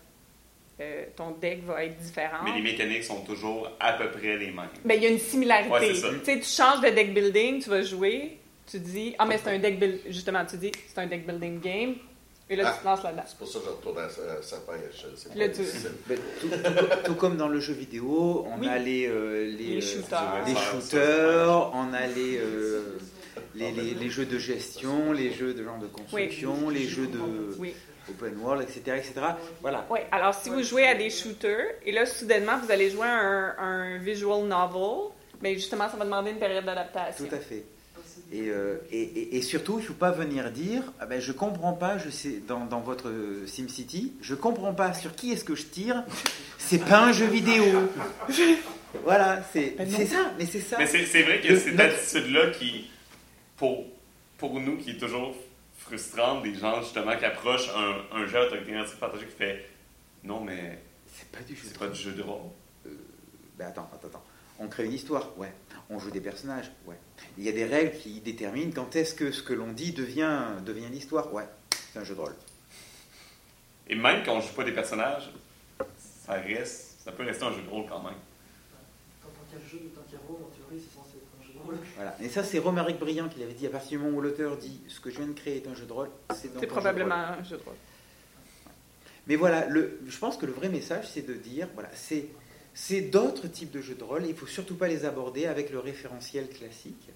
euh, 0.81 1.07
ton 1.17 1.31
deck 1.31 1.65
va 1.65 1.85
être 1.85 1.97
différente. 1.97 2.43
Mais 2.45 2.57
les 2.57 2.63
mécaniques 2.63 3.05
sont 3.05 3.25
toujours 3.25 3.71
à 3.81 3.95
peu 3.95 4.11
près 4.11 4.37
les 4.37 4.51
mêmes. 4.51 4.69
Ben, 4.85 4.95
il 4.97 5.03
y 5.03 5.07
a 5.07 5.09
une 5.09 5.19
similarité. 5.19 5.71
Ouais, 5.73 5.95
c'est 5.95 5.95
ça. 5.95 6.11
tu 6.11 6.25
sais, 6.25 6.39
tu 6.41 6.45
changes 6.49 6.83
de 6.83 6.91
deck 6.95 7.15
building, 7.15 7.63
tu 7.63 7.71
vas 7.71 7.81
jouer, 7.83 8.39
tu 8.73 8.81
dis, 8.81 9.15
ah, 9.19 9.27
mais 9.27 9.39
c'est 9.39 9.51
un 9.51 9.59
deck 9.59 9.79
building, 9.79 10.01
justement, 10.09 10.45
tu 10.47 10.57
dis, 10.57 10.73
c'est 10.89 10.99
un 11.01 11.07
deck 11.07 11.27
building 11.27 11.61
game, 11.61 11.95
et 12.51 12.57
là, 12.57 12.65
Ah. 12.67 12.73
tu 12.75 12.81
te 12.81 12.85
lances 12.87 13.03
là-dedans. 13.03 13.23
C'est 13.27 13.39
pour 13.39 13.49
ça 13.49 13.59
que 13.61 13.65
je 13.67 13.71
retourne 13.71 13.99
à 13.99 14.09
Serpent 14.43 14.73
et 14.75 14.95
Échelle. 14.95 15.53
Tu-. 15.53 15.63
Ben, 16.09 16.19
tout, 16.41 16.49
tout- 16.49 17.03
tout 17.05 17.15
comme 17.15 17.37
dans 17.37 17.49
le 17.49 17.61
jeu 17.61 17.75
vidéo, 17.75 18.47
on 18.49 18.59
Oui. 18.61 18.69
a 18.69 18.79
les, 18.79 19.07
euh, 19.07 19.45
les, 19.45 19.53
Les 19.53 19.77
euh, 19.77 19.81
shooters. 19.81 20.45
les 20.47 20.55
shooters, 20.57 21.71
on 21.75 21.93
a 21.93 22.07
les, 22.07 22.39
euh, 22.39 22.99
les, 23.55 23.71
les- 23.73 23.95
les 23.95 24.11
jeux 24.11 24.27
de 24.27 24.39
gestion, 24.39 25.13
les 25.13 25.33
jeux 25.33 25.55
de 25.55 25.63
genre 25.65 25.79
de 25.79 25.87
construction, 25.87 26.69
les 26.71 26.85
jeux 26.89 27.07
de 27.07 27.21
Oui. 27.59 27.75
open 28.11 28.37
world, 28.39 28.63
etc., 28.63 28.97
etc. 28.99 29.13
Voilà. 29.61 29.87
Oui, 29.91 30.01
alors 30.11 30.35
si 30.35 30.49
vous 30.51 30.63
jouez 30.63 30.87
à 30.87 30.95
des 30.95 31.11
shooters, 31.11 31.75
et 31.85 31.93
là, 31.93 32.05
soudainement, 32.07 32.59
vous 32.59 32.71
allez 32.71 32.91
jouer 32.91 33.07
à 33.07 33.19
un, 33.19 33.59
un 33.59 33.99
visual 33.99 34.45
novel, 34.45 35.11
mais 35.41 35.55
justement, 35.55 35.89
ça 35.91 35.97
va 35.97 36.05
demander 36.05 36.31
une 36.33 36.39
période 36.39 36.65
d'adaptation. 36.65 37.27
Tout 37.27 37.35
à 37.35 37.39
fait. 37.39 37.65
Et, 38.35 38.49
euh, 38.49 38.79
et, 38.91 39.03
et- 39.03 39.37
et 39.37 39.43
surtout, 39.43 39.75
il 39.79 39.83
ne 39.83 39.87
faut 39.89 39.93
pas 39.95 40.11
venir 40.11 40.51
dire 40.51 40.83
ah 41.01 41.05
ben, 41.07 41.21
je 41.21 41.33
comprends 41.33 41.75
pas, 41.75 41.99
je 41.99 42.09
sais, 42.09 42.41
dans, 42.49 42.65
dans 42.65 42.81
votre 42.81 43.13
SimCity, 43.47 44.15
je 44.23 44.35
comprends 44.35 44.73
pas 44.73 44.95
sur 44.95 45.15
qui 45.15 45.33
est-ce 45.33 45.45
que 45.45 45.55
je 45.55 45.65
tire, 45.67 46.03
c'est 46.57 46.83
pas 46.83 47.05
un 47.05 47.13
jeu 47.13 47.27
vidéo. 47.27 47.65
Voilà, 49.05 49.43
c'est 49.53 49.77
c'est 49.89 50.07
ça, 50.07 50.33
mais 50.39 50.47
c'est 50.47 50.61
ça. 50.61 50.77
Mais 50.79 50.87
c'est 50.87 51.23
vrai 51.23 51.41
que 51.41 51.57
cette 51.59 51.75
notre- 51.75 51.95
attitude-là 51.95 52.51
qui, 52.51 52.91
pour, 53.57 53.85
pour 54.39 54.59
nous, 54.61 54.77
qui 54.79 54.91
est 54.91 54.99
toujours 54.99 55.35
frustrante, 55.79 56.43
des 56.43 56.55
gens 56.55 56.81
justement 56.83 57.17
qui 57.17 57.25
approchent 57.25 57.69
un, 57.77 58.17
un 58.17 58.27
jeu 58.27 58.39
à 58.39 58.47
autorité 58.47 58.73
narrative 58.73 58.97
partagée 58.99 59.27
qui 59.27 59.37
fait 59.37 59.67
non, 60.25 60.41
mais 60.41 60.79
C'est 61.15 61.29
pas 61.31 61.41
du 61.47 61.55
jeu. 61.55 61.63
c'est 61.65 61.79
pas 61.79 61.89
du 61.89 62.01
jeu 62.01 62.13
de 62.13 62.23
rôle. 62.23 62.51
Ben 63.59 63.67
attends, 63.67 63.91
attends, 63.95 64.09
attends. 64.09 64.25
On 64.59 64.69
crée 64.69 64.85
une 64.85 64.93
histoire, 64.93 65.31
ouais. 65.39 65.53
On 65.95 65.99
joue 65.99 66.11
des 66.11 66.21
personnages, 66.23 66.73
ouais. 66.87 66.97
Il 67.37 67.45
y 67.45 67.49
a 67.51 67.53
des 67.53 67.67
règles 67.67 67.97
qui 67.99 68.21
déterminent 68.21 68.73
quand 68.75 68.97
est-ce 68.97 69.15
que 69.15 69.31
ce 69.31 69.43
que 69.43 69.53
l'on 69.53 69.73
dit 69.73 69.93
devient, 69.93 70.41
devient 70.65 70.89
l'histoire, 70.91 71.33
ouais. 71.35 71.45
C'est 71.93 71.99
un 71.99 72.05
jeu 72.05 72.15
de 72.15 72.21
rôle. 72.21 72.35
Et 73.89 73.95
même 73.95 74.25
quand 74.25 74.37
on 74.37 74.41
joue 74.41 74.55
pas 74.55 74.65
des 74.65 74.73
personnages, 74.73 75.31
ça 76.25 76.33
reste, 76.35 76.97
ça 77.05 77.13
peut 77.13 77.25
rester 77.25 77.45
un 77.45 77.53
jeu 77.53 77.61
de 77.63 77.69
rôle 77.69 77.85
quand 77.89 78.03
même. 78.03 78.15
Tant 79.21 79.29
qu'il 79.51 79.59
y 79.59 79.63
a 79.63 79.69
jeu, 79.69 79.91
tant 79.95 80.01
qu'il 80.03 80.15
y 80.15 80.17
a 80.17 80.21
rôle, 80.27 80.39
en 80.43 80.49
théorie, 80.57 80.83
c'est 80.83 80.97
censé 80.97 81.17
être 81.19 81.29
un 81.39 81.45
jeu 81.47 81.53
de 81.53 81.59
rôle. 81.59 81.77
Voilà. 81.97 82.17
Et 82.23 82.29
ça, 82.31 82.43
c'est 82.43 82.59
Romaric 82.59 82.99
Briand 82.99 83.29
qui 83.29 83.41
l'avait 83.41 83.53
dit. 83.53 83.67
À 83.67 83.71
partir 83.71 83.99
du 83.99 84.05
moment 84.05 84.17
où 84.17 84.21
l'auteur 84.23 84.57
dit 84.57 84.81
ce 84.89 84.99
que 85.01 85.11
je 85.11 85.19
viens 85.19 85.27
de 85.27 85.33
créer 85.35 85.57
est 85.59 85.69
un 85.69 85.75
jeu 85.75 85.85
de 85.85 85.93
rôle, 85.93 86.09
c'est 86.35 86.49
donc 86.55 86.57
un 86.57 86.61
C'est 86.61 86.61
jeu 86.61 86.67
de 86.67 86.67
probablement 86.73 87.15
rôle. 87.27 87.39
un 87.41 87.45
jeu 87.45 87.57
de 87.59 87.63
rôle. 87.65 87.75
Mais 89.27 89.37
voilà, 89.37 89.67
le, 89.67 90.01
je 90.07 90.19
pense 90.19 90.37
que 90.39 90.47
le 90.47 90.53
vrai 90.53 90.69
message, 90.71 91.09
c'est 91.09 91.23
de 91.27 91.35
dire, 91.35 91.69
voilà, 91.75 91.91
c'est 91.95 92.27
c'est 92.75 93.01
d'autres 93.03 93.49
types 93.49 93.71
de 93.71 93.81
jeux 93.81 93.95
de 93.95 94.05
rôle. 94.05 94.25
Il 94.27 94.35
faut 94.35 94.47
surtout 94.47 94.75
pas 94.77 94.89
les 94.89 95.05
aborder 95.05 95.47
avec 95.47 95.71
le 95.71 95.79
référentiel 95.79 96.49
classique. 96.49 97.09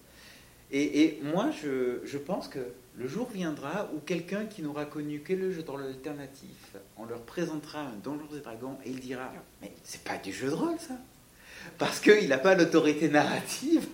Et, 0.73 1.03
et 1.05 1.21
moi, 1.23 1.51
je, 1.63 2.01
je 2.05 2.19
pense 2.19 2.49
que 2.49 2.59
le 2.97 3.07
jour 3.07 3.29
viendra 3.33 3.89
où 3.95 4.01
quelqu'un 4.01 4.47
qui 4.47 4.63
n'aura 4.63 4.85
connu 4.85 5.21
que 5.21 5.33
le 5.33 5.53
jeu 5.53 5.63
de 5.63 5.71
rôle 5.71 5.85
alternatif, 5.85 6.75
on 6.97 7.05
leur 7.05 7.21
présentera 7.23 7.81
un 7.83 7.93
Donjons 8.03 8.27
et 8.37 8.41
Dragons 8.41 8.77
et 8.85 8.91
il 8.91 8.99
dira, 9.01 9.33
mais 9.63 9.71
c'est 9.85 10.03
pas 10.03 10.17
du 10.19 10.33
jeu 10.33 10.49
de 10.49 10.55
rôle 10.55 10.79
ça, 10.81 10.95
parce 11.79 12.01
qu'il 12.01 12.29
n'a 12.29 12.39
pas 12.39 12.55
l'autorité 12.55 13.09
narrative. 13.09 13.87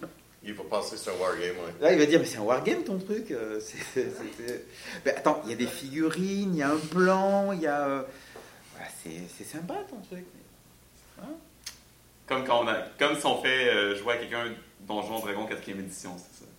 Il 0.45 0.55
faut 0.55 0.65
penser 0.65 0.97
sur 0.97 1.13
un 1.15 1.19
wargame, 1.19 1.57
ouais. 1.57 1.75
Là, 1.81 1.93
il 1.93 1.99
va 1.99 2.07
dire, 2.07 2.19
mais 2.21 2.27
c'est 2.27 2.39
un 2.39 2.43
wargame 2.43 2.83
ton 2.85 2.99
truc. 2.99 3.31
euh, 3.31 3.61
c'est- 3.61 3.77
c'est- 3.95 4.11
c'est- 4.39 4.65
Ben, 5.05 5.15
attends, 5.17 5.41
il 5.45 5.51
y 5.51 5.53
a 5.53 5.57
des 5.57 5.67
figurines, 5.67 6.55
il 6.55 6.59
y 6.59 6.63
a 6.63 6.71
un 6.71 6.79
plan, 6.79 7.53
il 7.53 7.61
y 7.61 7.67
a. 7.67 7.87
euh, 7.87 8.03
voilà, 8.73 8.89
c'est 9.05 9.21
c'est 9.37 9.45
sympa 9.45 9.75
ton 9.91 10.01
truc. 10.01 10.25
Comme, 12.27 12.45
quand 12.45 12.65
on 12.65 12.69
a, 12.69 12.75
comme 12.99 13.19
si 13.19 13.27
on 13.27 13.43
fait 13.43 13.69
euh, 13.69 13.97
jouer 13.97 14.15
à 14.15 14.17
quelqu'un 14.17 14.45
Donjon 14.87 15.19
Dragon 15.21 15.47
4ème 15.47 15.81
édition, 15.81 16.17
c'est 16.17 16.45
ça. 16.45 16.51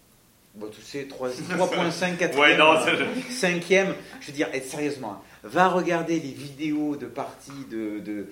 Bon, 0.56 0.68
tu 0.70 0.82
sais, 0.82 1.06
3 1.08 1.30
3.5, 1.30 2.18
4 2.18 2.38
Ouais, 2.38 2.56
non, 2.58 2.76
c'est 2.86 2.96
je- 2.96 3.04
5e. 3.34 3.94
Je 4.22 4.28
veux 4.28 4.34
dire, 4.34 4.50
sérieusement, 4.66 5.14
hein, 5.14 5.22
va 5.44 5.68
regarder 5.70 6.20
les 6.20 6.32
vidéos 6.32 6.96
de 6.96 7.08
parties 7.08 7.52
de, 7.72 8.00
de 8.00 8.28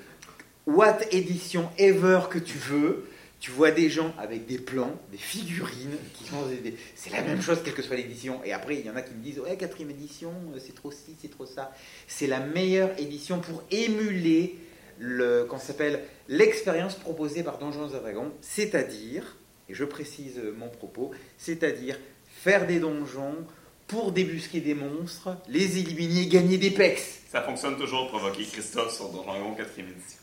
what 0.68 1.00
édition 1.12 1.70
ever 1.80 2.20
que 2.30 2.38
tu 2.38 2.58
veux. 2.60 3.08
Tu 3.40 3.50
vois 3.50 3.72
des 3.72 3.90
gens 3.90 4.14
avec 4.20 4.46
des 4.46 4.60
plans, 4.60 4.92
des 5.12 5.18
figurines, 5.18 5.98
qui 6.14 6.26
des- 6.52 6.70
des- 6.72 6.78
c'est 6.94 7.10
la 7.10 7.24
même 7.24 7.42
chose 7.42 7.58
quelle 7.66 7.74
que 7.74 7.82
soit 7.82 7.96
l'édition. 7.96 8.40
Et 8.46 8.54
après, 8.54 8.76
il 8.76 8.86
y 8.86 8.90
en 8.92 8.96
a 8.96 9.02
qui 9.02 9.16
me 9.16 9.24
disent, 9.24 9.40
ouais, 9.40 9.58
quatrième 9.58 9.90
édition, 9.90 10.32
euh, 10.54 10.60
c'est 10.64 10.76
trop 10.76 10.92
ci, 10.92 11.16
c'est 11.20 11.32
trop 11.32 11.48
ça. 11.48 11.74
C'est 12.08 12.28
la 12.28 12.40
meilleure 12.40 12.92
édition 13.00 13.40
pour 13.40 13.64
émuler 13.72 14.58
le, 15.04 15.46
qu'on 15.46 15.58
s'appelle 15.58 16.04
l'expérience 16.30 16.96
proposée 16.96 17.42
par 17.44 17.58
Donjons 17.58 17.90
et 17.90 18.00
Dragons, 18.00 18.32
c'est-à-dire, 18.42 19.36
et 19.68 19.74
je 19.74 19.84
précise 19.84 20.40
mon 20.58 20.70
propos, 20.70 21.12
c'est-à-dire 21.38 22.00
faire 22.44 22.68
des 22.68 22.80
donjons 22.80 23.36
pour 23.88 24.12
débusquer 24.12 24.62
des 24.62 24.74
monstres, 24.76 25.36
les 25.50 25.80
éliminer, 25.80 26.28
gagner 26.28 26.58
des 26.58 26.72
pecs. 26.72 27.02
Ça 27.32 27.42
fonctionne 27.42 27.78
toujours 27.78 28.08
provoquer 28.08 28.44
Christophe 28.46 28.94
sur 28.96 29.10
Donjon 29.10 29.24
Dragon 29.26 29.56
4ème 29.56 29.90
édition. 29.90 30.20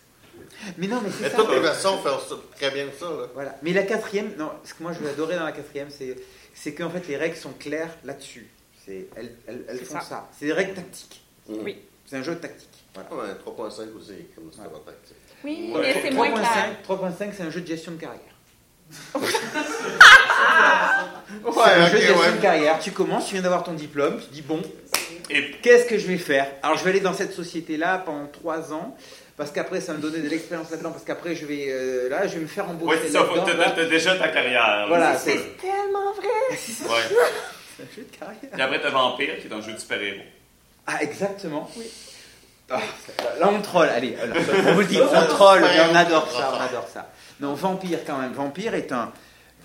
Mais 0.78 0.86
non, 0.86 1.00
mais 1.02 1.08
Mais 1.08 1.28
c'est 1.28 1.30
ça. 1.30 1.36
toutes 1.36 1.50
les 1.50 1.60
versions 1.60 1.98
font 1.98 2.18
ça- 2.18 2.36
très 2.56 2.70
bien 2.70 2.86
ça, 2.98 3.06
là. 3.10 3.26
Voilà. 3.34 3.58
Mais 3.62 3.72
la 3.72 3.82
quatrième, 3.82 4.34
non, 4.38 4.50
ce 4.64 4.72
que 4.74 4.82
moi 4.82 4.92
je 4.92 5.00
vais 5.00 5.10
adorer 5.10 5.36
dans 5.36 5.44
la 5.44 5.52
quatrième, 5.52 5.90
c'est, 5.90 6.16
c'est 6.54 6.72
qu'en 6.74 6.88
fait 6.90 7.06
les 7.08 7.16
règles 7.16 7.36
sont 7.36 7.52
claires 7.58 7.94
là-dessus. 8.04 8.48
C'est, 8.86 9.08
elles 9.16 9.34
elles, 9.46 9.64
elles 9.68 9.78
font 9.78 9.94
ça. 9.94 10.00
ça. 10.00 10.30
C'est 10.38 10.46
des 10.46 10.52
règles 10.52 10.74
tactiques. 10.74 11.22
Oui. 11.48 11.76
C'est 12.06 12.16
un 12.16 12.22
jeu 12.22 12.36
tactique. 12.36 12.77
Voilà. 13.10 13.32
Ouais, 13.32 13.38
3.5 13.44 13.96
aussi, 13.96 14.12
comme 14.34 14.48
en 14.48 14.78
tactique. 14.80 15.16
Oui, 15.44 15.70
Ouais. 15.74 15.80
mais 15.80 16.00
c'est 16.02 16.10
moins 16.10 16.30
clair. 16.30 16.70
3.5, 16.86 17.30
c'est 17.36 17.42
un 17.44 17.50
jeu 17.50 17.60
de 17.60 17.66
gestion 17.66 17.92
de 17.92 17.96
carrière. 18.00 18.20
Ouais, 21.44 21.52
c'est 21.64 21.70
un 21.72 21.86
jeu 21.88 21.96
de 21.98 22.00
gestion 22.02 22.18
ouais. 22.20 22.32
de 22.32 22.42
carrière. 22.42 22.78
Tu 22.78 22.90
commences, 22.90 23.26
tu 23.26 23.34
viens 23.34 23.42
d'avoir 23.42 23.62
ton 23.62 23.72
diplôme, 23.74 24.18
tu 24.20 24.28
dis 24.32 24.42
bon, 24.42 24.62
Et 25.30 25.50
qu'est-ce 25.62 25.84
que 25.86 25.98
je 25.98 26.06
vais 26.06 26.16
faire? 26.16 26.46
Alors 26.62 26.78
je 26.78 26.84
vais 26.84 26.90
aller 26.90 27.00
dans 27.00 27.12
cette 27.12 27.32
société-là 27.32 27.98
pendant 27.98 28.26
3 28.26 28.72
ans. 28.72 28.96
Parce 29.36 29.52
qu'après, 29.52 29.80
ça 29.80 29.92
va 29.92 29.98
me 29.98 30.02
donner 30.02 30.18
de 30.18 30.28
l'expérience 30.28 30.68
là-dedans. 30.70 30.90
Parce 30.90 31.04
qu'après, 31.04 31.36
je 31.36 31.46
vais 31.46 31.66
euh, 31.68 32.08
là, 32.08 32.26
je 32.26 32.34
vais 32.34 32.40
me 32.40 32.46
faire 32.48 32.68
embaucher. 32.68 32.96
ouais, 32.96 33.02
c'est 33.04 33.12
ça, 33.12 33.24
faut- 33.24 33.38
t'as 33.38 33.84
déjà 33.84 34.16
ta 34.16 34.28
carrière. 34.28 34.86
Voilà, 34.88 35.16
c'est. 35.16 35.56
Tellement 35.58 36.12
vrai! 36.14 36.26
Ouais. 36.50 36.56
C'est 37.78 37.84
un 37.84 37.86
jeu 37.94 38.02
de 38.10 38.16
carrière. 38.16 38.50
Puis 38.52 38.60
après, 38.62 38.80
t'as 38.82 38.90
Vampire, 38.90 39.38
qui 39.40 39.46
est 39.46 39.52
un 39.52 39.60
jeu 39.60 39.72
de 39.72 39.78
super-héros. 39.78 40.22
Ah, 40.84 41.00
exactement. 41.00 41.70
Oui. 41.76 41.84
Ah, 42.70 42.80
là, 43.40 43.48
on 43.50 43.62
troll. 43.62 43.88
Allez, 43.88 44.16
on 44.68 44.74
vous 44.74 44.84
dit, 44.84 44.98
on 45.00 45.26
troll, 45.26 45.64
on 45.64 45.94
adore 45.94 46.30
ça, 46.30 46.52
on 46.54 46.60
adore 46.60 46.88
ça. 46.88 47.10
Non, 47.40 47.54
Vampire 47.54 48.00
quand 48.06 48.18
même. 48.18 48.32
Vampire 48.32 48.74
est 48.74 48.92
un. 48.92 49.12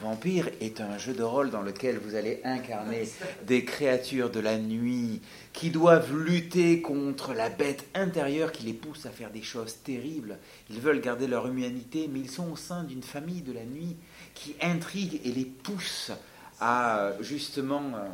Vampire 0.02 0.50
est 0.60 0.82
un 0.82 0.98
jeu 0.98 1.14
de 1.14 1.24
rôle 1.24 1.50
dans 1.50 1.62
lequel 1.62 1.98
vous 1.98 2.16
allez 2.16 2.42
incarner 2.44 3.08
des 3.44 3.64
créatures 3.64 4.30
de 4.32 4.40
la 4.40 4.58
nuit 4.58 5.22
qui 5.54 5.70
doivent 5.70 6.14
lutter 6.14 6.82
contre 6.82 7.34
la 7.34 7.50
bête 7.50 7.86
intérieure 7.94 8.52
qui 8.52 8.64
les 8.64 8.74
pousse 8.74 9.06
à 9.06 9.12
faire 9.12 9.30
des 9.30 9.44
choses 9.44 9.78
terribles. 9.84 10.40
Ils 10.70 10.80
veulent 10.80 11.00
garder 11.00 11.28
leur 11.28 11.48
humanité, 11.48 12.10
mais 12.12 12.20
ils 12.20 12.30
sont 12.30 12.52
au 12.52 12.56
sein 12.56 12.84
d'une 12.84 13.04
famille 13.04 13.44
de 13.44 13.54
la 13.54 13.64
nuit 13.64 13.96
qui 14.34 14.56
intrigue 14.62 15.22
et 15.24 15.32
les 15.32 15.46
pousse 15.46 16.12
à 16.60 17.12
justement 17.22 17.84
euh, 17.96 18.08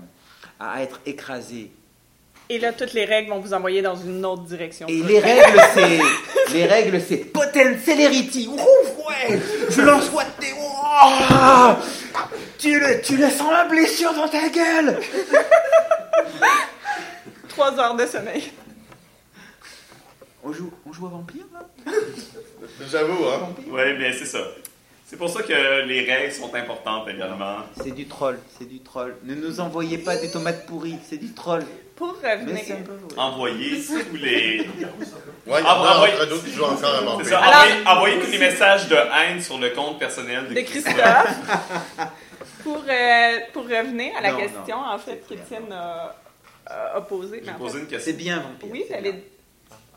à 0.59 0.83
être 0.83 0.99
écrasés 1.05 1.71
Et 2.51 2.57
là, 2.57 2.73
toutes 2.73 2.93
les 2.93 3.05
règles 3.05 3.29
vont 3.29 3.39
vous 3.39 3.53
envoyer 3.53 3.83
dans 3.83 3.95
une 3.95 4.25
autre 4.25 4.41
direction. 4.41 4.87
Et 4.87 5.03
les 5.03 5.19
règles, 5.19 5.61
c'est. 5.75 5.99
Les 6.53 6.65
règles, 6.65 6.99
c'est 6.99 7.17
Potent 7.17 7.77
Celerity. 7.85 8.47
Ouf, 8.51 9.07
ouais 9.07 9.39
Je 9.69 9.81
lance 9.81 10.09
what 10.11 10.25
des. 10.39 10.51
Ouah 10.53 11.77
Tu 12.57 12.79
le, 12.79 13.01
tu 13.01 13.17
le 13.17 13.29
sens 13.29 13.51
la 13.51 13.65
blessure 13.65 14.13
dans 14.15 14.27
ta 14.27 14.49
gueule 14.49 14.99
Trois 17.49 17.79
heures 17.79 17.95
de 17.95 18.05
sommeil. 18.07 18.51
on 20.43 20.51
joue, 20.51 20.71
on 20.87 20.91
joue 20.91 21.05
à 21.05 21.09
vampire 21.09 21.45
là? 21.53 21.67
J'avoue, 22.91 23.25
hein. 23.27 23.49
Oui, 23.67 23.93
bien 23.97 24.11
c'est 24.17 24.25
ça. 24.25 24.39
C'est 25.05 25.17
pour 25.17 25.29
ça 25.29 25.43
que 25.43 25.85
les 25.87 26.01
règles 26.11 26.33
sont 26.33 26.53
importantes 26.55 27.07
également. 27.09 27.57
C'est 27.83 27.91
du 27.93 28.07
troll, 28.07 28.39
c'est 28.57 28.67
du 28.67 28.79
troll. 28.79 29.15
Ne 29.23 29.35
nous 29.35 29.59
envoyez 29.59 29.97
pas 29.99 30.17
des 30.17 30.31
tomates 30.31 30.65
pourries, 30.65 30.97
c'est 31.07 31.17
du 31.17 31.33
troll. 31.33 31.63
Pour 31.99 32.15
revenir. 32.15 32.57
c'est 32.65 32.73
vrai. 32.73 32.95
Envoyer 33.17 33.83
tous 33.85 34.15
les. 34.15 34.61
Ouais, 35.45 35.59
Ah, 35.65 35.95
envoyez- 35.95 36.13
entre 36.15 36.29
nous 36.33 36.41
qui 36.41 36.51
jouent 36.51 36.63
encore 36.63 36.89
à 36.95 36.99
C'est 36.99 37.05
vampire. 37.05 37.37
Alors- 37.37 37.53
envoyez, 37.61 37.87
envoyez 37.87 38.19
tous 38.21 38.31
les 38.31 38.37
messages 38.39 38.87
de 38.87 38.95
haine 38.95 39.41
sur 39.41 39.57
le 39.59 39.69
compte 39.71 39.99
personnel 39.99 40.47
de, 40.47 40.53
de 40.55 40.61
Christophe. 40.61 40.93
Christophe. 40.95 42.07
pour, 42.63 42.83
euh, 42.89 43.37
pour 43.53 43.63
revenir 43.63 44.15
à 44.17 44.21
la 44.21 44.31
Non, 44.31 44.37
question, 44.37 44.77
non. 44.81 44.87
en 44.93 44.97
fait, 44.97 45.23
qu'Étienne 45.27 45.71
a, 45.71 46.15
a 46.65 46.99
mais 46.99 47.01
J'ai 47.01 47.07
posé 47.07 47.41
fait- 47.41 47.79
une 47.79 47.87
question. 47.87 47.99
C'est 48.11 48.13
bien 48.17 48.39
vampire. 48.39 48.69
Oui, 48.71 48.85
c'est 48.87 48.93
elle 48.95 49.03
bien. 49.03 49.11
est. 49.13 49.23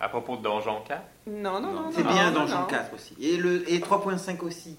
À 0.01 0.09
propos 0.09 0.37
de 0.37 0.43
Donjon 0.43 0.81
4. 0.89 1.01
Non, 1.29 1.61
non, 1.61 1.71
non. 1.73 1.91
C'est 1.95 2.03
non, 2.03 2.13
bien 2.13 2.31
non, 2.33 2.41
Donjon 2.41 2.59
non. 2.61 2.67
4 2.67 2.95
aussi. 2.95 3.15
Et, 3.21 3.37
le, 3.37 3.71
et 3.71 3.79
3.5 3.79 4.43
aussi. 4.43 4.77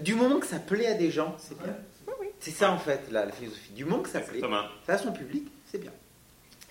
Du 0.00 0.14
moment 0.16 0.40
que 0.40 0.46
ça 0.46 0.58
plaît 0.58 0.86
à 0.88 0.94
des 0.94 1.12
gens, 1.12 1.36
c'est 1.38 1.56
bien. 1.62 1.74
Oui, 2.08 2.14
oui. 2.20 2.26
C'est 2.40 2.50
ça 2.50 2.72
en 2.72 2.78
fait 2.78 3.02
la, 3.12 3.26
la 3.26 3.32
philosophie. 3.32 3.70
Du 3.72 3.84
moment 3.84 4.02
que 4.02 4.08
ça 4.08 4.18
plaît, 4.18 4.38
Exactement. 4.38 4.62
ça 4.86 4.94
a 4.94 4.98
son 4.98 5.12
public, 5.12 5.46
c'est 5.70 5.78
bien. 5.78 5.92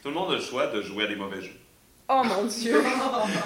Tout 0.02 0.10
le 0.10 0.14
monde 0.14 0.32
a 0.32 0.36
le 0.36 0.42
choix 0.42 0.68
de 0.68 0.82
jouer 0.82 1.04
à 1.06 1.08
des 1.08 1.16
mauvais 1.16 1.42
jeux. 1.42 1.56
Oh 2.10 2.22
mon 2.24 2.44
Dieu! 2.46 2.82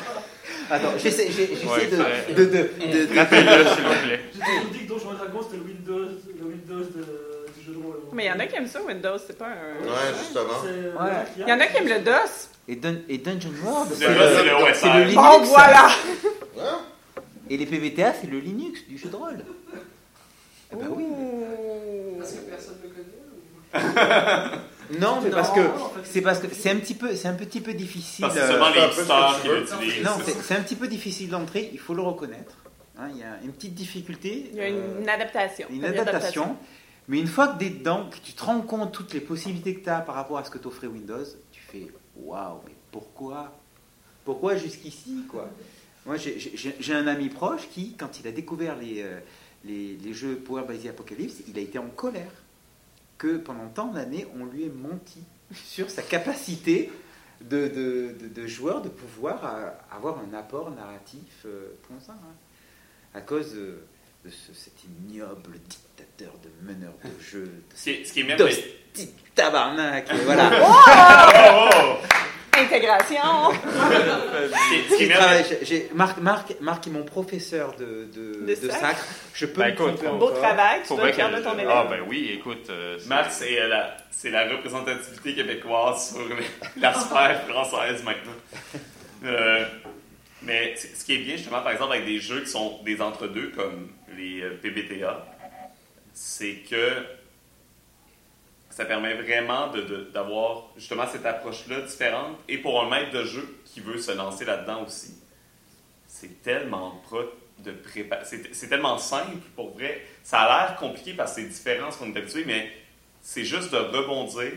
Attends, 0.70 0.94
j'essaie 0.98 1.28
Ouais, 1.28 1.88
de, 1.88 1.96
de, 2.34 2.44
de, 2.44 2.46
de- 2.48 3.06
de- 3.14 3.18
Rappelez-le, 3.18 3.66
s'il 3.66 3.84
vous 3.84 4.04
plaît. 4.06 4.22
J'ai 4.34 4.40
toujours 4.40 4.72
dit 4.72 4.80
que 4.80 4.88
Donjons 4.88 5.14
et 5.14 5.18
Dragons 5.18 5.42
c'était 5.44 5.58
le 5.58 5.64
Windows, 5.64 6.10
le 6.40 6.46
Windows 6.46 6.84
de- 6.86 7.48
du 7.58 7.66
jeu 7.66 7.74
de 7.74 7.84
rôle. 7.84 8.00
Mais 8.14 8.26
il 8.26 8.28
y 8.28 8.32
en 8.32 8.40
a 8.40 8.46
qui 8.46 8.56
aiment 8.56 8.68
ça, 8.68 8.82
Windows, 8.84 9.18
c'est 9.26 9.38
pas 9.38 9.48
un. 9.48 9.84
Ouais, 9.84 10.14
justement. 10.20 10.44
C'est- 10.62 10.70
Ouais. 11.04 11.26
il 11.38 11.42
Il 11.42 11.50
y 11.50 11.54
en 11.54 11.60
a 11.60 11.66
qui 11.68 11.78
aiment 11.78 11.88
le 11.90 12.00
DOS. 12.00 12.50
et, 12.68 12.76
Dun- 12.76 13.02
et 13.10 13.18
Dungeon 13.18 13.52
World, 13.64 13.90
Le 13.92 13.96
c'est 13.96 14.08
le 14.08 15.00
le 15.00 15.04
Linux. 15.06 15.22
Oh, 15.34 15.40
voilà! 15.46 15.88
Hein? 16.60 16.80
Et 17.50 17.58
les 17.58 17.66
PBTA, 17.66 18.14
c'est 18.22 18.28
le 18.30 18.40
Linux 18.40 18.82
du 18.88 18.98
jeu 18.98 19.10
de 19.10 19.16
rôle. 19.16 19.40
Eh 20.72 20.76
ben 20.76 20.88
oui. 20.96 21.06
Parce 22.20 22.32
que 22.34 22.38
personne 22.42 22.76
ne 22.82 22.88
le 22.88 22.94
connaît 22.94 23.18
ou- 24.54 24.58
Non, 25.00 25.20
mais 25.22 25.30
Non, 25.30 25.36
parce 25.36 25.52
que 25.52 25.62
c'est 26.04 26.22
parce 26.22 26.40
que 26.40 26.48
c'est 26.54 26.70
un 26.72 26.78
petit 26.78 26.94
peu, 26.96 27.16
c'est 27.16 27.28
un 27.28 27.34
petit 27.34 27.62
peu 27.62 27.74
difficile. 27.74 28.24
Parce 28.24 28.34
que 28.36 28.40
c'est 28.42 28.46
euh, 28.46 28.50
seulement 28.52 28.70
les 28.70 28.82
hipsters 28.86 29.42
qui 29.42 29.48
l'utilisent. 29.50 30.04
Non, 30.06 30.12
c'est 30.44 30.56
un 30.56 30.62
petit 30.62 30.76
peu 30.76 30.88
difficile 30.88 31.30
d'entrer, 31.30 31.70
il 31.74 31.80
faut 31.80 31.94
le 31.94 32.02
reconnaître. 32.02 32.58
Hein, 32.98 33.10
il 33.14 33.18
y 33.20 33.24
a 33.24 33.40
une 33.44 33.52
petite 33.54 33.74
difficulté. 33.74 34.50
Il 34.52 34.58
y 34.58 34.62
a 34.62 34.68
une, 34.68 34.76
euh, 34.78 35.02
une 35.02 35.10
adaptation. 35.10 35.68
une 35.72 35.86
adaptation. 35.86 36.58
Mais 37.08 37.20
une 37.20 37.28
fois 37.28 37.48
que 37.50 37.60
tu 37.60 37.66
es 37.66 37.70
dedans, 37.72 38.10
que 38.10 38.18
tu 38.24 38.34
te 38.34 38.44
rends 38.44 38.62
compte 38.62 38.92
de 38.92 38.96
toutes 38.96 39.14
les 39.14 39.22
possibilités 39.22 39.76
que 39.76 39.84
tu 39.84 39.90
as 39.90 40.02
par 40.02 40.16
rapport 40.16 40.38
à 40.38 40.44
ce 40.44 40.52
que 40.52 40.58
t'offrait 40.58 40.88
Windows, 40.88 41.24
tu 41.52 41.62
fais 41.62 41.88
waouh, 42.16 42.60
mais 42.66 42.74
pourquoi? 42.92 43.54
Pourquoi 44.24 44.56
jusqu'ici 44.56 45.26
quoi? 45.28 45.50
Moi, 46.06 46.16
j'ai- 46.18 46.94
un 46.94 47.08
ami 47.08 47.30
proche 47.30 47.68
qui, 47.74 47.96
quand 47.98 48.20
il 48.20 48.28
a 48.28 48.32
découvert 48.32 48.76
les, 48.76 49.02
euh, 49.02 49.20
les, 49.66 49.98
les 50.04 50.14
jeux 50.14 50.36
Power 50.36 50.64
by 50.68 50.78
the 50.78 50.88
Apocalypse, 50.90 51.36
il 51.48 51.58
a 51.58 51.62
été 51.62 51.80
en 51.80 51.88
colère 51.88 52.32
que 53.22 53.38
pendant 53.38 53.68
tant 53.70 53.88
d'années, 53.88 54.26
on 54.40 54.46
lui 54.46 54.64
ait 54.66 54.70
menti 54.74 55.22
sur 55.54 55.92
sa 55.92 56.02
capacité 56.02 56.92
de, 57.42 57.68
de, 57.68 58.16
de- 58.20 58.28
de 58.30 58.48
joueur 58.48 58.82
de 58.82 58.90
pouvoir 58.90 59.44
avoir 59.92 60.18
un 60.20 60.34
apport 60.36 60.72
narratif 60.72 61.46
euh, 61.46 61.68
ça. 62.00 62.14
hein. 62.14 62.34
À 63.14 63.22
cause 63.22 63.54
de, 63.54 63.84
de 64.26 64.30
ce- 64.32 64.54
cet 64.54 64.74
ignoble 64.86 65.60
dictateur 65.70 66.34
de 66.44 66.50
meneur 66.68 66.94
de 67.04 67.22
jeu, 67.24 67.44
de 67.46 67.52
Ce 67.76 67.84
qui 68.14 68.22
est, 68.22 68.24
tabarnak, 69.36 70.12
voilà. 70.26 70.50
Oh, 71.54 71.98
Intégration! 72.66 73.52
Ce 73.62 74.70
qui 74.70 74.76
est- 74.76 74.84
ce 74.84 74.88
qui 74.88 74.94
est 74.94 74.98
J'ai 75.00 75.08
même- 75.08 75.18
travaillé- 75.18 75.44
j'ai- 75.50 75.66
j'ai- 75.66 75.90
Marc, 75.94 76.18
Marc, 76.20 76.54
Marc 76.62 76.88
est 76.88 76.92
mon 76.92 77.04
professeur 77.04 77.76
de, 77.76 78.06
de, 78.14 78.42
De 78.42 78.46
de 78.48 78.56
sacre. 78.56 78.80
sacre. 78.80 79.06
Je 79.34 79.46
peux 79.46 79.62
Ben, 79.62 79.68
écoute, 79.74 80.04
Beau 80.04 80.28
encore. 80.28 80.40
travail, 80.40 80.82
tu 80.88 80.96
dois 80.96 81.12
de 81.12 81.44
ton 81.44 81.54
élève. 81.54 81.68
Ah, 81.70 81.88
ben 81.90 82.00
oui, 82.08 82.32
écoute. 82.34 82.68
euh, 82.70 82.98
c'est- 83.00 83.08
Max, 83.08 83.38
c'est 83.40 83.60
euh, 83.62 83.68
la, 83.68 83.98
c'est 84.12 84.30
la 84.30 84.50
représentativité 84.50 85.34
québécoise 85.36 86.14
sur 86.14 86.28
la 86.82 86.94
sphère 86.94 87.42
française 87.48 88.04
maintenant. 88.04 88.32
Euh, 89.26 89.66
mais 90.42 90.76
ce 90.76 91.06
qui 91.06 91.14
est 91.16 91.18
bien, 91.20 91.36
justement, 91.38 91.62
par 91.62 91.72
exemple, 91.72 91.94
avec 91.94 92.06
des 92.06 92.20
jeux 92.20 92.42
qui 92.42 92.50
sont 92.50 92.80
des 92.84 93.02
entre-deux, 93.02 93.52
comme 93.56 93.90
les 94.18 94.42
PBTA, 94.62 95.26
c'est 96.14 96.56
que 96.70 96.92
ça 98.72 98.86
permet 98.86 99.14
vraiment 99.16 99.72
d'avoir 100.14 100.70
justement 100.78 101.06
cette 101.06 101.26
approche-là 101.26 101.82
différente. 101.82 102.38
Et 102.48 102.58
pour 102.58 102.82
un 102.82 102.90
maître 102.90 103.12
de 103.12 103.26
jeu 103.26 103.60
qui 103.66 103.82
veut 103.82 103.98
se 104.00 104.12
lancer 104.12 104.46
là-dedans 104.46 104.86
aussi, 104.86 105.16
c'est 106.08 106.42
tellement 106.42 107.02
pas 107.10 107.24
de 107.60 107.76
C'est 108.24 108.68
tellement 108.70 108.98
simple 108.98 109.38
pour 109.56 109.72
vrai. 109.74 110.02
Ça 110.24 110.40
a 110.42 110.68
l'air 110.68 110.76
compliqué 110.78 111.14
parce 111.14 111.36
que 111.36 111.42
c'est 111.42 111.48
différent 111.48 111.92
ce 111.92 112.00
qu'on 112.00 112.14
est 112.14 112.18
habitué, 112.18 112.44
mais 112.46 112.72
c'est 113.22 113.44
juste 113.44 113.72
de 113.72 113.78
rebondir, 113.78 114.54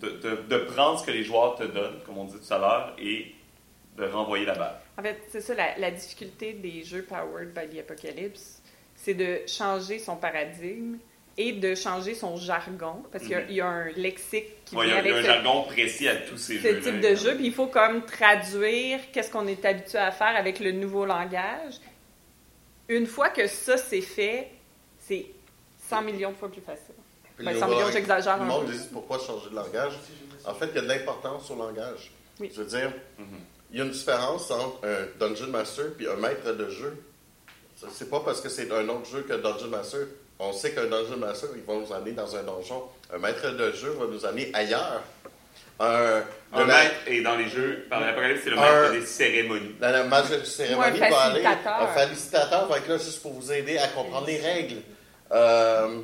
de 0.00 0.56
prendre 0.58 0.98
ce 0.98 1.04
que 1.04 1.10
les 1.10 1.24
joueurs 1.24 1.56
te 1.56 1.64
donnent, 1.64 2.00
comme 2.06 2.16
on 2.16 2.24
dit 2.24 2.38
tout 2.38 2.54
à 2.54 2.58
l'heure, 2.58 2.96
et 2.98 3.34
de 3.96 4.04
renvoyer 4.04 4.46
la 4.46 4.54
balle. 4.54 4.80
En 4.96 5.02
fait, 5.02 5.20
c'est 5.28 5.40
ça, 5.40 5.54
la, 5.54 5.78
la 5.78 5.90
difficulté 5.90 6.52
des 6.52 6.84
jeux 6.84 7.02
Powered 7.02 7.52
by 7.52 7.68
the 7.68 7.80
Apocalypse, 7.80 8.62
c'est 8.96 9.14
de 9.14 9.40
changer 9.46 9.98
son 9.98 10.16
paradigme 10.16 10.96
et 11.36 11.52
de 11.52 11.74
changer 11.74 12.14
son 12.14 12.36
jargon, 12.36 13.02
parce 13.10 13.24
qu'il 13.24 13.32
y 13.32 13.34
a- 13.34 13.40
Mhm. 13.40 13.46
il 13.50 13.54
y, 13.56 13.60
a 13.60 13.66
un 13.66 13.88
lexique 13.96 14.64
qui 14.64 14.76
Ouais, 14.76 14.86
Il 14.86 14.88
y 14.88 14.92
vient 14.92 15.00
a, 15.00 15.02
il 15.02 15.06
y 15.06 15.10
a 15.10 15.14
un 15.14 15.18
avec 15.18 15.26
ce, 15.26 15.32
jargon 15.32 15.62
précis 15.64 16.08
à 16.08 16.16
tous 16.16 16.36
ces 16.36 16.58
ce 16.58 16.62
jeux. 16.68 16.80
type 16.80 17.00
de 17.00 17.14
jeu, 17.16 17.34
puis 17.34 17.46
il 17.46 17.52
faut 17.52 17.66
comme 17.66 18.04
traduire 18.06 19.00
qu'est-ce 19.12 19.30
qu'on 19.32 19.46
est 19.48 19.64
habitué 19.64 19.98
à 19.98 20.12
faire 20.12 20.36
avec 20.36 20.60
le 20.60 20.70
nouveau 20.72 21.04
langage. 21.04 21.74
Une 22.88 23.06
fois 23.06 23.30
que 23.30 23.46
ça 23.46 23.76
c'est 23.76 24.00
fait, 24.00 24.48
c'est 25.00 25.26
100 25.88 26.02
millions 26.02 26.30
de 26.30 26.36
fois 26.36 26.50
plus 26.50 26.60
facile. 26.60 26.94
Puis 27.36 27.44
Ben, 27.44 27.52
le 27.52 27.58
100 27.58 27.68
millions, 27.68 27.90
j'exagère 27.90 28.36
Le 28.36 28.42
un 28.42 28.46
monde 28.46 28.66
peu. 28.66 28.72
dit 28.72 28.88
pourquoi 28.92 29.18
changer 29.18 29.50
de 29.50 29.56
langage. 29.56 29.94
En 30.46 30.54
fait, 30.54 30.66
il 30.66 30.74
y 30.76 30.78
a 30.78 30.82
de 30.82 30.86
l'importance 30.88 31.50
au 31.50 31.56
langage. 31.56 32.12
Oui. 32.38 32.50
Je 32.54 32.60
veux 32.62 32.68
dire, 32.68 32.92
Mhm. 33.18 33.26
il 33.72 33.78
y 33.78 33.80
a 33.80 33.84
une 33.84 33.90
différence 33.90 34.50
entre 34.50 34.86
un 34.86 35.06
Dungeon 35.18 35.48
Master 35.48 35.86
et 35.98 36.06
un 36.06 36.16
maître 36.16 36.52
de 36.52 36.68
jeu. 36.70 37.02
C'est 37.90 38.08
pas 38.08 38.20
parce 38.20 38.40
que 38.40 38.48
c'est 38.48 38.70
un 38.70 38.88
autre 38.88 39.06
jeu 39.10 39.22
que 39.22 39.32
Dungeon 39.34 39.68
Master. 39.68 40.00
On 40.38 40.52
sait 40.52 40.72
qu'un 40.72 40.86
Dungeon 40.86 41.16
Master, 41.18 41.50
il 41.54 41.62
va 41.62 41.74
nous 41.80 41.92
amener 41.92 42.12
dans 42.12 42.34
un 42.36 42.42
donjon. 42.42 42.82
Un 43.14 43.18
maître 43.18 43.50
de 43.50 43.72
jeu 43.72 43.90
va 43.98 44.06
nous 44.06 44.24
amener 44.26 44.50
ailleurs. 44.52 45.02
Un, 45.80 46.22
Un 46.52 46.60
le 46.60 46.66
maître, 46.66 46.94
et 47.08 47.20
dans 47.22 47.36
les 47.36 47.48
jeux, 47.48 47.86
par 47.90 48.00
l'Apocalypse, 48.00 48.42
c'est 48.44 48.50
le 48.50 48.58
Un- 48.58 48.82
maître 48.82 48.92
des 48.92 49.06
cérémonies. 49.06 49.74
Dans 49.80 49.90
la 49.90 50.04
maître 50.04 50.30
de 50.40 50.44
cérémonie 50.44 50.98
Ouais, 51.00 51.06
un 51.06 51.10
va 51.10 51.20
aller. 51.22 51.44
Un 51.44 51.86
facilitateur 51.88 52.68
va 52.68 52.76
être 52.78 52.88
là 52.88 52.96
juste 52.98 53.22
pour 53.22 53.32
vous 53.32 53.52
aider 53.52 53.78
à 53.78 53.88
comprendre 53.88 54.26
les 54.26 54.38
règles. 54.40 54.76
Euh, 55.32 56.00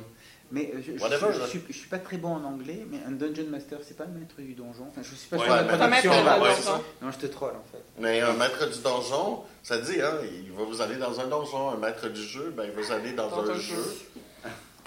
Mais 0.51 0.69
je, 0.85 0.91
je 0.97 1.47
suis, 1.47 1.61
je 1.69 1.73
suis 1.77 1.87
pas 1.87 1.99
très 1.99 2.17
bon 2.17 2.29
en 2.35 2.43
anglais, 2.43 2.85
mais 2.89 2.97
un 3.07 3.11
Dungeon 3.11 3.47
Master, 3.49 3.77
c'est 3.87 3.95
pas 3.95 4.03
le 4.03 4.11
maître 4.19 4.35
du 4.39 4.53
donjon. 4.53 4.87
Enfin, 4.89 5.01
je 5.09 5.15
suis 5.15 5.29
pas 5.29 5.37
Ouais, 5.37 5.45
sûr 5.45 5.55
de 5.55 5.67
la 5.71 5.77
traduction. 5.77 6.11
Maître. 6.11 6.81
Non, 7.01 7.11
je 7.11 7.17
te 7.17 7.25
troll 7.27 7.51
en 7.51 7.71
fait. 7.71 7.81
Mais 7.97 8.19
un 8.19 8.33
maître 8.33 8.65
du 8.69 8.79
donjon, 8.79 9.43
ça 9.63 9.77
dit, 9.77 10.01
hein, 10.01 10.15
il 10.45 10.51
va 10.51 10.63
vous 10.63 10.81
aller 10.81 10.97
dans 10.97 11.17
un 11.21 11.27
donjon. 11.27 11.69
Un 11.69 11.77
maître 11.77 12.09
du 12.09 12.21
jeu, 12.21 12.53
ben, 12.57 12.65
il 12.65 12.71
va 12.71 12.81
vous 12.81 12.91
aller 12.91 13.13
dans, 13.13 13.29
Dans 13.29 13.49
un, 13.49 13.51
un 13.51 13.53
jeu. 13.53 13.75
jeu. 13.75 13.97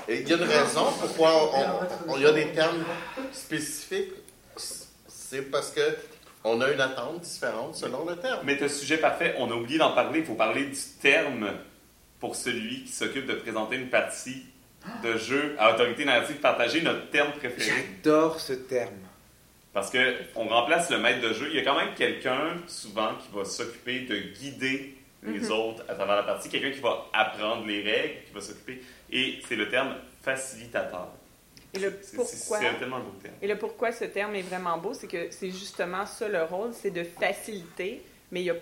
Et 0.09 0.21
il 0.21 0.29
y 0.29 0.33
a 0.33 0.37
une 0.37 0.43
raison 0.43 0.87
pourquoi 1.01 1.51
on, 2.09 2.19
y 2.19 2.27
a 2.27 2.33
des 2.33 2.49
termes 2.53 2.85
spécifiques. 3.33 4.13
C'est 5.09 5.51
parce 5.51 5.71
que 5.71 5.81
on 6.45 6.61
a 6.61 6.71
une 6.71 6.81
attente 6.81 7.23
différente 7.23 7.75
selon 7.75 8.05
le 8.05 8.17
terme. 8.17 8.41
Mais 8.45 8.59
tu 8.59 8.69
sujet 8.69 8.99
parfait, 8.99 9.35
on 9.39 9.51
a 9.51 9.55
oublié 9.55 9.79
d'en 9.79 9.93
parler. 9.93 10.21
Il 10.21 10.25
faut 10.27 10.35
parler 10.35 10.67
du 10.67 10.79
terme 11.01 11.51
pour 12.21 12.37
celui 12.37 12.85
qui 12.85 12.93
s'occupe 12.93 13.27
de 13.27 13.35
présenter 13.35 13.77
une 13.77 13.89
partie 13.89 14.45
de 15.03 15.17
jeu 15.17 15.57
à 15.59 15.73
autorité 15.75 16.05
narrative 16.05 16.37
partagée, 16.37 16.83
notre 16.83 17.09
terme 17.11 17.33
préféré. 17.33 17.87
J'adore 18.05 18.39
ce 18.39 18.53
terme. 18.53 18.93
Parce 19.73 19.91
que 19.91 20.17
on 20.37 20.47
remplace 20.47 20.91
le 20.91 20.99
maître 20.99 21.21
de 21.27 21.33
jeu. 21.33 21.49
Il 21.51 21.57
y 21.57 21.59
a 21.59 21.65
quand 21.65 21.77
même 21.77 21.95
quelqu'un, 21.97 22.59
souvent, 22.67 23.15
qui 23.17 23.35
va 23.37 23.45
s'occuper 23.45 24.01
de 24.01 24.17
guider 24.39 24.97
les 25.23 25.41
Mhm. 25.41 25.51
autres 25.53 25.83
à 25.89 25.95
travers 25.95 26.17
la 26.17 26.23
partie. 26.23 26.51
Quelqu'un 26.51 26.71
qui 26.71 26.81
va 26.81 27.07
apprendre 27.15 27.67
les 27.67 27.83
règles, 27.83 28.25
qui 28.27 28.33
va 28.35 28.41
s'occuper. 28.43 28.83
Et 29.11 29.41
c'est 29.49 29.57
le 29.57 29.69
terme 29.69 29.95
facilitateur. 30.23 31.09
Et 31.75 31.79
le 31.79 31.99
C'est- 32.03 32.17
pourquoi? 32.17 32.61
C'est 32.61 32.79
tellement 32.79 32.97
un 32.97 33.01
beau 33.01 33.15
terme. 33.23 33.35
Et 33.43 33.49
le 33.49 33.59
pourquoi 33.59 33.91
ce 33.93 34.05
terme 34.05 34.35
est 34.37 34.43
vraiment 34.43 34.79
beau, 34.79 34.95
c'est 34.95 35.09
que 35.09 35.31
c'est 35.31 35.51
justement 35.51 36.07
ça 36.07 36.29
le 36.29 36.43
rôle, 36.45 36.71
c'est 36.73 36.91
de 36.91 37.03
faciliter, 37.05 38.03
mais 38.31 38.41
il 38.41 38.45
n'y 38.45 38.51
a, 38.51 38.55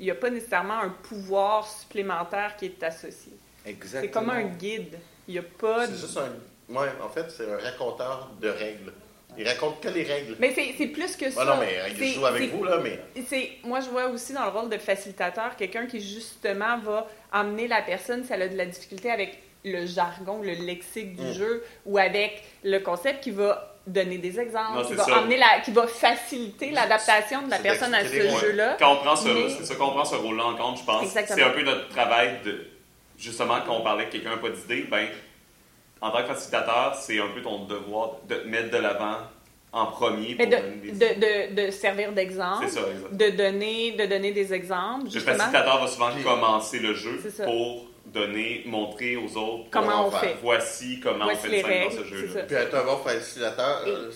il 0.00 0.06
y 0.06 0.10
a 0.10 0.14
pas 0.14 0.30
nécessairement 0.30 0.80
un 0.80 0.88
pouvoir 0.90 1.66
supplémentaire 1.68 2.56
qui 2.56 2.66
est 2.66 2.82
associé. 2.82 3.32
Exactement. 3.64 4.02
C'est 4.02 4.10
comme 4.10 4.30
un 4.30 4.42
guide. 4.44 4.98
Il 5.28 5.34
n'y 5.34 5.38
a 5.38 5.42
pas 5.42 5.86
de... 5.86 5.94
C'est 5.94 6.00
juste 6.06 6.18
un. 6.18 6.74
Ouais, 6.74 6.88
en 7.02 7.08
fait, 7.08 7.30
c'est 7.30 7.50
un 7.50 7.58
raconteur 7.58 8.30
de 8.40 8.48
règles. 8.48 8.92
Il 9.36 9.46
raconte 9.46 9.80
que 9.80 9.88
les 9.88 10.02
règles. 10.02 10.36
Mais 10.40 10.52
c'est 10.54 10.86
plus 10.88 11.14
que 11.14 11.30
ça. 11.30 11.42
Ah 11.42 11.44
non, 11.44 11.56
mais 11.60 11.78
il 11.90 11.96
C'est- 11.96 12.12
joue 12.14 12.26
avec 12.26 12.50
vous, 12.52 12.64
là, 12.64 12.78
mais. 12.82 12.98
c'est- 13.26 13.52
moi, 13.62 13.78
je 13.80 13.88
vois 13.88 14.06
aussi 14.08 14.32
dans 14.32 14.44
le 14.44 14.50
rôle 14.50 14.68
de 14.68 14.78
facilitateur 14.78 15.54
quelqu'un 15.54 15.86
qui 15.86 16.00
justement 16.00 16.78
va 16.78 17.06
emmener 17.32 17.68
la 17.68 17.82
personne 17.82 18.24
si 18.24 18.32
elle 18.32 18.42
a 18.42 18.48
de 18.48 18.56
la 18.56 18.66
difficulté 18.66 19.10
avec 19.10 19.38
le 19.64 19.86
jargon, 19.86 20.40
le 20.42 20.52
lexique 20.52 21.16
du 21.16 21.22
Mm. 21.26 21.32
jeu, 21.34 21.64
ou 21.86 21.98
avec 21.98 22.42
le 22.64 22.78
concept 22.80 23.22
qui 23.22 23.30
va 23.30 23.74
donner 23.86 24.18
des 24.18 24.38
exemples, 24.38 24.78
Non, 24.78 24.84
qui 24.84 24.94
va, 24.94 25.04
ça. 25.04 25.18
emmener 25.20 25.38
la, 25.38 25.60
qui 25.64 25.70
va 25.72 25.86
faciliter 25.86 26.70
l'adaptation 26.70 27.42
de 27.42 27.50
la 27.50 27.58
personne 27.58 27.94
à 27.94 28.04
ce 28.04 28.12
jeu-là. 28.40 28.76
Quand 28.78 28.92
on 28.92 28.96
prend 28.96 29.16
ce, 29.16 29.28
Mais- 29.28 29.48
c'est 29.48 29.64
ça 29.64 29.74
qu'on 29.76 29.88
prend 29.90 30.04
ce 30.04 30.14
rôle-là 30.14 30.44
en 30.44 30.54
compte, 30.56 30.78
je 30.78 30.84
pense. 30.84 31.02
Exactement. 31.02 31.36
C'est 31.38 31.44
un 31.44 31.50
peu 31.50 31.62
notre 31.62 31.88
travail 31.88 32.38
de, 32.44 32.66
justement, 33.18 33.58
quand 33.66 33.76
on 33.76 33.80
parlait 33.82 34.06
que 34.06 34.12
quelqu'un 34.12 34.30
n'a 34.30 34.36
pas 34.36 34.50
d'idée, 34.50 34.82
ben, 34.90 35.06
en 36.00 36.10
tant 36.10 36.18
que 36.22 36.28
facilitateur, 36.28 36.94
c'est 36.94 37.18
un 37.18 37.28
peu 37.28 37.40
ton 37.42 37.64
devoir 37.64 38.12
de 38.28 38.34
te 38.36 38.46
mettre 38.46 38.70
de 38.70 38.76
l'avant 38.78 39.16
en 39.72 39.86
premier 39.86 40.34
Mais 40.38 40.46
pour 40.46 40.56
de, 40.56 40.62
donner 40.62 40.76
des 40.76 40.92
de, 40.92 41.54
de, 41.56 41.66
de 41.66 41.70
servir 41.70 42.12
d'exemple, 42.12 42.66
C'est 42.68 42.74
ça, 42.80 42.86
exact. 42.90 43.12
de 43.16 43.30
donner, 43.36 43.92
de 43.92 44.06
donner 44.06 44.32
des 44.32 44.52
exemples, 44.54 45.06
Le 45.12 45.20
facilitateur 45.20 45.80
va 45.80 45.86
souvent 45.86 46.10
commencer 46.22 46.78
le 46.78 46.94
jeu 46.94 47.20
pour 47.44 47.86
donner, 48.12 48.62
montrer 48.66 49.16
aux 49.16 49.36
autres 49.36 49.70
Comment 49.70 50.08
on 50.08 50.10
fait. 50.10 50.36
voici 50.42 51.00
comment 51.00 51.24
Voici 51.24 51.40
on 51.40 51.42
fait 51.42 51.48
le 51.48 51.62
scène 51.62 51.62
dans 51.62 51.68
règles, 51.88 51.92
ce 51.92 51.98
c'est 52.04 52.08
jeu-là. 52.28 52.42
Puis 52.44 52.56
être 52.56 52.74
un 52.74 52.84
bon 52.84 52.96
facilitateur, 52.98 53.86
Et- 53.86 53.90
euh, 53.90 54.10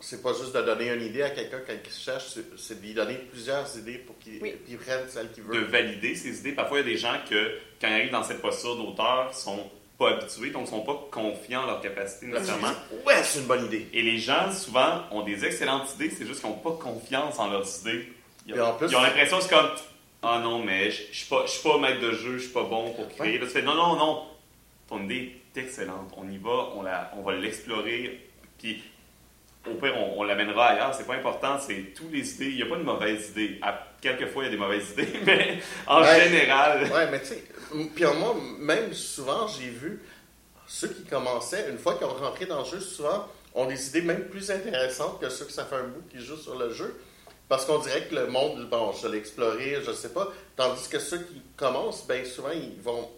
c'est 0.00 0.22
pas 0.22 0.32
juste 0.32 0.54
de 0.54 0.62
donner 0.62 0.88
une 0.92 1.02
idée 1.02 1.22
à 1.22 1.30
quelqu'un 1.30 1.60
quand 1.66 1.72
il 1.84 1.90
cherche, 1.92 2.24
c'est- 2.56 2.74
de 2.80 2.86
lui 2.86 2.94
donner 2.94 3.14
plusieurs 3.30 3.76
idées 3.76 3.98
pour 3.98 4.18
qu'il 4.18 4.38
Oui. 4.42 4.54
prenne 4.84 5.08
celle 5.08 5.30
qu'il 5.32 5.44
De 5.46 5.52
veut. 5.52 5.64
valider 5.64 6.14
ses 6.14 6.38
idées. 6.40 6.52
Parfois, 6.52 6.80
il 6.80 6.86
y 6.86 6.90
a 6.90 6.92
des 6.94 6.98
gens 6.98 7.16
que, 7.28 7.50
quand 7.80 7.88
ils 7.88 7.92
arrivent 7.94 8.10
dans 8.12 8.24
cette 8.24 8.40
posture 8.40 8.76
d'auteur, 8.76 9.34
sont 9.34 9.70
pas 9.98 10.10
habitués, 10.12 10.48
donc 10.50 10.66
sont 10.66 10.80
pas 10.80 10.98
confiants 11.10 11.64
en 11.64 11.66
leur 11.66 11.80
capacité 11.82 12.26
nécessairement. 12.26 12.68
ouais, 13.06 13.22
c'est 13.22 13.40
une 13.40 13.44
bonne 13.46 13.66
idée. 13.66 13.86
Et 13.92 14.00
les 14.00 14.16
gens, 14.16 14.50
souvent, 14.50 15.02
ont 15.10 15.22
des 15.22 15.44
excellentes 15.44 15.94
idées, 15.96 16.08
c'est 16.08 16.26
juste 16.26 16.40
qu'ils 16.40 16.48
n'ont 16.48 16.56
pas 16.56 16.72
confiance 16.72 17.38
en 17.38 17.50
leurs 17.50 17.66
idées. 17.82 18.08
Ils 18.46 18.56
Et 18.56 18.60
en 18.60 18.70
ont, 18.70 18.78
plus- 18.78 18.88
ils 18.90 18.96
ont 18.96 19.02
l'impression 19.02 19.36
que 19.36 19.42
c'est 19.42 19.50
comme 19.50 19.68
Ah 20.22 20.40
non, 20.42 20.62
mais 20.62 20.90
je 20.90 21.08
ne 21.08 21.12
suis 21.12 21.28
pas, 21.28 21.44
pas 21.64 21.78
maître 21.78 22.00
de 22.00 22.12
jeu, 22.12 22.34
je 22.38 22.42
suis 22.44 22.52
pas 22.52 22.64
bon 22.64 22.90
pour 22.92 23.08
créer. 23.08 23.38
Non, 23.62 23.74
non, 23.74 23.96
non, 23.96 24.22
ton 24.88 25.02
idée 25.04 25.40
est 25.56 25.60
excellente. 25.60 26.12
On 26.16 26.28
y 26.28 26.36
va, 26.36 26.68
on, 26.74 26.82
la, 26.82 27.10
on 27.16 27.22
va 27.22 27.34
l'explorer, 27.34 28.28
puis 28.58 28.82
au 29.66 29.74
pire, 29.74 29.94
on, 29.96 30.20
on 30.20 30.22
l'amènera 30.24 30.68
ailleurs. 30.68 30.94
C'est 30.94 31.06
pas 31.06 31.14
important, 31.14 31.58
c'est 31.58 31.94
tous 31.94 32.08
les 32.12 32.34
idées. 32.34 32.50
Il 32.50 32.56
n'y 32.56 32.62
a 32.62 32.66
pas 32.66 32.76
de 32.76 32.82
mauvaise 32.82 33.30
idée. 33.30 33.58
À, 33.62 33.86
quelquefois, 34.00 34.42
il 34.44 34.46
y 34.46 34.48
a 34.48 34.52
des 34.52 34.58
mauvaises 34.58 34.90
idées, 34.90 35.08
mais 35.24 35.58
en 35.86 36.02
Ouais. 36.02 36.20
général. 36.24 36.82
Ouais, 36.92 37.10
mais 37.10 37.20
tu 37.20 37.26
sais, 37.26 37.44
puis 37.94 38.04
moi, 38.18 38.34
même 38.58 38.92
souvent, 38.92 39.46
j'ai 39.48 39.68
vu 39.70 40.02
ceux 40.66 40.88
qui 40.88 41.04
commençaient, 41.04 41.66
une 41.70 41.78
fois 41.78 41.94
qu'ils 41.94 42.06
ont 42.06 42.14
rentré 42.14 42.44
dans 42.46 42.60
le 42.60 42.64
jeu, 42.66 42.80
souvent, 42.80 43.26
ont 43.54 43.66
des 43.66 43.88
idées 43.88 44.02
même 44.02 44.24
plus 44.28 44.50
intéressantes 44.50 45.20
que 45.20 45.28
ceux 45.28 45.44
que 45.46 45.52
ça 45.52 45.64
fait 45.64 45.76
un 45.76 45.84
bout 45.88 46.02
qui 46.10 46.20
jouent 46.24 46.36
sur 46.36 46.56
le 46.58 46.72
jeu. 46.72 47.00
Parce 47.50 47.64
qu'on 47.66 47.78
dirait 47.80 48.04
que 48.06 48.14
le 48.14 48.28
monde, 48.28 48.68
bon, 48.70 48.92
je 48.92 49.08
l'ai 49.08 49.18
exploré, 49.18 49.78
je 49.84 49.90
sais 49.90 50.12
pas. 50.12 50.28
Tandis 50.54 50.88
que 50.88 51.00
ceux 51.00 51.18
qui 51.18 51.42
commencent, 51.56 52.06
bien 52.06 52.24
souvent, 52.24 52.52
ils 52.54 52.80
vont 52.80 53.10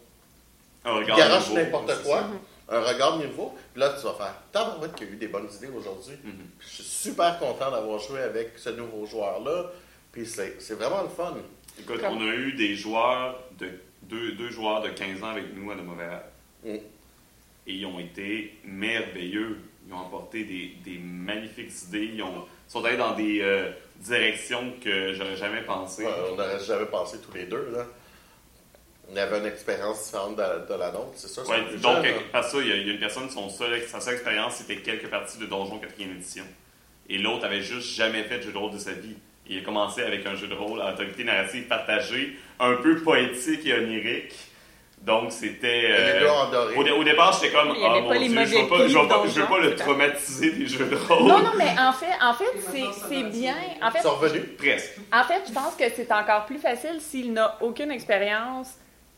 Un 0.87 0.93
ils 0.93 1.03
regard 1.03 1.18
garagent 1.18 1.53
n'importe 1.53 2.03
quoi, 2.03 2.20
ça. 2.68 2.76
un 2.76 2.80
regard 2.80 3.18
nouveau. 3.18 3.55
Puis 3.74 3.80
là, 3.80 3.91
tu 3.91 4.03
vas 4.07 4.14
faire 4.14 4.35
Tabarouette 4.51 4.95
qu'il 4.95 5.07
y 5.09 5.11
a 5.11 5.12
eu 5.12 5.16
des 5.16 5.28
bonnes 5.28 5.51
idées 5.55 5.68
aujourd'hui. 5.76 6.14
Mhm. 6.24 6.33
Je 6.61 6.66
suis 6.66 6.83
super 6.83 7.39
content 7.39 7.70
d'avoir 7.70 7.99
joué 7.99 8.20
avec 8.20 8.53
ce 8.57 8.70
nouveau 8.70 9.05
joueur-là. 9.05 9.66
Puis 10.12 10.24
c'est 10.24 10.57
c'est 10.62 10.74
vraiment 10.76 11.03
le 11.03 11.11
fun. 11.11 11.35
Écoute, 11.78 12.01
Comme- 12.01 12.16
on 12.16 12.20
a 12.22 12.35
eu 12.35 12.55
des 12.55 12.74
joueurs, 12.74 13.39
de 13.59 13.68
deux, 14.05 14.33
deux 14.33 14.49
joueurs 14.51 14.80
de 14.80 14.89
15 14.89 15.22
ans 15.22 15.28
avec 15.33 15.55
nous 15.55 15.70
à 15.70 15.74
de 15.74 15.83
Montréal. 15.83 16.24
Mm. 16.64 16.68
Et 17.66 17.72
ils 17.74 17.85
ont 17.85 17.99
été 18.01 18.59
merveilleux. 18.64 19.59
Ils 19.87 19.93
ont 19.93 20.01
apporté 20.01 20.45
des, 20.45 20.74
des 20.85 20.99
magnifiques 20.99 21.70
idées. 21.89 22.12
Ils 22.14 22.22
ont, 22.22 22.47
sont 22.68 22.83
allés 22.85 22.97
dans 22.97 23.14
des 23.14 23.41
euh, 23.43 23.70
directions 24.03 24.72
que 24.82 25.14
j'aurais 25.14 25.36
jamais 25.36 25.62
pensé. 25.62 26.05
Ouais, 26.05 26.11
on 26.30 26.36
n'aurait 26.36 26.62
jamais 26.64 26.86
pensé 26.86 27.18
tous 27.18 27.34
les 27.36 27.44
deux. 27.44 27.70
Là. 27.72 27.86
On 29.11 29.16
avait 29.16 29.38
une 29.38 29.46
expérience 29.46 30.05
différente 30.05 30.36
de, 30.36 30.72
de 30.72 30.78
la 30.78 30.90
nôtre, 30.90 31.12
c'est 31.14 31.28
c'est 31.28 31.40
Ouais, 31.42 31.61
donc, 31.80 32.03
jeune, 32.03 32.07
euh, 32.07 32.18
hein? 32.18 32.22
parce 32.32 32.53
que 32.53 32.59
ça, 32.59 32.62
il 32.62 32.68
y, 32.68 32.72
a, 32.72 32.76
il 32.76 32.86
y 32.86 32.90
a 32.90 32.92
une 32.94 33.00
personne, 33.00 33.28
son 33.30 33.48
seul, 33.50 33.80
sa 33.86 34.00
seule 34.00 34.14
expérience, 34.14 34.57
c'était 34.57 34.76
quelques 34.76 35.09
parties 35.09 35.38
de 35.38 35.46
Donjon 35.46 35.78
4e 35.78 36.11
édition. 36.16 36.44
Et 37.09 37.18
l'autre 37.18 37.44
avait 37.44 37.61
juste 37.62 37.94
jamais 37.94 38.22
fait 38.24 38.38
de 38.38 38.42
jeu 38.44 38.53
de 38.53 38.59
rôle 38.59 38.72
de 38.72 38.78
sa 38.78 38.92
vie. 38.92 39.16
Il 39.46 39.59
a 39.59 39.62
commencé 39.62 40.03
avec 40.03 40.24
un 40.24 40.34
jeu 40.34 40.46
de 40.46 40.55
rôle 40.55 40.80
à 40.80 40.92
autorité 40.94 41.24
narrative 41.24 41.64
partagée, 41.64 42.38
un 42.61 42.76
peu 42.76 43.03
poétique 43.03 43.66
et 43.66 43.74
onirique. 43.74 44.32
Donc, 45.05 45.32
c'était. 45.32 45.82
Les 45.82 45.94
euh, 45.98 46.24
gars 46.24 46.32
endorés. 46.34 46.76
Au, 46.76 46.84
dé- 46.84 46.90
au 46.92 47.03
départ, 47.03 47.32
j'étais 47.32 47.53
comme, 47.53 47.72
Il 47.74 47.82
y 47.82 47.84
avait 47.84 48.00
oh 48.05 48.09
pas 48.09 48.14
mon 48.14 48.20
les 48.20 48.28
Dieu, 48.28 48.44
je 48.44 48.57
veux 48.57 48.68
pas, 48.68 48.76
je 48.86 48.98
veux 48.98 49.09
pas, 49.09 49.22
je 49.26 49.40
veux 49.40 49.46
pas 49.46 49.59
le 49.59 49.74
traumatiser 49.74 50.53
des 50.53 50.66
jeux 50.66 50.84
de 50.84 50.94
rôle. 50.96 51.26
Non, 51.26 51.40
non, 51.40 51.53
mais 51.59 51.74
en 51.78 51.92
fait, 51.92 52.07
en 52.22 52.32
fait 52.34 52.44
c'est 52.70 53.09
c'est 53.09 53.22
bien. 53.24 53.55
En 53.82 53.90
fait, 53.90 53.98
Ils 53.98 54.03
sont 54.03 54.14
revenus. 54.14 54.44
Presque. 54.57 54.92
En 55.12 55.24
fait, 55.24 55.42
je 55.48 55.53
pense 55.53 55.74
que 55.74 55.84
c'est 55.96 56.12
encore 56.12 56.46
plus 56.46 56.59
facile 56.59 57.00
s'il 57.00 57.32
n'a 57.32 57.57
aucune 57.61 57.90
expérience 57.90 58.68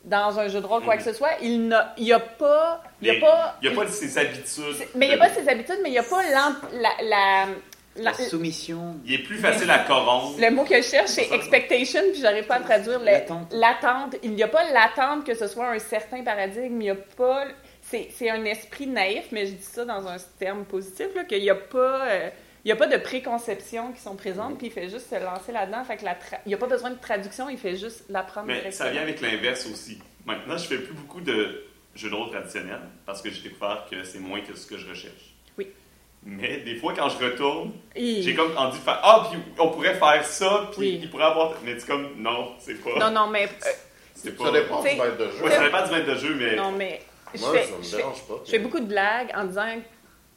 dans 0.05 0.39
un 0.39 0.49
jeu 0.49 0.61
de 0.61 0.67
rôle, 0.67 0.83
quoi 0.83 0.97
que 0.97 1.03
ce 1.03 1.13
soit. 1.13 1.33
Il 1.43 1.69
n'a 1.69 1.93
il 1.99 2.11
a 2.15 2.21
pas. 2.21 2.83
Il 3.03 3.11
a 3.11 3.21
pas. 3.21 3.57
N'y 3.63 3.69
a 3.69 3.73
pas 3.73 3.85
de 3.85 3.91
ses 3.91 4.17
habitudes. 4.17 4.87
Mais 4.95 5.07
il 5.07 5.09
n'y 5.11 5.15
a 5.15 5.19
pas 5.19 5.29
ses 5.31 5.47
habitudes, 5.49 5.81
mais 5.83 5.91
il 5.91 5.93
n'y 5.93 5.99
a 5.99 6.03
pas 6.03 6.23
la, 6.23 7.47
La 7.97 8.11
la- 8.11 8.13
soumission. 8.15 8.97
Il 9.07 9.15
est 9.15 9.19
plus 9.19 9.37
facile 9.39 9.71
à 9.71 9.79
corrompre. 9.81 10.41
le 10.41 10.51
mot 10.51 10.65
que 10.65 10.77
je 10.77 10.83
cherche, 10.83 11.11
c'est 11.11 11.31
expectation, 11.33 12.01
puis 12.13 12.21
j'arrive 12.21 12.45
pas 12.47 12.57
à 12.57 12.61
traduire 12.61 12.99
L'attente. 13.01 13.53
l'attente. 13.53 14.17
Il 14.23 14.33
n'y 14.33 14.43
a 14.43 14.49
pas 14.49 14.71
l'attente 14.73 15.25
que 15.25 15.35
ce 15.35 15.47
soit 15.47 15.69
un 15.71 15.79
certain 15.79 16.23
paradigme. 16.25 16.81
Il 16.81 16.85
n'y 16.85 16.91
a 16.91 16.95
pas. 16.97 17.47
C'est 17.83 18.09
c'est 18.13 18.31
un 18.31 18.45
esprit 18.47 18.87
naïf, 18.87 19.27
mais 19.31 19.47
je 19.47 19.53
dis 19.53 19.63
ça 19.63 19.85
dans 19.85 20.07
un 20.09 20.17
terme 20.39 20.65
positif, 20.65 21.07
là, 21.15 21.25
qu'il 21.25 21.43
n'y 21.43 21.51
a 21.51 21.55
pas. 21.55 22.07
euh, 22.09 22.31
il 22.65 22.69
n'y 22.69 22.73
a 22.73 22.77
pas 22.77 22.87
de 22.87 22.97
préconceptions 22.97 23.93
qui 23.93 24.01
sont 24.01 24.17
présentes, 24.17 24.57
puis 24.57 24.69
il 24.69 24.73
fait 24.73 24.89
juste 24.89 25.11
se 25.11 25.23
lancer 25.23 25.53
là-dedans. 25.53 25.85
Fait 25.85 25.99
que 25.99 26.05
la 26.07 26.15
tra- 26.15 26.41
il 26.47 26.49
n'y 26.49 26.55
a 26.55 26.57
pas 26.57 26.67
besoin 26.67 26.91
de 26.91 26.99
traduction, 26.99 27.51
il 27.51 27.59
fait 27.59 27.77
juste 27.77 28.05
l'apprendre. 28.09 28.47
Mais 28.47 28.71
ça 28.71 28.89
vient 28.91 29.03
avec 29.03 29.21
l'inverse 29.21 29.67
aussi. 29.67 29.99
Maintenant, 30.25 30.57
je 30.57 30.65
fais 30.67 30.79
plus 30.79 30.95
beaucoup 30.95 31.21
de 31.21 31.63
jeux 31.95 32.09
de 32.09 32.15
rôle 32.15 32.31
traditionnels 32.31 32.81
parce 33.05 33.21
que 33.21 33.31
j'ai 33.31 33.43
découvert 33.43 33.85
que 33.91 34.03
c'est 34.03 34.19
moins 34.19 34.41
que 34.41 34.57
ce 34.57 34.67
que 34.67 34.79
je 34.79 34.89
recherche. 34.89 35.34
Oui. 36.27 36.33
Mais 36.41 36.57
des 36.59 36.77
fois, 36.77 36.95
quand 36.97 37.09
je 37.09 37.19
retourne, 37.25 37.73
Et- 37.95 38.23
j'ai 38.23 38.35
comme 38.35 38.57
envie 38.57 38.79
de 38.79 38.83
faire 38.85 38.99
Ah, 39.03 39.29
puis 39.31 39.39
on 39.59 39.69
pourrait 39.69 39.95
faire 39.95 40.25
ça, 40.25 40.69
puis 40.73 40.81
Oui. 40.81 41.01
il 41.03 41.11
pourrait 41.11 41.25
avoir. 41.25 41.53
Mais 41.65 41.79
c'est 41.79 41.87
comme 41.87 42.09
Non, 42.17 42.53
c'est 42.59 42.83
pas. 42.83 42.99
Non, 42.99 43.11
non, 43.11 43.27
mais. 43.29 43.45
euh, 43.45 43.69
c'est 44.15 44.37
pas. 44.37 44.45
Ça 44.47 44.53
dépend 44.53 44.79
du 44.83 44.85
maître 44.89 45.17
de 45.19 45.25
jeu. 45.31 45.45
Ouais, 45.45 45.51
ça 45.51 45.65
dépend 45.65 45.85
du 45.87 45.91
maître 45.93 46.07
de 46.11 46.15
jeu, 46.17 46.35
mais. 46.39 46.57
non, 46.57 46.73
mais. 46.73 47.01
Je 47.35 47.41
Moi, 47.41 47.53
fais, 47.53 47.65
ça 47.65 47.77
me 47.77 47.83
je 47.83 47.89
fais- 47.89 47.97
dérange 47.97 48.23
pas. 48.29 48.35
je 48.45 48.51
fais 48.51 48.59
beaucoup 48.61 48.81
de 48.81 48.87
blagues 48.87 49.31
en 49.35 49.45
disant 49.45 49.67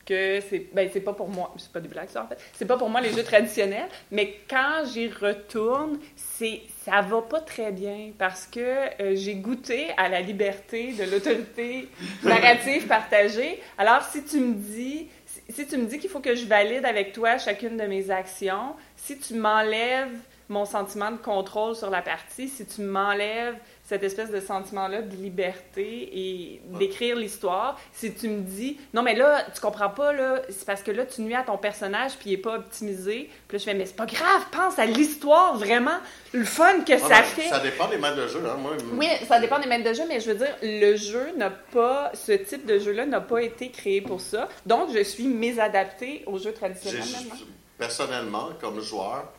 que 0.04 0.40
c'est 0.50 0.74
ben 0.74 0.90
c'est 0.92 1.02
pas 1.02 1.12
pour 1.14 1.28
moi 1.28 1.54
c'est 1.58 1.70
pas 1.72 1.82
des 1.82 1.90
blagues 1.90 2.08
ça 2.08 2.24
en 2.24 2.28
fait 2.28 2.40
c'est 2.54 2.66
pas 2.66 2.78
pour 2.78 2.90
moi 2.90 3.02
les 3.02 3.12
jeux 3.12 3.26
traditionnels 3.26 3.90
mais 4.10 4.40
quand 4.50 4.86
j'y 4.92 5.10
retourne 5.10 6.00
c'est 6.16 6.62
ça 6.86 7.02
va 7.02 7.22
pas 7.24 7.42
très 7.42 7.74
bien 7.74 8.12
parce 8.18 8.48
que 8.48 8.62
euh, 9.02 9.16
j'ai 9.16 9.36
goûté 9.36 9.88
à 9.98 10.08
la 10.08 10.22
liberté 10.22 10.94
de 10.94 11.04
l'autorité 11.12 11.90
narrative 12.24 12.88
partagée 12.88 13.62
alors 13.78 14.02
si 14.04 14.24
tu 14.24 14.40
me 14.40 14.54
dis 14.54 15.08
si, 15.50 15.66
tu 15.68 15.78
me 15.78 15.86
dis 15.86 16.00
qu'il 16.00 16.10
faut 16.10 16.20
que 16.20 16.36
je 16.36 16.46
valide 16.46 16.86
avec 16.86 17.14
toi 17.14 17.38
chacune 17.38 17.78
de 17.78 17.84
mes 17.84 18.12
actions 18.12 18.76
si 18.96 19.18
tu 19.18 19.34
m'enlèves 19.36 20.18
mon 20.50 20.66
sentiment 20.66 21.12
de 21.12 21.18
contrôle 21.18 21.76
sur 21.76 21.90
la 21.90 22.02
partie 22.02 22.48
si 22.48 22.66
tu 22.66 22.82
m'enlèves 22.82 23.58
cette 23.88 24.04
espèce 24.04 24.30
de 24.32 24.42
sentiment-là 24.42 25.02
de 25.02 25.16
liberté 25.16 26.10
et 26.14 26.62
d'écrire 26.78 27.16
l'histoire. 27.16 27.80
Si 27.94 28.14
tu 28.14 28.28
me 28.28 28.42
dis, 28.42 28.78
non, 28.94 29.02
mais 29.02 29.16
là, 29.16 29.46
tu 29.56 29.62
comprends 29.62 29.90
pas, 29.90 30.12
là, 30.12 30.42
c'est 30.50 30.66
parce 30.66 30.84
que 30.84 30.92
là, 30.92 31.06
tu 31.06 31.22
nuis 31.22 31.36
à 31.36 31.44
ton 31.44 31.58
personnage 31.58 32.12
puis 32.20 32.32
il 32.32 32.34
est 32.34 32.38
pas 32.38 32.56
optimisé. 32.58 33.30
Puis 33.48 33.58
là, 33.58 33.60
je 33.60 33.64
fais, 33.64 33.74
mais 33.74 33.86
c'est 33.86 33.96
pas 33.96 34.06
grave, 34.06 34.44
pense 34.52 34.78
à 34.78 34.86
l'histoire, 34.86 35.58
vraiment, 35.58 35.98
le 36.34 36.44
fun 36.44 36.82
que 36.82 36.94
Ah, 36.94 37.00
ça 37.00 37.08
ben, 37.08 37.24
fait. 37.24 37.48
Ça 37.50 37.60
dépend 37.60 37.88
des 37.88 37.98
maîtres 37.98 38.18
de 38.18 38.28
jeu. 38.28 38.44
Hein. 38.46 38.58
Moi, 38.60 38.72
Oui, 38.96 39.08
ça 39.28 39.40
dépend 39.40 39.58
des 39.60 39.68
maîtres 39.68 39.90
de 39.90 39.94
jeu, 39.96 40.04
mais 40.08 40.20
je 40.20 40.32
veux 40.32 40.38
dire, 40.38 40.54
le 40.62 40.96
jeu 40.98 41.32
n'a 41.38 41.50
pas, 41.50 42.12
ce 42.14 42.34
type 42.34 42.66
de 42.66 42.80
jeu-là 42.80 43.06
n'a 43.06 43.22
pas 43.22 43.42
été 43.42 43.70
créé 43.72 44.02
pour 44.02 44.20
ça. 44.20 44.50
Donc, 44.66 44.90
je 44.94 45.02
suis 45.02 45.28
mésadaptée 45.28 46.24
aux 46.26 46.38
jeux 46.38 46.46
j'ai- 46.52 46.54
traditionnels 46.54 47.00
maintenant. 47.30 47.36
personnellement, 47.78 48.50
comme 48.60 48.82
joueur, 48.82 49.32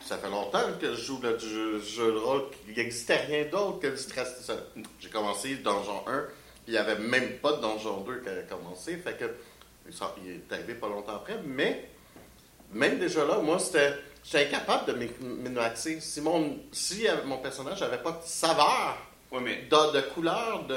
ça 0.00 0.18
fait 0.18 0.30
longtemps 0.30 0.62
que 0.80 0.94
je 0.94 1.00
joue 1.00 1.20
le 1.22 1.38
jeu, 1.38 1.80
jeu 1.80 2.12
de 2.12 2.18
rôle. 2.18 2.42
Il 2.68 2.74
n'existait 2.76 3.16
rien 3.16 3.44
d'autre 3.50 3.80
que 3.80 3.86
du 3.88 4.06
traditionnel. 4.06 4.62
J'ai 5.00 5.08
commencé 5.10 5.54
Donjon 5.56 6.02
1, 6.06 6.18
puis 6.20 6.28
il 6.68 6.72
n'y 6.72 6.78
avait 6.78 6.98
même 6.98 7.38
pas 7.38 7.52
de 7.52 7.60
Donjon 7.60 8.00
2 8.02 8.20
qui 8.20 8.28
avait 8.28 8.44
commencé. 8.46 8.96
Fait 8.98 9.16
que 9.18 9.24
ça- 9.92 10.14
il 10.24 10.32
est 10.32 10.52
arrivé 10.52 10.74
pas 10.74 10.88
longtemps 10.88 11.16
après, 11.16 11.38
mais 11.44 11.88
même 12.72 12.98
déjà 12.98 13.24
là, 13.24 13.38
moi, 13.38 13.58
c'était. 13.58 13.92
J'étais 14.24 14.46
incapable 14.46 14.92
de 14.92 14.98
m'é- 14.98 15.10
m'énoixer. 15.20 16.00
Si 16.00 16.20
mon, 16.20 16.58
si 16.72 17.06
euh, 17.06 17.12
mon 17.26 17.38
personnage 17.38 17.80
n'avait 17.80 17.98
pas 18.02 18.10
de 18.10 18.22
saveur, 18.24 18.96
Ouais, 19.30 19.38
mais. 19.40 19.56
de, 19.70 19.92
de 19.96 20.00
couleur, 20.12 20.64
de. 20.68 20.76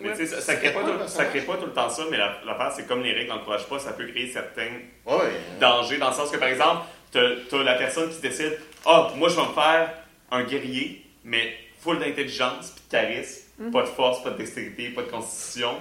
Mais 0.00 0.26
ça, 0.26 0.40
ça 0.40 0.56
crée 0.56 0.72
pas 0.72 0.82
tout, 0.82 1.08
ça 1.08 1.24
crée 1.26 1.40
pas 1.42 1.56
tout 1.58 1.64
le 1.66 1.72
temps 1.74 1.88
ça, 1.90 2.04
mais 2.10 2.16
la- 2.18 2.40
l'affaire, 2.46 2.72
c'est 2.74 2.86
comme 2.86 3.02
les 3.02 3.12
règles 3.12 3.30
n'encouragent 3.30 3.68
pas, 3.68 3.78
ça 3.78 3.92
peut 3.94 4.06
créer 4.06 4.30
certains 4.32 4.70
Ouais. 5.06 5.30
danger 5.60 5.96
dans 5.98 6.08
le 6.08 6.14
sens 6.14 6.30
que, 6.30 6.36
par 6.38 6.48
exemple, 6.48 6.82
t'as 7.10 7.58
as 7.58 7.62
la 7.62 7.74
personne 7.74 8.10
qui 8.10 8.20
décide 8.20 8.58
Ah, 8.86 9.12
moi, 9.16 9.28
je 9.28 9.36
vais 9.36 9.42
me 9.46 9.52
faire 9.52 9.92
un 10.30 10.44
guerrier, 10.44 11.04
mais 11.24 11.54
full 11.80 11.98
d'intelligence 11.98 12.70
puis 12.70 12.82
de 12.86 12.90
charisme, 12.90 13.42
Mhm. 13.58 13.70
pas 13.72 13.82
de 13.82 13.86
force, 13.88 14.22
pas 14.22 14.30
de 14.30 14.38
dextérité, 14.38 14.88
pas 14.90 15.02
de 15.02 15.08
constitution. 15.10 15.74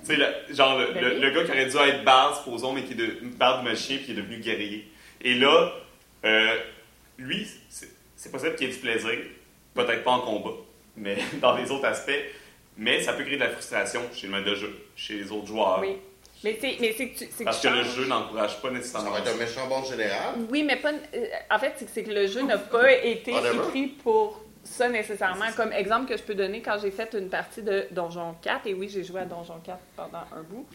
Tu 0.00 0.06
sais, 0.06 0.16
le- 0.16 0.54
genre, 0.54 0.78
le, 0.78 1.18
le- 1.18 1.30
gars 1.30 1.44
qui 1.44 1.50
aurait 1.50 1.66
dû 1.66 1.76
être 1.76 2.04
base, 2.04 2.38
supposons, 2.38 2.72
mais 2.72 2.82
qui 2.84 2.92
est 2.92 2.96
de 2.96 3.18
barbe 3.36 3.64
de 3.64 3.70
machin 3.70 3.96
puis 3.96 4.04
qui 4.06 4.12
est 4.12 4.14
devenu 4.14 4.38
guerrier. 4.38 4.88
Et 5.22 5.34
là, 5.34 5.72
euh, 6.24 6.56
lui, 7.18 7.46
c'est 7.68 7.88
c'est 8.18 8.32
possible 8.32 8.54
qu'il 8.56 8.68
ait 8.68 8.72
du 8.72 8.78
plaisir, 8.78 9.10
peut-être 9.74 10.02
pas 10.02 10.12
en 10.12 10.20
combat, 10.20 10.56
mais 10.96 11.16
dans 11.42 11.54
les 11.56 11.70
autres 11.70 11.84
aspects. 11.84 12.10
Mais 12.78 13.02
ça 13.02 13.12
peut 13.14 13.24
créer 13.24 13.36
de 13.36 13.44
la 13.44 13.50
frustration 13.50 14.02
chez 14.14 14.26
le 14.26 14.32
maître 14.34 14.50
de 14.50 14.54
jeu, 14.54 14.74
chez 14.96 15.14
les 15.14 15.30
autres 15.32 15.46
joueurs. 15.46 15.80
Oui. 15.80 15.96
Mais 16.44 16.58
c'est 16.60 16.76
mais 16.80 16.94
c'est 16.96 17.08
que 17.08 17.18
tu 17.18 17.26
c'est 17.30 17.38
que 17.40 17.44
Parce 17.44 17.60
tu 17.60 17.68
que 17.68 17.72
le 17.72 17.82
jeu 17.84 18.06
n'encourage 18.06 18.60
pas 18.60 18.68
Ça 18.68 18.74
nécessairement. 18.74 19.10
va 19.10 19.18
être 19.20 19.28
un 19.34 19.36
méchant 19.36 19.66
bon 19.68 19.82
général. 19.84 20.34
Oui, 20.50 20.62
mais 20.62 20.76
pas. 20.76 20.92
euh, 20.92 21.26
en 21.50 21.58
fait, 21.58 21.72
c'est 21.78 21.84
que- 21.86 21.90
c'est 21.92 22.02
que 22.04 22.12
le 22.12 22.26
jeu 22.26 22.42
n'a 22.42 22.58
pas 22.58 22.92
été 22.92 23.32
écrit 23.32 23.86
pour 23.86 24.42
ça 24.62 24.88
nécessairement. 24.88 25.46
Comme 25.56 25.72
exemple 25.72 26.06
que 26.10 26.16
je 26.16 26.22
peux 26.22 26.34
donner, 26.34 26.60
quand 26.60 26.76
j'ai 26.82 26.90
fait 26.90 27.14
une 27.14 27.28
partie 27.30 27.62
de 27.62 27.86
Donjon 27.90 28.34
4, 28.42 28.66
et 28.66 28.74
oui, 28.74 28.88
j'ai 28.88 29.02
joué 29.04 29.20
à 29.20 29.24
Donjon 29.24 29.60
4 29.64 29.78
pendant 29.96 30.24
un 30.36 30.42
bout. 30.42 30.66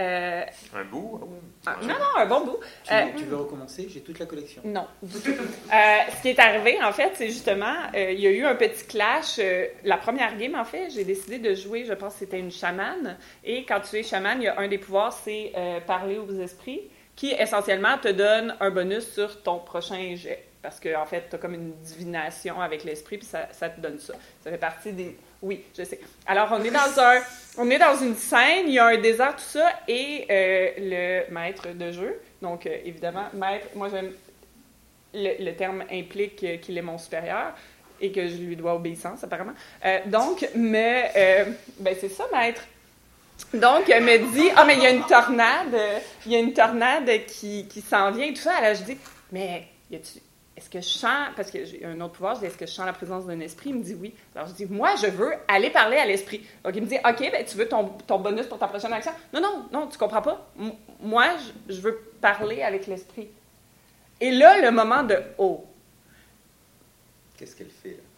Euh, 0.00 0.42
Un 0.74 0.84
bout? 0.84 1.20
ah, 1.66 1.76
non, 1.82 1.88
non, 1.88 1.94
un 2.16 2.26
bon 2.26 2.44
bout. 2.46 2.58
Tu, 2.84 2.92
Euh, 2.94 3.02
tu 3.16 3.24
veux 3.24 3.36
recommencer? 3.36 3.86
J'ai 3.88 4.00
toute 4.00 4.18
la 4.18 4.26
collection. 4.26 4.62
Non. 4.64 4.86
Euh, 5.72 5.98
ce 6.16 6.22
qui 6.22 6.28
est 6.30 6.38
arrivé, 6.40 6.82
en 6.82 6.92
fait, 6.92 7.12
c'est 7.14 7.28
justement, 7.28 7.74
euh, 7.94 8.10
il 8.12 8.20
y 8.20 8.26
a 8.26 8.30
eu 8.30 8.44
un 8.44 8.54
petit 8.56 8.84
clash. 8.86 9.38
euh, 9.38 9.66
la 9.84 9.96
première 9.98 10.36
game, 10.36 10.54
en 10.56 10.64
fait, 10.64 10.90
j'ai 10.90 11.04
décidé 11.04 11.38
de 11.38 11.54
jouer, 11.54 11.84
je 11.84 11.92
pense 11.92 12.14
que 12.14 12.18
c'était 12.20 12.38
une 12.40 12.50
chamane. 12.50 13.16
Et 13.44 13.64
quand 13.64 13.80
tu 13.80 13.96
es 13.96 14.02
chamane, 14.02 14.40
il 14.42 14.46
y 14.46 14.48
a 14.48 14.58
un 14.58 14.66
des 14.68 14.78
pouvoirs, 14.78 15.12
c'est 15.12 15.52
euh, 15.56 15.80
parler 15.80 16.18
aux 16.18 16.32
esprits, 16.40 16.90
qui 17.14 17.30
essentiellement 17.32 17.98
te 17.98 18.08
donne 18.08 18.56
un 18.60 18.70
bonus 18.70 19.12
sur 19.12 19.42
ton 19.42 19.58
prochain 19.58 20.14
jet. 20.16 20.44
Parce 20.62 20.80
que, 20.80 20.94
en 20.96 21.06
fait, 21.06 21.26
tu 21.30 21.36
as 21.36 21.38
comme 21.38 21.54
une 21.54 21.72
divination 21.82 22.60
avec 22.60 22.84
l'esprit, 22.84 23.18
puis 23.18 23.26
ça, 23.26 23.48
ça 23.52 23.68
te 23.70 23.80
donne 23.80 23.98
ça. 23.98 24.14
Ça 24.42 24.50
fait 24.50 24.58
partie 24.58 24.92
des. 24.92 25.16
Oui, 25.42 25.64
je 25.76 25.84
sais. 25.84 26.00
Alors, 26.26 26.48
on 26.52 26.62
est 26.62 26.70
dans 26.70 27.00
un. 27.00 27.20
On 27.58 27.68
est 27.68 27.78
dans 27.78 27.96
une 27.96 28.14
scène, 28.14 28.66
il 28.68 28.74
y 28.74 28.78
a 28.78 28.86
un 28.86 28.98
désert, 28.98 29.34
tout 29.34 29.42
ça, 29.42 29.72
et 29.88 30.24
euh, 30.30 30.70
le 30.78 31.34
maître 31.34 31.68
de 31.74 31.90
jeu, 31.90 32.20
donc 32.40 32.64
euh, 32.64 32.76
évidemment, 32.84 33.24
maître, 33.34 33.66
moi 33.74 33.88
j'aime 33.88 34.12
le, 35.12 35.44
le 35.44 35.52
terme 35.56 35.82
implique 35.90 36.60
qu'il 36.60 36.78
est 36.78 36.82
mon 36.82 36.96
supérieur 36.96 37.52
et 38.00 38.12
que 38.12 38.28
je 38.28 38.36
lui 38.36 38.54
dois 38.54 38.76
obéissance, 38.76 39.24
apparemment. 39.24 39.54
Euh, 39.84 39.98
donc, 40.06 40.48
mais, 40.54 41.10
ben 41.80 41.96
c'est 42.00 42.08
ça, 42.08 42.24
maître. 42.32 42.62
Donc, 43.52 43.88
elle 43.88 44.04
me 44.04 44.32
dit, 44.32 44.48
ah, 44.54 44.64
mais 44.64 44.76
il 44.76 44.82
y 44.82 44.86
a 44.86 44.90
une 44.90 45.04
tornade, 45.04 45.76
il 46.24 46.32
y 46.32 46.36
a 46.36 46.38
une 46.38 46.52
tornade 46.52 47.10
qui, 47.26 47.66
qui 47.66 47.80
s'en 47.80 48.12
vient 48.12 48.26
et 48.26 48.32
tout 48.32 48.42
ça. 48.42 48.54
Alors, 48.58 48.76
je 48.76 48.84
dis, 48.84 48.96
mais 49.32 49.66
y 49.90 49.96
a-tu, 49.96 50.20
est-ce 50.60 50.68
que 50.68 50.80
je 50.80 50.88
sens, 50.88 51.28
parce 51.36 51.50
que 51.50 51.64
j'ai 51.64 51.86
un 51.86 51.98
autre 52.02 52.12
pouvoir, 52.12 52.34
je 52.34 52.40
dis, 52.40 52.46
est-ce 52.46 52.58
que 52.58 52.66
je 52.66 52.70
sens 52.70 52.84
la 52.84 52.92
présence 52.92 53.24
d'un 53.24 53.40
esprit? 53.40 53.70
Il 53.70 53.76
me 53.76 53.82
dit 53.82 53.94
oui. 53.94 54.14
Alors, 54.34 54.46
je 54.46 54.52
dis, 54.52 54.66
moi, 54.66 54.94
je 54.96 55.06
veux 55.06 55.32
aller 55.48 55.70
parler 55.70 55.96
à 55.96 56.04
l'esprit. 56.04 56.46
Donc, 56.62 56.76
il 56.76 56.82
me 56.82 56.86
dit, 56.86 56.96
OK, 56.96 57.18
ben, 57.18 57.42
tu 57.46 57.56
veux 57.56 57.66
ton, 57.66 58.18
bonus 58.18 58.44
pour 58.44 58.58
ta 58.58 58.68
prochaine 58.68 58.92
action? 58.92 59.12
Non, 59.32 59.40
non, 59.40 59.68
non, 59.72 59.86
tu 59.86 59.96
comprends 59.96 60.20
pas. 60.20 60.52
Moi, 61.00 61.28
je, 61.66 61.74
je 61.74 61.80
veux 61.80 61.98
parler 62.20 62.60
avec 62.60 62.86
l'esprit. 62.86 63.30
Et 64.20 64.32
là, 64.32 64.60
le 64.60 64.70
moment 64.70 65.02
de 65.02 65.16
oh. 65.38 65.64
Qu'est-ce 67.38 67.56
qu'elle 67.56 67.70
fait 67.70 67.92
là? 67.92 68.09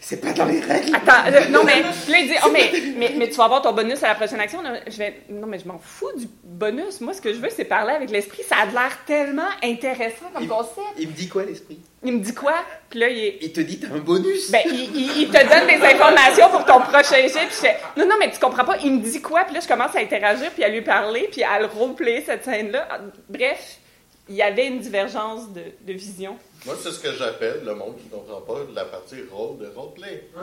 C'est 0.00 0.20
pas 0.20 0.32
dans 0.32 0.46
les 0.46 0.60
règles. 0.60 0.94
Attends, 0.96 1.28
euh, 1.32 1.48
non, 1.50 1.62
mais 1.64 1.80
là, 2.08 2.18
il 2.18 2.28
dit 2.28 2.34
Oh, 2.44 2.48
mais, 2.52 2.70
mais, 2.96 3.12
mais 3.16 3.28
tu 3.28 3.36
vas 3.36 3.44
avoir 3.44 3.62
ton 3.62 3.72
bonus 3.72 4.02
à 4.02 4.08
la 4.08 4.14
prochaine 4.16 4.40
action. 4.40 4.60
Non, 4.62 4.74
Je 4.86 4.96
vais, 4.96 5.20
non, 5.30 5.46
mais 5.46 5.58
je 5.60 5.68
m'en 5.68 5.78
fous 5.78 6.10
du 6.16 6.26
bonus. 6.42 7.00
Moi, 7.00 7.12
ce 7.14 7.20
que 7.20 7.32
je 7.32 7.38
veux, 7.38 7.50
c'est 7.54 7.64
parler 7.64 7.92
avec 7.92 8.10
l'esprit. 8.10 8.42
Ça 8.42 8.56
a 8.56 8.66
l'air 8.66 8.98
tellement 9.06 9.48
intéressant 9.62 10.26
comme 10.34 10.42
Il- 10.42 10.48
concept. 10.48 10.80
Il 10.98 11.08
me 11.08 11.12
dit 11.12 11.28
quoi 11.28 11.44
l'esprit? 11.44 11.78
Il 12.02 12.12
me 12.14 12.18
dit 12.20 12.34
quoi? 12.34 12.54
Puis 12.90 12.98
là, 12.98 13.08
il 13.08 13.18
est. 13.18 13.38
Il 13.42 13.52
te 13.52 13.60
dit 13.60 13.78
t'as 13.78 13.94
un 13.94 13.98
bonus. 13.98 14.50
Ben, 14.50 14.62
il, 14.66 14.72
il- 14.96 15.22
il 15.22 15.28
te 15.28 15.38
donne 15.38 15.66
des 15.68 15.84
informations 15.86 16.48
pour 16.50 16.64
ton 16.64 16.80
prochain 16.80 17.22
jet. 17.22 17.28
Puis 17.46 17.48
je 17.50 17.66
fais, 17.66 17.76
non, 17.96 18.06
non, 18.06 18.16
mais 18.18 18.30
tu 18.30 18.38
comprends 18.40 18.64
pas. 18.64 18.76
Il 18.82 18.92
me 18.92 19.00
dit 19.00 19.22
quoi? 19.22 19.44
Puis 19.44 19.54
là, 19.54 19.60
je 19.60 19.68
commence 19.68 19.94
à 19.94 20.00
interagir, 20.00 20.50
puis 20.50 20.64
à 20.64 20.68
lui 20.68 20.82
parler, 20.82 21.28
puis 21.30 21.42
à 21.44 21.60
le 21.60 21.66
roleplayer 21.66 22.22
cette 22.26 22.44
scène-là. 22.44 22.88
Bref, 23.28 23.78
il 24.28 24.34
y 24.34 24.42
avait 24.42 24.66
une 24.68 24.80
divergence 24.80 25.52
de, 25.52 25.62
de 25.82 25.92
vision. 25.92 26.36
Moi, 26.64 26.74
c'est 26.80 26.90
ce 26.90 27.00
que 27.00 27.12
j'appelle 27.12 27.62
le 27.64 27.74
monde 27.74 27.96
qui 27.96 28.04
ne 28.06 28.10
comprend 28.10 28.40
pas 28.40 28.60
la 28.74 28.84
partie 28.86 29.22
rôle 29.30 29.58
de 29.58 29.66
roleplay. 29.68 30.28
Ouais, 30.36 30.42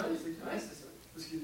c'est 0.57 0.75
ça. 0.75 0.85
Parce 1.13 1.27
que 1.27 1.35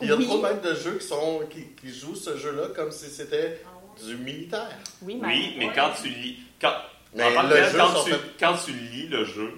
Il 0.00 0.08
y 0.08 0.10
a 0.10 0.16
Oui. 0.16 0.26
trop 0.26 0.38
de 0.38 0.42
maîtres 0.42 0.62
de 0.62 0.74
jeu 0.74 0.96
qui, 0.98 1.06
sont, 1.06 1.42
qui, 1.50 1.66
qui 1.80 1.92
jouent 1.92 2.16
ce 2.16 2.36
jeu-là 2.36 2.68
comme 2.74 2.90
si 2.90 3.06
c'était 3.10 3.62
du 4.04 4.16
militaire. 4.16 4.76
Oui, 5.02 5.18
mais. 5.20 5.28
Oui, 5.28 5.54
mais 5.58 5.72
quand 5.74 5.90
tu 6.02 6.08
lis. 6.08 6.38
Quand, 6.60 6.74
Mais 7.14 7.30
le 7.30 7.56
jeu, 7.70 7.76
quand, 7.78 8.02
tu, 8.04 8.10
fait- 8.10 8.20
quand 8.40 8.54
tu 8.64 8.72
lis 8.72 9.06
le 9.08 9.24
jeu, 9.24 9.52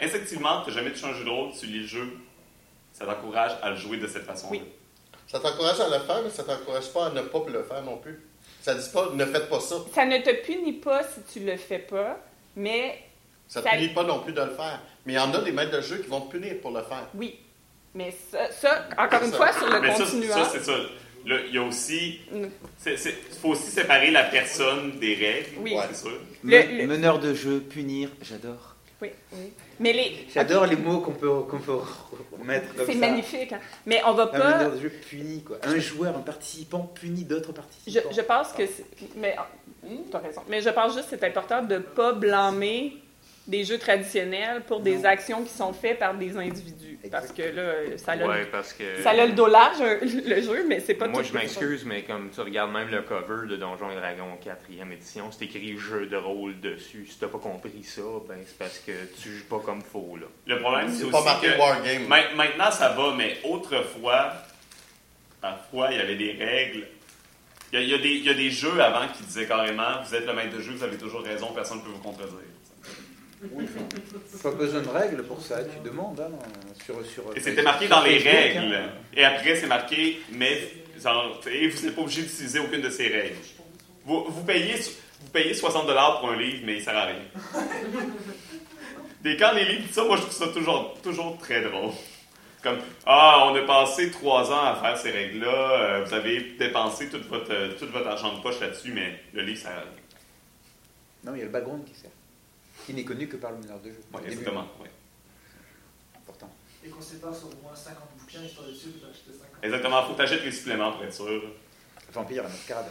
instinctivement, 0.00 0.62
tu 0.62 0.70
n'as 0.70 0.76
jamais 0.76 0.90
touché 0.92 1.06
un 1.06 1.12
jeu 1.14 1.24
de 1.24 1.30
rôle, 1.30 1.52
tu 1.58 1.66
lis 1.66 1.80
le 1.80 1.86
jeu, 1.86 2.08
ça 2.92 3.04
t'encourage 3.06 3.52
à 3.62 3.70
le 3.70 3.76
jouer 3.76 3.98
de 3.98 4.06
cette 4.08 4.24
façon-là. 4.24 4.50
Oui. 4.58 4.62
Ça 5.26 5.38
t'encourage 5.38 5.80
à 5.80 5.88
le 5.88 6.02
faire, 6.04 6.22
mais 6.24 6.30
ça 6.30 6.44
t'encourage 6.44 6.90
pas 6.92 7.06
à 7.06 7.10
ne 7.10 7.20
pas 7.22 7.42
le 7.48 7.62
faire 7.62 7.82
non 7.82 7.98
plus. 7.98 8.20
Ça 8.64 8.74
dit 8.74 8.88
pas 8.94 9.10
ne 9.12 9.26
faites 9.26 9.50
pas 9.50 9.60
ça. 9.60 9.76
Ça 9.94 10.06
ne 10.06 10.16
te 10.18 10.30
punit 10.46 10.72
pas 10.72 11.02
si 11.02 11.20
tu 11.38 11.44
le 11.44 11.56
fais 11.58 11.80
pas, 11.80 12.18
mais 12.56 12.98
Ça 13.46 13.60
ne 13.60 13.64
Ça- 13.66 13.70
punit 13.72 13.88
pas 13.90 14.04
non 14.04 14.20
plus 14.20 14.32
de 14.32 14.40
le 14.40 14.52
faire. 14.54 14.80
Mais 15.04 15.12
il 15.12 15.16
y 15.16 15.18
en 15.18 15.34
a 15.34 15.38
des 15.42 15.52
maîtres 15.52 15.76
de 15.76 15.82
jeu 15.82 15.98
qui 15.98 16.08
vont 16.08 16.22
te 16.22 16.30
punir 16.38 16.54
pour 16.62 16.70
le 16.70 16.82
faire. 16.82 17.06
oui. 17.14 17.38
Mais 17.96 18.12
ça, 18.32 18.50
ça, 18.50 18.88
encore 18.98 19.22
une 19.22 19.30
Ça- 19.30 19.36
fois, 19.36 19.52
sur 19.52 19.68
le 19.70 19.80
Mais 19.80 19.94
ça, 19.94 20.02
continuant. 20.04 20.34
ça, 20.34 20.48
c'est 20.50 20.64
ça. 20.64 20.72
Là, 21.26 21.36
Il 21.48 21.54
y 21.54 21.58
a 21.58 21.62
aussi. 21.62 22.18
Mm. 22.32 22.46
Il 22.86 22.96
faut 23.40 23.50
aussi 23.50 23.70
séparer 23.70 24.10
la 24.10 24.24
personne 24.24 24.98
des 24.98 25.14
règles. 25.14 25.58
Oui. 25.58 25.76
C'est 25.90 25.96
sûr. 26.08 26.18
Le- 26.42 26.86
Meneur 26.86 27.18
de 27.20 27.34
jeu, 27.34 27.60
punir, 27.60 28.08
j'adore. 28.22 28.74
Oui, 29.04 29.10
oui. 29.32 29.52
Mais 29.80 29.92
les. 29.92 30.26
J'adore 30.32 30.66
les 30.66 30.76
mots 30.76 31.00
qu'on 31.00 31.12
peut, 31.12 31.40
qu'on 31.50 31.58
peut 31.58 31.78
mettre 32.44 32.68
comme 32.74 32.86
ça. 32.86 32.92
C'est 32.92 32.98
magnifique. 32.98 33.52
hein. 33.52 33.60
Mais 33.86 34.00
on 34.06 34.12
va 34.14 34.24
Un 34.24 34.26
pas. 34.26 34.70
jeu 34.80 34.92
quoi. 35.46 35.58
Un 35.62 35.78
joueur, 35.78 36.16
un 36.16 36.20
participant 36.20 36.80
punit 36.80 37.24
d'autres 37.24 37.50
Je, 37.50 37.52
participants. 37.52 38.10
je 38.12 38.20
pense 38.22 38.52
que. 38.52 38.62
Mais. 39.16 39.36
Tu 40.10 40.16
as 40.16 40.18
raison. 40.18 40.40
Mais 40.48 40.60
je 40.62 40.70
pense 40.70 40.94
juste 40.94 41.10
que 41.10 41.16
c'est 41.18 41.26
important 41.26 41.62
de 41.62 41.74
ne 41.74 41.78
pas 41.80 42.12
blâmer 42.12 42.96
des 43.46 43.62
jeux 43.64 43.78
traditionnels 43.78 44.62
pour 44.66 44.80
des 44.80 44.96
Non. 44.96 45.04
actions 45.04 45.44
qui 45.44 45.52
sont 45.52 45.72
faites 45.74 45.98
par 45.98 46.14
des 46.14 46.34
individus. 46.36 46.98
Parce 47.10 47.30
que 47.32 47.42
là, 47.42 47.98
ça 47.98 48.12
a, 48.12 48.16
Ouais, 48.26 48.46
parce 48.46 48.72
que. 48.72 49.02
ça 49.02 49.10
a 49.10 49.26
le 49.26 49.32
dos 49.32 49.46
large, 49.46 49.78
le 50.02 50.40
jeu, 50.40 50.64
mais 50.66 50.80
c'est 50.80 50.94
pas 50.94 51.06
Moi, 51.08 51.22
tout 51.22 51.28
je 51.28 51.34
m'excuse, 51.34 51.84
mais 51.84 52.02
comme 52.02 52.30
tu 52.30 52.40
regardes 52.40 52.72
même 52.72 52.88
le 52.88 53.02
cover 53.02 53.46
de 53.46 53.56
Donjons 53.56 53.90
et 53.90 53.94
Dragons 53.96 54.38
4e 54.42 54.90
édition, 54.92 55.30
c'est 55.30 55.44
écrit 55.44 55.76
jeu 55.76 56.06
de 56.06 56.16
rôle 56.16 56.58
dessus. 56.60 57.06
Si 57.10 57.18
t'as 57.18 57.26
pas 57.28 57.38
compris 57.38 57.82
ça, 57.82 58.00
ben 58.26 58.38
c'est 58.46 58.56
parce 58.56 58.78
que 58.78 58.92
tu 59.22 59.28
joues 59.36 59.44
pas 59.44 59.60
comme 59.62 59.82
faux, 59.82 60.16
là. 60.18 60.26
Le 60.46 60.60
problème, 60.60 60.88
c'est 60.88 61.00
C'est 61.00 61.02
aussi 61.04 61.12
pas 61.12 61.24
marqué 61.24 61.48
que. 61.48 61.58
Wargame. 61.58 62.06
Ma- 62.06 62.32
Maintenant, 62.34 62.70
ça 62.70 62.88
va, 62.90 63.14
mais 63.14 63.36
autrefois, 63.44 64.32
parfois, 65.42 65.88
il 65.92 65.98
y 65.98 66.00
avait 66.00 66.16
des 66.16 66.32
règles. 66.32 66.86
Il 67.72 67.80
y, 67.80 67.82
a, 67.82 67.82
il 67.82 67.90
y 67.90 67.94
a 67.94 67.98
des, 67.98 68.08
il 68.10 68.24
y 68.24 68.30
a 68.30 68.34
des 68.34 68.50
jeux 68.50 68.80
avant 68.80 69.08
qui 69.08 69.24
disaient 69.24 69.46
carrément 69.46 70.00
Vous 70.06 70.14
êtes 70.14 70.26
le 70.26 70.32
maître 70.32 70.56
de 70.56 70.62
jeu, 70.62 70.72
vous 70.72 70.84
avez 70.84 70.96
toujours 70.96 71.22
raison, 71.22 71.48
personne 71.52 71.78
ne 71.78 71.82
peut 71.82 71.90
vous 71.90 71.98
contredire. 72.02 72.38
Pas 74.42 74.50
besoin 74.50 74.80
de 74.82 74.88
règles 74.88 75.22
pour 75.24 75.40
ça, 75.40 75.62
tu 75.64 75.78
demandes. 75.88 76.20
Hein, 76.20 76.30
sur, 76.84 77.04
sur, 77.06 77.24
Et 77.36 77.40
c'était 77.40 77.62
marqué 77.62 77.88
dans 77.88 78.02
les 78.02 78.18
Facebook, 78.20 78.34
règles. 78.62 78.74
hein. 78.74 78.88
Et 79.14 79.24
après, 79.24 79.56
c'est 79.56 79.66
marqué 79.66 80.20
Mais 80.32 80.58
genre, 81.02 81.40
et 81.50 81.68
vous 81.68 81.84
n'êtes 81.86 81.94
pas 81.96 82.02
obligé 82.02 82.22
d'utiliser 82.22 82.58
aucune 82.58 82.80
de 82.82 82.90
ces 82.90 83.08
règles. 83.08 83.36
Vous, 84.04 84.24
vous 84.28 84.44
payez, 84.44 84.74
vous 84.74 85.30
payez 85.32 85.54
60 85.54 85.86
pour 86.20 86.30
un 86.30 86.36
livre, 86.36 86.62
mais 86.64 86.76
il 86.76 86.82
sert 86.82 86.96
à 86.96 87.06
rien. 87.06 87.16
Des 89.22 89.36
quand 89.38 89.52
les 89.52 89.64
livres 89.64 89.82
disent 89.86 89.94
ça, 89.94 90.04
moi 90.04 90.16
je 90.16 90.22
trouve 90.22 90.34
ça 90.34 90.48
toujours, 90.48 90.94
toujours 91.02 91.38
très 91.38 91.62
drôle. 91.62 91.92
Comme 92.62 92.78
Ah, 93.06 93.46
on 93.50 93.54
a 93.56 93.62
passé 93.62 94.10
trois 94.10 94.50
ans 94.52 94.64
à 94.66 94.74
faire 94.76 94.98
ces 94.98 95.10
règles-là, 95.10 95.48
euh, 95.82 96.04
vous 96.04 96.12
avez 96.14 96.40
dépensé 96.58 97.08
tout 97.08 97.20
votre, 97.30 97.50
euh, 97.52 97.72
tout 97.78 97.86
votre 97.90 98.06
argent 98.06 98.34
de 98.36 98.42
poche 98.42 98.60
là-dessus, 98.60 98.92
mais 98.92 99.20
le 99.32 99.42
livre, 99.42 99.60
ça. 99.62 99.70
Non, 101.24 101.32
il 101.34 101.38
y 101.38 101.42
a 101.42 101.44
le 101.46 101.50
background 101.50 101.84
qui 101.86 101.94
sert. 101.94 102.10
Qui 102.84 102.94
n'est 102.94 103.04
connu 103.04 103.26
que 103.28 103.36
par 103.36 103.52
le 103.52 103.58
meneur 103.58 103.78
de 103.80 103.90
jeu. 103.90 104.00
Début. 104.12 104.26
exactement. 104.32 104.66
ouais. 104.80 104.90
Important. 106.16 106.50
Et 106.84 106.88
qu'on 106.88 107.00
sépare 107.00 107.34
sur 107.34 107.48
au 107.48 107.62
moins 107.62 107.74
50 107.74 107.96
bouquins, 108.18 108.42
histoire 108.42 108.66
d'être 108.66 108.76
sûr 108.76 108.92
que 108.92 108.98
tu 108.98 109.04
as 109.06 109.08
acheté 109.08 109.30
50. 109.32 109.64
Exactement, 109.64 110.02
faut 110.04 110.14
t'acheter 110.14 110.44
les 110.44 110.52
suppléments 110.52 110.92
pour 110.92 111.04
être 111.04 111.14
sûr. 111.14 111.42
Vampire 112.12 112.44
à 112.44 112.48
mascarade. 112.48 112.86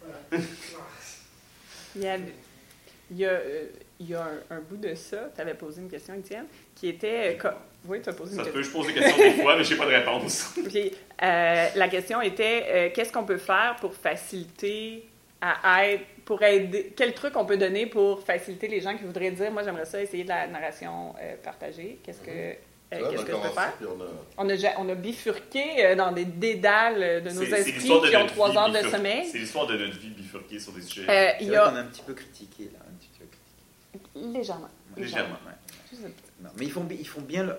Voilà. 0.00 0.44
Il 1.96 2.02
y 2.02 2.08
a, 2.08 2.16
il 3.10 3.16
y 3.18 3.24
a, 3.26 3.40
il 4.00 4.08
y 4.08 4.14
a 4.14 4.24
un, 4.50 4.56
un 4.56 4.60
bout 4.60 4.76
de 4.76 4.94
ça, 4.94 5.30
tu 5.34 5.40
avais 5.40 5.54
posé 5.54 5.80
une 5.82 5.90
question, 5.90 6.14
Étienne, 6.14 6.46
qui 6.74 6.88
était. 6.88 7.38
euh, 7.44 7.50
Oui, 7.86 8.00
tu 8.02 8.08
as 8.08 8.12
posé 8.14 8.32
une 8.32 8.38
Ça 8.38 8.44
question. 8.44 8.60
peut, 8.60 8.62
je 8.66 8.70
pose 8.70 8.86
des 8.88 8.94
questions 8.94 9.16
des 9.18 9.42
fois, 9.42 9.56
mais 9.56 9.64
j'ai 9.64 9.76
pas 9.76 9.86
de 9.86 9.90
réponse. 9.94 10.54
Puis, 10.68 10.90
euh, 11.22 11.68
la 11.76 11.88
question 11.88 12.20
était 12.22 12.64
euh, 12.68 12.90
qu'est-ce 12.94 13.12
qu'on 13.12 13.24
peut 13.24 13.36
faire 13.38 13.76
pour 13.76 13.94
faciliter 13.94 15.08
à 15.40 15.84
aide, 15.86 16.00
pour 16.24 16.42
aider, 16.42 16.92
quel 16.96 17.12
truc 17.14 17.36
on 17.36 17.44
peut 17.44 17.56
donner 17.56 17.86
pour 17.86 18.22
faciliter 18.22 18.68
les 18.68 18.80
gens 18.80 18.96
qui 18.96 19.04
voudraient 19.04 19.30
dire 19.30 19.50
moi 19.52 19.62
j'aimerais 19.62 19.84
ça 19.84 20.00
essayer 20.00 20.24
de 20.24 20.28
la 20.28 20.46
narration 20.46 21.14
euh, 21.20 21.34
partagée, 21.42 21.98
qu'est-ce 22.02 22.20
que 22.20 22.30
euh, 22.30 22.52
Tu 22.92 22.98
vois, 22.98 23.10
qu'est-ce 23.10 23.24
que 23.24 23.32
je 23.32 23.36
peux 23.36 23.48
faire? 23.48 23.72
on 23.82 24.00
a- 24.00 24.06
on 24.44 24.48
a, 24.48 24.56
ja- 24.56 24.74
on 24.78 24.88
a 24.88 24.94
bifurqué 24.94 25.84
euh, 25.84 25.94
dans 25.96 26.12
des 26.12 26.24
dédales 26.24 27.22
de 27.22 27.30
nos 27.30 27.42
esprits 27.42 27.88
de 27.88 28.08
qui 28.08 28.16
ont 28.16 28.26
trois 28.26 28.56
heures 28.56 28.70
de 28.72 28.88
sommeil. 28.88 29.26
C'est 29.26 29.38
l'histoire 29.38 29.66
de 29.66 29.76
notre 29.76 29.98
vie 29.98 30.10
bifurquée 30.10 30.58
sur 30.58 30.72
des 30.72 30.82
sujets. 30.82 31.06
Euh, 31.10 31.30
il 31.40 31.48
y 31.48 31.56
a 31.56 31.68
qu'on 31.68 31.76
a 31.76 31.80
un 31.80 31.84
petit 31.86 32.02
peu 32.02 32.14
critiqué 32.14 32.70
là. 32.72 32.78
Un 32.88 32.94
petit 32.96 33.10
peu 33.18 33.26
critiqué. 33.26 34.38
légèrement. 34.38 34.68
Légèrement. 34.96 35.36
Ouais. 35.46 36.08
Non, 36.42 36.50
mais 36.58 36.64
ils 36.66 36.70
font, 36.72 36.86
ils 36.90 37.06
font 37.06 37.20
bien. 37.20 37.42
Le, 37.44 37.56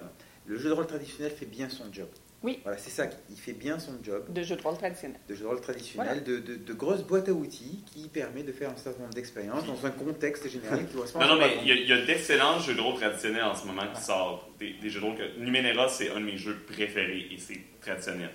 le 0.47 0.57
jeu 0.57 0.69
de 0.69 0.73
rôle 0.73 0.87
traditionnel 0.87 1.31
fait 1.31 1.45
bien 1.45 1.69
son 1.69 1.85
job. 1.91 2.07
Oui. 2.45 2.59
Voilà, 2.61 2.77
c'est 2.77 2.91
ça. 2.91 3.07
Il 3.31 3.37
fait 3.37 3.53
bien 3.53 3.79
son 3.79 3.93
job 4.03 4.31
De 4.31 4.43
jeu 4.43 4.55
de 4.55 4.61
rôle 4.61 4.77
traditionnel. 4.77 5.19
de 5.27 5.33
jeu 5.33 5.41
de 5.41 5.47
rôle 5.47 5.61
traditionnel, 5.61 6.23
de, 6.23 6.37
de, 6.37 6.55
de 6.55 6.73
grosses 6.73 7.01
boîtes 7.01 7.27
à 7.27 7.31
outils 7.33 7.83
qui 7.91 8.07
permet 8.07 8.43
de 8.43 8.51
faire 8.51 8.69
un 8.69 8.77
certain 8.77 9.01
nombre 9.01 9.15
d'expériences 9.15 9.65
dans 9.65 9.83
un 9.83 9.89
contexte 9.89 10.47
général 10.47 10.85
qui 10.87 10.93
correspond 10.93 11.19
Non, 11.19 11.25
à 11.25 11.29
non, 11.29 11.37
mais 11.37 11.57
il 11.65 11.87
y 11.87 11.91
a, 11.91 12.05
d'excellents 12.05 12.59
jeux 12.59 12.75
de 12.75 12.81
rôle 12.81 12.99
traditionnels 12.99 13.43
en 13.45 13.55
ce 13.55 13.65
moment 13.65 13.81
qui 13.95 13.99
sortent. 14.01 14.43
Des, 14.59 14.73
des 14.73 14.89
jeux 14.91 14.99
de 15.01 15.05
rôle 15.05 15.15
que. 15.17 15.39
Numenera, 15.39 15.89
c'est 15.89 16.11
un 16.11 16.19
de 16.19 16.25
mes 16.25 16.37
jeux 16.37 16.55
préférés 16.67 17.27
et 17.31 17.37
c'est 17.39 17.59
traditionnel. 17.81 18.29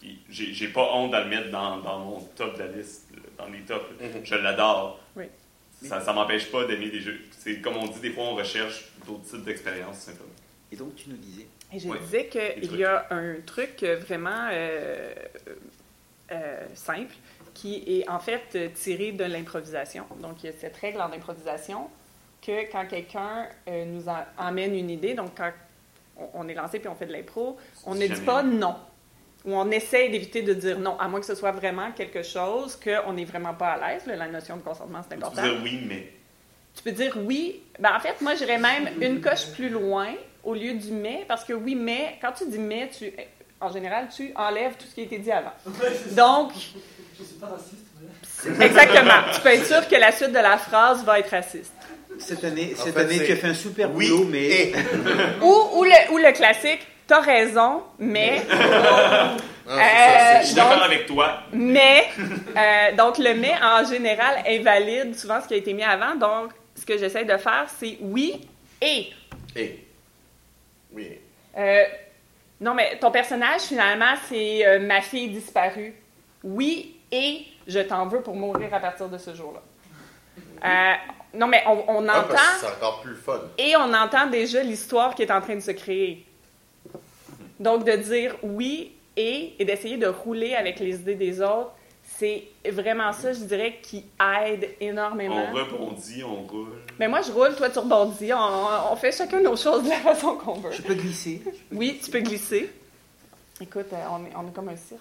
Puis 0.00 0.18
j'ai 0.30 0.68
pas 0.68 0.90
honte 0.94 1.12
de 1.12 1.18
le 1.18 1.26
mettre 1.26 1.50
dans, 1.50 1.78
dans 1.80 1.98
mon 1.98 2.20
top 2.36 2.54
de 2.54 2.60
la 2.60 2.68
liste, 2.68 3.08
dans 3.36 3.48
les 3.48 3.60
tops. 3.60 3.84
Mhm. 4.00 4.24
Je 4.24 4.34
l'adore. 4.34 4.98
Oui. 5.14 5.24
Ça 5.82 6.00
ne 6.00 6.12
m'empêche 6.14 6.50
pas 6.50 6.64
d'aimer 6.64 6.88
des 6.88 7.00
jeux. 7.00 7.20
C'est 7.38 7.60
comme 7.60 7.76
on 7.76 7.86
dit, 7.86 8.00
des 8.00 8.10
fois, 8.10 8.24
on 8.24 8.34
recherche 8.34 8.86
d'autres 9.06 9.24
types 9.24 9.44
d'expériences, 9.44 9.98
simplement. 9.98 10.30
Et 10.72 10.76
donc, 10.76 10.96
tu 10.96 11.10
nous 11.10 11.16
disais. 11.16 11.46
Et 11.74 11.78
je 11.80 11.88
Oui. 11.88 11.98
disais 12.00 12.26
qu'il 12.26 12.76
y 12.76 12.84
a 12.84 13.06
un 13.10 13.34
truc 13.44 13.82
euh, 13.82 13.96
vraiment 13.96 14.48
euh, 14.52 15.12
euh, 16.32 16.60
simple 16.74 17.14
qui 17.52 17.82
est 17.86 18.08
en 18.08 18.18
fait 18.18 18.72
tiré 18.74 19.12
de 19.12 19.24
l'improvisation. 19.24 20.04
Donc, 20.20 20.42
il 20.42 20.46
y 20.46 20.48
a 20.50 20.52
cette 20.58 20.76
règle 20.76 21.00
en 21.00 21.12
improvisation 21.12 21.88
que 22.44 22.70
quand 22.70 22.86
quelqu'un 22.86 23.46
euh, 23.68 23.84
nous 23.86 24.08
en- 24.08 24.24
emmène 24.38 24.74
une 24.74 24.90
idée, 24.90 25.14
donc 25.14 25.32
quand 25.36 25.50
on, 26.16 26.28
on 26.34 26.48
est 26.48 26.54
lancé 26.54 26.78
puis 26.78 26.88
on 26.88 26.94
fait 26.94 27.06
de 27.06 27.12
l'impro, 27.12 27.56
on 27.86 27.94
ne 27.94 28.06
dit 28.06 28.20
pas 28.24 28.42
non. 28.42 28.76
Ou 29.44 29.54
on 29.54 29.70
essaie 29.70 30.08
d'éviter 30.08 30.42
de 30.42 30.54
dire 30.54 30.78
non, 30.78 30.98
à 30.98 31.06
moins 31.08 31.20
que 31.20 31.26
ce 31.26 31.34
soit 31.34 31.52
vraiment 31.52 31.92
quelque 31.92 32.22
chose 32.22 32.76
qu'on 32.82 33.12
n'est 33.12 33.24
vraiment 33.26 33.54
pas 33.54 33.72
à 33.72 33.92
l'aise. 33.94 34.02
La 34.06 34.26
notion 34.26 34.56
de 34.56 34.62
consentement, 34.62 35.00
c'est 35.02 35.14
Tu 35.16 35.20
peux 35.20 35.26
important. 35.26 35.42
dire 35.42 35.60
oui, 35.62 35.84
mais. 35.86 36.12
Tu 36.74 36.82
peux 36.82 36.92
dire 36.92 37.16
oui. 37.24 37.62
Ben, 37.78 37.94
en 37.94 38.00
fait, 38.00 38.20
moi, 38.20 38.34
j'irais 38.34 38.58
même 38.58 38.88
une 39.02 39.20
coche 39.20 39.52
plus 39.52 39.68
loin 39.68 40.12
au 40.44 40.54
lieu 40.54 40.74
du 40.74 40.92
mais, 40.92 41.24
parce 41.28 41.44
que 41.44 41.52
oui, 41.52 41.74
mais, 41.74 42.16
quand 42.20 42.32
tu 42.32 42.48
dis 42.48 42.58
mais, 42.58 42.88
tu, 42.96 43.12
en 43.60 43.72
général, 43.72 44.08
tu 44.14 44.32
enlèves 44.36 44.74
tout 44.78 44.86
ce 44.88 44.94
qui 44.94 45.00
a 45.02 45.04
été 45.04 45.18
dit 45.18 45.32
avant. 45.32 45.52
Donc, 46.12 46.52
Je 47.18 47.24
suis 47.24 47.34
pas 47.40 47.46
raciste, 47.46 47.86
mais. 48.58 48.66
exactement, 48.66 49.22
tu 49.34 49.40
peux 49.40 49.48
être 49.50 49.66
sûr 49.66 49.88
que 49.88 49.96
la 49.96 50.12
suite 50.12 50.30
de 50.32 50.38
la 50.38 50.56
phrase 50.58 51.04
va 51.04 51.18
être 51.18 51.30
raciste. 51.30 51.72
Cette 52.18 52.44
année, 52.44 52.74
En 52.78 52.82
cette 52.84 52.94
fait, 52.94 53.00
année 53.00 53.24
tu 53.24 53.32
as 53.32 53.36
fait 53.36 53.48
un 53.48 53.54
super 53.54 53.92
Oui, 53.92 54.08
boulot, 54.08 54.24
mais. 54.30 54.44
et. 54.44 54.74
Ou, 55.42 55.78
ou, 55.78 55.84
le, 55.84 56.12
ou 56.12 56.18
le 56.18 56.30
classique, 56.32 56.86
t'as 57.06 57.20
raison, 57.20 57.82
mais, 57.98 58.42
Ah, 58.50 59.36
Euh, 59.66 59.78
ça, 59.78 60.40
Je 60.42 60.46
suis 60.48 60.54
d'accord 60.56 60.82
avec 60.82 61.06
toi. 61.06 61.40
mais, 61.52 62.04
euh, 62.56 62.94
donc 62.96 63.16
le 63.18 63.34
mais, 63.34 63.54
en 63.62 63.82
général, 63.88 64.44
invalide 64.46 65.16
souvent 65.16 65.40
ce 65.42 65.48
qui 65.48 65.54
a 65.54 65.56
été 65.56 65.72
mis 65.72 65.82
avant. 65.82 66.14
Donc, 66.16 66.50
ce 66.78 66.84
que 66.84 66.98
j'essaie 66.98 67.24
de 67.24 67.36
faire, 67.38 67.66
c'est 67.80 67.96
oui 68.02 68.46
et. 68.82 69.06
et. 69.56 69.83
Oui. 70.94 71.18
Euh, 71.56 71.84
non, 72.60 72.74
mais 72.74 72.98
ton 72.98 73.10
personnage, 73.10 73.62
finalement, 73.62 74.14
c'est 74.28 74.66
euh, 74.66 74.78
ma 74.80 75.00
fille 75.00 75.28
disparue. 75.28 75.94
Oui, 76.42 76.96
et 77.10 77.44
je 77.66 77.80
t'en 77.80 78.06
veux 78.06 78.20
pour 78.20 78.34
mourir 78.34 78.72
à 78.72 78.80
partir 78.80 79.08
de 79.08 79.18
ce 79.18 79.34
jour-là. 79.34 79.62
Euh, 80.64 80.94
non, 81.34 81.46
mais 81.46 81.62
on, 81.66 81.84
on 81.88 82.08
Ah, 82.08 82.20
entend, 82.20 82.36
c'est 82.60 82.66
encore 82.66 83.00
plus 83.02 83.16
fun. 83.16 83.40
et 83.58 83.74
on 83.76 83.92
entend 83.92 84.26
déjà 84.28 84.62
l'histoire 84.62 85.14
qui 85.14 85.22
est 85.22 85.30
en 85.30 85.40
train 85.40 85.56
de 85.56 85.60
se 85.60 85.72
créer. 85.72 86.24
Donc, 87.60 87.84
de 87.84 87.92
dire 87.96 88.36
oui 88.42 88.92
et, 89.16 89.54
et 89.58 89.64
d'essayer 89.64 89.96
de 89.96 90.06
rouler 90.06 90.54
avec 90.54 90.80
les 90.80 90.94
idées 90.96 91.14
des 91.14 91.40
autres, 91.40 91.72
c'est 92.18 92.44
vraiment 92.70 93.12
ça, 93.12 93.32
je 93.32 93.40
dirais, 93.40 93.78
qui 93.82 94.04
aide 94.46 94.70
énormément. 94.80 95.46
On 95.50 95.54
rebondit, 95.54 96.22
on 96.24 96.42
roule. 96.42 96.68
Mais 96.98 97.08
moi, 97.08 97.22
je 97.22 97.32
roule, 97.32 97.54
toi, 97.56 97.70
tu 97.70 97.78
rebondis. 97.78 98.32
On, 98.32 98.92
on 98.92 98.96
fait 98.96 99.12
chacun 99.12 99.40
nos 99.40 99.56
choses 99.56 99.84
de 99.84 99.90
la 99.90 99.98
façon 99.98 100.36
qu'on 100.36 100.54
veut. 100.54 100.72
Je 100.72 100.82
peux 100.82 100.94
glisser. 100.94 101.42
Oui, 101.72 102.00
tu 102.02 102.10
peux 102.10 102.20
glisser. 102.20 102.72
Écoute, 103.60 103.86
euh, 103.92 103.96
on, 104.10 104.24
est, 104.26 104.32
on 104.36 104.48
est 104.48 104.52
comme 104.52 104.68
un 104.68 104.76
cirque. 104.76 105.00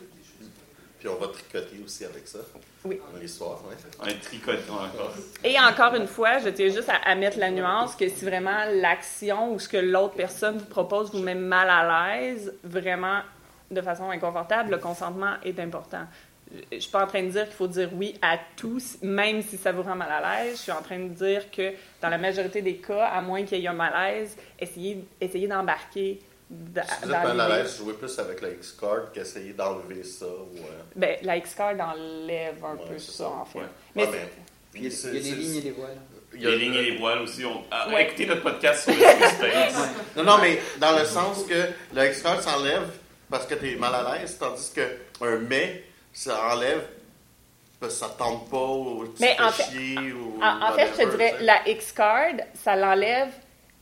Puis 1.00 1.08
on 1.08 1.16
va 1.16 1.28
tricoter 1.28 1.82
aussi 1.84 2.06
avec 2.06 2.28
ça. 2.28 2.40
Oui. 2.86 3.00
L'histoire, 3.22 3.60
ouais. 3.68 3.76
On 4.02 4.06
est 4.06 4.22
tricotant 4.22 4.76
encore. 4.76 5.14
Et 5.44 5.60
encore 5.60 5.96
une 5.96 6.08
fois, 6.08 6.40
je 6.40 6.50
tiens 6.50 6.70
juste 6.70 6.90
à, 6.90 6.96
à 6.96 7.16
mettre 7.16 7.38
la 7.40 7.52
nuance 7.52 7.96
que 7.96 8.08
si 8.10 8.24
vraiment 8.26 8.64
l'action 8.74 9.54
ou 9.54 9.60
ce 9.60 9.68
que 9.68 9.78
l'autre 9.78 10.16
personne 10.16 10.58
vous 10.58 10.66
propose 10.66 11.12
vous 11.12 11.20
met 11.20 11.36
mal 11.36 11.70
à 11.70 12.16
l'aise, 12.18 12.54
vraiment 12.64 13.20
de 13.70 13.82
façon 13.82 14.10
inconfortable, 14.10 14.72
le 14.72 14.78
consentement 14.78 15.36
est 15.44 15.60
important. 15.60 16.06
Je 16.72 16.76
ne 16.76 16.80
suis 16.82 16.92
pas 16.92 17.04
en 17.04 17.08
train 17.08 17.24
de 17.24 17.30
dire 17.30 17.46
qu'il 17.46 17.54
faut 17.56 17.68
dire 17.68 17.90
oui 17.94 18.16
à 18.22 18.38
tous, 18.56 18.98
même 19.02 19.42
si 19.42 19.58
ça 19.58 19.72
vous 19.72 19.82
rend 19.82 19.96
mal 19.96 20.12
à 20.12 20.44
l'aise. 20.44 20.58
Je 20.58 20.62
suis 20.62 20.72
en 20.72 20.82
train 20.82 21.00
de 21.00 21.10
dire 21.10 21.50
que 21.52 21.72
dans 22.02 22.10
la 22.10 22.18
majorité 22.18 22.62
des 22.62 22.76
cas, 22.78 23.06
à 23.08 23.22
moins 23.22 23.44
qu'il 23.44 23.60
y 23.60 23.66
ait 23.66 23.68
un 23.68 23.74
malaise, 23.74 24.36
essayez, 24.60 25.04
essayez 25.20 25.48
d'embarquer 25.48 26.20
Si 26.50 26.56
vous 27.04 27.12
êtes 27.12 27.24
mal 27.24 27.40
à 27.42 27.50
l'aise, 27.58 27.78
jouez 27.78 27.94
plus 27.94 28.20
avec 28.20 28.42
la 28.42 28.50
X-Card 28.50 29.12
qu'essayer 29.14 29.54
d'enlever 29.54 30.04
ça. 30.04 30.26
Euh, 30.26 30.48
Ben, 30.96 31.18
la 31.24 31.38
X-Card 31.38 31.74
enlève 31.80 32.64
un 32.64 32.76
Ouais, 32.76 32.88
peu 32.90 33.00
ça, 33.00 33.12
ça. 33.12 33.28
en 33.30 33.46
fait. 33.46 33.60
Ouais. 33.60 33.66
Mais 33.96 34.06
mais- 34.12 34.30
Il 34.76 34.84
y 34.84 34.88
a, 34.88 35.12
des 35.12 35.20
lignes 35.20 35.56
et 35.58 35.62
des 35.62 35.72
voiles. 35.72 35.98
il 36.36 36.42
y 36.42 36.46
a- 36.46 36.50
Les 36.52 36.58
lignes 36.58 36.74
et 36.76 36.84
les 36.92 36.98
voiles 36.98 37.20
aussi. 37.20 37.44
On... 37.46 37.64
Ah, 37.72 37.88
Ouais. 37.90 38.04
Écoutez 38.04 38.26
notre 38.28 38.42
podcast 38.44 38.84
sur 38.84 38.94
le 38.94 39.00
Space. 39.00 39.90
Non, 40.18 40.24
non, 40.24 40.38
mais 40.42 40.60
dans 40.80 40.98
le 40.98 41.06
sens 41.06 41.44
que 41.46 41.70
la 41.96 42.08
X-Card 42.10 42.42
s'enlève 42.44 42.88
parce 43.30 43.48
que 43.48 43.56
tu 43.56 43.72
es 43.72 43.76
mal 43.76 43.94
à 43.96 44.18
l'aise, 44.20 44.38
tandis 44.40 44.72
que 44.76 44.82
un 45.26 45.38
mais, 45.40 45.84
ça 46.14 46.54
enlève 46.54 46.84
parce 47.80 47.94
que 47.96 48.00
ça 48.00 48.08
ne 48.08 48.14
tente 48.18 48.50
pas 48.50 48.58
ou 48.58 49.06
tu 49.08 49.22
Mais 49.22 49.36
en 49.42 49.50
fait- 49.50 49.64
chier 49.64 50.14
ou 50.14 50.40
En, 50.42 50.70
en 50.70 50.74
fait, 50.74 50.88
je 50.98 51.04
te 51.04 51.10
dirais, 51.10 51.36
la 51.42 51.68
X-Card, 51.68 52.36
ça 52.54 52.76
l'enlève, 52.78 53.30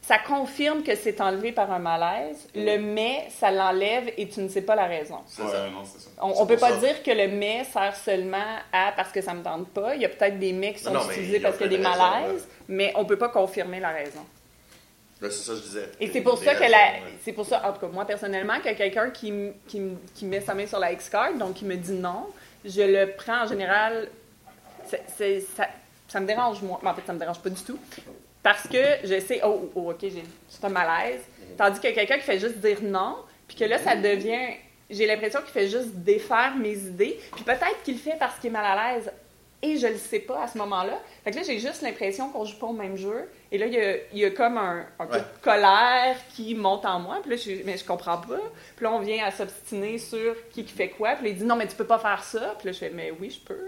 ça 0.01 0.17
confirme 0.17 0.81
que 0.81 0.95
c'est 0.95 1.21
enlevé 1.21 1.51
par 1.51 1.71
un 1.71 1.77
malaise. 1.77 2.47
Le 2.55 2.77
mais, 2.79 3.27
ça 3.29 3.51
l'enlève 3.51 4.11
et 4.17 4.27
tu 4.27 4.39
ne 4.39 4.47
sais 4.49 4.63
pas 4.63 4.73
la 4.75 4.85
raison. 4.85 5.19
C'est 5.27 5.43
Ouais, 5.43 5.51
ça. 5.51 5.69
non, 5.69 5.83
c'est 5.85 5.99
ça. 6.01 6.09
On, 6.19 6.33
on 6.41 6.45
peut 6.47 6.57
pas 6.57 6.71
ça. 6.71 6.77
dire 6.77 7.03
que 7.03 7.11
le 7.11 7.27
mais 7.27 7.63
sert 7.65 7.95
seulement 7.95 8.55
à 8.73 8.91
parce 8.95 9.11
que 9.11 9.21
ça 9.21 9.35
me 9.35 9.43
tente 9.43 9.67
pas. 9.69 9.93
Il 9.93 10.01
y 10.01 10.05
a 10.05 10.09
peut-être 10.09 10.39
des 10.39 10.53
mais 10.53 10.73
qui 10.73 10.79
sont 10.83 10.91
Non, 10.91 11.07
utilisés 11.07 11.39
parce 11.39 11.57
qu'il 11.57 11.71
y 11.71 11.75
a 11.75 11.77
des 11.77 11.85
raisons, 11.87 11.99
malaises, 11.99 12.47
mais 12.67 12.91
on 12.95 13.05
peut 13.05 13.17
pas 13.19 13.29
confirmer 13.29 13.79
la 13.79 13.89
raison. 13.89 14.25
Là, 15.22 15.30
c'est 15.30 15.43
ça 15.43 15.52
que 15.53 15.60
je 15.60 15.64
disais. 15.64 15.89
Et 15.99 16.07
c'est 16.11 16.22
pour 16.22 16.38
ça 16.39 16.56
que 16.56 16.61
la, 16.61 16.68
ouais. 16.68 17.02
c'est 17.23 17.34
pour 17.34 17.45
ça, 17.45 17.61
en 17.68 17.73
tout 17.73 17.81
cas, 17.81 17.88
moi 17.88 18.06
personnellement, 18.06 18.60
que 18.60 18.73
quelqu'un 18.73 19.11
qui, 19.11 19.31
qui, 19.68 19.81
qui 20.15 20.26
met 20.26 20.41
sa 20.41 20.56
main 20.56 20.65
sur 20.65 20.80
la 20.80 20.91
X-Card, 20.93 21.35
donc 21.35 21.56
qui 21.56 21.65
me 21.65 21.76
dit 21.76 21.93
non, 21.93 22.27
je 22.65 22.81
le 22.81 23.11
prends 23.15 23.43
en 23.43 23.48
général, 23.48 24.10
ça, 24.85 25.68
ça 26.07 26.19
me 26.19 26.26
dérange 26.26 26.61
moi, 26.64 26.80
mais 26.81 26.89
en 26.89 26.95
fait, 26.95 27.03
ça 27.06 27.14
me 27.14 27.19
dérange 27.19 27.39
pas 27.39 27.49
du 27.49 27.61
tout, 27.61 27.80
parce 28.41 28.68
que 28.68 28.77
je 29.03 29.19
sais, 29.19 29.41
oh, 29.45 29.72
oh, 29.76 29.91
ok, 29.91 29.99
j'ai 30.02 30.23
c'est 30.49 30.65
un 30.65 30.69
malaise, 30.69 31.22
tandis 31.57 31.80
que 31.80 31.93
quelqu'un 31.93 32.18
qui 32.18 32.23
fait 32.23 32.39
juste 32.39 32.57
dire 32.57 32.80
non, 32.81 33.18
puis 33.48 33.56
que 33.57 33.65
là, 33.65 33.77
ça 33.77 33.95
devient, 33.95 34.56
j'ai 34.89 35.06
l'impression 35.06 35.39
qu'il 35.41 35.52
fait 35.52 35.68
juste 35.68 35.93
défaire 35.93 36.56
mes 36.56 36.76
idées, 36.76 37.19
puis 37.35 37.43
peut-être 37.43 37.84
qu'il 37.84 37.93
le 37.93 37.99
fait 37.99 38.18
parce 38.19 38.39
qu'il 38.39 38.49
est 38.49 38.53
mal 38.53 38.65
à 38.65 38.93
l'aise, 38.93 39.11
et 39.63 39.77
je 39.77 39.88
le 39.88 39.97
sais 39.97 40.19
pas 40.19 40.43
à 40.43 40.47
ce 40.47 40.57
moment-là. 40.57 40.99
Fait 41.23 41.31
que 41.31 41.35
là, 41.38 41.43
j'ai 41.43 41.59
juste 41.59 41.81
l'impression 41.83 42.29
qu'on 42.29 42.45
joue 42.45 42.57
pas 42.57 42.67
au 42.67 42.73
même 42.73 42.97
jeu. 42.97 43.29
Et 43.51 43.57
là, 43.57 43.67
il 43.67 43.73
y 43.73 43.79
a, 43.79 43.95
il 44.11 44.17
y 44.19 44.25
a 44.25 44.31
comme 44.31 44.57
un, 44.57 44.85
un 44.99 45.05
peu 45.05 45.13
Ouais. 45.17 45.19
de 45.19 45.43
colère 45.43 46.17
qui 46.33 46.55
monte 46.55 46.85
en 46.85 46.99
moi. 46.99 47.19
Puis 47.21 47.31
là, 47.31 47.35
je, 47.38 47.63
mais 47.65 47.77
je 47.77 47.85
comprends 47.85 48.17
pas. 48.17 48.39
Puis 48.75 48.83
là, 48.83 48.91
on 48.91 48.99
vient 48.99 49.23
à 49.25 49.31
s'obstiner 49.31 49.97
sur 49.99 50.35
qui 50.51 50.63
qui 50.65 50.73
fait 50.73 50.89
quoi. 50.89 51.13
Puis 51.15 51.25
là, 51.25 51.29
il 51.31 51.38
dit 51.38 51.43
non, 51.43 51.55
mais 51.55 51.67
tu 51.67 51.75
peux 51.75 51.85
pas 51.85 51.99
faire 51.99 52.23
ça. 52.23 52.55
Puis 52.57 52.67
là, 52.67 52.71
je 52.71 52.77
fais 52.79 52.89
mais 52.89 53.11
oui, 53.19 53.29
je 53.29 53.39
peux. 53.39 53.67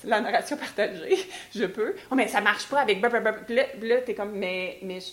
C'est 0.00 0.08
la 0.08 0.20
narration 0.20 0.56
partagée. 0.56 1.16
je 1.54 1.64
peux. 1.66 1.94
Oh, 2.10 2.14
mais 2.14 2.26
ça 2.28 2.40
marche 2.40 2.66
pas 2.68 2.80
avec. 2.80 3.00
Puis 3.00 3.54
là, 3.54 3.64
là 3.82 3.96
t'es 4.02 4.14
comme 4.14 4.32
mais, 4.32 4.78
mais 4.82 5.00
je, 5.00 5.12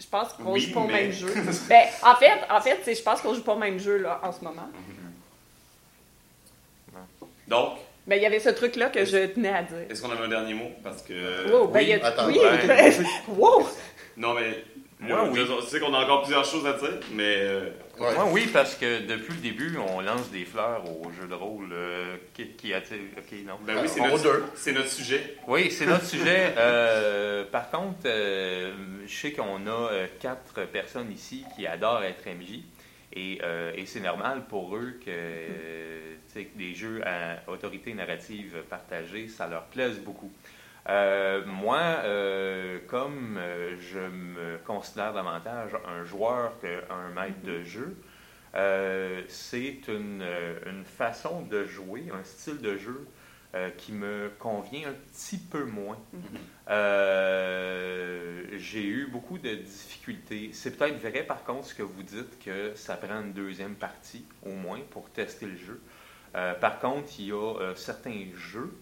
je 0.00 0.06
pense 0.06 0.32
qu'on 0.34 0.52
Oui, 0.52 0.60
joue 0.60 0.72
pas 0.74 0.80
au 0.80 0.86
mais- 0.86 1.02
même 1.02 1.12
jeu. 1.12 1.34
ben, 1.68 1.82
en 2.04 2.14
fait, 2.14 2.32
en 2.48 2.60
fait 2.60 2.94
je 2.94 3.02
pense 3.02 3.20
qu'on 3.20 3.34
joue 3.34 3.42
pas 3.42 3.54
au 3.54 3.58
même 3.58 3.78
jeu 3.80 3.98
là, 3.98 4.20
en 4.22 4.30
ce 4.32 4.44
moment. 4.44 4.68
Donc, 7.48 7.78
Ben, 8.08 8.16
il 8.16 8.22
y 8.22 8.26
avait 8.26 8.40
ce 8.40 8.48
truc-là 8.48 8.88
que 8.88 9.04
je 9.04 9.26
tenais 9.26 9.50
à 9.52 9.62
dire. 9.62 9.76
est-ce 9.90 10.02
qu'on 10.02 10.10
a 10.10 10.20
un 10.20 10.28
dernier 10.28 10.54
mot? 10.54 10.70
Parce 10.82 11.02
que. 11.02 11.50
Wow, 11.52 11.68
ben, 11.68 11.78
oui, 11.80 11.84
il 11.84 11.88
y 11.90 11.92
a- 11.92 12.06
attends, 12.06 12.26
oui, 12.26 12.38
wow! 13.28 13.68
Non, 14.16 14.34
mais. 14.34 14.64
Moi, 15.00 15.30
je- 15.32 15.40
oui. 15.42 15.46
Je 15.62 15.66
sais 15.68 15.78
qu'on 15.78 15.94
a 15.94 15.98
encore 16.02 16.22
plusieurs 16.22 16.44
choses 16.44 16.66
à 16.66 16.72
dire, 16.72 16.98
mais. 17.12 17.36
euh, 17.38 17.68
Ouais. 18.00 18.14
Moi, 18.14 18.28
oui, 18.30 18.48
parce 18.52 18.76
que 18.76 19.00
depuis 19.06 19.34
le 19.34 19.40
début, 19.40 19.76
on 19.76 20.00
lance 20.00 20.30
des 20.30 20.44
fleurs 20.44 20.84
au 20.88 21.10
jeu 21.20 21.26
de 21.28 21.34
rôle 21.34 21.70
euh, 21.72 22.14
qui, 22.32 22.46
qui 22.50 22.72
attire. 22.72 22.96
Ok, 23.16 23.36
non. 23.44 23.54
Ben 23.66 23.74
oui, 23.82 23.88
c'est 23.88 24.00
On 24.00 24.06
notre, 24.08 24.88
sujet. 24.88 25.34
Oui, 25.48 25.68
c'est 25.72 25.84
notre 25.86 26.04
sujet. 26.14 26.54
Euh, 26.56 27.42
par 27.50 27.70
contre, 27.70 27.98
euh, 28.06 28.72
je 29.04 29.12
sais 29.12 29.32
qu'on 29.32 29.66
a 29.66 29.90
quatre 30.20 30.64
personnes 30.72 31.10
ici 31.12 31.44
qui 31.56 31.66
adorent 31.66 32.04
être 32.04 32.24
MJ. 32.26 32.60
Et, 33.14 33.40
euh, 33.42 33.72
et 33.76 33.84
c'est 33.84 33.98
normal 34.00 34.42
pour 34.48 34.76
eux 34.76 34.94
que, 35.04 35.10
que 36.34 36.56
des 36.58 36.74
jeux 36.74 37.00
à 37.06 37.38
autorité 37.50 37.94
narrative 37.94 38.62
partagée, 38.68 39.28
ça 39.28 39.46
leur 39.48 39.64
plaise 39.66 39.98
beaucoup. 39.98 40.32
Euh, 40.88 41.44
moi, 41.44 41.80
euh, 41.80 42.78
comme 42.86 43.36
euh, 43.36 43.76
je 43.78 43.98
me 43.98 44.58
considère 44.64 45.12
davantage 45.12 45.72
un 45.86 46.04
joueur 46.04 46.58
qu'un 46.60 47.08
maître 47.14 47.42
de 47.44 47.62
jeu, 47.62 47.96
euh, 48.54 49.22
c'est 49.28 49.86
une, 49.88 50.24
une 50.66 50.84
façon 50.84 51.42
de 51.42 51.64
jouer, 51.64 52.06
un 52.14 52.24
style 52.24 52.58
de 52.60 52.76
jeu 52.78 53.06
qui 53.78 53.92
me 53.92 54.30
convient 54.38 54.90
un 54.90 54.92
petit 54.92 55.38
peu 55.38 55.64
moins. 55.64 55.98
Euh, 56.68 58.42
J'ai 58.58 58.84
eu 58.84 59.06
beaucoup 59.10 59.38
de 59.38 59.54
difficultés. 59.54 60.50
C'est 60.52 60.76
peut-être 60.76 60.98
vrai 61.00 61.22
par 61.22 61.44
contre 61.44 61.66
ce 61.66 61.74
que 61.74 61.82
vous 61.82 62.02
dites 62.02 62.38
que 62.44 62.72
ça 62.74 62.96
prend 62.96 63.20
une 63.22 63.32
deuxième 63.32 63.74
partie 63.74 64.24
au 64.44 64.50
moins 64.50 64.80
pour 64.90 65.08
tester 65.10 65.46
le 65.46 65.56
jeu. 65.56 65.80
Euh, 66.34 66.54
par 66.54 66.78
contre, 66.78 67.08
il 67.18 67.26
y 67.26 67.32
a 67.32 67.36
euh, 67.60 67.74
certains 67.74 68.26
jeux 68.36 68.72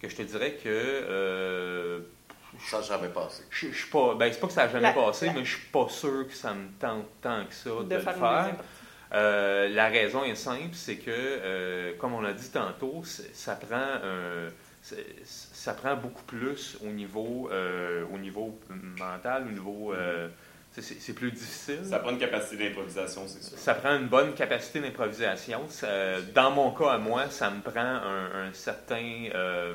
que 0.00 0.08
je 0.08 0.16
te 0.16 0.22
dirais 0.22 0.52
que 0.62 0.68
euh, 0.68 2.00
Ça 2.66 2.78
n'a 2.78 2.82
jamais 2.84 3.08
passé. 3.08 3.42
je, 3.50 3.68
je 3.68 3.74
suis 3.76 3.90
pas. 3.90 4.14
Ben, 4.14 4.32
c'est 4.32 4.40
pas 4.40 4.46
que 4.46 4.52
ça 4.52 4.66
n'a 4.66 4.72
jamais 4.72 4.82
La- 4.88 4.92
passé, 4.92 5.26
la- 5.26 5.32
mais 5.34 5.44
je 5.44 5.56
suis 5.56 5.66
pas 5.66 5.88
sûr 5.88 6.26
que 6.28 6.34
ça 6.34 6.54
me 6.54 6.68
tente 6.80 7.06
tant 7.20 7.44
que 7.44 7.54
ça 7.54 7.70
de, 7.70 7.82
de 7.84 7.94
le 7.94 8.00
faire 8.00 8.14
faire. 8.16 8.54
Euh, 9.14 9.68
la 9.68 9.86
raison 9.88 10.24
est 10.24 10.34
simple, 10.34 10.72
c'est 10.74 10.96
que, 10.96 11.10
euh, 11.10 11.92
comme 11.98 12.14
on 12.14 12.20
l'a 12.20 12.32
dit 12.32 12.50
tantôt, 12.50 13.02
ça 13.04 13.54
prend, 13.54 14.00
ça 15.24 15.74
prend 15.74 15.96
beaucoup 15.96 16.24
plus 16.24 16.76
au 16.82 16.88
niveau, 16.88 17.48
euh, 17.52 18.04
au 18.12 18.18
niveau 18.18 18.58
mental, 18.98 19.44
au 19.48 19.52
niveau... 19.52 19.92
euh, 19.92 20.28
c'est 20.82 21.12
plus 21.14 21.30
difficile. 21.30 21.80
Ça 21.84 21.98
prend 21.98 22.10
une 22.10 22.18
capacité 22.18 22.68
d'improvisation, 22.68 23.22
c'est 23.26 23.42
sûr. 23.42 23.58
Ça 23.58 23.74
prend 23.74 23.96
une 23.96 24.08
bonne 24.08 24.34
capacité 24.34 24.80
d'improvisation. 24.80 25.62
Dans 26.34 26.50
mon 26.50 26.70
cas, 26.72 26.90
à 26.90 26.98
moi, 26.98 27.28
ça 27.30 27.50
me 27.50 27.60
prend 27.60 27.80
un, 27.80 28.48
un 28.48 28.52
certain, 28.52 29.28
euh, 29.34 29.74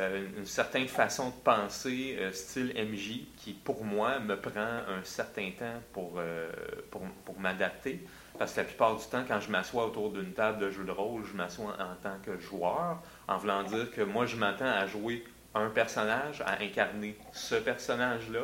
euh, 0.00 0.26
une 0.36 0.46
certaine 0.46 0.88
façon 0.88 1.28
de 1.28 1.34
penser, 1.44 2.16
euh, 2.18 2.32
style 2.32 2.74
MJ, 2.76 3.20
qui, 3.36 3.52
pour 3.52 3.84
moi, 3.84 4.18
me 4.18 4.36
prend 4.36 4.60
un 4.60 5.04
certain 5.04 5.50
temps 5.56 5.80
pour, 5.92 6.14
euh, 6.18 6.50
pour, 6.90 7.02
pour 7.24 7.38
m'adapter. 7.38 8.04
Parce 8.36 8.52
que 8.54 8.60
la 8.60 8.64
plupart 8.64 8.96
du 8.96 9.04
temps, 9.06 9.22
quand 9.26 9.38
je 9.40 9.50
m'assois 9.50 9.86
autour 9.86 10.10
d'une 10.10 10.32
table 10.32 10.58
de 10.58 10.70
jeu 10.70 10.82
de 10.82 10.90
rôle, 10.90 11.22
je 11.24 11.36
m'assois 11.36 11.76
en 11.78 11.94
tant 12.02 12.18
que 12.24 12.36
joueur, 12.40 13.00
en 13.28 13.36
voulant 13.36 13.62
dire 13.62 13.90
que 13.92 14.00
moi, 14.00 14.26
je 14.26 14.34
m'attends 14.34 14.64
à 14.64 14.86
jouer 14.88 15.24
un 15.54 15.70
personnage, 15.70 16.42
à 16.44 16.60
incarner 16.60 17.16
ce 17.32 17.54
personnage-là, 17.54 18.40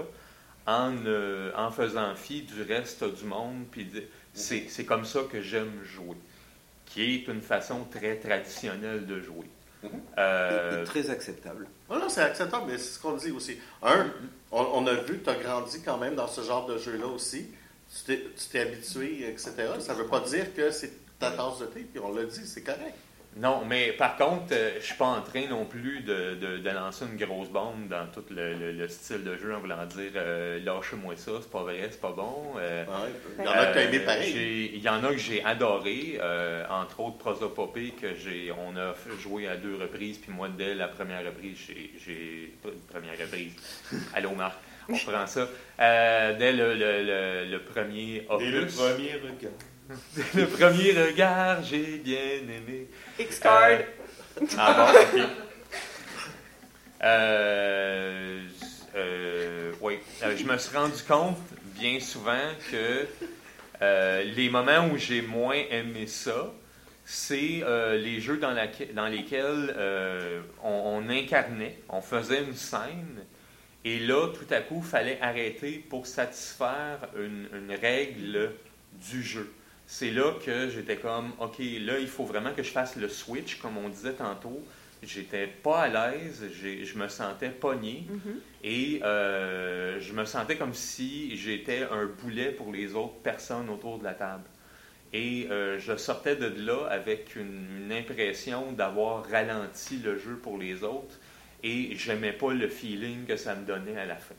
en, 0.70 0.94
euh, 1.06 1.51
en 1.56 1.70
faisant 1.70 2.14
fi 2.14 2.42
du 2.42 2.62
reste 2.62 3.05
du 3.05 3.24
monde. 3.24 3.64
Puis 3.70 3.90
c'est, 4.34 4.66
c'est 4.68 4.84
comme 4.84 5.05
ça 5.05 5.20
que 5.30 5.40
j'aime 5.40 5.72
jouer, 5.84 6.16
qui 6.86 7.02
est 7.02 7.28
une 7.28 7.40
façon 7.42 7.84
très 7.84 8.16
traditionnelle 8.16 9.06
de 9.06 9.20
jouer. 9.20 9.47
Euh, 10.18 10.84
Très 10.84 11.09
acceptable. 11.09 11.66
Non, 11.88 12.09
c'est 12.09 12.20
acceptable, 12.20 12.64
mais 12.68 12.76
c'est 12.78 12.94
ce 12.94 12.98
qu'on 12.98 13.16
dit 13.16 13.30
aussi. 13.30 13.59
Un, 13.82 14.10
on, 14.52 14.60
on 14.74 14.86
a 14.86 14.94
vu 14.94 15.18
que 15.18 15.24
tu 15.24 15.30
as 15.30 15.34
grandi 15.36 15.80
quand 15.82 15.97
même 15.97 16.14
dans 16.14 16.28
ce 16.28 16.42
genre 16.42 16.66
de 16.66 16.76
jeu-là 16.76 17.06
aussi. 17.06 17.47
Tu 17.88 18.05
t'es, 18.05 18.18
tu 18.36 18.44
t'es 18.52 18.60
habitué, 18.60 19.28
etc. 19.28 19.52
Ça 19.80 19.94
ne 19.94 19.98
veut 20.02 20.06
pas 20.06 20.20
dire 20.20 20.55
que 20.55 20.70
c'est 20.70 20.92
ta 21.18 21.30
tasse 21.30 21.59
de 21.60 21.66
thé, 21.66 21.80
puis 21.80 22.01
on 22.01 22.14
l'a 22.14 22.24
dit, 22.24 22.47
c'est 22.47 22.62
correct. 22.62 22.94
Non, 23.36 23.65
mais 23.65 23.93
par 23.93 24.16
contre, 24.16 24.52
euh, 24.52 24.73
je 24.81 24.86
suis 24.86 24.97
pas 24.97 25.07
en 25.07 25.23
train 25.23 25.47
non 25.48 25.65
plus 25.65 26.01
de, 26.01 26.35
de- 26.35 26.59
de 26.59 26.70
lancer 26.70 27.05
une 27.05 27.16
grosse 27.16 27.48
bombe 27.48 27.86
dans 27.89 28.07
tout 28.12 28.24
le, 28.31 28.55
le- 28.55 28.73
le 28.73 28.89
style 28.89 29.23
de 29.23 29.36
jeu 29.36 29.55
en 29.55 29.61
voulant 29.61 29.86
dire 29.86 30.11
euh, 30.16 30.59
lâchez-moi 30.65 31.15
ça, 31.16 31.32
c'est 31.40 31.51
pas 31.51 31.62
vrai, 31.62 31.78
c'est 31.90 32.01
pas 32.01 32.11
bon. 32.12 32.55
Euh, 32.59 32.85
Ouais. 32.85 33.11
Il 33.39 33.44
y 33.44 33.48
en 33.48 33.52
a 33.52 33.66
que 33.66 33.78
aimé 33.78 33.98
Euh, 34.01 34.05
pareil. 34.05 34.32
j'ai- 34.32 34.74
Il 34.74 34.82
y 34.82 34.89
en 34.89 35.05
a 35.05 35.09
que 35.11 35.16
j'ai 35.19 35.44
adoré, 35.44 36.19
euh, 36.20 36.65
entre 36.69 36.98
autres 37.01 37.19
Prosopopée, 37.19 37.93
que 38.01 38.15
j'ai, 38.16 38.51
on 38.52 38.77
a 38.77 38.94
jouer 39.23 39.47
à 39.47 39.57
deux 39.57 39.77
reprises, 39.77 40.19
puis 40.19 40.32
moi, 40.32 40.48
dès 40.48 40.74
la 40.74 40.89
première 40.89 41.24
reprise, 41.24 41.57
j'ai, 41.69 41.93
j'ai- 42.05 42.52
pas 42.62 42.70
une 42.70 42.81
première 43.01 43.19
reprise. 43.19 43.52
Allô, 44.15 44.31
Marc, 44.32 44.59
on 44.89 44.97
prend 44.98 45.27
ça. 45.28 45.48
Euh, 45.78 46.36
dès 46.36 46.52
le, 46.52 46.74
le- 46.74 47.05
le- 47.05 47.51
le 47.51 47.59
premier 47.62 48.27
opus, 48.28 48.51
Dès 48.51 48.61
le 48.61 48.66
premier 48.66 49.12
regard. 49.15 49.52
le 50.34 50.46
premier 50.46 50.92
regard, 50.92 51.62
j'ai 51.64 51.98
bien 51.98 52.18
aimé. 52.18 52.86
X-Card. 53.18 53.70
Euh, 54.40 54.46
ah 54.56 54.92
bon, 54.94 55.18
ok. 55.20 55.26
Euh, 57.02 58.42
euh, 58.94 59.72
oui, 59.80 59.98
je 60.22 60.44
me 60.44 60.58
suis 60.58 60.76
rendu 60.76 61.02
compte 61.08 61.38
bien 61.78 61.98
souvent 62.00 62.50
que 62.70 63.06
les 64.36 64.50
moments 64.50 64.88
où 64.92 64.98
j'ai 64.98 65.22
moins 65.22 65.56
aimé 65.70 66.06
ça, 66.06 66.52
c'est 67.04 67.62
les 67.96 68.20
jeux 68.20 68.36
dans, 68.36 68.52
laquelle- 68.52 68.94
dans 68.94 69.06
lesquels 69.08 69.74
on, 70.62 71.02
on 71.02 71.08
incarnait, 71.08 71.78
on 71.88 72.00
faisait 72.02 72.42
une 72.44 72.54
scène, 72.54 73.24
et 73.84 73.98
là, 73.98 74.28
tout 74.28 74.52
à 74.52 74.60
coup, 74.60 74.82
il 74.84 74.88
fallait 74.88 75.18
arrêter 75.22 75.84
pour 75.88 76.06
satisfaire 76.06 76.98
une, 77.16 77.48
une 77.54 77.74
règle 77.74 78.52
du 79.10 79.22
jeu. 79.22 79.50
C'est 79.92 80.12
là 80.12 80.32
que 80.46 80.68
j'étais 80.70 80.98
comme, 80.98 81.32
OK, 81.40 81.58
là, 81.58 81.98
il 81.98 82.06
faut 82.06 82.24
vraiment 82.24 82.52
que 82.54 82.62
je 82.62 82.70
fasse 82.70 82.94
le 82.94 83.08
switch, 83.08 83.56
comme 83.56 83.76
on 83.76 83.88
disait 83.88 84.12
tantôt. 84.12 84.64
J'étais 85.02 85.48
pas 85.48 85.80
à 85.80 85.88
l'aise, 85.88 86.44
je 86.52 86.96
me 86.96 87.08
sentais 87.08 87.48
pogné 87.50 88.06
Mhm. 88.08 88.40
et 88.62 89.00
euh, 89.02 89.98
je 89.98 90.12
me 90.12 90.24
sentais 90.26 90.54
comme 90.56 90.74
si 90.74 91.36
j'étais 91.36 91.82
un 91.90 92.06
boulet 92.06 92.52
pour 92.52 92.72
les 92.72 92.94
autres 92.94 93.16
personnes 93.16 93.68
autour 93.68 93.98
de 93.98 94.04
la 94.04 94.14
table. 94.14 94.44
Et 95.12 95.48
euh, 95.50 95.76
je 95.80 95.96
sortais 95.96 96.36
de 96.36 96.46
là 96.64 96.86
avec 96.88 97.34
une, 97.34 97.82
une 97.82 97.92
impression 97.92 98.70
d'avoir 98.70 99.28
ralenti 99.28 99.96
le 99.96 100.16
jeu 100.16 100.36
pour 100.36 100.56
les 100.56 100.84
autres 100.84 101.18
et 101.64 101.96
j'aimais 101.96 102.32
pas 102.32 102.52
le 102.52 102.68
feeling 102.68 103.26
que 103.26 103.36
ça 103.36 103.56
me 103.56 103.66
donnait 103.66 103.98
à 103.98 104.06
la 104.06 104.16
fin. 104.16 104.36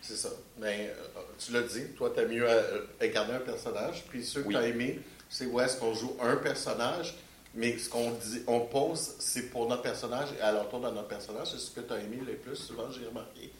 C'est 0.00 0.16
ça. 0.16 0.28
Mais 0.60 0.90
euh, 0.90 1.20
tu 1.38 1.52
l'as 1.52 1.62
dit, 1.62 1.84
toi, 1.96 2.10
tu 2.14 2.20
as 2.20 2.26
mieux 2.26 2.48
euh, 2.48 2.80
incarner 3.02 3.34
un 3.34 3.38
personnage. 3.40 4.04
Puis 4.08 4.24
ceux 4.24 4.42
que 4.42 4.48
tu 4.50 4.56
as 4.56 4.66
aimé, 4.66 5.00
c'est 5.28 5.46
où 5.46 5.60
est-ce 5.60 5.76
qu'on 5.78 5.94
joue 5.94 6.16
un 6.20 6.36
personnage, 6.36 7.14
mais 7.54 7.76
ce 7.78 7.88
qu'on 7.88 8.10
dit, 8.10 8.42
on 8.46 8.60
pose, 8.60 9.14
c'est 9.18 9.50
pour 9.50 9.68
notre 9.68 9.82
personnage 9.82 10.28
et 10.38 10.42
à 10.42 10.52
l'entour 10.52 10.80
de 10.80 10.90
notre 10.90 11.08
personnage. 11.08 11.48
C'est 11.52 11.58
ce 11.58 11.70
que 11.70 11.80
tu 11.80 11.92
as 11.92 11.98
aimé 11.98 12.18
le 12.26 12.34
plus 12.34 12.56
souvent, 12.56 12.90
j'ai 12.90 13.06
remarqué. 13.06 13.50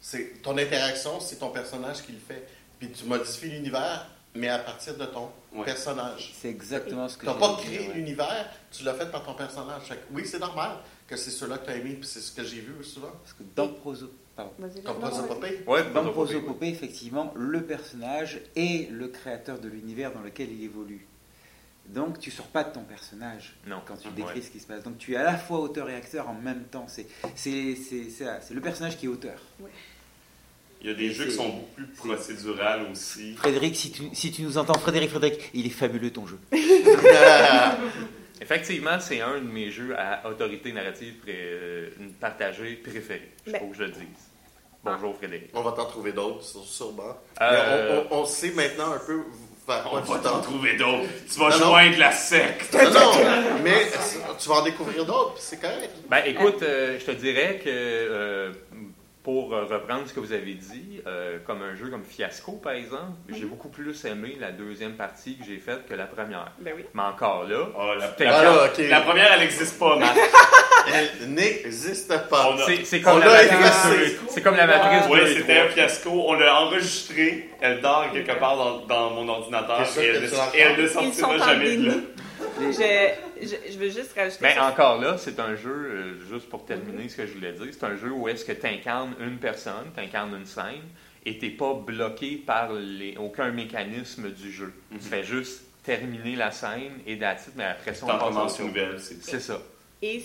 C'est 0.00 0.42
ton 0.42 0.56
interaction, 0.58 1.20
c'est 1.20 1.36
ton 1.36 1.50
personnage 1.50 2.02
qui 2.04 2.12
le 2.12 2.18
fait. 2.18 2.46
Puis 2.78 2.90
tu 2.92 3.04
modifies 3.04 3.48
l'univers, 3.50 4.06
mais 4.34 4.48
à 4.48 4.58
partir 4.58 4.96
de 4.96 5.04
ton 5.06 5.30
Ouais. 5.52 5.64
personnage. 5.64 6.34
C'est 6.40 6.50
exactement 6.50 7.08
ce 7.08 7.16
que 7.16 7.22
Tu 7.22 7.26
n'as 7.26 7.34
pas 7.34 7.56
créé 7.56 7.88
ouais. 7.88 7.94
l'univers, 7.94 8.50
tu 8.70 8.84
l'as 8.84 8.92
fait 8.94 9.10
par 9.10 9.24
ton 9.24 9.34
personnage. 9.34 9.82
Fait 9.84 9.96
que 9.96 10.02
oui, 10.12 10.24
c'est 10.26 10.38
normal 10.38 10.72
que 11.08 11.16
c'est 11.16 11.30
ceux-là 11.30 11.56
que 11.58 11.64
tu 11.64 11.70
as 11.70 11.76
aimé, 11.76 11.94
puis 11.94 12.06
c'est 12.06 12.20
ce 12.20 12.30
que 12.32 12.44
j'ai 12.44 12.60
vu 12.60 12.84
souvent. 12.84 13.10
Parce 13.22 13.32
que 13.32 13.42
dans 13.56 13.68
Proso, 13.68 14.12
Popeye. 14.44 15.58
Ouais, 15.66 15.84
Dans 15.94 16.10
Prosopopée, 16.10 16.66
oui. 16.66 16.72
Effectivement, 16.72 17.32
le 17.36 17.62
personnage 17.62 18.40
est 18.56 18.90
le 18.90 19.08
créateur 19.08 19.58
de 19.58 19.68
l'univers 19.68 20.12
dans 20.12 20.20
lequel 20.20 20.48
il 20.52 20.64
évolue. 20.64 21.06
Donc, 21.88 22.18
tu 22.18 22.30
sors 22.30 22.46
pas 22.48 22.64
de 22.64 22.72
ton 22.74 22.82
personnage 22.82 23.56
Non. 23.66 23.80
quand 23.86 23.96
tu 23.96 24.08
Ouais. 24.08 24.14
décris 24.14 24.42
ce 24.42 24.50
qui 24.50 24.60
se 24.60 24.66
passe. 24.66 24.82
Donc, 24.84 24.98
tu 24.98 25.14
es 25.14 25.16
à 25.16 25.22
la 25.22 25.36
fois 25.38 25.58
auteur 25.60 25.88
et 25.88 25.94
acteur 25.94 26.28
en 26.28 26.34
même 26.34 26.64
temps. 26.64 26.86
C'est 26.86 27.06
c'est- 27.34 27.76
c'est- 27.76 28.10
c'est 28.10 28.24
ça, 28.24 28.40
c'est 28.42 28.52
le 28.54 28.60
personnage 28.60 28.98
qui 28.98 29.06
est 29.06 29.08
auteur. 29.08 29.40
Il 30.80 30.86
y 30.88 30.90
a 30.90 30.94
des 30.94 31.04
Et 31.06 31.12
jeux 31.12 31.24
qui 31.24 31.32
sont 31.32 31.48
beaucoup 31.48 31.74
plus 31.74 31.86
procédurales 31.86 32.82
aussi. 32.92 33.34
Frédéric, 33.36 33.74
si 33.74 33.90
tu, 33.90 34.02
si 34.12 34.30
tu 34.30 34.42
nous 34.42 34.58
entends, 34.58 34.78
Frédéric, 34.78 35.10
Frédéric, 35.10 35.50
il 35.54 35.66
est 35.66 35.70
fabuleux 35.70 36.10
ton 36.12 36.26
jeu. 36.26 36.38
Effectivement, 38.40 39.00
c'est 39.00 39.20
un 39.20 39.38
de 39.40 39.50
mes 39.50 39.70
jeux 39.70 39.98
à 39.98 40.28
autorité 40.28 40.72
narrative 40.72 41.14
pré- 41.14 41.34
euh, 41.36 41.90
partagée 42.20 42.74
préférés. 42.76 43.32
Je 43.46 43.52
Ben- 43.52 43.60
faut 43.60 43.66
que 43.68 43.76
je 43.76 43.82
le 43.82 43.90
dise. 43.90 44.27
Bonjour 44.84 45.16
Frédéric. 45.16 45.50
On 45.54 45.62
va 45.62 45.72
t'en 45.72 45.86
trouver 45.86 46.12
d'autres, 46.12 46.42
sûrement. 46.44 47.16
Euh, 47.40 48.02
on, 48.10 48.16
on- 48.16 48.20
on 48.20 48.24
sait 48.24 48.50
maintenant 48.50 48.92
un 48.92 48.98
peu 48.98 49.20
vers 49.66 49.88
On 49.92 50.00
va 50.00 50.18
t'en 50.18 50.40
trouver 50.40 50.76
d'autres. 50.76 51.08
Tu 51.30 51.38
vas 51.38 51.50
Non, 51.50 51.58
non. 51.58 51.64
joindre 51.66 51.98
la 51.98 52.12
secte. 52.12 52.72
Non, 52.74 52.90
non, 52.90 53.12
mais 53.62 53.86
tu 54.38 54.48
vas 54.48 54.54
en 54.56 54.62
découvrir 54.64 55.04
d'autres, 55.04 55.34
c'est 55.38 55.60
correct. 55.60 55.90
Ben, 56.08 56.22
écoute, 56.24 56.62
euh, 56.62 56.98
je 56.98 57.04
te 57.04 57.10
dirais 57.10 57.60
que 57.62 57.68
euh, 57.68 58.52
pour 59.28 59.52
euh, 59.52 59.64
reprendre 59.64 60.04
ce 60.08 60.14
que 60.14 60.20
vous 60.20 60.32
avez 60.32 60.54
dit, 60.54 61.02
euh, 61.06 61.36
comme 61.46 61.60
un 61.60 61.74
jeu 61.74 61.88
comme 61.90 62.02
Fiasco, 62.02 62.52
par 62.52 62.72
exemple, 62.72 63.12
j'ai 63.28 63.44
beaucoup 63.44 63.68
plus 63.68 64.02
aimé 64.06 64.38
la 64.40 64.52
deuxième 64.52 64.92
partie 64.94 65.36
que 65.36 65.44
j'ai 65.44 65.58
faite 65.58 65.86
que 65.86 65.92
la 65.92 66.06
première. 66.06 66.50
Ben 66.60 66.72
oui. 66.74 66.86
Mais 66.94 67.02
encore 67.02 67.44
là, 67.46 67.66
Oh, 67.78 67.92
la, 67.98 68.08
T'es 68.08 68.24
la- 68.24 68.38
Ah, 68.38 68.42
là, 68.42 68.70
la 68.88 69.00
première, 69.02 69.30
elle 69.34 69.40
n'existe 69.40 69.78
pas, 69.78 69.96
Matt. 69.96 70.16
Elle 71.20 71.28
n'existe 71.34 72.08
pas. 72.30 72.54
A- 72.54 72.56
c'est 72.84 73.02
comme, 73.02 73.20
la 73.20 73.26
matrice 73.28 74.16
c'est 74.30 74.40
comme 74.40 74.56
la 74.56 74.66
matrice 74.66 75.02
Oui, 75.10 75.20
2 75.20 75.26
et 75.26 75.34
c'était 75.34 75.52
un 75.58 75.64
3. 75.64 75.74
fiasco. 75.74 76.10
On 76.28 76.32
l'a 76.32 76.62
enregistré. 76.62 77.50
Elle 77.60 77.82
dort 77.82 78.06
quelque 78.10 78.32
part 78.38 78.56
dans, 78.56 78.78
dans 78.86 79.10
mon 79.10 79.28
ordinateur. 79.28 79.82
Et 79.98 80.06
elle, 80.06 80.80
ne- 80.80 80.88
sortira 80.88 81.36
jamais 81.36 81.76
de 81.76 81.86
là. 81.88 81.92
Je, 82.58 83.27
je, 83.42 83.72
je 83.72 83.78
veux 83.78 83.90
juste 83.90 84.12
rajouter 84.14 84.38
Mais 84.42 84.54
ça. 84.54 84.66
encore 84.68 85.00
là, 85.00 85.16
c'est 85.18 85.38
un 85.40 85.54
jeu, 85.56 85.70
euh, 85.70 86.20
juste 86.30 86.48
pour 86.48 86.64
terminer 86.64 87.08
ce 87.08 87.16
que 87.16 87.26
je 87.26 87.32
voulais 87.34 87.52
dire, 87.52 87.66
c'est 87.72 87.84
un 87.84 87.96
jeu 87.96 88.10
où 88.12 88.28
est-ce 88.28 88.44
que 88.44 88.52
tu 88.52 88.66
incarnes 88.66 89.14
une 89.20 89.38
personne, 89.38 89.90
tu 89.94 90.00
incarnes 90.00 90.34
une 90.34 90.46
scène, 90.46 90.82
et 91.26 91.38
tu 91.38 91.50
pas 91.50 91.74
bloqué 91.74 92.36
par 92.36 92.72
les, 92.72 93.16
aucun 93.16 93.50
mécanisme 93.50 94.30
du 94.30 94.50
jeu. 94.52 94.72
Mhm. 94.90 94.98
Tu 94.98 95.04
fais 95.08 95.24
juste 95.24 95.62
terminer 95.82 96.36
la 96.36 96.50
scène 96.50 96.92
et 97.06 97.16
d'attitude, 97.16 97.54
mais 97.56 97.64
après 97.64 97.94
ça, 97.94 98.06
on 98.06 98.32
passe 98.34 98.60
nouvelle. 98.60 99.00
c'est- 99.00 99.22
C'est 99.22 99.40
ça. 99.40 99.60
Et, 100.02 100.22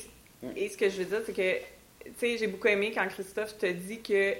et 0.55 0.69
ce 0.69 0.77
que 0.77 0.89
je 0.89 0.97
veux 0.97 1.05
dire, 1.05 1.21
c'est 1.25 1.33
que, 1.33 1.57
tu 2.05 2.11
sais, 2.17 2.37
j'ai 2.37 2.47
beaucoup 2.47 2.67
aimé 2.67 2.91
quand 2.93 3.07
Christophe 3.07 3.57
te 3.57 3.65
dit 3.65 4.01
que 4.01 4.33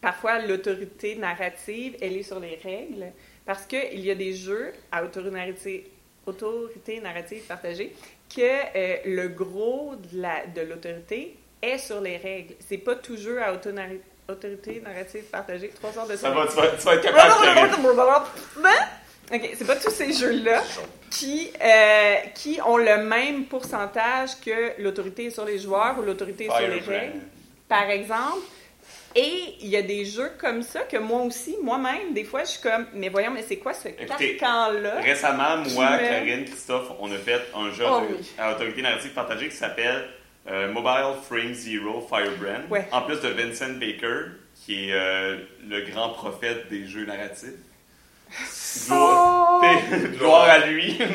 parfois 0.00 0.40
l'autorité 0.40 1.14
narrative, 1.16 1.96
elle 2.00 2.16
est 2.16 2.22
sur 2.22 2.40
les 2.40 2.56
règles, 2.62 3.06
parce 3.46 3.64
qu'il 3.66 4.00
y 4.00 4.10
a 4.10 4.14
des 4.14 4.34
jeux 4.34 4.72
à 4.92 5.04
autorité 5.04 5.30
narrative, 5.32 5.82
autorité 6.28 7.00
narrative 7.00 7.42
partagée 7.42 7.94
que 8.34 8.40
euh, 8.42 8.96
le 9.06 9.28
gros 9.28 9.94
de 9.96 10.20
la- 10.22 10.46
de 10.46 10.60
l'autorité 10.62 11.36
est 11.62 11.78
sur 11.78 12.00
les 12.00 12.16
règles. 12.18 12.54
C'est 12.68 12.78
pas 12.78 12.94
tout 12.94 13.16
jeu 13.16 13.42
à 13.42 13.52
autorité 14.28 14.80
narrative 14.84 15.24
partagée. 15.24 15.68
Trois 15.74 15.92
sortes 15.92 16.10
de 16.10 16.16
Ça 16.16 16.30
va, 16.30 16.46
tu 16.46 16.54
vas, 16.56 16.68
tu 16.68 16.84
vas 16.84 16.94
être 16.94 17.02
capable 17.02 17.32
OK, 19.32 19.50
c'est 19.58 19.66
pas 19.66 19.76
tous 19.76 19.90
ces 19.90 20.12
jeux-là 20.12 20.62
qui, 21.10 21.50
euh, 21.62 22.14
qui 22.34 22.60
ont 22.64 22.78
le 22.78 22.98
même 23.04 23.44
pourcentage 23.44 24.30
que 24.44 24.80
l'autorité 24.82 25.30
sur 25.30 25.44
les 25.44 25.58
joueurs 25.58 25.98
ou 25.98 26.02
l'autorité 26.02 26.44
sur 26.44 26.54
les 26.68 26.80
règles. 26.98 27.20
Par 27.68 27.90
exemple, 27.90 28.40
Et 29.14 29.54
il 29.60 29.68
y 29.68 29.76
a 29.76 29.82
des 29.82 30.04
jeux 30.04 30.30
comme 30.38 30.62
ça 30.62 30.80
que 30.80 30.96
moi 30.98 31.22
aussi, 31.22 31.56
moi-même, 31.62 32.12
des 32.12 32.24
fois, 32.24 32.44
je 32.44 32.50
suis 32.50 32.60
comme, 32.60 32.86
mais 32.92 33.08
voyons, 33.08 33.30
mais 33.30 33.42
c'est 33.42 33.56
quoi 33.56 33.72
ce 33.72 33.88
carcan-là? 33.88 35.00
Récemment, 35.00 35.56
moi, 35.74 35.90
me- 35.92 35.98
Karine, 35.98 36.44
Christophe, 36.44 36.92
on 37.00 37.10
a 37.10 37.16
fait 37.16 37.40
un 37.54 37.72
jeu 37.72 37.84
Oh 37.88 38.02
oui. 38.10 38.16
à 38.38 38.52
autorité 38.52 38.82
narrative 38.82 39.10
partagée 39.12 39.48
qui 39.48 39.56
s'appelle 39.56 40.08
euh, 40.50 40.70
Mobile 40.72 41.14
Frame 41.26 41.52
Zero 41.54 42.00
Firebrand. 42.06 42.68
Ouais. 42.70 42.86
En 42.92 43.02
plus 43.02 43.20
de 43.20 43.28
Vincent 43.28 43.72
Baker, 43.80 44.26
qui 44.54 44.90
est 44.90 44.92
euh, 44.92 45.38
le 45.68 45.80
grand 45.90 46.10
prophète 46.10 46.68
des 46.68 46.86
jeux 46.86 47.04
narratifs. 47.06 47.50
Oh! 48.90 49.60
Gloire, 49.60 49.72
gloire 50.18 50.48
à 50.50 50.58
lui. 50.66 50.98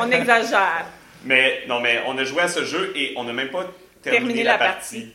On 0.00 0.10
exagère. 0.10 0.86
mais 1.24 1.62
non, 1.66 1.80
mais 1.80 2.02
on 2.06 2.16
a 2.16 2.24
joué 2.24 2.42
à 2.42 2.48
ce 2.48 2.64
jeu 2.64 2.92
et 2.94 3.12
on 3.16 3.24
n'a 3.24 3.32
même 3.32 3.50
pas 3.50 3.66
Terminé 4.02 4.42
la, 4.42 4.52
la 4.52 4.58
partie. 4.58 5.12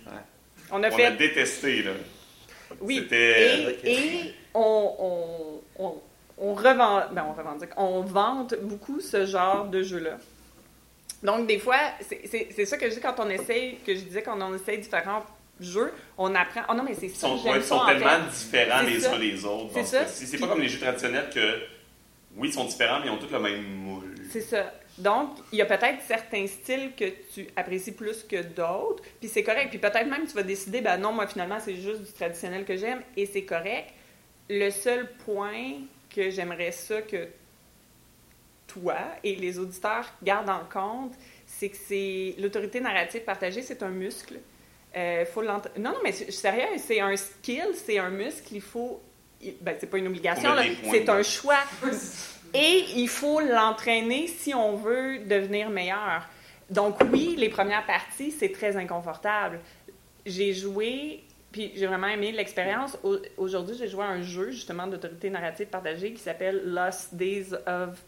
On 0.72 0.82
a 0.84 0.90
On 0.90 0.96
fait 0.96 1.06
a 1.06 1.12
détesté, 1.12 1.84
là. 1.84 1.92
Oui. 2.82 3.08
Et, 3.12 3.78
et 3.84 4.34
on, 4.54 5.62
on, 5.78 5.84
on, 5.84 6.02
on 6.40 6.54
revend- 6.56 7.04
ben, 7.12 7.26
on 7.30 7.34
revendique, 7.34 7.70
on 7.78 8.02
vante 8.02 8.56
beaucoup 8.62 9.00
ce 9.00 9.26
genre 9.26 9.66
de 9.66 9.84
jeu-là. 9.84 10.18
Donc, 11.22 11.48
des 11.48 11.60
fois, 11.60 11.78
c'est- 12.02 12.66
ça 12.66 12.78
que 12.78 12.90
je 12.90 12.96
dis 12.96 13.00
quand 13.02 13.16
on 13.20 13.30
essaye, 13.30 13.78
que 13.86 13.94
je 13.96 14.02
disais 14.02 14.24
quand 14.24 14.38
on 14.42 14.54
essaye 14.56 14.80
différents 14.80 15.24
jeux, 15.60 15.94
on 16.18 16.34
apprend. 16.36 16.62
Oh 16.70 16.74
non, 16.74 16.84
mais 16.84 16.96
c'est 16.96 17.06
Ils 17.06 17.16
ça, 17.16 17.28
sont, 17.28 17.38
j'aime 17.38 17.52
ouais, 17.54 17.58
ils 17.60 17.64
ça, 17.64 17.70
sont 17.70 17.76
en 17.76 17.86
tellement 17.86 18.10
fait. 18.10 18.32
différents 18.32 18.82
les 18.82 19.00
ça. 19.00 19.14
uns 19.14 19.18
les 19.20 19.46
autres. 19.46 19.72
C'est 19.76 19.86
ça. 19.86 20.06
C'est 20.08 20.38
pas 20.40 20.48
comme 20.48 20.62
les 20.62 20.68
jeux 20.68 20.80
traditionnels 20.80 21.30
que, 21.34 21.60
oui, 22.36 22.50
ils 22.50 22.54
sont 22.54 22.66
différents, 22.66 23.00
mais 23.00 23.06
ils 23.08 23.12
ont 23.12 23.18
tous 23.18 23.32
le 23.32 23.40
même 23.40 23.64
moule. 23.64 24.16
C'est 24.32 24.42
ça. 24.42 24.74
Donc, 24.98 25.38
il 25.52 25.58
y 25.58 25.62
a 25.62 25.66
peut-être 25.66 26.02
certains 26.08 26.46
styles 26.46 26.92
que 26.96 27.06
tu 27.34 27.48
apprécies 27.56 27.94
plus 27.94 28.24
que 28.24 28.44
d'autres, 28.44 29.04
puis 29.20 29.28
c'est 29.28 29.42
correct. 29.44 29.70
Puis 29.70 29.80
peut-être 29.80 30.08
même 30.08 30.28
tu 30.28 30.34
vas 30.34 30.44
décider, 30.44 30.82
ben 30.82 30.98
non, 30.98 31.12
moi 31.12 31.26
finalement 31.26 31.58
c'est 31.60 31.76
juste 31.76 32.02
du 32.04 32.12
traditionnel 32.12 32.64
que 32.64 32.78
j'aime, 32.78 33.02
et 33.18 33.26
c'est 33.26 33.44
correct. 33.44 33.90
Le 34.50 34.70
seul 34.70 35.10
point 35.26 35.78
que 36.14 36.30
j'aimerais 36.30 36.72
ça 36.72 37.02
que 37.02 37.28
toi 38.68 38.96
et 39.24 39.36
les 39.36 39.58
auditeurs 39.60 40.06
gardent 40.22 40.50
en 40.50 40.64
compte, 40.72 41.14
c'est 41.48 41.70
que 41.70 41.78
c'est 41.88 42.36
l'autorité 42.40 42.80
narrative 42.80 43.22
partagée, 43.22 43.62
c'est 43.62 43.84
un 43.84 43.90
muscle. 43.90 44.40
Euh, 44.96 45.26
faut 45.26 45.42
l'ent- 45.42 45.62
non, 45.78 45.92
non, 45.92 45.98
mais 46.04 46.12
je 46.12 46.18
suis 46.26 46.32
sérieux, 46.34 46.66
c'est 46.78 47.00
un 47.00 47.16
skill, 47.16 47.70
c'est 47.74 47.98
un 47.98 48.10
muscle, 48.10 48.54
il 48.54 48.62
faut... 48.62 49.02
Ben, 49.60 49.76
c'est 49.80 49.88
pas 49.90 49.98
une 49.98 50.08
obligation, 50.08 50.50
c'est 50.92 51.10
un 51.10 51.24
choix. 51.24 51.58
Et 52.54 52.86
il 52.96 53.08
faut 53.08 53.40
l'entraîner 53.40 54.28
si 54.28 54.54
on 54.54 54.76
veut 54.76 55.20
devenir 55.20 55.70
meilleur. 55.70 56.28
Donc 56.70 56.98
oui, 57.12 57.36
les 57.38 57.50
premières 57.50 57.86
parties, 57.86 58.32
c'est 58.32 58.52
très 58.52 58.78
inconfortable. 58.78 59.60
J'ai 60.26 60.54
joué, 60.54 61.24
puis 61.52 61.72
j'ai 61.76 61.86
vraiment 61.88 62.08
aimé 62.08 62.32
l'expérience. 62.32 62.98
Au- 63.04 63.18
Aujourd'hui, 63.38 63.76
j'ai 63.78 63.88
joué 63.88 64.04
à 64.04 64.08
un 64.08 64.22
jeu 64.22 64.52
justement 64.52 64.88
d'autorité 64.88 65.30
narrative 65.30 65.68
partagée 65.68 66.14
qui 66.14 66.22
s'appelle 66.22 66.62
Lost 66.66 67.14
Days 67.16 67.54
of 67.68 68.00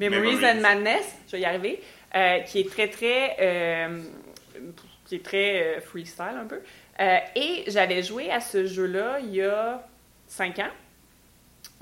Memories, 0.00 0.36
Memories. 0.36 0.44
and 0.46 0.60
Madness. 0.60 1.14
Je 1.26 1.32
vais 1.32 1.42
y 1.42 1.44
arriver. 1.44 1.82
euh, 2.14 2.38
qui 2.40 2.60
est 2.60 2.70
très, 2.70 2.88
très... 2.88 3.36
euh, 3.40 4.02
qui 5.06 5.16
est 5.16 5.24
très 5.24 5.62
euh, 5.76 5.80
freestyle 5.80 6.36
un 6.40 6.46
peu. 6.46 6.60
Et 7.34 7.64
j'avais 7.68 8.02
joué 8.02 8.30
à 8.30 8.40
ce 8.40 8.66
jeu-là 8.66 9.18
il 9.20 9.34
y 9.34 9.42
a 9.42 9.84
cinq 10.28 10.58
ans. 10.60 10.70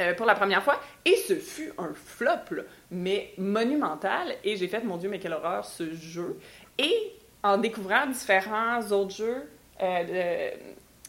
Euh, 0.01 0.15
pour 0.15 0.27
la 0.27 0.35
première 0.35 0.63
fois, 0.63 0.81
et 1.05 1.17
ce 1.17 1.35
fut 1.35 1.73
un 1.79 1.93
flop, 1.95 2.55
là, 2.55 2.63
mais 2.91 3.33
monumental. 3.39 4.35
Et 4.45 4.57
j'ai 4.57 4.69
fait, 4.69 4.83
mon 4.83 4.97
Dieu, 4.97 5.09
mais 5.09 5.19
quelle 5.19 5.35
horreur 5.35 5.65
ce 5.65 5.95
jeu. 5.95 6.39
Et 6.79 7.13
en 7.43 7.59
découvrant 7.59 8.07
différents 8.07 8.81
autres 8.91 9.15
jeux 9.17 9.49
euh, 9.83 10.51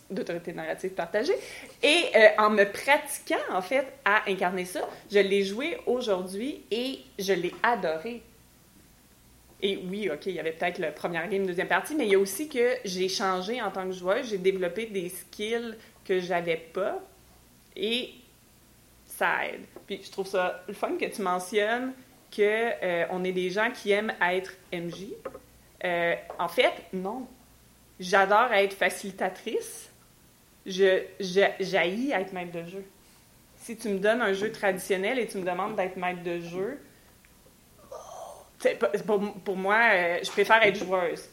d'autorité 0.09 0.53
narrative 0.53 0.91
partagée, 0.91 1.35
et 1.81 2.05
euh, 2.15 2.27
en 2.37 2.49
me 2.49 2.65
pratiquant, 2.65 3.35
en 3.51 3.61
fait, 3.61 3.87
à 4.03 4.29
incarner 4.29 4.65
ça, 4.65 4.81
je 5.11 5.19
l'ai 5.19 5.43
joué 5.43 5.77
aujourd'hui 5.85 6.63
et 6.69 6.99
je 7.17 7.33
l'ai 7.33 7.53
adoré. 7.63 8.21
Et 9.61 9.77
oui, 9.89 10.09
OK, 10.11 10.25
il 10.25 10.33
y 10.33 10.39
avait 10.39 10.51
peut-être 10.51 10.79
la 10.79 10.91
première 10.91 11.29
game, 11.29 11.45
deuxième 11.45 11.67
partie, 11.67 11.95
mais 11.95 12.05
il 12.05 12.11
y 12.11 12.15
a 12.15 12.19
aussi 12.19 12.49
que 12.49 12.75
j'ai 12.83 13.07
changé 13.07 13.61
en 13.61 13.71
tant 13.71 13.85
que 13.85 13.93
joueuse, 13.93 14.29
j'ai 14.29 14.37
développé 14.37 14.87
des 14.87 15.07
skills 15.09 15.75
que 16.03 16.19
j'avais 16.19 16.57
pas 16.57 16.99
et 17.75 18.09
ça 19.21 19.45
aide. 19.45 19.61
Puis 19.85 20.01
je 20.03 20.11
trouve 20.11 20.27
ça 20.27 20.63
le 20.67 20.73
fun 20.73 20.97
que 20.99 21.05
tu 21.05 21.21
mentionnes 21.21 21.93
que 22.35 22.41
euh, 22.41 23.05
on 23.11 23.23
est 23.23 23.31
des 23.33 23.49
gens 23.49 23.69
qui 23.71 23.91
aiment 23.91 24.13
être 24.21 24.53
MJ. 24.73 25.07
Euh, 25.83 26.15
en 26.39 26.47
fait, 26.47 26.73
non. 26.93 27.27
J'adore 27.99 28.51
être 28.53 28.73
facilitatrice. 28.73 29.89
Je, 30.65 31.03
je 31.19 31.41
j'haïs 31.59 32.11
être 32.11 32.33
maître 32.33 32.51
de 32.51 32.63
jeu. 32.65 32.83
Si 33.57 33.75
tu 33.77 33.89
me 33.89 33.99
donnes 33.99 34.21
un 34.21 34.33
jeu 34.33 34.51
traditionnel 34.51 35.19
et 35.19 35.27
tu 35.27 35.37
me 35.37 35.43
demandes 35.45 35.75
d'être 35.75 35.97
maître 35.97 36.23
de 36.23 36.39
jeu, 36.39 36.79
pour, 39.05 39.33
pour 39.43 39.55
moi, 39.57 39.79
euh, 39.93 40.19
je 40.23 40.29
préfère 40.31 40.61
être 40.63 40.77
joueuse. 40.77 41.29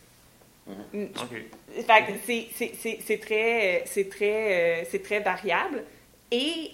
OK. 0.69 1.82
Fait 1.86 2.05
que 2.06 2.12
c'est- 2.27 2.48
c'est- 2.55 2.73
c'est 2.78 2.98
c'est 3.06 3.19
très, 3.19 3.82
c'est 3.86 4.09
très, 4.10 4.82
euh, 4.82 4.85
c'est 4.90 5.02
très 5.02 5.20
variable. 5.20 5.85
Et 6.31 6.73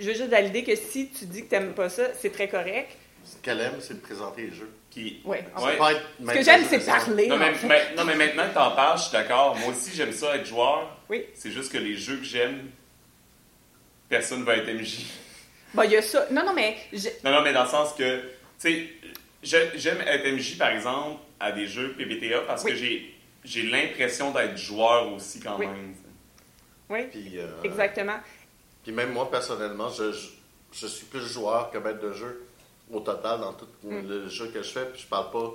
je 0.00 0.06
veux 0.06 0.14
juste 0.14 0.28
valider 0.30 0.64
que 0.64 0.74
si 0.76 1.08
tu 1.10 1.26
dis 1.26 1.44
que 1.44 1.48
tu 1.48 1.54
n'aimes 1.54 1.74
pas 1.74 1.88
ça, 1.88 2.14
c'est 2.14 2.30
très 2.30 2.48
correct. 2.48 2.96
Ce 3.24 3.36
qu'elle 3.36 3.60
aime, 3.60 3.76
c'est 3.80 3.94
de 3.94 4.00
présenter 4.00 4.42
les 4.42 4.54
jeux. 4.54 4.70
Qui... 4.90 5.20
Ouais, 5.24 5.44
en 5.56 5.64
Ouais. 5.64 5.76
pas 5.78 5.92
être 5.92 6.02
Ce 6.20 6.32
que 6.34 6.42
j'aime, 6.42 6.64
c'est 6.68 6.84
parler. 6.84 7.26
Non 7.28 7.36
en 7.36 7.38
mais, 7.38 7.94
non, 7.96 8.04
mais 8.04 8.14
maintenant 8.16 8.48
que 8.48 8.54
t'en 8.54 8.72
parles, 8.72 8.98
je 8.98 9.04
suis 9.04 9.12
d'accord. 9.12 9.56
Moi 9.56 9.68
aussi, 9.70 9.90
j'aime 9.94 10.12
ça 10.12 10.36
être 10.36 10.44
joueur. 10.44 10.98
Oui. 11.08 11.24
C'est 11.34 11.50
juste 11.50 11.72
que 11.72 11.78
les 11.78 11.96
jeux 11.96 12.16
que 12.18 12.24
j'aime, 12.24 12.68
personne 14.08 14.44
va 14.44 14.56
être 14.56 14.68
MJ. 14.72 15.06
Bon, 15.74 15.84
il 15.84 15.92
y 15.92 15.96
a 15.96 16.02
ça. 16.02 16.26
Non, 16.30 16.44
non, 16.44 16.52
mais 16.52 16.76
je- 16.92 17.08
Non, 17.24 17.30
non, 17.30 17.40
mais 17.40 17.54
dans 17.54 17.62
le 17.64 17.68
sens 17.70 17.94
que, 17.94 18.20
tu 18.60 18.90
sais, 19.42 19.68
j'aime 19.74 20.02
être 20.06 20.26
MJ, 20.30 20.58
par 20.58 20.68
exemple, 20.68 21.18
à 21.40 21.50
des 21.50 21.66
jeux 21.66 21.94
PBTA 21.96 22.40
parce 22.46 22.62
Oui. 22.64 22.72
que 22.72 22.76
j'ai, 22.76 23.14
j'ai 23.42 23.62
l'impression 23.62 24.32
d'être 24.32 24.58
joueur 24.58 25.10
aussi 25.14 25.40
quand 25.40 25.56
Oui. 25.58 25.66
même. 25.66 25.94
oui, 26.90 27.04
Puis, 27.10 27.38
euh, 27.38 27.46
exactement. 27.64 28.18
Puis 28.82 28.92
même 28.92 29.12
moi, 29.12 29.30
personnellement, 29.30 29.88
je, 29.90 30.12
je, 30.12 30.28
je 30.72 30.86
suis 30.86 31.06
plus 31.06 31.20
joueur 31.26 31.70
que 31.70 31.78
maître 31.78 32.00
de 32.00 32.12
jeu 32.12 32.46
au 32.90 33.00
total 33.00 33.40
dans 33.40 33.52
tout 33.54 33.66
Mm. 33.84 34.08
le 34.08 34.28
jeu 34.28 34.48
que 34.48 34.62
je 34.62 34.70
fais. 34.70 34.86
Puis 34.86 35.02
je 35.02 35.06
parle 35.06 35.30
pas, 35.30 35.52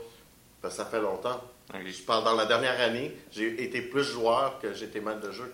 parce 0.61 0.75
que 0.77 0.83
ça 0.83 0.89
fait 0.89 1.01
longtemps. 1.01 1.41
Je 1.73 2.01
parle 2.03 2.23
dans 2.23 2.35
la 2.35 2.45
dernière 2.45 2.79
année, 2.79 3.11
j'ai 3.31 3.61
été 3.63 3.81
plus 3.81 4.03
joueur 4.03 4.57
que 4.59 4.73
j'étais 4.73 5.01
maître 5.01 5.19
de 5.21 5.31
jeu. 5.31 5.53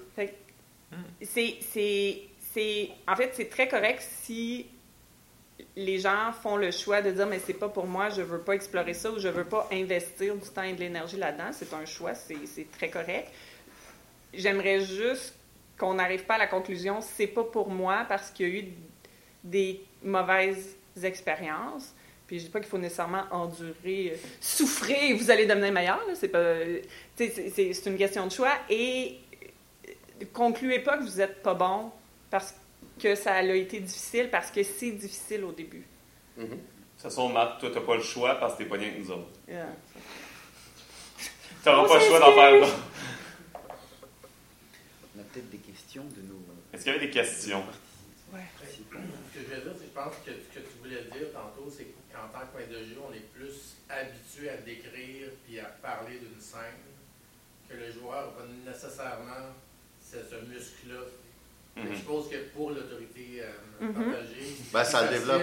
C'est, 1.21 1.57
c'est, 1.71 2.21
c'est, 2.53 2.89
en 3.07 3.15
fait, 3.15 3.31
c'est 3.33 3.49
très 3.49 3.67
correct 3.67 4.01
si 4.21 4.67
les 5.75 5.97
gens 5.99 6.31
font 6.31 6.55
le 6.57 6.69
choix 6.69 7.01
de 7.01 7.09
dire 7.11 7.25
mais 7.25 7.39
c'est 7.39 7.53
pas 7.55 7.69
pour 7.69 7.87
moi, 7.87 8.09
je 8.09 8.21
veux 8.21 8.41
pas 8.41 8.53
explorer 8.53 8.93
ça 8.93 9.09
ou 9.11 9.17
je 9.17 9.27
veux 9.27 9.45
pas 9.45 9.67
investir 9.71 10.35
du 10.35 10.47
temps 10.49 10.61
et 10.61 10.73
de 10.73 10.79
l'énergie 10.79 11.17
là-dedans. 11.17 11.49
C'est 11.51 11.73
un 11.73 11.85
choix, 11.85 12.13
c'est, 12.13 12.45
c'est 12.45 12.69
très 12.71 12.89
correct. 12.91 13.29
J'aimerais 14.33 14.81
juste 14.81 15.33
qu'on 15.77 15.95
n'arrive 15.95 16.25
pas 16.25 16.35
à 16.35 16.39
la 16.39 16.47
conclusion 16.47 17.01
c'est 17.01 17.27
pas 17.27 17.43
pour 17.43 17.69
moi 17.69 18.05
parce 18.07 18.31
qu'il 18.31 18.47
y 18.47 18.51
a 18.51 18.59
eu 18.59 18.67
des 19.43 19.83
mauvaises 20.03 20.77
expériences. 21.01 21.93
Puis 22.27 22.39
je 22.39 22.45
dis 22.45 22.49
pas 22.49 22.59
qu'il 22.59 22.69
faut 22.69 22.77
nécessairement 22.77 23.23
endurer, 23.31 24.13
euh, 24.13 24.15
souffrir 24.39 24.97
et 25.01 25.13
vous 25.13 25.29
allez 25.29 25.45
devenir 25.45 25.71
meilleur. 25.71 25.99
C'est 26.15 26.29
pas, 26.29 26.37
euh, 26.37 26.81
c'est, 27.15 27.85
une 27.85 27.97
question 27.97 28.25
de 28.25 28.31
choix 28.31 28.53
et 28.69 29.17
euh, 29.85 30.25
concluez 30.31 30.79
pas 30.79 30.97
que 30.97 31.03
vous 31.03 31.19
êtes 31.19 31.43
pas 31.43 31.53
bon 31.53 31.91
parce 32.29 32.55
que 32.99 33.15
ça 33.15 33.33
a 33.33 33.43
été 33.43 33.79
difficile 33.79 34.29
parce 34.29 34.51
que 34.51 34.63
c'est 34.63 34.91
difficile 34.91 35.43
au 35.43 35.51
début. 35.51 35.85
De 36.37 36.45
toute 36.45 36.59
façon, 36.97 37.27
Matt, 37.29 37.59
toi, 37.59 37.69
t'as 37.73 37.81
pas 37.81 37.95
le 37.95 38.01
choix 38.01 38.35
parce 38.35 38.53
que 38.53 38.63
t'es 38.63 38.69
pas 38.69 38.77
rien 38.77 38.91
que 38.91 38.99
nous 38.99 39.11
autres. 39.11 39.27
Yeah. 39.47 39.67
T'auras 41.63 41.87
pas 41.87 41.95
le 41.95 42.05
choix 42.05 42.19
d'en 42.19 42.33
faire 42.33 42.51
s'excuse. 42.51 42.69
d'autres. 42.69 42.83
On 45.15 45.19
a 45.19 45.21
peut-être 45.33 45.49
des 45.49 45.57
questions 45.57 46.03
de 46.03 46.21
nos. 46.21 46.39
Est-ce 46.71 46.83
qu'il 46.83 46.93
y 46.93 46.95
avait 46.95 47.05
des 47.07 47.11
questions? 47.11 47.63
Ce 48.31 49.39
que 49.39 49.45
je 49.45 49.55
veux 49.55 49.61
dire, 49.61 49.73
c'est 49.77 49.85
que 49.85 49.89
je 49.89 49.93
pense 49.93 50.13
que 50.25 50.31
ce 50.31 50.59
que 50.59 50.65
tu 50.65 50.73
voulais 50.81 51.03
dire 51.03 51.31
tantôt, 51.33 51.69
c'est 51.75 51.85
qu'en 52.11 52.27
tant 52.33 52.45
que 52.47 52.57
maître 52.57 52.71
de 52.71 52.83
jeu, 52.85 52.97
on 53.07 53.13
est 53.13 53.25
plus 53.33 53.75
habitué 53.89 54.49
à 54.49 54.57
décrire 54.57 55.29
puis 55.45 55.59
à 55.59 55.65
parler 55.65 56.17
d'une 56.17 56.39
scène 56.41 56.81
que 57.69 57.75
le 57.75 57.91
joueur 57.91 58.25
n'a 58.25 58.31
pas 58.31 58.71
nécessairement 58.71 59.53
ce, 60.01 60.17
ce 60.17 60.45
muscle-là. 60.45 61.01
Que 61.75 61.81
Mhm. 61.81 61.91
Je 61.91 61.97
suppose 61.97 62.29
que 62.29 62.37
pour 62.55 62.69
l'autorité 62.71 63.41
euh, 63.41 63.51
Mhm. 63.85 63.93
partagée, 63.93 64.55
Ben, 64.71 64.83
ça 64.83 65.03
le 65.03 65.09
développe. 65.17 65.41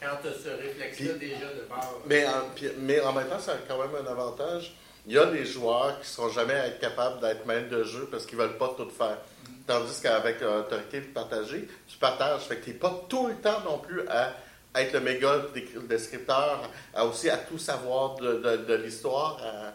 Quand 0.00 0.16
tu 0.22 0.28
as 0.28 0.32
ce 0.32 0.48
réflexe-là 0.48 1.12
déjà 1.14 1.46
de 1.54 1.60
base. 1.68 1.86
Mais 2.06 2.26
en, 2.26 2.42
mais 2.78 3.00
en 3.00 3.12
même 3.12 3.28
temps, 3.28 3.38
ça 3.40 3.52
a 3.54 3.58
quand 3.68 3.78
même 3.86 4.04
un 4.04 4.10
avantage. 4.10 4.74
Il 5.06 5.12
y 5.14 5.18
a 5.18 5.26
des 5.26 5.44
joueurs 5.44 5.94
qui 5.96 6.02
ne 6.02 6.04
seront 6.14 6.28
jamais 6.28 6.54
être 6.54 6.78
capables 6.78 7.20
d'être 7.20 7.44
maître 7.46 7.68
de 7.68 7.82
jeu 7.82 8.06
parce 8.10 8.24
qu'ils 8.24 8.38
ne 8.38 8.44
veulent 8.44 8.56
pas 8.58 8.72
tout 8.76 8.88
faire. 8.90 9.18
Tandis 9.66 10.00
qu'avec 10.00 10.40
l'autorité 10.40 11.00
partagée, 11.00 11.68
tu 11.88 11.98
partages. 11.98 12.42
Fait 12.42 12.56
que 12.56 12.64
tu 12.64 12.70
n'es 12.70 12.76
pas 12.76 13.02
tout 13.08 13.26
le 13.28 13.34
temps 13.36 13.60
non 13.64 13.78
plus 13.78 14.06
à 14.08 14.34
être 14.74 14.92
le 14.94 15.00
méga 15.00 15.40
descripteur, 15.88 16.68
à 16.94 17.04
aussi 17.06 17.28
à 17.30 17.36
tout 17.36 17.58
savoir 17.58 18.14
de, 18.16 18.34
de- 18.34 18.56
de 18.64 18.74
l'histoire. 18.74 19.38
à- 19.42 19.74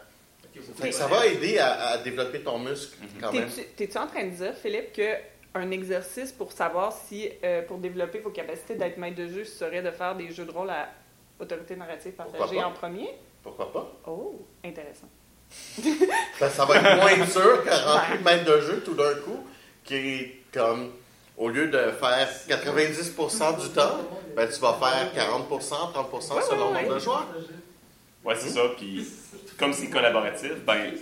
ça 0.92 1.06
va 1.06 1.26
aider 1.26 1.58
à, 1.58 1.88
à 1.90 1.98
développer 1.98 2.40
ton 2.40 2.58
muscle 2.58 2.96
quand 3.20 3.32
même. 3.32 3.48
T'es-tu 3.48 3.68
t'es-tu 3.76 3.98
en 3.98 4.06
train 4.08 4.24
de 4.24 4.30
dire, 4.30 4.54
Philippe, 4.54 4.92
que 4.92 5.12
un 5.54 5.70
exercice 5.70 6.32
pour 6.32 6.52
savoir 6.52 6.92
si, 6.92 7.28
euh, 7.44 7.62
pour 7.62 7.78
développer 7.78 8.18
vos 8.18 8.30
capacités 8.30 8.74
d'être 8.74 8.96
maître 8.98 9.16
de 9.16 9.28
jeu, 9.28 9.44
serait 9.44 9.82
de 9.82 9.90
faire 9.90 10.16
des 10.16 10.30
jeux 10.32 10.44
de 10.46 10.50
rôle 10.50 10.70
à 10.70 10.88
autorité 11.38 11.76
narrative 11.76 12.12
partagée 12.12 12.62
en 12.64 12.72
premier? 12.72 13.10
Pourquoi 13.42 13.72
pas? 13.72 13.92
Oh, 14.06 14.44
intéressant. 14.64 15.08
Ça, 16.38 16.50
ça 16.50 16.64
va 16.64 16.76
être 16.76 16.96
moins 16.96 17.26
sûr 17.26 17.64
que 17.64 17.70
rentrer 17.70 18.18
maître 18.24 18.44
de 18.44 18.60
jeu 18.60 18.82
tout 18.84 18.94
d'un 18.94 19.14
coup, 19.14 19.46
qui 19.84 19.94
est 19.94 20.42
comme, 20.52 20.90
au 21.36 21.48
lieu 21.48 21.68
de 21.68 21.92
faire 21.98 22.28
90% 22.48 23.60
du 23.60 23.68
temps, 23.70 23.98
ben, 24.36 24.48
tu 24.48 24.60
vas 24.60 24.74
faire 24.74 25.12
40%, 25.14 25.48
30% 25.48 26.48
selon 26.48 26.72
le 26.72 26.74
nombre 26.74 26.94
de 26.94 26.98
joueurs. 27.00 27.26
Ouais, 28.24 28.34
c'est 28.36 28.50
ça. 28.50 28.60
Puis, 28.76 29.06
comme 29.58 29.72
c'est 29.72 29.88
collaboratif, 29.88 30.54
ben, 30.66 30.92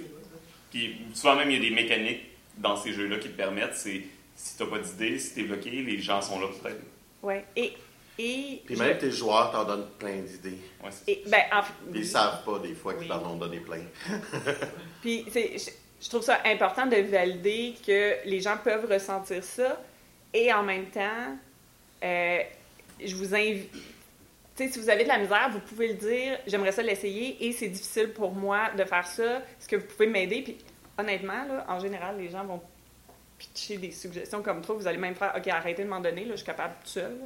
puis 0.71 1.01
souvent 1.15 1.37
même, 1.37 1.51
il 1.51 1.63
y 1.63 1.67
a 1.67 1.69
des 1.69 1.75
mécaniques 1.75 2.23
dans 2.59 2.77
ces 2.77 2.93
jeux-là 2.93 3.19
qui 3.19 3.29
te 3.29 3.37
permettent. 3.37 3.77
C'est 3.77 4.03
si 4.37 4.57
t'as 4.59 4.67
pas 4.67 4.79
d'idée, 4.79 5.19
si 5.19 5.35
t'es 5.35 5.43
bloqué, 5.43 5.71
les 5.71 5.99
gens 5.99 6.21
sont 6.21 6.39
là 6.39 6.47
pour 6.49 6.61
t'aider. 6.61 6.85
Ouais. 7.23 7.45
Et. 7.57 7.73
Et 8.19 8.63
Puis 8.65 8.77
je- 8.77 8.83
même 8.83 8.99
tes 8.99 9.11
joueurs 9.11 9.51
t'en 9.51 9.65
donnent 9.65 9.89
plein 9.99 10.17
d'idées. 10.21 10.59
Ouais, 10.83 10.91
et- 11.07 11.23
ben, 11.27 11.43
en 11.53 11.63
fait, 11.63 11.73
Puis 11.91 12.01
ils 12.01 12.07
savent 12.07 12.45
pas 12.45 12.59
des 12.59 12.75
fois 12.75 12.95
Oui. 12.95 13.01
qu'ils 13.01 13.09
t'en 13.09 13.25
ont 13.31 13.37
donné 13.37 13.61
plein. 13.61 13.83
Puis, 15.03 15.25
je, 15.35 15.71
je 16.01 16.09
trouve 16.09 16.23
ça 16.23 16.41
important 16.45 16.87
de 16.87 16.97
valider 16.97 17.75
que 17.87 18.17
les 18.25 18.41
gens 18.41 18.57
peuvent 18.63 18.91
ressentir 18.91 19.43
ça 19.45 19.81
et 20.33 20.53
en 20.53 20.63
même 20.63 20.87
temps, 20.87 21.37
euh, 22.05 22.39
je 23.05 23.15
vous 23.15 23.35
invite. 23.35 23.71
Tu 23.73 24.65
sais, 24.67 24.73
si 24.73 24.79
vous 24.81 24.89
avez 24.89 25.03
de 25.05 25.09
la 25.09 25.19
misère, 25.19 25.51
vous 25.53 25.61
pouvez 25.61 25.89
le 25.89 25.95
dire, 25.95 26.39
j'aimerais 26.47 26.73
ça 26.73 26.83
l'essayer 26.83 27.45
et 27.47 27.53
c'est 27.53 27.69
difficile 27.69 28.09
pour 28.13 28.33
moi 28.33 28.71
de 28.77 28.85
faire 28.85 29.07
ça. 29.07 29.37
Est-ce 29.39 29.69
que 29.69 29.77
vous 29.77 29.85
pouvez 29.87 30.07
m'aider? 30.07 30.41
Puis 30.43 30.57
honnêtement, 30.99 31.45
là, 31.47 31.67
en 31.69 31.79
général, 31.79 32.17
les 32.19 32.31
gens 32.31 32.43
vont 32.45 32.63
pitcher 33.39 33.77
des 33.77 33.91
suggestions 33.93 34.43
comme 34.43 34.63
trop. 34.63 34.75
Vous 34.77 34.87
allez 34.87 34.97
même 34.97 35.15
faire, 35.15 35.35
OK, 35.37 35.47
arrêtez 35.49 35.85
de 35.85 35.89
m'en 35.91 36.01
donner, 36.01 36.25
là, 36.25 36.31
je 36.31 36.37
suis 36.37 36.47
capable 36.47 36.73
tout 36.85 36.89
seul. 36.91 37.19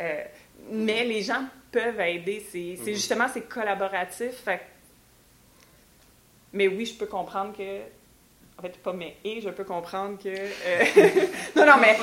Euh, 0.00 0.24
mais 0.70 1.04
les 1.04 1.22
gens 1.22 1.44
peuvent 1.70 2.00
aider. 2.00 2.44
C'est 2.50 2.76
c'est 2.82 2.94
justement, 2.94 3.26
c'est 3.32 3.42
collaboratif. 3.48 4.32
Fait 4.44 4.60
mais 6.52 6.68
oui, 6.68 6.86
je 6.86 6.94
peux 6.94 7.06
comprendre 7.06 7.56
que. 7.56 7.80
En 8.58 8.62
fait, 8.62 8.76
pas 8.78 8.92
mais 8.92 9.16
et, 9.24 9.40
je 9.40 9.48
peux 9.50 9.64
comprendre 9.64 10.18
que. 10.22 10.28
euh, 10.28 10.84
non, 11.56 11.66
non, 11.66 11.78
mais 11.80 11.96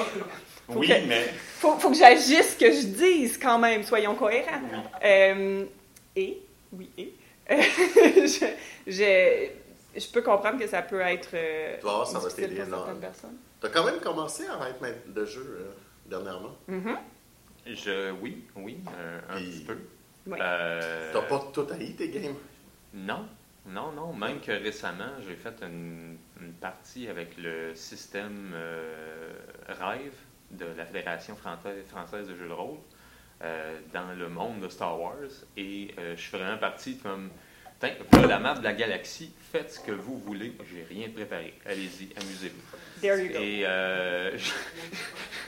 Oui, 0.70 0.88
que- 0.88 1.08
mais 1.08 1.26
faut, 1.58 1.78
faut 1.78 1.90
que 1.92 1.96
j'agisse 1.98 2.56
que 2.56 2.72
je 2.72 2.88
dise 2.88 3.38
quand 3.38 3.60
même, 3.60 3.84
soyons 3.84 4.16
cohérents. 4.16 4.62
Euh, 5.04 5.66
et, 6.16 6.40
oui, 6.74 6.90
et. 6.98 7.14
Je, 7.50 8.46
je, 8.86 9.50
je 10.00 10.08
peux 10.12 10.22
comprendre 10.22 10.60
que 10.60 10.68
ça 10.68 10.84
peut 10.84 11.02
être. 11.02 11.30
Tu 11.32 11.86
vas 11.86 11.92
voir, 11.94 12.08
ça 12.08 12.20
va 12.20 12.30
t'aider 12.30 12.62
énorme. 12.62 13.00
personnes. 13.00 13.38
T'as 13.60 13.70
quand 13.70 13.84
même 13.86 14.00
commencé 14.00 14.44
à 14.48 14.70
être 14.70 14.80
maître 14.82 15.00
de 15.08 15.26
jeu 15.26 15.58
euh, 15.60 15.72
dernièrement. 16.06 16.56
Mhm. 16.68 16.96
Je, 17.76 18.12
oui, 18.22 18.44
oui, 18.56 18.80
euh, 18.98 19.20
un 19.30 19.38
petit 19.40 19.64
peu. 19.66 19.78
Ouais. 20.28 20.38
Euh, 20.42 21.12
T'as 21.14 21.22
pas 21.22 21.52
tout 21.54 21.68
haï 21.72 21.94
tes 21.94 22.10
games? 22.10 22.36
Non, 22.94 23.26
non, 23.66 23.92
non. 23.92 24.14
Même 24.14 24.40
que 24.40 24.52
récemment, 24.52 25.12
j'ai 25.28 25.36
fait 25.36 25.62
une, 25.64 26.18
une 26.42 26.54
partie 26.54 27.08
avec 27.08 27.38
le 27.38 27.76
système 27.76 28.52
euh, 28.54 29.34
Rêve 29.68 30.14
de 30.52 30.66
la 30.78 30.86
Fédération 30.86 31.36
française, 31.36 31.86
française 31.88 32.28
de 32.28 32.36
jeux 32.36 32.48
de 32.48 32.54
rôle 32.54 32.78
euh, 33.44 33.80
dans 33.94 34.14
le 34.18 34.30
monde 34.30 34.62
de 34.62 34.70
Star 34.70 35.00
Wars. 35.00 35.14
Et 35.56 35.94
euh, 36.00 36.16
je 36.16 36.22
suis 36.22 36.38
vraiment 36.38 36.58
parti 36.58 36.98
comme. 36.98 37.30
Tiens, 37.80 37.94
la 38.28 38.40
map 38.40 38.56
de 38.56 38.64
la 38.64 38.74
galaxie, 38.74 39.32
faites 39.54 39.72
ce 39.72 39.80
que 39.80 39.94
vous 39.94 40.18
voulez, 40.18 40.54
j'ai 40.70 40.84
rien 40.84 41.08
préparé. 41.10 41.54
Allez-y, 41.66 42.10
amusez-vous. 42.20 42.62
There 43.02 43.18
you 43.24 43.30
go. 43.34 43.40
Et 43.40 43.64
euh, 43.66 44.32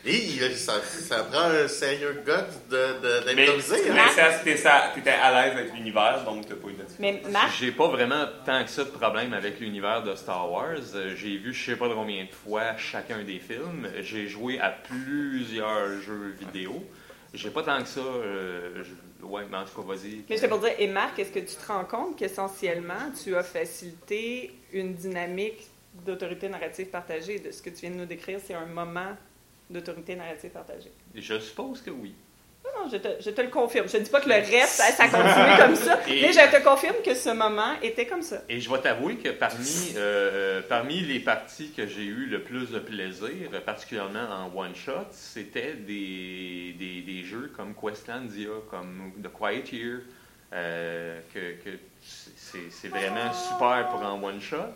Et 0.04 0.40
ça, 0.56 0.82
ça 0.82 1.24
prend 1.26 1.42
un 1.52 1.68
sérieux 1.68 2.24
gars 2.26 2.48
de, 2.72 2.76
de, 2.76 3.36
mais, 3.36 3.46
d'improviser. 3.46 3.88
hein? 3.92 3.94
mais 3.94 4.12
ça, 4.16 4.32
c'était 4.40 4.58
ça, 4.58 4.92
t'étais 4.96 5.12
à 5.12 5.30
l'aise 5.48 5.56
avec 5.60 5.74
l'univers, 5.76 6.24
donc 6.26 6.48
t'as 6.48 6.56
pas 6.56 6.70
eu 6.70 6.74
de 6.74 6.84
Mais 6.98 7.22
Marc, 7.30 7.52
J'ai 7.60 7.72
pas 7.72 7.88
vraiment 7.88 8.26
tant 8.44 8.64
que 8.64 8.70
ça 8.72 8.84
de 8.84 8.90
problème 8.90 9.34
avec 9.34 9.60
l'univers 9.60 10.02
de 10.02 10.16
Star 10.16 10.52
Wars. 10.52 10.78
J'ai 11.16 11.38
vu 11.38 11.54
je 11.54 11.66
sais 11.72 11.76
pas 11.78 11.88
combien 11.90 12.24
de 12.26 12.32
fois 12.32 12.76
chacun 12.78 13.22
des 13.24 13.38
films. 13.38 13.88
J'ai 14.00 14.28
joué 14.28 14.60
à 14.60 14.72
plusieurs 14.72 16.02
jeux 16.02 16.36
vidéo. 16.40 16.84
J'ai 17.36 17.52
pas 17.52 17.62
tant 17.62 17.80
que 17.82 17.88
ça. 17.88 18.00
euh, 18.02 18.84
je- 18.84 19.12
Ouais, 19.24 19.44
mais 19.52 19.58
en 19.58 19.66
tout 19.66 19.80
cas, 19.84 19.88
vas-y. 19.88 20.24
mais 20.28 20.36
j'étais 20.36 20.48
pour 20.48 20.58
dire, 20.58 20.72
et 20.80 20.88
Marc, 20.88 21.20
est-ce 21.20 21.32
que 21.32 21.38
tu 21.40 21.54
te 21.56 21.68
rends 21.68 21.86
compte 21.86 22.18
qu'essentiellement, 22.18 23.12
tu 23.24 23.36
as 23.36 23.44
facilité 23.44 24.52
une 24.74 24.96
dynamique 24.96 25.68
d'autorité 25.94 26.50
narrative 26.50 26.88
partagée? 26.88 27.40
De 27.40 27.52
ce 27.52 27.62
que 27.62 27.70
tu 27.70 27.82
viens 27.82 27.92
de 27.92 27.96
nous 27.96 28.06
décrire, 28.06 28.40
c'est 28.44 28.54
un 28.54 28.66
moment 28.66 29.16
d'autorité 29.70 30.16
narrative 30.16 30.50
partagée. 30.52 30.92
Je 31.16 31.40
suppose 31.40 31.82
que 31.82 31.92
oui. 31.92 32.14
Non, 32.64 32.84
non, 32.84 32.90
je 32.92 32.98
te, 32.98 33.08
je 33.22 33.32
te 33.32 33.42
le 33.42 33.48
confirme. 33.50 33.90
Je 33.90 33.98
ne 33.98 34.04
dis 34.04 34.10
pas 34.12 34.22
que 34.22 34.30
le 34.30 34.36
reste, 34.36 34.76
ça, 34.82 35.08
continue 35.08 35.58
comme 35.58 35.76
ça, 35.76 36.00
Et- 36.08 36.22
mais 36.22 36.32
je 36.32 36.56
te 36.58 36.64
confirme 36.64 36.96
que 37.04 37.16
ce 37.16 37.30
moment 37.30 37.74
était 37.82 38.06
comme 38.06 38.22
ça. 38.22 38.44
Et 38.50 38.60
je 38.60 38.70
vais 38.70 38.80
t'avouer 38.80 39.16
que 39.18 39.30
parmi, 39.30 39.94
euh, 39.98 40.62
parmi 40.70 41.00
les 41.00 41.20
parties 41.20 41.72
que 41.72 41.88
j'ai 41.88 42.04
eu 42.04 42.28
le 42.28 42.44
plus 42.44 42.70
de 42.70 42.78
plaisir, 42.80 43.50
particulièrement 43.66 44.28
en 44.30 44.56
one-shot, 44.56 45.08
c'était 45.12 45.74
des, 45.74 46.76
des, 46.78 47.02
des 47.02 47.24
jeux 47.24 47.52
comme 47.58 47.74
Questlandia, 47.74 48.50
comme 48.70 49.12
The 49.24 49.30
Quiet 49.30 49.64
Year, 49.76 50.00
euh, 50.54 51.20
que, 51.34 51.54
que 51.64 51.78
c'est 52.02 52.70
c'est 52.70 52.90
vraiment 52.90 53.34
super 53.34 53.88
pour 53.90 54.04
un 54.04 54.22
one-shot. 54.22 54.70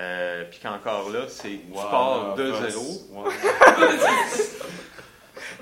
Euh, 0.00 0.44
Puis 0.50 0.60
qu'encore 0.62 1.10
là, 1.10 1.26
c'est 1.28 1.48
tu 1.48 1.72
pars 1.72 2.34
de 2.36 2.52
zéro. 2.52 3.00
Ouais. 3.12 3.32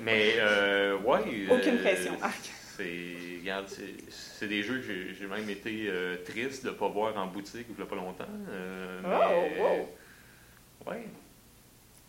Mais 0.01 0.35
euh, 0.37 0.97
ouais. 0.99 1.47
Aucune 1.49 1.77
euh, 1.77 1.81
pression. 1.83 2.17
Ah. 2.21 2.29
C'est, 2.77 3.15
regarde, 3.41 3.65
c'est, 3.67 3.95
c'est 4.09 4.47
des 4.47 4.61
jeux 4.61 4.77
que 4.79 4.83
j'ai, 4.85 5.15
j'ai 5.19 5.25
même 5.25 5.49
été 5.49 5.87
euh, 5.89 6.17
triste 6.23 6.63
de 6.63 6.69
ne 6.69 6.75
pas 6.75 6.87
voir 6.87 7.17
en 7.17 7.25
boutique 7.25 7.65
il 7.69 7.75
n'y 7.75 7.81
a 7.81 7.85
pas 7.85 7.95
longtemps. 7.95 8.25
euh, 8.49 8.99
Oh, 9.03 9.09
mais, 9.55 9.59
wow. 9.61 10.91
Ouais. 10.91 11.07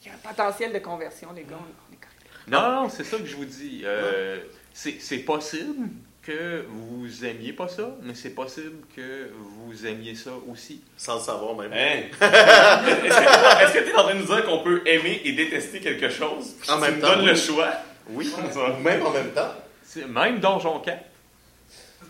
Il 0.03 0.09
y 0.09 0.11
a 0.11 0.15
un 0.15 0.19
potentiel 0.19 0.73
de 0.73 0.79
conversion, 0.79 1.33
les 1.33 1.45
gars. 1.45 1.57
On 1.59 1.93
est 1.95 1.97
correct. 1.97 2.47
Non, 2.47 2.83
non, 2.83 2.89
c'est 2.91 3.05
ça 3.05 3.17
que 3.17 3.25
je 3.25 3.37
vous 3.37 3.47
dis. 3.47 3.83
Euh, 3.85 4.39
c'est, 4.75 5.01
c'est 5.01 5.19
possible 5.21 5.89
que 6.33 6.65
vous 6.69 7.25
aimiez 7.25 7.53
pas 7.53 7.69
ça, 7.69 7.89
mais 8.03 8.15
c'est 8.15 8.31
possible 8.35 8.77
que 8.95 9.31
vous 9.33 9.87
aimiez 9.87 10.15
ça 10.15 10.31
aussi. 10.51 10.83
Sans 10.97 11.15
le 11.17 11.21
savoir 11.21 11.55
même. 11.57 11.73
Hein? 11.73 12.03
Est-ce 12.21 13.73
que 13.73 13.85
tu 13.85 13.91
es 13.91 13.95
en 13.95 14.03
train 14.05 14.15
de 14.15 14.21
nous 14.21 14.27
dire 14.27 14.45
qu'on 14.45 14.63
peut 14.63 14.83
aimer 14.87 15.21
et 15.25 15.33
détester 15.33 15.81
quelque 15.81 16.09
chose? 16.11 16.55
puis 16.61 16.71
En 16.71 16.77
tu 16.77 16.81
même 16.83 16.95
nous 16.97 17.01
temps, 17.01 17.09
donnes 17.09 17.21
oui. 17.25 17.27
le 17.31 17.35
choix? 17.37 17.71
Oui. 18.11 18.33
Ou 18.39 18.83
même 18.83 19.05
en 19.07 19.11
même 19.11 19.31
temps. 19.33 19.53
C'est- 19.83 20.07
même 20.07 20.39
Donjon 20.41 20.81
4. 20.81 20.99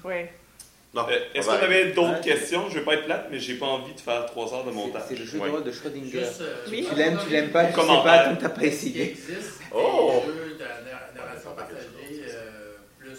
Oui. 0.04 0.14
Euh, 0.96 1.00
Est-ce 1.34 1.46
qu'on 1.46 1.52
va- 1.52 1.62
avait 1.64 1.92
d'autres 1.92 2.14
Ouais. 2.14 2.20
questions? 2.20 2.68
Je 2.70 2.78
vais 2.78 2.84
pas 2.84 2.94
être 2.94 3.04
plate, 3.04 3.28
mais 3.30 3.38
j'ai 3.38 3.54
pas 3.54 3.66
envie 3.66 3.94
de 3.94 4.00
faire 4.00 4.26
trois 4.26 4.52
heures 4.52 4.64
de 4.64 4.70
montage. 4.72 5.02
c'est 5.08 5.18
le 5.18 5.24
jeu 5.24 5.38
de 5.38 5.42
Ouais. 5.44 5.50
rôle 5.50 5.62
de 5.62 5.70
Schrödinger. 5.70 6.20
Juste, 6.20 6.40
euh, 6.40 6.56
Oui. 6.70 6.86
Tu 6.88 6.94
l'aimes, 6.96 7.18
tu 7.24 7.30
l'aimes 7.30 7.50
pas, 7.50 7.64
tu 7.66 7.70
sais 7.70 7.76
Commentaire. 7.76 8.30
pas, 8.30 8.36
t'as 8.36 8.48
pas 8.48 8.62
Il 8.64 9.00
existe 9.00 9.60
Oh! 9.72 10.22
des 10.26 10.32
jeux 10.32 10.54
de 10.54 10.58
na- 10.58 11.20
narration 11.22 11.50
partagée 11.54 11.86
euh, 12.30 12.72
plus 12.98 13.18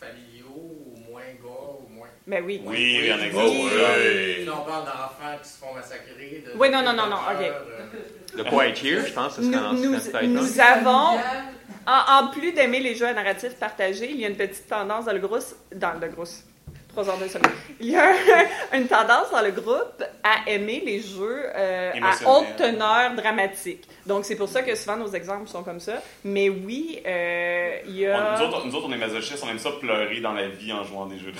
familiaux 0.00 0.56
ou 0.86 1.10
moins 1.10 1.22
gore 1.40 1.82
ou 1.86 1.92
moins. 1.92 2.08
Ben 2.26 2.42
oui. 2.46 2.60
Oui, 2.64 2.98
il 3.00 3.06
y 3.06 3.12
en 3.12 3.16
existe. 3.18 3.36
Oh, 3.36 3.64
ouais. 3.64 4.40
Si 4.44 4.48
on 4.48 4.64
parle 4.64 4.84
d'enfants 4.84 5.38
qui 5.42 5.48
se 5.48 5.58
font 5.58 5.74
massacrer. 5.74 6.44
De, 6.46 6.52
Oui, 6.58 6.70
non, 6.70 6.82
non, 6.82 6.92
non, 6.92 7.06
non, 7.06 7.16
de 7.16 8.38
ok. 8.38 8.44
The 8.44 8.48
Quiet 8.48 8.82
Year, 8.88 9.06
je 9.06 9.12
pense 9.12 9.34
ce 9.36 9.40
en 9.40 9.72
Nous, 9.74 9.90
nous, 9.92 9.98
peut-être 9.98 10.22
nous 10.24 10.60
un. 10.60 10.64
avons, 10.64 11.18
en, 11.86 12.24
en 12.24 12.28
plus 12.28 12.52
d'aimer 12.52 12.80
les 12.80 12.94
jeux 12.94 13.06
à 13.08 13.12
narratif 13.12 13.54
partagé, 13.56 14.10
il 14.10 14.20
y 14.20 14.24
a 14.24 14.28
une 14.28 14.36
petite 14.36 14.68
tendance 14.68 15.04
dans 15.06 15.12
le 15.12 15.18
groupe, 15.18 15.42
dans 15.74 15.92
le 16.00 16.08
groupe, 16.08 16.28
trois 16.88 17.08
heures 17.10 17.18
de 17.18 17.26
sommeil. 17.28 17.50
Il 17.80 17.90
y 17.90 17.96
a 17.96 18.08
un- 18.10 18.14
une 18.78 18.86
tendance 18.86 19.30
dans 19.32 19.42
le 19.42 19.50
groupe 19.50 20.02
à 20.22 20.48
aimer 20.48 20.80
les 20.86 21.00
jeux 21.00 21.42
euh, 21.54 21.90
à 22.00 22.28
haute 22.30 22.56
teneur 22.56 23.14
dramatique. 23.16 23.82
Donc 24.06 24.24
c'est 24.24 24.36
pour 24.36 24.48
ça 24.48 24.62
que 24.62 24.74
souvent 24.76 24.96
nos 24.96 25.10
exemples 25.12 25.48
sont 25.48 25.62
comme 25.64 25.80
ça. 25.80 25.94
Mais 26.24 26.48
oui, 26.48 27.02
euh, 27.04 27.78
il 27.86 27.96
y 27.98 28.06
On- 28.08 28.14
a. 28.14 28.38
nous, 28.38 28.46
autres, 28.46 28.66
nous 28.66 28.74
autres, 28.76 28.86
on 28.88 28.92
est 28.92 28.96
masochistes, 28.96 29.42
on 29.44 29.48
aime 29.50 29.58
ça 29.58 29.72
pleurer 29.72 30.20
dans 30.20 30.32
la 30.32 30.48
vie 30.48 30.72
en 30.72 30.84
jouant 30.84 31.06
des 31.06 31.18
jeux 31.18 31.32
de. 31.32 31.38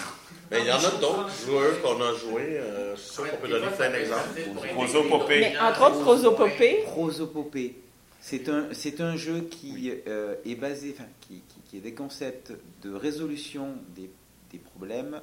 Mais 0.53 0.61
il 0.61 0.67
y 0.67 0.71
en 0.73 0.77
a 0.77 0.91
d'autres 1.01 1.31
joueurs 1.47 1.81
qu'on 1.83 2.01
a 2.01 2.15
joués. 2.15 2.59
euh, 2.59 2.95
je 2.97 3.01
suis 3.01 3.11
sûr 3.15 3.31
qu'on 3.31 3.37
peut 3.39 3.49
donner 3.49 3.67
plein 3.77 3.91
d'exemples. 3.91 4.41
Prosopopée. 4.75 5.41
Mais 5.41 5.59
entre 5.59 5.83
autres, 5.91 6.01
prosopopée. 6.03 6.83
Prosopopée. 6.85 7.77
C'est 8.21 8.49
un, 8.49 8.69
c'est 8.73 9.01
un 9.01 9.17
jeu 9.17 9.49
qui 9.51 9.93
euh, 10.07 10.37
est 10.45 10.55
basé, 10.55 10.95
enfin, 10.97 11.09
qui, 11.23 11.43
qui- 11.49 11.61
qui 11.69 11.77
est 11.79 11.81
des 11.81 11.95
concepts 11.95 12.53
de 12.83 12.95
résolution 12.95 13.75
des, 13.97 14.11
des 14.53 14.59
problèmes, 14.59 15.21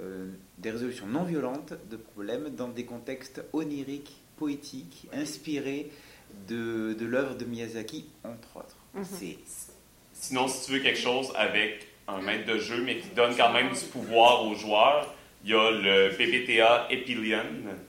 euh, 0.00 0.28
des 0.58 0.70
résolutions 0.70 1.06
non 1.06 1.24
violentes 1.24 1.72
de 1.90 1.96
problèmes 1.96 2.50
dans 2.50 2.68
des 2.68 2.84
contextes 2.84 3.42
oniriques, 3.52 4.12
poétiques, 4.38 5.08
inspirés 5.12 5.90
de, 6.48 6.94
de 6.96 7.04
l'œuvre 7.06 7.34
de 7.34 7.44
Miyazaki, 7.44 8.06
entre 8.24 8.58
autres. 8.58 8.76
C'est 9.02 9.36
Sinon, 10.12 10.46
si 10.48 10.66
tu 10.66 10.72
veux 10.72 10.78
quelque 10.80 10.98
chose 11.00 11.32
avec 11.34 11.88
un 12.16 12.22
maître 12.22 12.46
de 12.52 12.58
jeu, 12.58 12.82
mais 12.82 12.98
qui 12.98 13.08
donne 13.08 13.36
quand 13.36 13.52
même 13.52 13.70
du 13.70 13.80
pouvoir 13.92 14.46
aux 14.46 14.54
joueurs, 14.54 15.14
Il 15.42 15.50
y 15.50 15.54
a 15.54 15.70
le 15.70 16.10
PBTA 16.18 16.88
Epilion, 16.90 17.42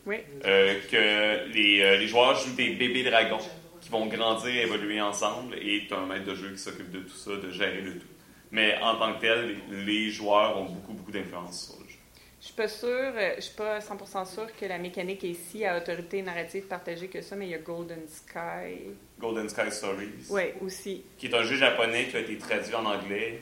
Oui. 0.06 0.18
euh, 0.46 0.80
que 0.90 1.52
les, 1.54 1.82
euh, 1.82 1.98
les 1.98 2.08
joueurs 2.08 2.34
jouent 2.38 2.56
des 2.56 2.70
bébés 2.76 3.04
dragons 3.04 3.40
qui 3.82 3.90
vont 3.90 4.06
grandir 4.06 4.48
et 4.56 4.62
évoluer 4.62 5.02
ensemble, 5.02 5.56
et 5.56 5.86
tu 5.86 5.94
as 5.94 5.98
un 5.98 6.06
maître 6.06 6.24
de 6.26 6.34
jeu 6.36 6.52
qui 6.52 6.60
s'occupe 6.60 6.92
de 6.92 7.00
tout 7.00 7.10
ça, 7.18 7.32
de 7.32 7.52
gérer 7.52 7.82
le 7.82 7.98
tout. 8.00 8.08
Mais 8.52 8.78
en 8.82 8.96
tant 8.96 9.14
que 9.16 9.20
tel, 9.22 9.58
les, 9.70 10.10
joueurs 10.12 10.58
ont 10.60 10.66
beaucoup, 10.66 10.94
beaucoup 10.94 11.12
d'influence 11.12 11.66
sur 11.72 11.84
le 11.84 11.90
jeu. 11.90 11.98
Je 12.40 12.46
suis 12.46 12.54
pas 12.56 12.68
sûre, 12.70 12.88
euh, 12.90 13.34
je 13.36 13.42
suis 13.42 13.56
pas 13.56 13.80
100% 13.80 14.26
sûre 14.34 14.48
que 14.58 14.66
la 14.66 14.78
mécanique 14.78 15.24
est 15.26 15.34
si 15.34 15.66
à 15.66 15.78
autorité 15.78 16.22
narrative 16.22 16.64
partagée 16.68 17.08
que 17.10 17.22
ça, 17.22 17.36
mais 17.36 17.48
il 17.48 17.52
y 17.52 17.56
a 17.56 17.60
Golden 17.60 18.08
Sky. 18.08 18.94
Golden 19.20 19.50
Sky 19.50 19.70
Stories, 19.72 20.28
Oui, 20.30 20.44
aussi. 20.62 21.04
qui 21.18 21.28
est 21.28 21.36
un 21.36 21.44
jeu 21.44 21.58
japonais 21.58 22.06
qui 22.10 22.16
a 22.16 22.22
été 22.22 22.38
traduit 22.38 22.74
en 22.76 22.86
anglais, 22.86 23.42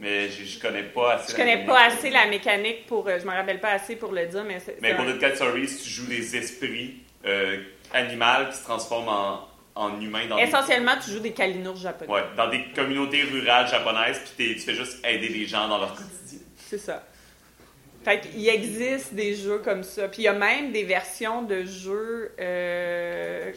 mais 0.00 0.28
je, 0.30 0.44
je 0.44 0.58
connais 0.58 0.82
pas 0.82 1.12
assez 1.14 1.32
Je 1.32 1.38
la 1.38 1.44
connais 1.44 1.56
mécanique. 1.58 1.66
pas 1.68 1.84
assez 1.86 2.10
la 2.10 2.26
mécanique 2.26 2.86
pour. 2.86 3.06
euh, 3.08 3.18
Je 3.20 3.24
me 3.26 3.30
rappelle 3.30 3.60
pas 3.60 3.70
assez 3.72 3.96
pour 3.96 4.12
le 4.12 4.26
dire, 4.26 4.42
mais 4.44 4.58
c'est. 4.58 4.78
Mais 4.80 4.94
c'est 4.96 5.26
un- 5.26 5.28
Sky 5.30 5.36
Stories, 5.36 5.66
tu 5.82 5.88
joues 5.88 6.06
des 6.06 6.36
esprits 6.36 6.96
euh, 7.26 7.58
animaux 7.92 8.48
qui 8.50 8.56
se 8.56 8.64
transforment 8.64 9.08
en, 9.08 9.48
en 9.74 10.00
humains 10.00 10.26
dans 10.26 10.36
des 10.36 10.42
Essentiellement, 10.42 10.94
tu 11.04 11.10
joues 11.10 11.20
des 11.20 11.32
calinours 11.32 11.76
japonais. 11.76 12.10
Ouais, 12.10 12.22
dans 12.36 12.48
des 12.48 12.64
communautés 12.74 13.22
rurales 13.24 13.68
japonaises, 13.68 14.18
puis 14.36 14.48
t'es- 14.48 14.54
tu 14.54 14.60
fais 14.60 14.74
juste 14.74 15.04
aider 15.06 15.28
les 15.28 15.46
gens 15.46 15.68
dans 15.68 15.78
leur 15.78 15.94
quotidien. 15.94 16.40
C'est 16.56 16.78
ça. 16.78 17.06
Fait 18.02 18.20
qu'il 18.20 18.48
existe 18.48 19.12
des 19.12 19.34
jeux 19.34 19.58
comme 19.58 19.82
ça. 19.82 20.08
Puis 20.08 20.22
il 20.22 20.24
y 20.24 20.28
a 20.28 20.32
même 20.32 20.72
des 20.72 20.84
versions 20.84 21.42
de 21.42 21.64
jeux. 21.66 22.32
euh, 22.40 23.52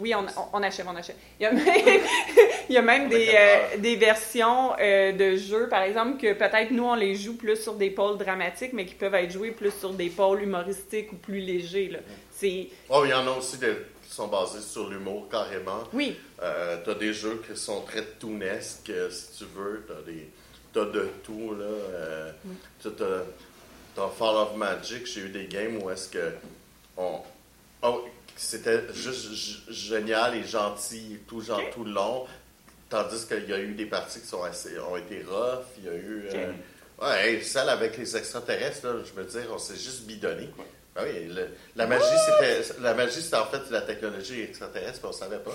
Oui, 0.00 0.14
on, 0.14 0.24
on 0.52 0.62
achève, 0.62 0.86
on 0.88 0.96
achève. 0.96 1.16
Il 1.38 1.44
y 1.44 1.46
a 1.46 1.52
même, 1.52 1.64
il 2.68 2.74
y 2.74 2.78
a 2.78 2.82
même 2.82 3.08
des, 3.08 3.30
euh, 3.34 3.76
des 3.78 3.96
versions 3.96 4.72
euh, 4.80 5.12
de 5.12 5.36
jeux, 5.36 5.68
par 5.68 5.82
exemple, 5.82 6.20
que 6.20 6.32
peut-être 6.32 6.70
nous, 6.70 6.84
on 6.84 6.94
les 6.94 7.14
joue 7.14 7.36
plus 7.36 7.56
sur 7.62 7.74
des 7.74 7.90
pôles 7.90 8.18
dramatiques, 8.18 8.72
mais 8.72 8.86
qui 8.86 8.94
peuvent 8.94 9.14
être 9.14 9.30
joués 9.30 9.50
plus 9.52 9.72
sur 9.72 9.90
des 9.92 10.08
pôles 10.10 10.42
humoristiques 10.42 11.12
ou 11.12 11.16
plus 11.16 11.38
légers. 11.40 11.88
là. 11.88 11.98
Oh, 12.90 13.02
il 13.04 13.10
y 13.10 13.14
en 13.14 13.26
a 13.26 13.30
aussi 13.30 13.56
des, 13.58 13.74
qui 14.06 14.14
sont 14.14 14.26
basés 14.28 14.60
sur 14.60 14.88
l'humour 14.90 15.28
carrément. 15.30 15.84
Oui, 15.92 16.16
Euh, 16.42 16.76
t'as 16.84 16.94
des 16.94 17.12
jeux 17.14 17.40
qui 17.48 17.56
sont 17.58 17.80
très 17.82 18.02
toonesques, 18.20 18.90
euh, 18.90 19.08
si 19.10 19.38
tu 19.38 19.44
veux. 19.56 19.84
T'as 19.88 20.02
des 20.10 20.28
t'as 20.72 20.84
de 20.86 21.08
tout, 21.22 21.54
là. 21.58 21.64
Euh, 21.64 22.32
t'as- 22.82 22.90
t'as- 22.90 24.08
Fall 24.18 24.34
of 24.36 24.56
Magic, 24.56 25.06
j'ai 25.06 25.20
eu 25.20 25.28
des 25.28 25.46
games 25.46 25.78
où 25.80 25.88
est-ce 25.88 26.08
que 26.08 26.32
on, 26.96 27.20
oh, 27.84 28.04
c'était 28.36 28.82
juste 28.94 29.70
génial 29.70 30.34
et 30.36 30.44
gentil 30.44 31.18
tout, 31.28 31.40
genre 31.40 31.60
tout 31.72 31.84
le 31.84 31.92
long. 31.92 32.26
Tandis 32.90 33.26
qu'il 33.26 33.48
y 33.48 33.52
a 33.52 33.58
eu 33.58 33.72
des 33.74 33.86
parties 33.86 34.20
qui 34.20 34.26
sont 34.26 34.42
assez, 34.42 34.78
ont 34.78 34.96
été 34.96 35.22
rough. 35.28 35.64
Il 35.78 35.84
y 35.84 35.88
a 35.88 35.94
eu. 35.94 36.28
euh, 36.34 36.52
ouais, 37.02 37.40
celle 37.42 37.68
avec 37.68 37.96
les 37.96 38.16
extraterrestres, 38.16 38.86
là, 38.86 38.92
je 39.04 39.12
veux 39.20 39.24
dire, 39.26 39.50
on 39.52 39.58
s'est 39.58 39.76
juste 39.76 40.02
bidonné. 40.02 40.48
Ah 40.96 41.00
oui, 41.04 41.26
le- 41.28 41.48
la 41.74 41.86
magie, 41.86 42.04
c'était 42.26 42.80
la 42.80 42.94
magie, 42.94 43.20
c'était 43.20 43.36
en 43.36 43.46
fait 43.46 43.62
la 43.70 43.80
technologie 43.80 44.42
extraterrestre, 44.42 44.98
puis 45.00 45.08
on 45.08 45.12
savait 45.12 45.38
pas. 45.38 45.50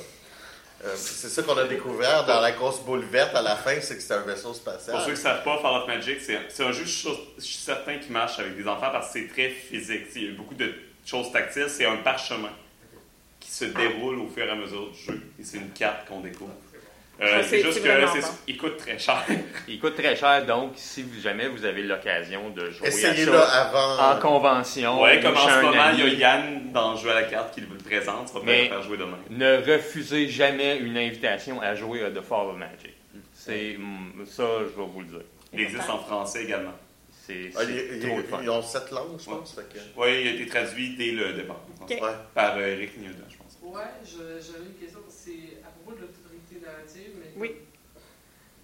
Euh, 0.85 0.95
c'est 0.97 1.27
ça 1.29 1.43
qu'on 1.43 1.57
a 1.57 1.65
découvert 1.65 2.25
dans 2.25 2.39
la 2.41 2.51
grosse 2.53 2.79
boule 2.81 3.03
verte 3.05 3.35
à 3.35 3.41
la 3.41 3.55
fin, 3.55 3.79
c'est 3.81 3.95
que 3.95 4.01
c'était 4.01 4.13
un 4.15 4.21
vaisseau 4.21 4.53
spatial. 4.53 4.95
Pour 4.95 5.05
ceux 5.05 5.11
qui 5.13 5.17
ne 5.19 5.23
savent 5.23 5.43
pas, 5.43 5.59
Fall 5.61 5.81
of 5.81 5.87
Magic, 5.87 6.19
c'est 6.21 6.39
c'est 6.49 6.63
un 6.63 6.71
jeu, 6.71 6.83
je 6.85 6.89
suis 6.89 7.09
je 7.37 7.43
suis 7.43 7.55
certain, 7.57 7.99
qui 7.99 8.11
marche 8.11 8.39
avec 8.39 8.57
des 8.57 8.67
enfants 8.67 8.89
parce 8.91 9.13
que 9.13 9.19
c'est 9.19 9.27
très 9.27 9.49
physique. 9.49 10.07
Il 10.15 10.23
y 10.23 10.27
a 10.29 10.31
beaucoup 10.37 10.55
de 10.55 10.73
choses 11.05 11.31
tactiles. 11.31 11.67
C'est 11.69 11.85
un 11.85 11.97
parchemin 11.97 12.51
qui 13.39 13.51
se 13.51 13.65
déroule 13.65 14.19
au 14.19 14.27
fur 14.27 14.45
et 14.45 14.49
à 14.49 14.55
mesure 14.55 14.89
du 14.91 14.97
jeu. 14.97 15.21
Et 15.39 15.43
c'est 15.43 15.57
une 15.57 15.69
carte 15.71 16.07
qu'on 16.07 16.19
découvre. 16.21 16.51
Euh, 17.21 17.25
Ah, 17.39 17.43
c'est 17.43 17.57
c'est- 17.59 17.63
juste 17.63 17.83
que 17.83 17.89
il 18.47 18.57
coûte 18.57 18.77
très 18.77 18.97
cher. 18.97 19.25
Il 19.67 19.77
coûte 19.77 19.95
très 19.95 20.15
cher, 20.15 20.45
donc 20.45 20.71
si 20.75 21.03
vous- 21.03 21.19
jamais 21.19 21.49
vous 21.49 21.65
avez 21.65 21.83
l'occasion 21.83 22.49
de 22.51 22.69
jouer 22.71 22.85
à 22.85 22.89
Essayez-le 22.89 23.33
ça 23.33 23.63
avant. 23.67 24.15
en 24.15 24.19
convention, 24.21 25.01
ouais, 25.01 25.19
ou 25.19 25.21
comme 25.23 25.35
en 25.35 25.39
chez 25.41 25.47
ce 25.49 25.51
un 25.57 25.61
moment, 25.63 25.89
il 25.93 25.99
y 25.99 26.03
a 26.03 26.35
Yann 26.37 26.71
dans 26.71 26.95
Jeu 26.95 27.09
à 27.11 27.15
la 27.15 27.23
carte 27.23 27.53
qui 27.53 27.59
vous 27.59 27.73
le 27.73 27.79
présente. 27.83 28.29
Ça 28.29 28.39
va 28.39 28.45
Mais- 28.45 28.59
peut-être 28.59 28.69
faire 28.69 28.83
jouer 28.83 28.97
demain. 28.97 29.19
ne 29.31 29.57
refusez 29.69 30.29
jamais 30.29 30.77
une 30.77 30.95
invitation 30.97 31.61
à 31.61 31.75
jouer 31.75 32.05
à 32.05 32.09
The 32.11 32.21
Fall 32.21 32.47
of 32.51 32.55
Magic. 32.57 32.93
C'est 33.33 33.75
mm, 33.77 34.25
ça, 34.25 34.43
je 34.59 34.79
vais 34.81 34.87
vous 34.87 35.01
le 35.01 35.07
dire. 35.07 35.21
Il 35.51 35.59
existe 35.59 35.89
en 35.89 35.97
français 35.99 36.43
également. 36.45 36.73
C'est 37.27 37.51
Ah, 37.57 37.59
trop 37.63 38.39
ils 38.41 38.49
ont 38.49 38.61
sept 38.61 38.91
langues, 38.91 39.19
je 39.19 39.25
pense. 39.25 39.53
que- 39.55 39.77
Oui, 39.97 40.21
il 40.21 40.27
a 40.29 40.31
été 40.31 40.47
traduit 40.47 40.95
dès 40.95 41.11
le 41.11 41.33
départ. 41.33 41.59
Ouais. 41.89 41.99
Par 42.33 42.55
euh, 42.57 42.65
Eric 42.75 42.97
Newton, 42.97 43.25
je- 44.03 44.39
j'avais 44.41 44.65
une 44.65 44.75
question. 44.79 44.99
C'est 45.09 45.61
à 45.65 45.69
propos 45.69 45.95
de 45.97 46.01
l'autorité 46.05 46.59
narrative, 46.65 47.11
mais 47.19 47.31
Oui. 47.35 47.55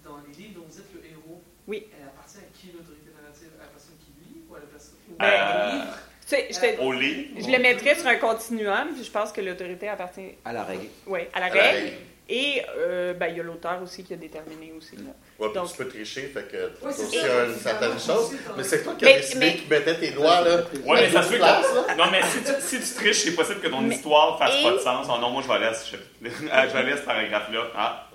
dans 0.04 0.18
les 0.28 0.34
livres 0.36 0.60
dont 0.62 0.66
vous 0.70 0.78
êtes 0.80 0.94
le 0.94 1.06
héros, 1.06 1.42
Oui. 1.68 1.88
elle 2.00 2.08
appartient 2.08 2.38
à 2.38 2.48
qui 2.54 2.68
l'autorité 2.72 3.12
narrative? 3.20 3.50
À 3.60 3.64
la 3.64 3.70
personne 3.70 3.96
qui 4.00 4.12
lit 4.24 4.42
ou 4.50 4.56
à 4.56 4.60
la 4.60 4.66
personne 4.66 4.96
Ben, 5.20 5.26
au 5.26 5.30
euh, 5.30 5.72
livre? 5.74 5.98
tu 6.22 6.28
sais, 6.28 6.48
je, 6.52 6.60
te- 6.60 6.82
Au 6.82 6.92
lit. 6.94 7.30
je 7.38 7.50
le 7.52 7.60
mettrais 7.60 7.96
sur 7.96 8.08
un 8.08 8.18
continuum, 8.18 8.94
puis 8.94 9.04
je 9.04 9.12
pense 9.12 9.32
que 9.32 9.42
l'autorité 9.42 9.88
appartient 9.90 10.36
À 10.44 10.54
la 10.54 10.64
règle. 10.64 10.88
à 11.08 11.12
la 11.12 11.26
À 11.34 11.40
la 11.40 11.48
règle. 11.50 11.94
Et 12.28 12.64
euh, 12.78 13.14
ben, 13.14 13.28
il 13.28 13.38
y 13.38 13.40
a 13.40 13.44
l'auteur 13.44 13.80
aussi 13.84 14.04
qui 14.04 14.14
a 14.14 14.18
déterminé 14.18 14.74
aussi. 14.76 14.96
là. 14.96 15.12
Ouais, 15.38 15.54
Donc- 15.54 15.70
tu 15.72 15.78
peux 15.78 15.88
tricher, 15.88 16.24
fait 16.34 16.44
que 16.52 16.58
Ouais, 16.86 16.92
c'est 16.92 17.04
aussi 17.04 17.20
ça. 17.20 17.46
une 17.46 17.56
certaine 17.56 18.00
chose. 18.00 18.32
Mais 18.58 18.64
c'est 18.64 18.84
toi 18.84 18.96
qui 18.98 19.06
as 19.06 19.18
décidé 19.18 19.40
mais- 19.40 19.56
qui 19.58 19.68
mettais 19.70 19.96
tes 20.00 20.10
doigts, 20.12 20.42
là. 20.42 20.56
Ouais, 20.86 21.02
mais 21.02 21.10
ça 21.12 21.22
se 21.22 21.28
fait 21.30 21.38
que. 21.38 21.98
Non, 21.98 22.06
mais 22.12 22.22
si 22.24 22.40
tu, 22.44 22.52
si 22.62 22.80
tu 22.90 22.96
triches, 22.96 23.18
c'est 23.26 23.36
possible 23.36 23.60
que 23.62 23.68
ton 23.68 23.82
Mais- 23.82 23.96
histoire 23.96 24.40
fasse 24.40 24.56
et- 24.60 24.64
pas 24.64 24.72
de 24.72 24.80
sens. 24.80 25.06
Oh 25.08 25.18
non, 25.22 25.30
moi, 25.30 25.44
je 25.44 25.48
vais 25.48 25.54
aller 25.54 25.66
à 25.68 25.74
ce, 25.76 25.88
chapitre- 25.92 26.10
Ah, 26.52 26.68
je 26.68 26.74
vais 26.74 26.80
aller 26.80 26.92
à 26.94 26.98
ce 26.98 27.04
paragraphe-là. 27.04 27.62
Ah, 27.76 28.10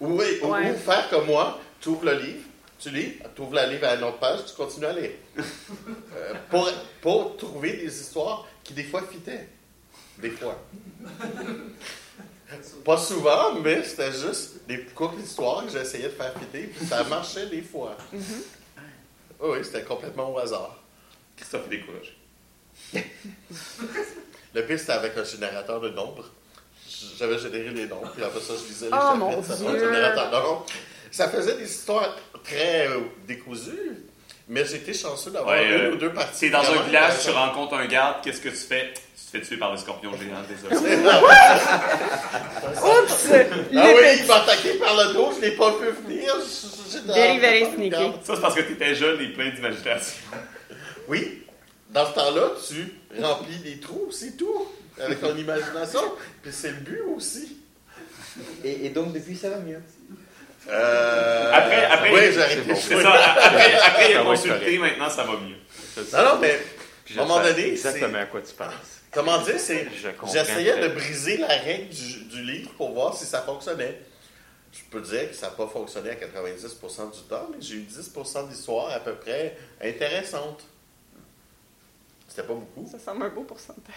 Ou, 0.00 0.18
oui, 0.18 0.38
ou- 0.42 0.46
Ouais. 0.46 0.70
ou 0.70 0.74
faire 0.76 1.08
comme 1.10 1.26
moi, 1.26 1.60
tu 1.80 1.90
ouvres 1.90 2.06
le 2.06 2.14
livre, 2.14 2.40
tu 2.80 2.88
lis, 2.90 3.18
tu 3.36 3.42
ouvres 3.42 3.54
la 3.54 3.66
livre 3.66 3.86
à 3.86 3.94
une 3.94 4.02
autre 4.04 4.18
page, 4.18 4.40
tu 4.46 4.54
continues 4.54 4.86
à 4.86 4.92
lire. 4.94 5.10
Euh, 6.16 6.34
pour, 6.50 6.70
pour 7.00 7.36
trouver 7.36 7.72
des 7.74 8.00
histoires 8.00 8.46
qui, 8.64 8.72
des 8.74 8.84
fois, 8.84 9.02
fitaient. 9.10 9.48
Des 10.18 10.30
fois. 10.30 10.58
Pas 12.84 12.96
souvent, 12.98 13.54
mais 13.54 13.82
c'était 13.84 14.12
juste 14.12 14.66
des 14.66 14.84
courtes 14.86 15.18
histoires 15.22 15.64
que 15.64 15.70
j'essayais 15.72 16.04
de 16.08 16.14
faire 16.14 16.32
fitter, 16.38 16.64
puis 16.68 16.86
ça 16.86 17.04
marchait 17.04 17.46
des 17.46 17.62
fois. 17.62 17.96
Oh 19.40 19.52
oui, 19.54 19.64
c'était 19.64 19.82
complètement 19.82 20.32
au 20.32 20.38
hasard. 20.38 20.76
Christophe 21.36 21.66
est 21.66 21.70
découragé. 21.76 22.16
Le 24.54 24.66
pire, 24.66 24.78
c'était 24.78 24.92
avec 24.92 25.16
un 25.16 25.24
générateur 25.24 25.80
de 25.80 25.88
nombres. 25.90 26.28
J'avais 27.18 27.38
généré 27.38 27.70
les 27.70 27.86
nombres, 27.86 28.10
puis 28.14 28.22
après 28.22 28.40
ça, 28.40 28.52
je 28.62 28.68
lisais 28.68 28.86
les 28.86 28.92
Oh, 28.92 28.96
chapitres, 28.96 29.16
mon 29.18 29.42
ça 29.42 29.56
Dieu! 29.56 29.68
un 29.68 29.78
générateur 29.78 30.26
de 30.30 30.36
nombres. 30.36 30.66
Ça 31.10 31.28
faisait 31.28 31.56
des 31.56 31.64
histoires 31.70 32.16
très 32.44 32.88
euh, 32.88 33.00
décousues, 33.26 34.04
mais 34.48 34.64
j'étais 34.64 34.92
chanceux 34.94 35.30
d'avoir 35.30 35.54
Ouais, 35.56 35.66
une 35.66 35.72
euh, 35.72 35.92
ou 35.92 35.96
deux 35.96 36.12
parties. 36.12 36.30
C'est 36.34 36.50
dans 36.50 36.60
un 36.60 36.82
village, 36.82 37.12
tu 37.22 37.28
intéressantes. 37.28 37.34
rencontres 37.34 37.74
un 37.74 37.86
garde, 37.86 38.16
qu'est-ce 38.24 38.40
que 38.40 38.48
tu 38.48 38.56
fais? 38.56 38.92
Tu 38.94 39.38
te 39.38 39.38
fais 39.38 39.40
tuer 39.46 39.56
par 39.56 39.70
le 39.72 39.78
scorpion 39.78 40.10
géant, 40.16 40.42
désolé. 40.48 40.96
Oups! 42.82 43.28
Ah 43.32 43.86
oui, 43.94 44.18
il 44.20 44.26
m'a 44.26 44.34
attaqué 44.36 44.74
par 44.74 44.94
le 44.96 45.12
dos, 45.14 45.32
je 45.36 45.40
l'ai 45.46 45.52
pas 45.52 45.70
vu 45.78 45.90
venir. 46.06 46.34
Very, 47.06 47.38
very 47.38 47.66
sneaky. 47.74 48.12
Ça, 48.24 48.34
c'est 48.34 48.40
parce 48.40 48.54
que 48.54 48.60
tu 48.62 48.72
étais 48.72 48.94
jeune 48.94 49.20
et 49.20 49.28
plein 49.28 49.50
d'imagination. 49.50 50.22
Oui, 51.08 51.42
dans 51.90 52.06
ce 52.06 52.12
temps-là, 52.14 52.50
tu 52.68 52.94
remplis 53.22 53.58
des 53.58 53.78
trous, 53.80 54.10
c'est 54.10 54.36
tout, 54.36 54.66
avec 55.00 55.20
ton 55.20 55.36
imagination. 55.36 56.00
Puis 56.42 56.52
c'est 56.52 56.70
le 56.70 56.76
but 56.76 57.00
aussi. 57.16 57.58
Et, 58.64 58.86
et 58.86 58.90
donc, 58.90 59.12
depuis, 59.12 59.36
ça 59.36 59.50
va 59.50 59.58
mieux. 59.58 59.80
Euh, 60.68 61.50
Après- 61.52 61.84
après- 61.86 62.10
oui, 62.12 62.20
j'ai 62.32 62.74
c'est 62.74 63.02
ça, 63.02 63.12
après, 63.12 63.74
après 63.74 64.10
il 64.10 64.16
a 64.16 64.20
être 64.20 64.24
consulté, 64.24 64.58
correct. 64.76 64.78
maintenant 64.78 65.10
ça 65.10 65.24
va 65.24 65.32
mieux. 65.32 65.56
Non, 66.12 66.22
non, 66.34 66.38
mais 66.40 66.60
à 67.18 67.22
un 67.22 67.26
moment 67.26 67.42
donné, 67.42 67.68
exactement 67.72 68.18
à 68.18 68.26
quoi 68.26 68.40
tu 68.42 68.54
penses. 68.54 68.68
comment 69.10 69.38
dire, 69.42 69.58
c'est. 69.58 69.88
J'essayais 70.32 70.78
de 70.80 70.88
briser 70.88 71.36
la 71.38 71.48
règle 71.48 71.88
du, 71.88 72.24
du 72.24 72.42
livre 72.42 72.70
pour 72.76 72.92
voir 72.92 73.14
si 73.16 73.24
ça 73.24 73.42
fonctionnait. 73.42 74.00
Je 74.72 74.80
peux 74.90 75.00
dire 75.02 75.28
que 75.28 75.34
ça 75.36 75.46
n'a 75.48 75.52
pas 75.52 75.66
fonctionné 75.66 76.10
à 76.10 76.14
90% 76.14 77.10
du 77.12 77.22
temps, 77.28 77.48
mais 77.50 77.58
j'ai 77.60 77.74
eu 77.74 77.80
10% 77.86 78.48
d'histoires 78.48 78.90
à 78.90 79.00
peu 79.00 79.14
près 79.16 79.56
intéressantes. 79.82 80.64
C'était 82.26 82.44
pas 82.44 82.54
beaucoup, 82.54 82.88
Ça 82.90 82.98
semble 82.98 83.26
un 83.26 83.28
beau 83.28 83.42
pourcentage. 83.42 83.92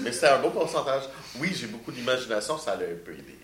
mais 0.00 0.12
c'était 0.12 0.26
un 0.26 0.38
beau 0.40 0.50
pourcentage. 0.50 1.04
Oui, 1.36 1.50
j'ai 1.58 1.68
beaucoup 1.68 1.90
d'imagination, 1.92 2.58
ça 2.58 2.76
l'a 2.76 2.84
un 2.84 2.98
peu 3.02 3.12
aidé. 3.12 3.37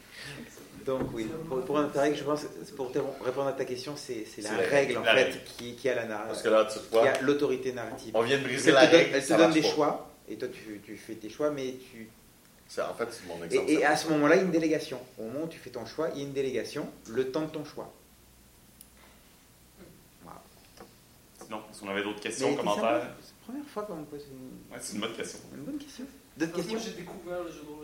Donc, 0.84 1.02
oui, 1.14 1.26
pour, 1.48 1.64
pour 1.64 1.76
notre 1.78 1.98
règle, 1.98 2.16
je 2.16 2.24
pense, 2.24 2.42
pour 2.76 2.92
te 2.92 2.98
répondre 3.24 3.48
à 3.48 3.52
ta 3.52 3.64
question, 3.64 3.94
c'est 3.96 4.26
c'est 4.26 4.42
la, 4.42 4.50
règle, 4.56 4.98
en 4.98 5.02
la 5.02 5.14
fait, 5.14 5.22
règle. 5.24 5.38
qui, 5.56 5.74
qui 5.76 5.88
a 5.88 5.94
la 5.94 6.02
Parce 6.02 6.10
narration, 6.20 6.44
que 6.44 6.48
là, 6.50 6.64
tu 6.66 6.78
qui 6.78 6.84
vois, 6.90 7.08
a 7.08 7.20
l'autorité 7.22 7.72
narrative. 7.72 8.10
on 8.14 8.22
vient 8.22 8.36
de 8.36 8.42
Parce 8.42 8.52
briser 8.52 8.72
la 8.72 8.86
donne, 8.86 8.96
règle. 9.00 9.14
elle 9.16 9.24
te 9.26 9.32
donne 9.34 9.52
des 9.52 9.62
choix, 9.62 10.10
et 10.28 10.36
toi, 10.36 10.48
tu, 10.48 10.80
tu 10.84 10.96
fais 10.96 11.14
tes 11.14 11.30
choix, 11.30 11.50
mais 11.50 11.74
tu... 11.90 12.08
C'est- 12.68 12.82
En 12.82 12.92
fait, 12.94 13.08
c'est 13.12 13.26
mon 13.26 13.42
exemple. 13.44 13.70
Et, 13.70 13.74
et 13.74 13.84
à 13.84 13.96
ce 13.96 14.08
moment-là, 14.10 14.34
il 14.34 14.38
y 14.38 14.40
a 14.42 14.44
une 14.44 14.50
délégation. 14.50 14.98
Au 15.18 15.22
moment 15.24 15.44
où 15.44 15.48
tu 15.48 15.58
fais 15.58 15.70
ton 15.70 15.86
choix, 15.86 16.10
il 16.14 16.18
y 16.18 16.20
a 16.22 16.26
une 16.26 16.32
délégation, 16.32 16.86
le 17.08 17.30
temps 17.30 17.42
de 17.42 17.50
ton 17.50 17.64
choix. 17.64 17.90
Voilà. 20.22 20.40
Sinon, 21.44 21.60
si 21.72 21.82
on 21.84 21.88
avait 21.88 22.02
d'autres 22.02 22.20
questions, 22.20 22.50
Mais 22.50 22.56
commentaires? 22.56 23.02
C'est 23.22 23.32
la 23.48 23.52
première 23.52 23.66
fois 23.70 23.82
qu'on 23.84 23.96
me 23.96 24.04
pose 24.04 24.22
une, 24.30 24.72
Ouais, 24.74 24.78
c'est 24.80 24.94
une 24.94 25.00
bonne 25.00 25.12
question. 25.14 25.38
une 25.54 25.62
bonne 25.64 25.78
question. 25.78 26.04
D'autres 26.36 26.52
Parce 26.52 26.64
que 26.66 26.70
Moi, 26.72 26.78
questions? 26.80 26.94
j'ai 26.96 27.02
découvert 27.02 27.42
le 27.44 27.50
jeu 27.50 27.60
de 27.62 27.70
rôle 27.70 27.83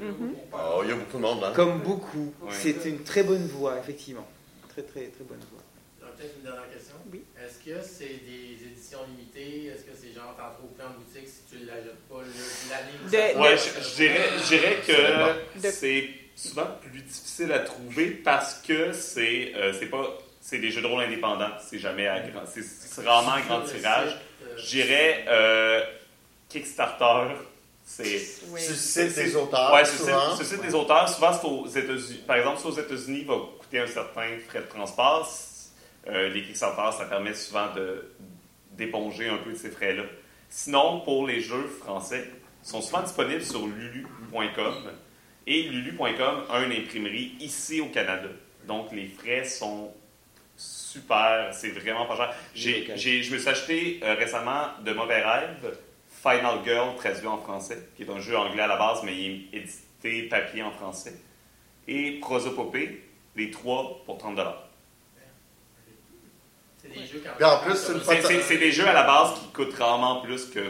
Mhm. 0.00 0.34
Oh, 0.52 0.80
il 0.84 0.90
y 0.90 0.92
a 0.92 0.96
beaucoup 0.96 1.16
de 1.16 1.22
monde, 1.22 1.44
hein? 1.44 1.52
Comme 1.54 1.78
beaucoup, 1.80 2.32
Ouais. 2.42 2.52
c'est 2.52 2.84
une 2.88 3.02
très 3.02 3.22
bonne 3.22 3.46
voix, 3.48 3.78
effectivement. 3.78 4.26
Très, 4.68 4.82
très, 4.82 5.06
très 5.08 5.24
bonne 5.24 5.40
voix. 5.50 5.62
Un 6.02 6.16
peut-être 6.16 6.34
une 6.36 6.44
dernière 6.44 6.70
question. 6.72 6.94
Oui. 7.12 7.22
Est-ce 7.36 7.58
que 7.64 7.82
c'est 7.86 8.04
des 8.24 8.64
éditions 8.70 8.98
limitées? 9.08 9.66
Est-ce 9.66 9.82
que 9.82 9.90
c'est 10.00 10.12
genre 10.14 10.34
t'en 10.36 10.52
trouves 10.54 10.72
plus 10.74 10.84
en 10.84 10.90
boutique 10.90 11.26
si 11.28 11.42
tu 11.50 11.62
ne 11.62 11.66
l'achètes 11.66 12.08
pas? 12.08 12.20
Le- 12.22 12.70
l'année 12.70 12.98
où 13.04 13.06
De- 13.06 13.10
ça 13.10 13.32
sort? 13.32 13.40
Ouais, 13.42 13.56
je, 13.56 13.96
dirais, 13.96 14.28
je 14.38 14.46
dirais 14.48 14.76
que 15.62 15.70
c'est 15.70 16.08
souvent 16.36 16.66
plus 16.80 17.00
difficile 17.02 17.52
à 17.52 17.58
trouver 17.60 18.10
parce 18.10 18.54
que 18.66 18.92
c'est 18.92 19.52
euh, 19.56 19.72
c'est 19.78 19.86
pas 19.86 20.18
c'est 20.40 20.58
des 20.58 20.70
jeux 20.70 20.80
de 20.82 20.86
rôle 20.86 21.02
indépendants. 21.02 21.50
C'est 21.68 21.78
jamais 21.80 22.06
à 22.06 22.20
grand, 22.20 22.42
c'est 22.46 22.62
c'est 22.62 23.04
rarement 23.04 23.32
à 23.32 23.40
grand 23.42 23.60
tirage. 23.62 24.16
euh, 24.44 24.56
Je 24.56 24.66
dirais 24.66 25.24
euh, 25.28 25.82
Kickstarter, 26.48 27.34
c'est 27.90 28.20
Oui. 28.50 28.60
Sur 28.60 28.72
le 28.72 28.76
site 28.76 29.14
des 29.14 29.34
auteurs, 29.34 29.86
site 29.86 30.60
des 30.60 30.74
auteurs, 30.74 31.08
souvent 31.08 31.32
c'est 31.32 31.46
aux 31.46 31.66
États-Unis. 31.66 32.20
Par 32.26 32.36
exemple, 32.36 32.60
si 32.60 32.66
aux 32.66 32.78
États-Unis, 32.78 33.24
va 33.24 33.36
coûter 33.58 33.78
un 33.78 33.86
certain 33.86 34.28
frais 34.46 34.60
de 34.60 34.66
transport. 34.66 35.26
Euh, 36.06 36.28
les 36.28 36.42
Kickstarter, 36.42 36.96
ça 36.98 37.06
permet 37.06 37.32
souvent 37.32 37.72
de 37.74 38.12
d'éponger 38.72 39.30
un 39.30 39.38
peu 39.38 39.52
de 39.52 39.56
ces 39.56 39.70
frais-là. 39.70 40.02
Sinon, 40.50 41.00
pour 41.00 41.26
les 41.26 41.40
jeux 41.40 41.66
français, 41.80 42.28
ils 42.62 42.68
sont 42.68 42.82
souvent 42.82 43.00
disponibles 43.00 43.42
sur 43.42 43.66
lulu.com. 43.66 44.90
Et 45.46 45.62
lulu.com 45.62 46.44
a 46.50 46.60
une 46.60 46.72
imprimerie 46.72 47.36
ici 47.40 47.80
au 47.80 47.86
Canada. 47.86 48.28
Donc, 48.66 48.92
les 48.92 49.08
frais 49.08 49.46
sont 49.46 49.94
super. 50.56 51.48
C'est 51.52 51.70
vraiment 51.70 52.04
pas 52.04 52.16
cher. 52.16 52.34
J'ai, 52.54 53.22
je 53.22 53.32
me 53.32 53.38
suis 53.38 53.48
acheté 53.48 54.00
euh, 54.02 54.14
récemment 54.14 54.68
De 54.84 54.92
Mauvais 54.92 55.22
Rêves, 55.24 55.74
Final 56.22 56.58
Girl 56.64 56.96
traduit 56.96 57.26
en 57.26 57.38
français, 57.38 57.78
qui 57.96 58.02
est 58.02 58.10
un 58.10 58.18
jeu 58.20 58.36
anglais 58.36 58.62
à 58.62 58.66
la 58.66 58.76
base, 58.76 59.00
mais 59.04 59.14
il 59.14 59.48
est 59.52 59.58
édité 59.58 60.28
papier 60.28 60.62
en 60.62 60.70
français. 60.72 61.14
Et 61.86 62.18
Prosopopée, 62.20 63.02
les 63.36 63.50
trois 63.50 64.02
pour 64.04 64.18
30 64.18 64.38
C'est 66.82 66.88
des 66.92 67.06
jeux 67.06 67.22
quand 67.24 67.30
Puis 67.36 67.44
en 67.44 67.58
plus, 67.60 67.76
c'est 67.76 67.92
une 67.92 68.00
C'est, 68.00 68.22
c'est- 68.22 68.42
c'est 68.42 68.56
des 68.58 68.72
jeux 68.72 68.86
à 68.86 68.92
la 68.92 69.04
base 69.04 69.34
qui 69.40 69.46
coûtent 69.52 69.74
rarement 69.74 70.20
plus 70.20 70.46
que 70.46 70.60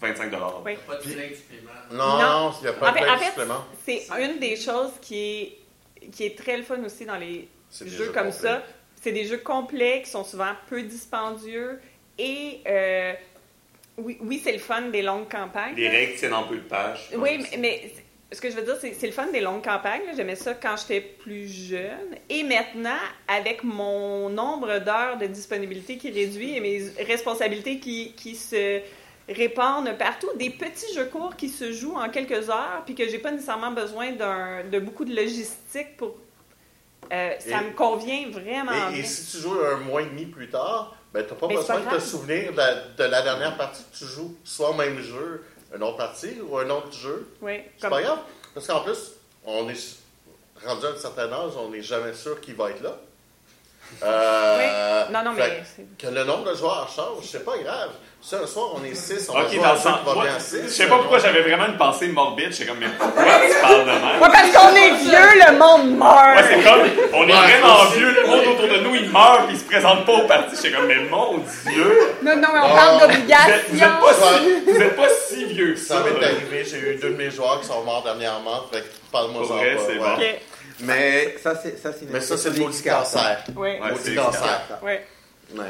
25 0.00 0.32
Oui. 0.64 0.76
Pas 0.86 0.96
de 0.96 1.00
plein 1.02 1.28
supplément. 1.34 1.70
Non, 1.90 2.18
Non. 2.18 2.52
il 2.60 2.62
n'y 2.62 2.68
a 2.68 2.72
pas 2.74 2.88
En 2.90 2.92
de 2.92 2.98
fait, 2.98 3.02
plein 3.04 3.12
en 3.12 3.16
de 3.16 3.20
fait, 3.20 3.26
suppléments. 3.30 3.64
c'est 3.84 4.06
une 4.20 4.38
des 4.38 4.56
choses 4.56 4.92
qui 5.00 5.18
est, 5.18 5.58
qui 6.10 6.24
est 6.24 6.36
très 6.38 6.56
le 6.56 6.62
fun 6.62 6.82
aussi 6.84 7.06
dans 7.06 7.16
les 7.16 7.48
C'est 7.70 7.84
des 7.84 7.90
jeux 7.90 8.06
comme 8.12 8.30
complets. 8.30 8.32
ça. 8.48 8.62
C'est 9.00 9.12
des 9.12 9.24
jeux 9.24 9.38
complets 9.38 10.02
qui 10.02 10.10
sont 10.10 10.24
souvent 10.24 10.52
peu 10.68 10.82
dispendieux 10.82 11.80
et 12.18 12.60
euh, 12.66 13.12
oui, 13.98 14.18
oui 14.20 14.40
c'est 14.42 14.52
le 14.52 14.58
fun 14.58 14.82
des 14.82 15.02
longues 15.02 15.28
campagnes. 15.28 15.74
Les 15.76 15.88
règles 15.88 16.14
tiennent 16.16 16.34
en 16.34 16.44
peu 16.44 16.56
de 16.56 16.60
pages. 16.60 17.10
Oui, 17.16 17.38
mais, 17.52 17.56
mais 17.58 17.90
ce 18.32 18.40
que 18.40 18.50
je 18.50 18.56
veux 18.56 18.62
dire, 18.62 18.76
c'est 18.80 18.92
c'est 18.94 19.06
le 19.06 19.12
fun 19.12 19.26
des 19.28 19.40
longues 19.40 19.62
campagnes. 19.64 20.02
J'aimais 20.16 20.34
ça 20.36 20.54
quand 20.54 20.74
j'étais 20.76 21.00
plus 21.00 21.46
jeune. 21.48 22.16
Et 22.28 22.42
maintenant, 22.42 22.98
avec 23.28 23.62
mon 23.64 24.28
nombre 24.28 24.78
d'heures 24.80 25.16
de 25.18 25.26
disponibilité 25.26 25.96
qui 25.96 26.10
réduit 26.10 26.56
et 26.56 26.60
mes 26.60 26.82
responsabilités 27.06 27.78
qui, 27.78 28.12
qui 28.14 28.34
se 28.34 28.80
répandent 29.28 29.96
partout, 29.98 30.28
des 30.36 30.50
petits 30.50 30.92
jeux 30.94 31.06
courts 31.06 31.36
qui 31.36 31.48
se 31.48 31.72
jouent 31.72 31.96
en 31.96 32.08
quelques 32.10 32.48
heures, 32.48 32.82
puis 32.84 32.94
que 32.94 33.08
j'ai 33.08 33.18
pas 33.18 33.32
nécessairement 33.32 33.72
besoin 33.72 34.12
d'un- 34.12 34.62
de 34.70 34.78
beaucoup 34.78 35.04
de 35.04 35.14
logistique 35.14 35.96
pour. 35.96 36.16
Euh, 37.12 37.30
ça 37.38 37.62
Et- 37.62 37.64
me 37.64 37.72
convient 37.74 38.28
vraiment 38.30 38.72
Et, 38.72 38.92
bien. 38.92 39.00
et 39.00 39.02
si 39.04 39.30
tu 39.36 39.42
joues 39.42 39.58
un 39.60 39.76
mois 39.78 40.02
et 40.02 40.06
demi 40.06 40.26
plus 40.26 40.48
tard, 40.50 40.94
ben, 41.12 41.24
tu 41.26 41.32
n'as 41.32 41.38
pas 41.40 41.46
Mais 41.48 41.54
c'est 41.56 41.60
besoin 41.60 41.80
pas 41.80 41.94
de 41.96 42.00
te 42.00 42.04
souvenir 42.06 42.52
de 42.52 42.56
la, 42.56 42.74
de 42.74 43.04
la 43.04 43.22
dernière 43.22 43.56
partie 43.56 43.82
que 43.84 43.96
tu 43.96 44.04
joues, 44.04 44.36
soit 44.44 44.70
au 44.70 44.74
même 44.74 45.00
jeu, 45.00 45.44
une 45.74 45.82
autre 45.82 45.96
partie 45.96 46.40
ou 46.40 46.58
un 46.58 46.68
autre 46.70 46.92
jeu. 46.92 47.28
Oui, 47.42 47.60
C'est 47.78 47.88
pas 47.88 48.02
grave. 48.02 48.18
Parce 48.54 48.66
qu'en 48.66 48.80
plus, 48.80 49.12
on 49.44 49.68
est 49.68 49.76
rendu 50.64 50.86
à 50.86 50.90
un 50.90 50.96
certain 50.96 51.30
âge, 51.32 51.52
on 51.58 51.70
n'est 51.70 51.82
jamais 51.82 52.12
sûr 52.14 52.40
qu'il 52.40 52.54
va 52.54 52.70
être 52.70 52.82
là. 52.82 52.96
Euh, 54.02 55.04
Non, 55.10 55.22
non, 55.24 55.32
fait 55.36 55.62
mais. 55.78 55.84
Que 55.98 56.12
le 56.14 56.24
nombre 56.24 56.50
de 56.50 56.56
joueurs 56.56 56.88
change, 56.94 57.24
c'est 57.30 57.44
pas 57.44 57.56
grave. 57.58 57.90
Un 58.32 58.44
soir 58.46 58.70
on 58.74 58.84
est 58.84 58.94
6, 58.94 59.28
on 59.30 59.34
va 59.34 59.42
Ok, 59.44 59.50
jouer 59.52 59.58
dans 59.58 59.64
à 59.64 59.68
un 59.68 59.72
le 59.74 59.76
jeu 59.78 59.82
sens. 59.84 59.98
qui 60.00 60.04
va 60.06 60.14
moi, 60.14 60.24
bien 60.24 60.34
à 60.34 60.38
Je 60.38 60.44
6. 60.68 60.68
sais 60.76 60.86
pas 60.88 60.96
pourquoi 60.98 61.18
j'avais 61.20 61.42
vraiment 61.42 61.66
une 61.66 61.76
pensée 61.76 62.08
morbide. 62.08 62.50
J'étais 62.50 62.66
comme, 62.66 62.78
mais 62.80 62.88
pourquoi 62.98 63.22
tu 63.22 63.60
parles 63.62 63.80
de 63.82 63.84
même? 63.86 64.20
Ouais, 64.20 64.28
parce 64.32 64.50
qu'on 64.50 64.74
est 64.74 64.90
vieux, 64.96 65.42
le 65.46 65.58
monde 65.58 65.96
meurt! 65.96 66.36
Ouais, 66.36 66.42
c'est 66.48 66.62
comme, 66.64 66.80
on 67.14 67.28
est 67.28 67.32
Ouais, 67.32 67.38
vraiment 67.60 67.84
vieux, 67.94 68.10
le 68.20 68.26
monde 68.26 68.46
autour 68.48 68.68
de 68.68 68.78
nous, 68.82 68.94
il 68.96 69.10
meurt, 69.10 69.46
puis 69.46 69.54
il 69.54 69.60
se 69.60 69.64
présente 69.64 70.04
pas 70.04 70.12
au 70.12 70.26
parti. 70.26 70.56
J'étais 70.56 70.72
comme, 70.76 70.86
mais 70.86 70.98
mon 71.08 71.38
Dieu! 71.70 72.00
Non, 72.22 72.36
non, 72.36 72.48
mais 72.52 72.58
on 72.58 72.64
Ah. 72.64 72.74
parle 72.74 72.96
Vous 72.98 73.04
êtes, 73.04 73.10
vous 73.10 73.14
d'obligation! 73.14 73.86
êtes 73.86 74.00
pas 74.00 74.14
si, 74.14 74.70
vous 74.72 74.82
êtes 74.82 74.96
pas 74.96 75.08
si 75.28 75.44
vieux 75.44 75.72
que 75.74 75.78
ça. 75.78 75.94
Ça 75.94 76.00
m'est 76.00 76.24
arrivé, 76.26 76.64
j'ai 76.68 76.78
eu 76.78 76.94
deux 76.96 77.10
de 77.10 77.16
mes 77.16 77.30
joueurs 77.30 77.60
qui 77.60 77.66
sont 77.68 77.82
morts 77.84 78.02
dernièrement, 78.02 78.62
fait 78.72 78.80
que 78.80 78.86
parle-moi 79.12 79.42
Pour 79.42 79.50
ça 79.50 79.54
vrai, 79.54 79.76
pas. 79.76 79.82
c'est 79.86 79.92
ouais. 79.92 79.98
bon. 79.98 80.16
Mais, 80.80 81.36
Ça, 81.42 81.54
c'est 81.62 81.78
ça, 81.78 81.92
c'est 81.92 82.04
une 82.04 82.10
mais 82.12 82.20
ça, 82.20 82.36
c'est 82.36 82.50
le 82.50 82.58
d'handicap, 82.58 83.04
ça. 83.06 83.18
cancer. 83.18 83.44
Ouais, 83.56 83.80
c'est 84.02 84.14
cancer. 84.14 84.78
ouais. 84.82 85.06
Ouais. 85.54 85.64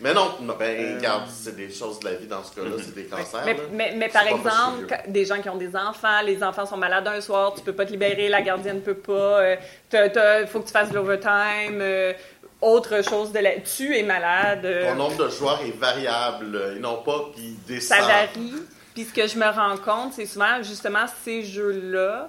Mais 0.00 0.12
non, 0.14 0.32
ben, 0.40 0.54
Euh, 0.60 0.96
regarde, 0.96 1.22
c'est 1.30 1.54
des 1.54 1.70
choses 1.70 2.00
de 2.00 2.06
la 2.06 2.14
vie 2.14 2.26
dans 2.26 2.42
ce 2.42 2.52
cas-là, 2.56 2.70
c'est 2.78 2.92
des 2.94 3.04
cancers. 3.04 3.42
Mais, 3.44 3.54
là. 3.54 3.60
mais, 3.70 3.92
mais 3.96 4.08
par 4.08 4.26
exemple, 4.26 4.86
quand- 4.88 5.02
des 5.12 5.24
gens 5.24 5.40
qui 5.40 5.48
ont 5.48 5.56
des 5.56 5.76
enfants, 5.76 6.22
les 6.24 6.42
enfants 6.42 6.66
sont 6.66 6.76
malades 6.76 7.06
un 7.06 7.20
soir, 7.20 7.54
tu 7.54 7.60
peux 7.62 7.72
pas 7.72 7.84
te 7.86 7.92
libérer, 7.92 8.28
la 8.28 8.42
gardienne 8.42 8.80
peut 8.80 8.96
pas, 8.96 9.54
il 9.92 10.46
faut 10.48 10.58
que 10.60 10.66
tu 10.66 10.72
fasses 10.72 10.88
de 10.90 10.94
l'overtime, 10.96 11.78
euh, 11.80 12.12
autre 12.60 13.02
chose 13.08 13.30
de 13.30 13.38
la... 13.38 13.60
Tu 13.60 13.96
es 13.96 14.02
malade. 14.02 14.64
euh, 14.64 14.88
Ton 14.90 14.96
nombre 14.96 15.24
de 15.24 15.28
joueurs 15.28 15.60
est 15.64 15.76
variable, 15.78 16.74
et 16.76 16.80
non 16.80 16.96
pas 17.04 17.26
qu'il 17.34 17.62
descend. 17.64 17.98
ça 17.98 18.04
varie. 18.06 18.54
Puis 18.94 19.04
ce 19.04 19.12
que 19.14 19.26
je 19.28 19.38
me 19.38 19.46
rends 19.46 19.76
compte, 19.76 20.14
c'est 20.14 20.26
souvent 20.26 20.62
justement 20.64 21.06
ces 21.24 21.44
jeux-là 21.44 22.28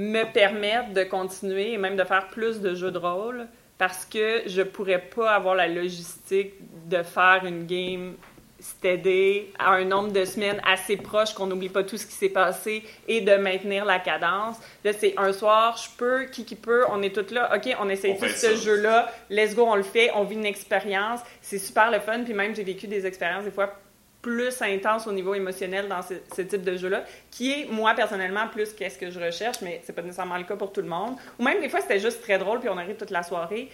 me 0.00 0.24
permettent 0.24 0.94
de 0.94 1.04
continuer 1.04 1.74
et 1.74 1.78
même 1.78 1.94
de 1.94 2.04
faire 2.04 2.28
plus 2.28 2.60
de 2.60 2.74
jeux 2.74 2.90
de 2.90 2.96
rôle 2.96 3.46
parce 3.76 4.06
que 4.06 4.42
je 4.46 4.62
pourrais 4.62 4.98
pas 4.98 5.32
avoir 5.32 5.54
la 5.54 5.68
logistique 5.68 6.54
de 6.88 7.02
faire 7.02 7.42
une 7.44 7.66
game 7.66 8.14
steady 8.58 9.46
à 9.58 9.72
un 9.72 9.84
nombre 9.84 10.10
de 10.12 10.24
semaines 10.24 10.60
assez 10.66 10.96
proche 10.96 11.34
qu'on 11.34 11.46
n'oublie 11.46 11.68
pas 11.68 11.82
tout 11.82 11.98
ce 11.98 12.06
qui 12.06 12.14
s'est 12.14 12.30
passé 12.30 12.82
et 13.08 13.20
de 13.20 13.36
maintenir 13.36 13.84
la 13.84 13.98
cadence. 13.98 14.56
Là, 14.84 14.92
c'est 14.94 15.14
un 15.18 15.34
soir, 15.34 15.76
je 15.76 15.90
peux, 15.98 16.24
qui 16.24 16.46
qui 16.46 16.56
peut, 16.56 16.84
on 16.90 17.02
est 17.02 17.14
tous 17.14 17.34
là, 17.34 17.54
OK, 17.54 17.74
on 17.78 17.88
essaye 17.90 18.18
tous 18.18 18.28
ce 18.28 18.56
jeu-là, 18.56 19.12
let's 19.28 19.54
go, 19.54 19.66
on 19.66 19.76
le 19.76 19.82
fait, 19.82 20.10
on 20.14 20.24
vit 20.24 20.36
une 20.36 20.46
expérience, 20.46 21.20
c'est 21.42 21.58
super 21.58 21.90
le 21.90 22.00
fun, 22.00 22.22
puis 22.24 22.32
même 22.32 22.54
j'ai 22.54 22.64
vécu 22.64 22.86
des 22.86 23.04
expériences 23.04 23.44
des 23.44 23.50
fois 23.50 23.74
plus 24.22 24.60
intenses 24.62 25.06
au 25.06 25.12
niveau 25.12 25.34
émotionnel 25.34 25.88
dans 25.88 26.02
ce, 26.02 26.14
ce 26.34 26.42
type 26.42 26.62
de 26.62 26.76
jeu-là, 26.76 27.04
qui 27.30 27.52
est, 27.52 27.66
moi, 27.70 27.94
personnellement, 27.94 28.48
plus 28.48 28.72
qu'est-ce 28.72 28.98
que 28.98 29.10
je 29.10 29.18
recherche, 29.18 29.56
mais 29.62 29.80
c'est 29.84 29.94
pas 29.94 30.02
nécessairement 30.02 30.36
le 30.36 30.44
cas 30.44 30.56
pour 30.56 30.72
tout 30.72 30.82
le 30.82 30.88
monde. 30.88 31.16
Ou 31.38 31.44
même, 31.44 31.60
des 31.60 31.68
fois, 31.68 31.80
c'était 31.80 32.00
juste 32.00 32.20
très 32.22 32.38
drôle, 32.38 32.60
puis 32.60 32.68
on 32.68 32.76
arrive 32.76 32.96
toute 32.96 33.10
la 33.10 33.22
soirée. 33.22 33.70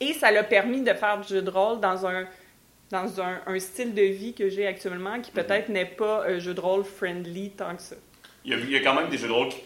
Et 0.00 0.12
ça 0.12 0.30
l'a 0.30 0.44
permis 0.44 0.82
de 0.82 0.92
faire 0.94 1.20
du 1.20 1.28
jeu 1.28 1.42
de 1.42 1.50
rôle 1.50 1.80
dans 1.80 2.06
un, 2.06 2.26
dans 2.90 3.20
un, 3.20 3.40
un 3.46 3.58
style 3.58 3.92
de 3.94 4.02
vie 4.02 4.34
que 4.34 4.48
j'ai 4.48 4.66
actuellement, 4.66 5.20
qui 5.20 5.32
peut-être 5.32 5.68
n'est 5.68 5.86
pas 5.86 6.24
un 6.28 6.38
jeu 6.38 6.54
de 6.54 6.60
rôle 6.60 6.84
friendly 6.84 7.50
tant 7.50 7.74
que 7.74 7.82
ça. 7.82 7.96
Il 8.44 8.52
y, 8.52 8.54
a, 8.54 8.58
il 8.58 8.70
y 8.70 8.76
a 8.76 8.80
quand 8.80 8.94
même 8.94 9.08
des 9.08 9.18
jeux 9.18 9.26
de 9.28 9.32
rôle 9.32 9.48
qui, 9.48 9.62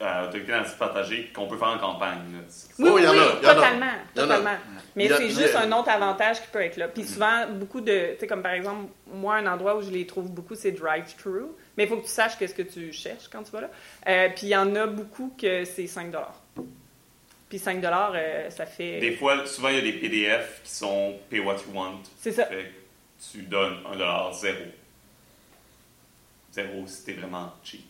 euh, 0.00 0.64
partagée 0.78 1.30
qu'on 1.34 1.48
peut 1.48 1.56
faire 1.56 1.68
en 1.68 1.78
campagne. 1.78 2.20
là. 2.32 2.38
Oui, 2.78 2.90
il 2.98 3.04
y 3.04 3.08
en 3.08 3.10
a, 3.10 3.14
il 3.14 3.18
y 3.18 3.46
en 3.46 3.50
a. 3.50 3.54
totalement, 3.54 3.86
totalement. 4.14 4.56
Mais 4.98 5.08
c'est 5.08 5.30
juste 5.30 5.54
un 5.54 5.70
autre 5.72 5.88
avantage 5.88 6.40
qui 6.42 6.48
peut 6.48 6.60
être 6.60 6.76
là. 6.76 6.88
Puis 6.88 7.04
souvent, 7.04 7.46
beaucoup 7.48 7.80
de, 7.80 8.12
tu 8.14 8.20
sais, 8.20 8.26
comme 8.26 8.42
par 8.42 8.52
exemple, 8.52 8.90
moi, 9.12 9.36
un 9.36 9.46
endroit 9.46 9.76
où 9.76 9.82
je 9.82 9.90
les 9.90 10.06
trouve 10.06 10.30
beaucoup, 10.30 10.54
c'est 10.54 10.72
drive-thru. 10.72 11.44
Mais 11.76 11.84
il 11.84 11.88
faut 11.88 11.96
que 11.96 12.06
tu 12.06 12.10
saches 12.10 12.36
qu'est-ce 12.36 12.54
que 12.54 12.62
tu 12.62 12.92
cherches 12.92 13.28
quand 13.30 13.42
tu 13.42 13.52
vas 13.52 13.62
là. 13.62 13.70
Euh, 14.08 14.28
puis 14.34 14.48
il 14.48 14.50
y 14.50 14.56
en 14.56 14.74
a 14.74 14.86
beaucoup 14.86 15.32
que 15.40 15.64
c'est 15.64 15.86
5 15.86 16.12
Puis 17.48 17.58
5 17.58 17.84
euh, 17.84 18.50
ça 18.50 18.66
fait... 18.66 18.98
Des 18.98 19.12
fois, 19.12 19.46
souvent, 19.46 19.68
il 19.68 19.76
y 19.76 19.78
a 19.78 19.82
des 19.82 19.92
PDF 19.92 20.60
qui 20.64 20.72
sont 20.72 21.16
pay 21.30 21.40
what 21.40 21.56
you 21.66 21.74
want. 21.74 22.00
C'est 22.18 22.32
ça. 22.32 22.46
Fait 22.46 22.64
que 22.64 23.30
tu 23.30 23.42
donnes 23.42 23.78
1 23.92 23.96
dollar, 23.96 24.34
zéro. 24.34 24.64
Zéro 26.52 26.86
si 26.86 27.04
t'es 27.04 27.12
vraiment 27.12 27.52
cheap. 27.62 27.84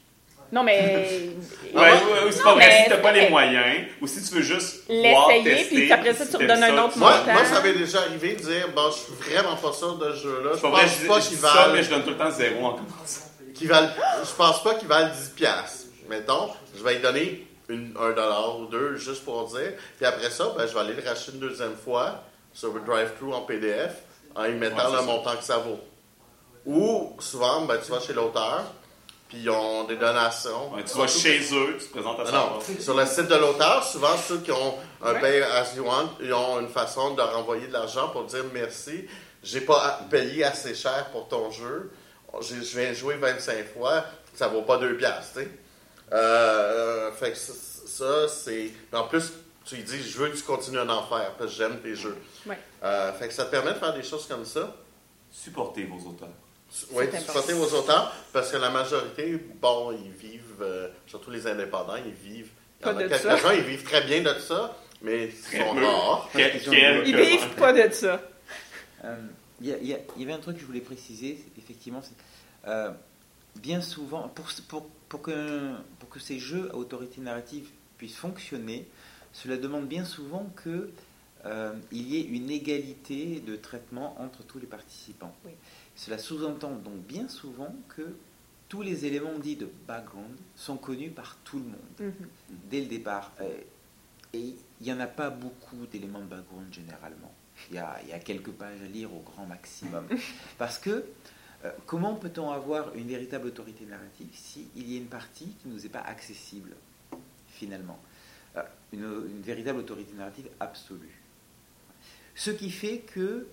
Non, 0.52 0.62
mais... 0.62 1.30
Ouais, 1.74 1.82
ouais, 1.82 2.32
c'est 2.32 2.42
pas 2.42 2.54
vrai 2.54 2.82
si 2.84 2.88
t'as 2.88 2.96
pas 2.96 3.12
les 3.12 3.28
moyens 3.28 3.88
ou 4.00 4.06
si 4.06 4.22
tu 4.26 4.36
veux 4.36 4.40
juste 4.42 4.84
L'essayer, 4.88 5.64
puis 5.66 5.92
après 5.92 6.14
ça, 6.14 6.24
si 6.24 6.30
tu 6.30 6.36
redonnes 6.38 6.62
un 6.62 6.84
autre 6.84 6.96
Moi, 6.96 7.14
montant. 7.18 7.32
moi, 7.34 7.44
ça 7.44 7.60
m'est 7.60 7.74
déjà 7.74 8.00
arrivé 8.00 8.34
de 8.36 8.40
dire, 8.40 8.68
bon, 8.74 8.90
je 8.90 8.96
suis 8.96 9.12
vraiment 9.32 9.54
pas 9.56 9.72
sûr 9.74 9.96
de 9.98 10.12
ce 10.14 10.22
jeu-là. 10.22 10.50
Je 10.56 10.60
pense 10.60 10.72
pas 11.06 11.20
ça, 11.20 11.36
valent, 11.54 11.72
mais 11.74 11.82
je 11.82 11.90
donne 11.90 12.02
tout 12.04 12.10
le 12.10 12.16
temps 12.16 12.30
zéro 12.30 12.64
en 12.64 12.70
commençant. 12.72 13.28
je 13.60 14.34
pense 14.36 14.62
pas 14.62 14.74
qu'ils 14.76 14.88
valent 14.88 15.10
10 15.14 15.28
piastres. 15.36 15.86
Mettons, 16.08 16.48
je 16.74 16.82
vais 16.82 16.94
lui 16.94 17.02
donner 17.02 17.46
une, 17.68 17.94
un 18.00 18.10
dollar 18.12 18.58
ou 18.58 18.64
deux 18.66 18.96
juste 18.96 19.24
pour 19.26 19.46
dire. 19.48 19.72
Puis 19.98 20.06
après 20.06 20.30
ça, 20.30 20.50
ben, 20.56 20.66
je 20.66 20.72
vais 20.72 20.80
aller 20.80 20.94
le 20.94 21.06
racheter 21.06 21.32
une 21.32 21.40
deuxième 21.40 21.76
fois 21.76 22.22
sur 22.54 22.72
le 22.72 22.80
drive-thru 22.80 23.34
en 23.34 23.42
PDF 23.42 23.92
en 24.34 24.44
y 24.46 24.52
mettant 24.52 24.76
Ouais, 24.86 24.92
le 24.92 24.98
ça. 24.98 25.02
montant 25.02 25.36
que 25.36 25.44
ça 25.44 25.58
vaut. 25.58 25.80
Ou 26.64 27.14
souvent, 27.20 27.62
ben, 27.66 27.78
tu 27.84 27.90
vas 27.92 28.00
chez 28.00 28.14
l'auteur, 28.14 28.64
puis 29.28 29.38
ils 29.42 29.50
ont 29.50 29.84
des 29.84 29.96
donations. 29.96 30.72
Ouais, 30.74 30.82
tu 30.84 30.96
vas 30.96 31.06
chez 31.06 31.38
eux, 31.54 31.76
tu 31.78 31.86
te 31.86 31.92
présentes 31.92 32.20
à 32.20 32.26
ça. 32.26 32.32
Non, 32.32 32.60
sur 32.80 32.94
le 32.96 33.04
site 33.06 33.28
de 33.28 33.34
l'auteur, 33.36 33.84
souvent 33.84 34.16
ceux 34.16 34.38
qui 34.38 34.52
ont 34.52 34.74
un 35.02 35.12
Ouais. 35.14 35.20
pay 35.20 35.42
as 35.42 35.74
you 35.76 35.84
want, 35.84 36.08
ils 36.20 36.32
ont 36.32 36.60
une 36.60 36.68
façon 36.68 37.14
de 37.14 37.22
renvoyer 37.22 37.66
de 37.66 37.72
l'argent 37.72 38.08
pour 38.08 38.24
dire 38.24 38.44
merci. 38.52 39.06
J'ai 39.42 39.60
pas 39.60 40.00
payé 40.10 40.44
assez 40.44 40.74
cher 40.74 41.10
pour 41.12 41.28
ton 41.28 41.50
jeu. 41.50 41.92
Je 42.40 42.54
viens 42.78 42.92
jouer 42.92 43.14
25 43.16 43.72
fois, 43.74 44.04
ça 44.34 44.48
vaut 44.48 44.62
pas 44.62 44.78
2 44.78 44.96
piastres, 44.96 45.34
tu 45.34 45.40
sais. 45.40 45.50
Euh, 46.12 47.12
fait 47.12 47.32
que 47.32 47.36
ça, 47.38 47.52
ça, 47.86 48.28
c'est. 48.28 48.70
En 48.92 49.04
plus, 49.04 49.32
tu 49.64 49.76
lui 49.76 49.82
dis, 49.82 50.02
je 50.02 50.18
veux 50.18 50.28
que 50.30 50.36
tu 50.36 50.42
continues 50.42 50.78
à 50.78 50.84
en 50.86 51.02
faire, 51.06 51.32
parce 51.38 51.50
que 51.50 51.56
j'aime 51.56 51.80
tes 51.80 51.94
jeux. 51.94 52.16
Ouais. 52.46 52.58
Euh, 52.82 53.12
fait 53.12 53.28
que 53.28 53.34
ça 53.34 53.44
te 53.44 53.50
permet 53.50 53.72
de 53.72 53.78
faire 53.78 53.92
des 53.94 54.02
choses 54.02 54.26
comme 54.26 54.44
ça. 54.44 54.74
Supportez 55.30 55.84
vos 55.84 56.08
auteurs. 56.08 56.28
Oui, 56.92 57.06
C'est 57.10 57.20
supporter 57.20 57.52
important. 57.52 57.70
vos 57.76 57.78
auteurs, 57.82 58.14
parce 58.32 58.52
que 58.52 58.56
la 58.58 58.70
majorité, 58.70 59.36
bon, 59.60 59.92
ils 59.92 60.10
vivent, 60.12 60.42
euh, 60.60 60.88
surtout 61.06 61.30
les 61.30 61.46
indépendants, 61.46 61.96
ils 61.96 62.12
vivent. 62.12 62.50
Il 62.80 62.82
y 62.82 62.84
Pas 62.84 62.94
en 62.94 62.96
a 62.98 63.04
quelques-uns, 63.08 63.52
ils 63.54 63.62
vivent 63.64 63.82
très 63.84 64.02
bien 64.04 64.22
de 64.22 64.38
ça, 64.38 64.76
mais 65.02 65.26
ils 65.28 65.32
sont. 65.32 66.26
Quel- 66.32 67.08
Ils 67.08 67.16
vivent 67.16 67.54
pas 67.56 67.72
de 67.72 67.92
ça. 67.92 68.20
Euh, 69.04 69.16
Il 69.60 69.66
y, 69.66 70.22
avait 70.22 70.32
un 70.32 70.38
truc 70.38 70.56
que 70.56 70.60
je 70.60 70.66
voulais 70.66 70.80
préciser, 70.80 71.44
effectivement, 71.58 72.00
c'est 72.02 72.68
euh, 72.70 72.90
bien 73.56 73.80
souvent, 73.80 74.28
pour, 74.28 74.46
pour, 74.68 74.86
pour, 75.08 75.22
que, 75.22 75.72
pour 75.98 76.08
que 76.08 76.20
ces 76.20 76.38
jeux 76.38 76.68
à 76.72 76.76
autorité 76.76 77.20
narrative 77.20 77.68
puissent 77.96 78.16
fonctionner, 78.16 78.86
cela 79.32 79.56
demande 79.56 79.86
bien 79.88 80.04
souvent 80.04 80.46
que 80.64 80.90
euh, 81.46 81.72
il 81.92 82.08
y 82.08 82.18
ait 82.20 82.24
une 82.24 82.50
égalité 82.50 83.40
de 83.44 83.56
traitement 83.56 84.16
entre 84.20 84.42
tous 84.44 84.58
les 84.60 84.66
participants. 84.66 85.34
Oui. 85.44 85.52
Cela 85.98 86.16
sous-entend 86.16 86.76
donc 86.76 86.98
bien 87.08 87.26
souvent 87.28 87.74
que 87.88 88.14
tous 88.68 88.82
les 88.82 89.04
éléments 89.04 89.36
dits 89.40 89.56
de 89.56 89.68
background 89.88 90.36
sont 90.54 90.76
connus 90.76 91.10
par 91.10 91.36
tout 91.42 91.58
le 91.58 91.64
monde 91.64 91.98
Mhm. 91.98 92.28
dès 92.70 92.80
le 92.82 92.86
départ. 92.86 93.32
Euh, 93.40 93.58
et 94.32 94.54
il 94.80 94.84
n'y 94.84 94.92
en 94.92 95.00
a 95.00 95.08
pas 95.08 95.28
beaucoup 95.30 95.86
d'éléments 95.90 96.20
de 96.20 96.26
background 96.26 96.72
généralement. 96.72 97.32
Il 97.70 97.74
y, 97.74 97.78
a, 97.78 97.98
il 98.04 98.10
y 98.10 98.12
a 98.12 98.20
quelques 98.20 98.52
pages 98.52 98.80
à 98.80 98.86
lire 98.86 99.12
au 99.12 99.20
grand 99.20 99.44
maximum. 99.46 100.06
Parce 100.58 100.78
que 100.78 101.04
euh, 101.64 101.72
comment 101.86 102.14
peut-on 102.14 102.52
avoir 102.52 102.94
une 102.94 103.08
véritable 103.08 103.48
autorité 103.48 103.84
narrative 103.84 104.28
s'il 104.32 104.68
y 104.88 104.94
a 104.94 104.98
une 104.98 105.08
partie 105.08 105.46
qui 105.60 105.66
ne 105.66 105.72
nous 105.72 105.84
est 105.84 105.88
pas 105.88 106.02
accessible, 106.02 106.76
finalement? 107.48 107.98
Euh, 108.56 108.62
une, 108.92 109.02
une 109.02 109.42
véritable 109.42 109.80
autorité 109.80 110.12
narrative 110.12 110.48
absolue. 110.60 111.18
Ce 112.36 112.52
qui 112.52 112.70
fait 112.70 112.98
que 112.98 113.48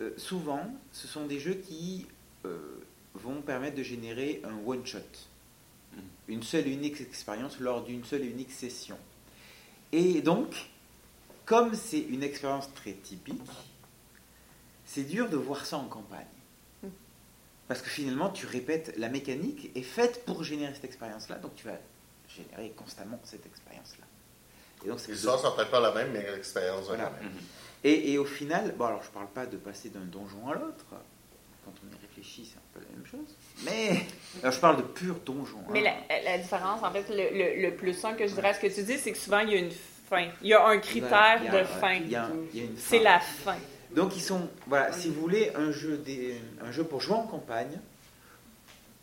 euh, 0.00 0.10
souvent, 0.16 0.66
ce 0.92 1.06
sont 1.06 1.26
des 1.26 1.38
jeux 1.38 1.54
qui 1.54 2.06
euh, 2.44 2.58
vont 3.14 3.42
permettre 3.42 3.76
de 3.76 3.82
générer 3.82 4.42
un 4.44 4.56
one-shot 4.66 4.98
une 6.28 6.42
seule 6.42 6.66
et 6.66 6.72
unique 6.72 7.00
expérience 7.00 7.60
lors 7.60 7.82
d'une 7.82 8.04
seule 8.04 8.22
et 8.22 8.28
unique 8.28 8.52
session. 8.52 8.98
Et 9.92 10.22
donc, 10.22 10.54
comme 11.44 11.74
c'est 11.74 12.00
une 12.00 12.22
expérience 12.22 12.72
très 12.74 12.92
typique, 12.92 13.40
c'est 14.86 15.04
dur 15.04 15.28
de 15.28 15.36
voir 15.36 15.66
ça 15.66 15.76
en 15.76 15.84
campagne. 15.84 16.26
Mm. 16.82 16.88
Parce 17.68 17.82
que 17.82 17.88
finalement, 17.88 18.30
tu 18.30 18.46
répètes, 18.46 18.94
la 18.96 19.08
mécanique 19.08 19.70
est 19.74 19.82
faite 19.82 20.24
pour 20.24 20.42
générer 20.44 20.74
cette 20.74 20.84
expérience-là, 20.84 21.36
donc 21.36 21.54
tu 21.54 21.66
vas 21.66 21.78
générer 22.28 22.70
constamment 22.70 23.20
cette 23.24 23.46
expérience-là. 23.46 24.04
Et 24.84 24.88
donc, 24.88 25.00
c'est 25.00 25.12
peut-être 25.12 25.70
pas 25.70 25.80
la 25.80 25.92
même, 25.92 26.12
mais 26.12 26.22
l'expérience 26.30 26.86
va 26.88 26.96
Voilà. 26.96 27.10
quand 27.10 27.22
même. 27.22 27.32
Et, 27.84 28.12
et 28.12 28.18
au 28.18 28.24
final, 28.24 28.74
bon 28.76 28.86
alors 28.86 29.02
je 29.02 29.10
parle 29.10 29.28
pas 29.28 29.46
de 29.46 29.56
passer 29.56 29.90
d'un 29.90 30.00
donjon 30.00 30.48
à 30.48 30.54
l'autre, 30.54 30.86
quand 31.64 31.72
on 31.82 31.96
y 31.96 32.00
réfléchit 32.00 32.44
c'est 32.50 32.58
un 32.58 32.62
peu 32.72 32.80
la 32.80 32.96
même 32.96 33.06
chose, 33.06 33.36
mais 33.64 34.04
alors, 34.42 34.52
je 34.52 34.60
parle 34.60 34.76
de 34.78 34.82
pur 34.82 35.14
donjon. 35.24 35.58
Mais 35.70 35.86
hein. 35.86 35.94
la, 36.10 36.22
la 36.22 36.38
différence, 36.38 36.82
en 36.82 36.90
fait, 36.90 37.06
le, 37.08 37.36
le, 37.56 37.62
le 37.70 37.76
plus 37.76 38.04
un 38.04 38.14
que 38.14 38.26
je 38.26 38.34
dirais 38.34 38.48
à 38.48 38.54
ce 38.54 38.60
que 38.60 38.66
tu 38.66 38.82
dis, 38.82 38.98
c'est 38.98 39.12
que 39.12 39.18
souvent, 39.18 39.38
il 39.40 39.50
y 39.50 39.54
a 39.54 39.58
une 39.58 39.70
fin. 39.70 40.28
Il 40.42 40.48
y 40.48 40.54
a 40.54 40.66
un 40.66 40.78
critère 40.78 41.40
Il 41.40 41.46
y 41.46 41.48
a- 41.48 41.60
de 41.60 41.64
fin. 41.64 42.00
C'est 42.76 42.98
la 42.98 43.20
fin. 43.20 43.56
Donc 43.94 44.16
ils 44.16 44.20
sont, 44.22 44.48
voilà, 44.66 44.92
si 44.92 45.08
vous 45.08 45.20
voulez 45.20 45.52
un 45.54 45.70
jeu, 45.70 45.96
des, 45.98 46.40
un 46.60 46.72
jeu 46.72 46.82
pour 46.82 47.00
jouer 47.00 47.14
en 47.14 47.26
campagne, 47.28 47.78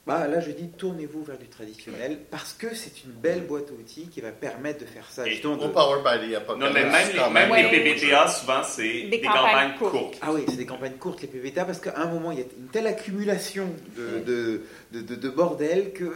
bah 0.08 0.28
là 0.28 0.40
je 0.40 0.50
dis 0.52 0.70
tournez-vous 0.70 1.24
vers 1.24 1.38
du 1.38 1.48
traditionnel 1.48 2.18
parce 2.32 2.54
que 2.54 2.74
c'est 2.74 3.04
une 3.04 3.12
belle 3.12 3.42
boîte 3.42 3.70
à 3.70 3.74
outils 3.74 4.08
qui 4.10 4.20
va 4.20 4.32
permettre 4.32 4.80
de 4.82 4.86
faire 4.86 5.06
ça. 5.12 5.28
Et 5.28 5.40
de- 5.40 5.48
Au 5.48 5.70
Power 5.70 6.00
by 6.04 6.32
the 6.32 6.36
Apocalypse. 6.38 6.58
Non, 6.68 6.74
mais 6.74 6.84
même, 6.86 7.10
les, 7.14 7.30
même 7.34 7.52
Ouais. 7.52 7.72
les 7.72 7.94
PBTA, 7.94 8.28
souvent, 8.28 8.64
c'est 8.64 9.04
des, 9.04 9.22
campagnes 9.22 9.42
campagnes 9.44 9.78
courtes. 9.78 9.92
courtes. 9.92 10.18
Ah 10.22 10.32
oui, 10.34 10.42
c'est 10.50 10.56
des 10.58 10.66
campagnes 10.66 10.94
courtes 10.98 11.22
les 11.22 11.28
PVTA 11.28 11.66
parce 11.66 11.80
qu'à 11.80 11.94
un 12.00 12.08
moment 12.08 12.32
il 12.32 12.40
y 12.40 12.42
a 12.42 12.46
une 12.58 12.68
telle 12.72 12.88
accumulation 12.88 13.68
de, 13.96 14.20
de, 14.26 14.62
de, 14.92 15.02
de- 15.02 15.16
de 15.16 15.30
bordel 15.30 15.94
que 15.94 16.12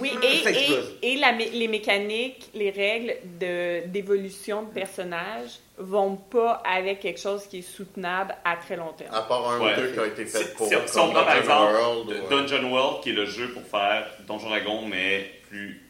Oui, 0.00 0.10
et, 0.22 0.42
Ça 0.42 0.50
explose. 0.50 0.96
et, 1.02 1.12
et 1.12 1.16
la 1.18 1.30
les 1.32 1.68
mécaniques, 1.68 2.50
les 2.54 2.70
règles 2.70 3.14
de- 3.40 3.86
d'évolution 3.86 4.62
de 4.64 4.70
personnages 4.70 5.60
vont 5.80 6.16
pas 6.16 6.62
avec 6.64 7.00
quelque 7.00 7.18
chose 7.20 7.46
qui 7.46 7.58
est 7.58 7.62
soutenable 7.62 8.34
à 8.44 8.56
très 8.56 8.76
long 8.76 8.92
terme. 8.92 9.14
À 9.14 9.22
part 9.22 9.50
un 9.50 9.58
Ouais. 9.60 9.72
ou 9.72 9.76
deux 9.76 9.92
qui 9.92 9.98
ont 10.00 10.04
été 10.04 10.26
Si, 10.26 10.36
faits 10.38 10.54
pour. 10.54 10.68
si- 10.68 10.74
si 10.86 10.98
on 10.98 11.02
comme 11.06 11.12
prend 11.14 11.24
par 11.24 11.34
Dungeon 11.34 11.40
exemple 11.40 11.72
World 11.72 12.08
ou, 12.10 12.28
Dungeon 12.28 12.70
World, 12.70 13.02
qui 13.02 13.10
est 13.10 13.14
le 13.14 13.24
jeu 13.26 13.48
pour 13.52 13.62
faire 13.62 14.06
Donjon 14.26 14.48
Dragon, 14.50 14.86
mais 14.86 15.30
plus 15.48 15.82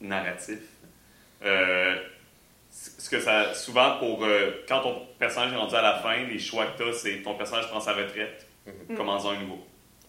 narratif. 0.00 0.58
Euh, 1.44 1.94
ce 2.70 3.08
que 3.08 3.20
ça, 3.20 3.54
souvent, 3.54 3.98
pour 3.98 4.24
euh, 4.24 4.50
quand 4.68 4.80
ton 4.80 5.02
personnage 5.18 5.52
est 5.52 5.56
rendu 5.56 5.74
à 5.74 5.82
la 5.82 5.94
fin, 5.98 6.16
les 6.24 6.38
choix 6.38 6.66
que 6.66 6.82
tu 6.82 6.88
as, 6.88 6.92
c'est 6.92 7.22
ton 7.22 7.34
personnage 7.34 7.68
prend 7.68 7.80
sa 7.80 7.92
retraite, 7.92 8.46
Mhm. 8.66 8.96
commence 8.96 9.24
un 9.26 9.36
nouveau. 9.40 9.64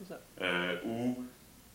Ça. 0.07 0.19
Euh, 0.41 0.75
ou 0.85 1.23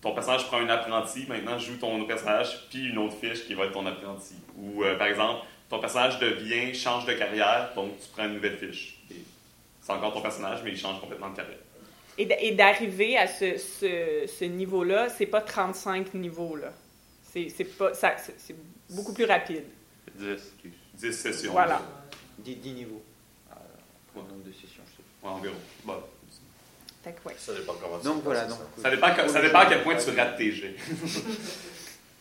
ton 0.01 0.13
personnage 0.15 0.47
prend 0.47 0.59
un 0.59 0.69
apprenti, 0.69 1.27
maintenant 1.29 1.59
joue 1.59 1.77
ton 1.77 1.97
autre 1.97 2.07
personnage, 2.09 2.67
puis 2.71 2.89
une 2.89 2.99
autre 2.99 3.15
fiche 3.17 3.47
qui 3.47 3.55
va 3.55 3.65
être 3.67 3.73
ton 3.73 3.87
apprenti. 3.87 4.35
Ou 4.59 4.83
euh, 4.85 4.97
par 4.99 5.07
exemple, 5.07 5.45
ton 5.73 5.79
personnage 5.81 6.19
devient, 6.19 6.75
change 6.75 7.07
de 7.07 7.15
carrière, 7.15 7.73
donc 7.75 7.99
tu 7.99 8.07
prends 8.13 8.27
une 8.27 8.35
nouvelle 8.35 8.59
fiche. 8.59 8.99
C'est 9.81 9.91
encore 9.93 10.13
ton 10.13 10.21
personnage, 10.21 10.61
mais 10.63 10.73
il 10.73 10.79
change 10.79 11.01
complètement 11.01 11.31
de 11.31 11.37
carrière. 11.37 11.57
Et 12.19 12.53
d'arriver 12.53 13.17
à 13.17 13.27
ce, 13.27 13.57
ce, 13.57 14.27
ce 14.27 14.45
niveau-là, 14.45 15.09
c'est 15.09 15.25
pas 15.25 15.41
35 15.41 16.13
niveaux, 16.13 16.57
là. 16.57 16.75
C'est 17.23 17.49
beaucoup 18.91 19.15
plus 19.15 19.25
rapide. 19.25 19.65
10. 20.15 20.55
10 20.93 21.13
sessions. 21.15 21.53
Voilà. 21.53 21.81
10, 22.41 22.57
10 22.57 22.73
niveaux. 22.73 23.03
Euh, 23.51 23.55
nombre 24.17 24.45
de 24.45 24.53
sessions, 24.53 24.83
je 24.85 24.97
sais 24.97 25.03
Ouais, 25.23 25.31
environ. 25.31 25.57
Bon. 25.85 26.03
Fait 27.03 27.13
que 27.13 27.29
ouais. 27.29 27.35
Ça 27.39 27.55
dépend 27.55 27.73
comment 27.81 27.99
tu. 27.99 28.05
Donc 28.05 28.17
passes 28.17 28.25
voilà. 28.25 28.49
ça. 28.51 28.59
Ça 28.83 28.91
dépend, 28.91 29.29
ça 29.29 29.41
dépend 29.41 29.59
à 29.61 29.67
quel 29.67 29.83
point 29.83 29.97
tu 29.97 30.11
rates 30.11 30.37
tes 30.37 30.53
jets. 30.53 30.77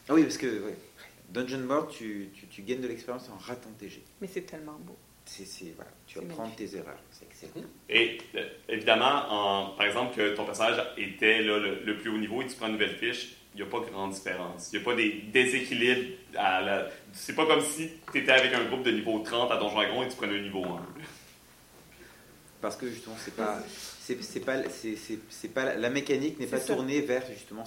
Ah 0.07 0.13
oui, 0.13 0.23
parce 0.23 0.37
que 0.37 0.45
ouais. 0.47 0.77
Dungeon 1.31 1.63
World, 1.67 1.89
tu, 1.89 2.29
tu, 2.33 2.47
tu 2.47 2.61
gagnes 2.61 2.81
de 2.81 2.87
l'expérience 2.87 3.29
en 3.29 3.37
ratant 3.37 3.69
tes 3.79 3.89
jets. 3.89 4.01
Mais 4.19 4.27
c'est 4.27 4.41
tellement 4.41 4.77
beau. 4.79 4.97
C'est, 5.25 5.45
c'est- 5.45 5.73
voilà, 5.75 5.91
tu 6.07 6.19
apprends 6.19 6.49
tes 6.49 6.75
erreurs. 6.75 6.99
C'est 7.11 7.25
excellent. 7.25 7.65
Et 7.89 8.17
euh, 8.35 8.47
évidemment, 8.67 9.23
en, 9.29 9.69
par 9.75 9.85
exemple, 9.85 10.15
que 10.15 10.35
ton 10.35 10.45
personnage 10.45 10.81
était 10.97 11.41
là, 11.41 11.57
le, 11.59 11.83
le 11.85 11.97
plus 11.97 12.09
haut 12.09 12.17
niveau 12.17 12.41
et 12.41 12.47
tu 12.47 12.55
prends 12.55 12.67
une 12.67 12.73
nouvelle 12.73 12.95
fiche, 12.97 13.35
il 13.53 13.57
n'y 13.61 13.67
a 13.67 13.69
pas 13.69 13.79
grande 13.79 14.11
différence. 14.11 14.69
Il 14.71 14.77
n'y 14.79 14.81
a 14.81 14.85
pas 14.85 14.95
des 14.95 15.11
déséquilibres. 15.31 16.17
À 16.35 16.61
la... 16.61 16.89
C'est 17.13 17.35
pas 17.35 17.45
comme 17.45 17.61
si 17.61 17.89
tu 18.11 18.19
étais 18.19 18.31
avec 18.31 18.53
un 18.53 18.63
groupe 18.65 18.83
de 18.83 18.91
niveau 18.91 19.19
30 19.19 19.51
à 19.51 19.57
Donjon 19.57 19.75
Dragon 19.75 20.03
et 20.03 20.07
tu 20.09 20.15
prenais 20.15 20.33
le 20.33 20.43
niveau 20.43 20.63
1. 20.65 20.85
Parce 22.61 22.77
que 22.77 22.87
justement, 22.89 23.15
c'est 23.17 23.35
pas, 23.35 23.59
c'est, 23.99 24.21
c'est 24.21 24.39
pas, 24.39 24.57
c'est, 25.29 25.47
pas 25.49 25.75
la, 25.75 25.89
mécanique 25.89 26.39
n'est 26.39 26.45
pas 26.45 26.59
ça. 26.59 26.75
tournée 26.75 27.01
vers 27.01 27.25
justement 27.31 27.65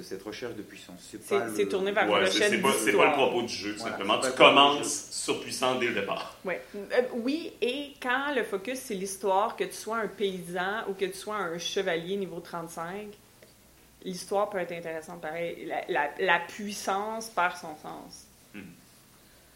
cette 0.00 0.22
recherche 0.22 0.54
de 0.54 0.62
puissance. 0.62 1.00
C'est, 1.10 1.22
C'est- 1.22 1.38
pas 1.38 1.44
le- 1.46 1.54
c'est 1.54 1.68
tourné 1.68 1.92
vers- 1.92 2.08
Ouais, 2.10 2.20
le 2.20 2.26
c'est 2.30 2.58
pas, 2.62 2.72
c'est 2.72 2.92
pas 2.92 3.06
le 3.08 3.12
propos 3.12 3.42
du 3.42 3.48
jeu, 3.52 3.72
tout 3.72 3.80
Voilà, 3.80 3.92
simplement. 3.96 4.20
Tu 4.20 4.30
commences 4.32 5.10
surpuissant 5.10 5.78
dès 5.78 5.88
le 5.88 5.94
départ. 5.94 6.36
Ouais. 6.44 6.62
Euh, 6.74 7.02
oui, 7.14 7.52
et 7.60 7.92
quand 8.00 8.34
le 8.34 8.44
focus 8.44 8.78
c'est 8.78 8.94
l'histoire, 8.94 9.56
que 9.56 9.64
tu 9.64 9.74
sois 9.74 9.98
un 9.98 10.08
paysan 10.08 10.88
ou 10.88 10.94
que 10.94 11.04
tu 11.04 11.14
sois 11.14 11.36
un 11.36 11.58
chevalier 11.58 12.16
niveau 12.16 12.40
35, 12.40 13.08
l'histoire 14.04 14.48
peut 14.50 14.58
être 14.58 14.72
intéressante 14.72 15.20
pareil. 15.20 15.66
La, 15.66 15.84
la- 15.88 16.10
la 16.18 16.38
puissance 16.40 17.28
perd 17.28 17.56
son 17.56 17.76
sens. 17.76 18.26
Mhm. 18.54 18.64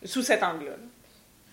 Sous 0.04 0.22
cet 0.22 0.42
angle-là, 0.42 0.70
là, 0.72 0.76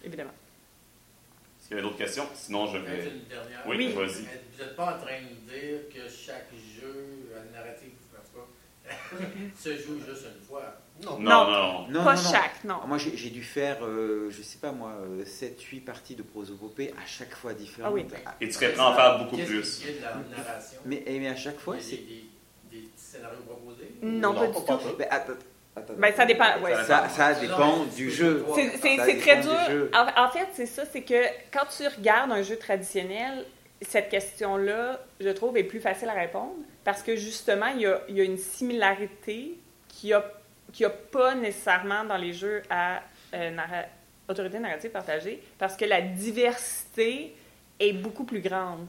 évidemment. 0.03 0.31
Est-ce 0.31 1.67
qu'il 1.69 1.77
y 1.77 1.79
avait 1.79 1.87
d'autres 1.87 1.97
questions? 2.03 2.27
Sinon, 2.35 2.67
je 2.67 2.77
vais. 2.77 3.07
une 3.07 3.23
dernière. 3.29 3.63
Oui, 3.65 3.75
Oui. 3.77 3.87
vas-y. 3.93 4.23
Vous 4.23 4.63
n'êtes 4.63 4.75
pas 4.75 4.95
en 4.97 4.99
train 4.99 5.17
de 5.21 5.49
dire 5.49 5.79
que 5.93 6.09
chaque 6.09 6.49
jeu 6.79 7.29
à 7.35 7.57
narratif, 7.57 7.87
en 8.13 8.17
tout 8.21 8.45
cas, 8.89 8.93
se 9.59 9.69
joue 9.77 9.99
juste 9.99 10.25
une 10.37 10.45
fois. 10.45 10.63
Non. 11.03 11.17
Non, 11.19 11.29
Non. 11.45 11.51
non. 11.51 11.87
Non, 11.89 12.03
Pas 12.03 12.15
non, 12.15 12.21
non. 12.21 12.29
chaque, 12.31 12.63
non. 12.63 12.75
Moi, 12.87 12.97
j'ai, 12.97 13.29
dû 13.29 13.43
faire, 13.43 13.77
euh, 13.83 14.29
je 14.29 14.41
sais 14.41 14.59
pas 14.59 14.71
moi, 14.71 14.93
7-8 15.25 15.81
parties 15.83 16.15
de 16.15 16.21
prosopopée 16.23 16.91
à 16.91 17.05
chaque 17.05 17.33
fois 17.35 17.53
différentes. 17.53 17.91
Ah 17.91 17.95
oui. 17.95 18.05
Ah, 18.25 18.35
Et 18.39 18.47
tu 18.47 18.53
serais 18.53 18.71
prêt 18.73 18.81
à 18.81 18.89
en 18.89 18.95
faire 18.95 19.17
beaucoup 19.19 19.35
Qu'est-ce 19.37 19.49
plus. 19.49 19.77
qu'il 19.79 19.87
y 19.87 19.97
a 19.97 19.97
de 19.97 20.01
la 20.03 20.37
narration? 20.37 20.79
Mais, 20.85 21.03
et- 21.05 21.19
mais 21.19 21.29
à 21.29 21.35
chaque 21.35 21.59
fois, 21.59 21.75
c'est. 21.79 21.95
des, 21.97 22.25
des, 22.71 22.89
scénarios 22.95 23.41
proposés? 23.47 23.91
Non, 24.01 24.33
pas 24.33 24.47
du 24.47 24.53
tout. 24.53 24.95
Ben, 24.97 25.07
attends, 25.09 25.33
attends. 25.75 25.93
Ben, 25.97 26.13
ça 26.15 26.25
dépend, 26.25 26.59
ouais. 26.61 26.75
Ça, 26.85 27.33
dépend 27.33 27.85
du 27.85 28.09
jeu. 28.11 28.45
C'est 28.55 29.17
très 29.17 29.41
dur. 29.41 29.89
en 29.93 30.29
fait, 30.29 30.47
c'est 30.53 30.67
ça, 30.67 30.83
c'est 30.91 31.01
que 31.01 31.23
quand 31.51 31.65
tu 31.75 31.87
regardes 31.87 32.31
un 32.31 32.43
jeu 32.43 32.57
traditionnel, 32.57 33.45
cette 33.81 34.09
question-là, 34.09 34.99
je 35.19 35.29
trouve, 35.29 35.57
est 35.57 35.63
plus 35.63 35.81
facile 35.81 36.07
à 36.09 36.13
répondre 36.13 36.53
parce 36.83 37.01
que 37.03 37.15
justement, 37.15 37.67
il 37.67 37.81
y 37.81 37.85
a, 37.85 38.01
il 38.09 38.15
y 38.17 38.21
a 38.21 38.23
une 38.23 38.37
similarité 38.37 39.57
qu'il 39.87 40.09
n'y 40.09 40.85
a, 40.85 40.89
pas 40.89 41.35
nécessairement 41.35 42.03
dans 42.03 42.17
les 42.17 42.33
jeux 42.33 42.61
à 42.69 43.01
euh, 43.33 43.51
narra- 43.51 43.85
autorité 44.27 44.59
narrative 44.59 44.89
partagée 44.91 45.41
parce 45.57 45.75
que 45.77 45.85
la 45.85 46.01
diversité 46.01 47.35
est 47.79 47.93
beaucoup 47.93 48.23
plus 48.25 48.41
grande. 48.41 48.87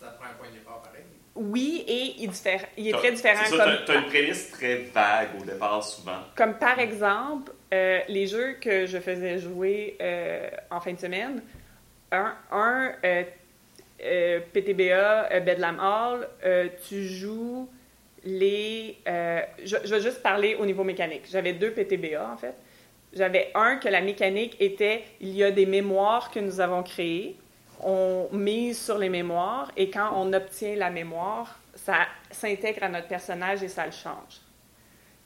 Ça 0.00 0.06
prend 0.18 0.26
un 0.30 0.34
point 0.34 0.48
de 0.48 0.54
départ 0.54 0.82
pareil. 0.82 1.02
Oui, 1.34 1.84
et 1.86 2.14
il, 2.22 2.30
diffère- 2.30 2.64
il 2.78 2.88
est 2.88 2.92
très 2.92 3.12
différent. 3.12 3.42
T'as- 3.50 3.76
t'as 3.86 3.98
une 4.00 4.06
prémisse 4.06 4.50
très 4.52 4.76
vague 4.94 5.28
au 5.40 5.44
départ, 5.44 5.82
souvent. 5.84 6.18
Comme 6.34 6.54
par 6.58 6.78
exemple, 6.78 7.52
euh, 7.74 8.00
les 8.08 8.26
jeux 8.26 8.54
que 8.54 8.86
je 8.86 8.98
faisais 8.98 9.38
jouer 9.38 9.96
euh, 10.00 10.48
en 10.70 10.80
fin 10.80 10.92
de 10.94 10.98
semaine, 10.98 11.42
un, 12.12 12.34
un 12.50 12.92
euh, 14.02 14.40
PTBA, 14.52 15.32
euh, 15.32 15.40
Bedlam 15.40 15.78
Hall, 15.80 16.28
euh, 16.44 16.68
tu 16.88 17.06
joues 17.06 17.68
les... 18.24 18.98
je, 19.06 19.76
je 19.84 19.94
vais 19.94 20.00
juste 20.00 20.22
parler 20.22 20.56
au 20.56 20.66
niveau 20.66 20.82
mécanique. 20.82 21.22
J'avais 21.30 21.52
deux 21.52 21.70
PTBA, 21.70 22.28
en 22.32 22.36
fait. 22.36 22.54
J'avais 23.12 23.50
un 23.54 23.76
que 23.76 23.88
la 23.88 24.00
mécanique 24.00 24.56
était, 24.60 25.04
il 25.20 25.34
y 25.34 25.44
a 25.44 25.50
des 25.50 25.64
mémoires 25.64 26.30
que 26.30 26.40
nous 26.40 26.60
avons 26.60 26.82
créées, 26.82 27.36
on 27.80 28.28
mise 28.32 28.84
sur 28.84 28.98
les 28.98 29.08
mémoires, 29.08 29.70
et 29.76 29.90
quand 29.90 30.10
on 30.14 30.32
obtient 30.32 30.74
la 30.74 30.90
mémoire, 30.90 31.58
ça 31.74 32.06
s'intègre 32.30 32.82
à 32.82 32.88
notre 32.88 33.06
personnage 33.06 33.62
et 33.62 33.68
ça 33.68 33.86
le 33.86 33.92
change. 33.92 34.40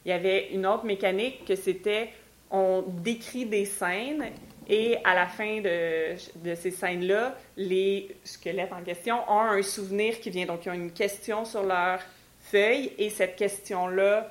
Il 0.05 0.11
y 0.11 0.13
avait 0.13 0.49
une 0.53 0.67
autre 0.67 0.85
mécanique 0.85 1.45
que 1.47 1.57
c'était 1.57 2.11
on 2.51 2.83
décrit 2.83 3.47
des 3.47 3.65
scènes 3.65 4.25
et 4.71 4.99
à 5.05 5.15
la 5.15 5.27
fin 5.27 5.61
de, 5.61 6.15
de 6.37 6.55
ces 6.55 6.71
scènes-là, 6.71 7.37
les 7.57 8.17
squelettes 8.25 8.73
en 8.73 8.83
question 8.83 9.19
ont 9.29 9.41
un 9.41 9.63
souvenir 9.63 10.21
qui 10.21 10.31
vient. 10.31 10.47
Donc, 10.47 10.65
ils 10.65 10.71
ont 10.71 10.75
une 10.75 10.93
question 10.93 11.45
sur 11.45 11.65
leur 11.65 12.01
feuille 12.41 12.93
et 12.97 13.11
cette 13.11 13.35
question-là 13.35 14.31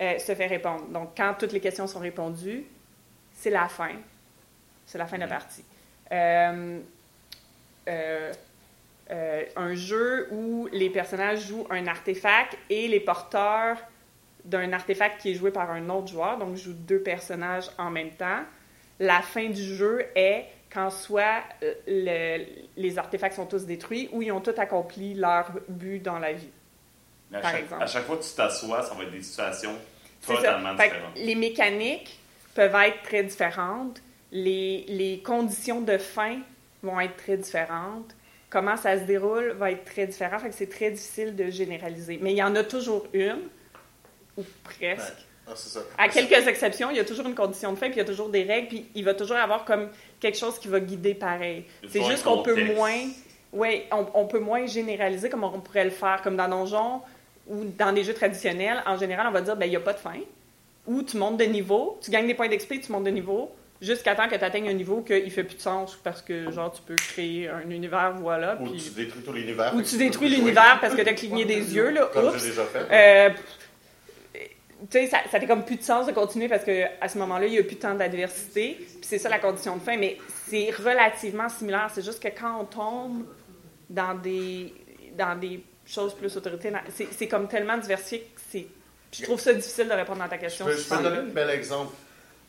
euh, 0.00 0.18
se 0.18 0.34
fait 0.34 0.46
répondre. 0.46 0.86
Donc, 0.88 1.10
quand 1.16 1.34
toutes 1.38 1.52
les 1.52 1.60
questions 1.60 1.86
sont 1.86 2.00
répondues, 2.00 2.64
c'est 3.34 3.50
la 3.50 3.68
fin. 3.68 3.92
C'est 4.86 4.98
la 4.98 5.06
fin 5.06 5.16
de 5.16 5.22
la 5.22 5.28
partie. 5.28 5.64
Euh, 6.10 6.80
euh, 7.88 8.32
euh, 9.10 9.44
un 9.56 9.74
jeu 9.74 10.28
où 10.30 10.66
les 10.72 10.88
personnages 10.88 11.48
jouent 11.48 11.66
un 11.68 11.86
artefact 11.86 12.56
et 12.70 12.88
les 12.88 13.00
porteurs 13.00 13.76
d'un 14.44 14.72
artefact 14.72 15.20
qui 15.20 15.32
est 15.32 15.34
joué 15.34 15.50
par 15.50 15.70
un 15.70 15.90
autre 15.90 16.08
joueur, 16.08 16.38
donc 16.38 16.56
je 16.56 16.64
joue 16.64 16.72
deux 16.72 17.00
personnages 17.00 17.70
en 17.76 17.90
même 17.90 18.10
temps. 18.12 18.40
La 19.00 19.22
fin 19.22 19.48
du 19.50 19.62
jeu 19.76 20.04
est 20.14 20.46
quand 20.72 20.90
soit 20.90 21.42
euh, 21.62 21.74
le- 21.86 22.44
les 22.76 22.98
artefacts 22.98 23.36
sont 23.36 23.46
tous 23.46 23.64
détruits 23.66 24.08
ou 24.12 24.22
ils 24.22 24.32
ont 24.32 24.40
tous 24.40 24.58
accompli 24.58 25.14
leur 25.14 25.50
but 25.68 26.00
dans 26.00 26.18
la 26.18 26.32
vie. 26.32 26.50
Mais 27.30 27.38
à, 27.38 27.40
Par 27.40 27.50
chaque, 27.52 27.62
exemple. 27.62 27.82
à 27.82 27.86
chaque 27.86 28.04
fois 28.04 28.16
que 28.16 28.22
tu 28.24 28.34
t'assois, 28.34 28.82
ça 28.82 28.94
va 28.94 29.02
être 29.04 29.10
des 29.12 29.22
situations 29.22 29.74
totalement 30.26 30.74
différentes. 30.74 31.16
les 31.16 31.34
mécaniques 31.34 32.18
peuvent 32.54 32.74
être 32.86 33.02
très 33.02 33.22
différentes. 33.24 34.00
Les, 34.32 34.84
les 34.88 35.20
conditions 35.22 35.80
de 35.80 35.96
fin 35.98 36.38
vont 36.82 37.00
être 37.00 37.16
très 37.16 37.36
différentes. 37.36 38.14
Comment 38.50 38.76
ça 38.76 38.98
se 38.98 39.04
déroule 39.04 39.50
va 39.52 39.70
être 39.72 39.84
très 39.84 40.06
différent. 40.06 40.38
Fait 40.38 40.48
que 40.48 40.54
c'est 40.54 40.68
très 40.70 40.90
difficile 40.90 41.34
de 41.34 41.50
généraliser. 41.50 42.18
Mais 42.20 42.32
il 42.32 42.36
y 42.36 42.42
en 42.42 42.54
a 42.56 42.62
toujours 42.64 43.06
une, 43.12 43.42
ou 44.36 44.42
presque. 44.64 45.14
Ah, 45.46 45.52
ça. 45.54 45.80
À 45.98 46.08
quelques 46.08 46.46
exceptions, 46.46 46.90
il 46.90 46.96
y 46.96 47.00
a 47.00 47.04
toujours 47.04 47.26
une 47.26 47.34
condition 47.34 47.72
de 47.72 47.76
fin, 47.76 47.86
puis 47.86 47.96
il 47.96 47.98
y 47.98 48.02
a 48.02 48.06
toujours 48.06 48.28
des 48.30 48.44
règles, 48.44 48.68
puis 48.68 48.86
il 48.94 49.04
va 49.04 49.14
toujours 49.14 49.36
avoir 49.36 49.64
comme 49.64 49.88
quelque 50.20 50.38
chose 50.38 50.58
qui 50.58 50.68
va 50.68 50.80
guider 50.80 51.14
pareil. 51.14 51.64
Il 51.82 51.90
C'est 51.90 52.02
juste 52.04 52.24
qu'on 52.24 52.42
peut 52.42 52.64
moins, 52.74 53.08
ouais, 53.52 53.86
on, 53.92 54.06
on 54.14 54.26
peut 54.26 54.38
moins 54.38 54.66
généraliser 54.66 55.28
comme 55.28 55.44
on 55.44 55.60
pourrait 55.60 55.84
le 55.84 55.90
faire, 55.90 56.22
comme 56.22 56.36
dans 56.36 56.48
Donjon 56.48 57.02
ou 57.46 57.64
dans 57.76 57.92
des 57.92 58.04
jeux 58.04 58.14
traditionnels. 58.14 58.82
En 58.86 58.96
général, 58.96 59.26
on 59.28 59.32
va 59.32 59.42
dire, 59.42 59.56
ben 59.56 59.66
il 59.66 59.70
n'y 59.70 59.76
a 59.76 59.80
pas 59.80 59.92
de 59.92 59.98
fin. 59.98 60.18
Ou 60.86 61.02
tu 61.02 61.16
montes 61.16 61.36
de 61.38 61.44
niveau, 61.44 61.98
tu 62.02 62.10
gagnes 62.10 62.26
des 62.26 62.34
points 62.34 62.48
d'XP, 62.48 62.80
tu 62.80 62.92
montes 62.92 63.04
de 63.04 63.10
niveau, 63.10 63.50
jusqu'à 63.80 64.14
temps 64.14 64.28
que 64.28 64.36
tu 64.36 64.44
atteignes 64.44 64.68
un 64.68 64.74
niveau 64.74 65.02
qu'il 65.02 65.30
fait 65.30 65.44
plus 65.44 65.56
de 65.56 65.60
sens 65.60 65.98
parce 66.02 66.22
que 66.22 66.50
genre 66.50 66.72
tu 66.72 66.82
peux 66.82 66.94
créer 66.94 67.48
un 67.48 67.68
univers, 67.70 68.14
voilà. 68.18 68.58
Ou 68.60 68.68
tu 68.68 68.90
détruis 68.90 69.22
tout 69.22 69.32
l'univers. 69.32 69.74
ou 69.74 69.82
fait 69.82 69.88
tu 69.88 69.96
détruis 69.96 70.28
l'univers 70.36 70.78
parce 70.80 70.94
que 70.94 71.02
tu 71.02 71.08
as 71.08 71.14
cligné 71.14 71.44
des 71.44 71.74
yeux, 71.74 71.90
là. 71.90 72.08
Comme 72.12 72.26
Oups. 72.28 72.42
déjà 72.42 72.64
fait. 72.64 72.86
Euh, 72.90 73.30
tu 74.90 74.98
sais, 74.98 75.06
ça, 75.06 75.18
ça 75.30 75.40
fait 75.40 75.46
comme 75.46 75.64
plus 75.64 75.76
de 75.76 75.82
sens 75.82 76.06
de 76.06 76.12
continuer 76.12 76.48
parce 76.48 76.64
que 76.64 76.84
à 77.00 77.08
ce 77.08 77.18
moment-là, 77.18 77.46
il 77.46 77.52
n'y 77.52 77.58
a 77.58 77.62
plus 77.62 77.76
tant 77.76 77.94
d'adversité. 77.94 78.76
Puis 78.78 78.98
c'est 79.02 79.18
ça 79.18 79.28
la 79.28 79.38
condition 79.38 79.76
de 79.76 79.82
fin, 79.82 79.96
mais 79.96 80.18
c'est 80.48 80.70
relativement 80.70 81.48
similaire. 81.48 81.90
C'est 81.94 82.04
juste 82.04 82.22
que 82.22 82.28
quand 82.28 82.60
on 82.60 82.64
tombe 82.64 83.24
dans 83.88 84.14
des, 84.14 84.74
dans 85.16 85.38
des 85.38 85.62
choses 85.86 86.14
plus 86.14 86.36
autoritaires, 86.36 86.82
c'est 86.94 87.08
c'est 87.12 87.28
comme 87.28 87.48
tellement 87.48 87.78
diversifié 87.78 88.20
que 88.34 88.40
c'est. 88.50 88.66
Je 89.12 89.22
trouve 89.22 89.40
ça 89.40 89.54
difficile 89.54 89.88
de 89.88 89.92
répondre 89.92 90.22
à 90.22 90.28
ta 90.28 90.38
question. 90.38 90.66
je 90.68 90.76
peux 90.76 90.96
tu 90.96 91.02
donner 91.02 91.18
un 91.18 91.22
bel 91.22 91.50
exemple. 91.50 91.94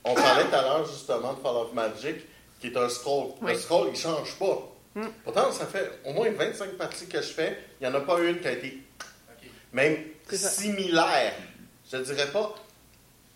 On 0.03 0.13
parlait 0.13 0.45
tout 0.45 0.55
à 0.55 0.61
l'heure 0.61 0.87
justement 0.87 1.33
de 1.33 1.39
Fall 1.39 1.55
of 1.55 1.73
Magic, 1.73 2.15
qui 2.59 2.67
est 2.67 2.77
un 2.77 2.89
scroll. 2.89 3.33
Oui. 3.41 3.53
Le 3.53 3.57
scroll, 3.57 3.87
il 3.87 3.91
ne 3.91 3.97
change 3.97 4.35
pas. 4.37 4.71
Mm. 4.95 5.07
Pourtant, 5.23 5.51
ça 5.51 5.65
fait 5.67 5.91
au 6.05 6.13
moins 6.13 6.29
25 6.31 6.71
parties 6.71 7.07
que 7.07 7.17
je 7.21 7.27
fais. 7.27 7.57
Il 7.79 7.87
n'y 7.87 7.93
en 7.93 7.97
a 7.97 8.01
pas 8.01 8.19
une 8.19 8.39
qui 8.39 8.47
a 8.47 8.51
été 8.51 8.81
même 9.75 9.97
ça. 10.31 10.49
Je 11.91 11.97
ne 11.97 12.03
dirais 12.03 12.27
pas. 12.31 12.53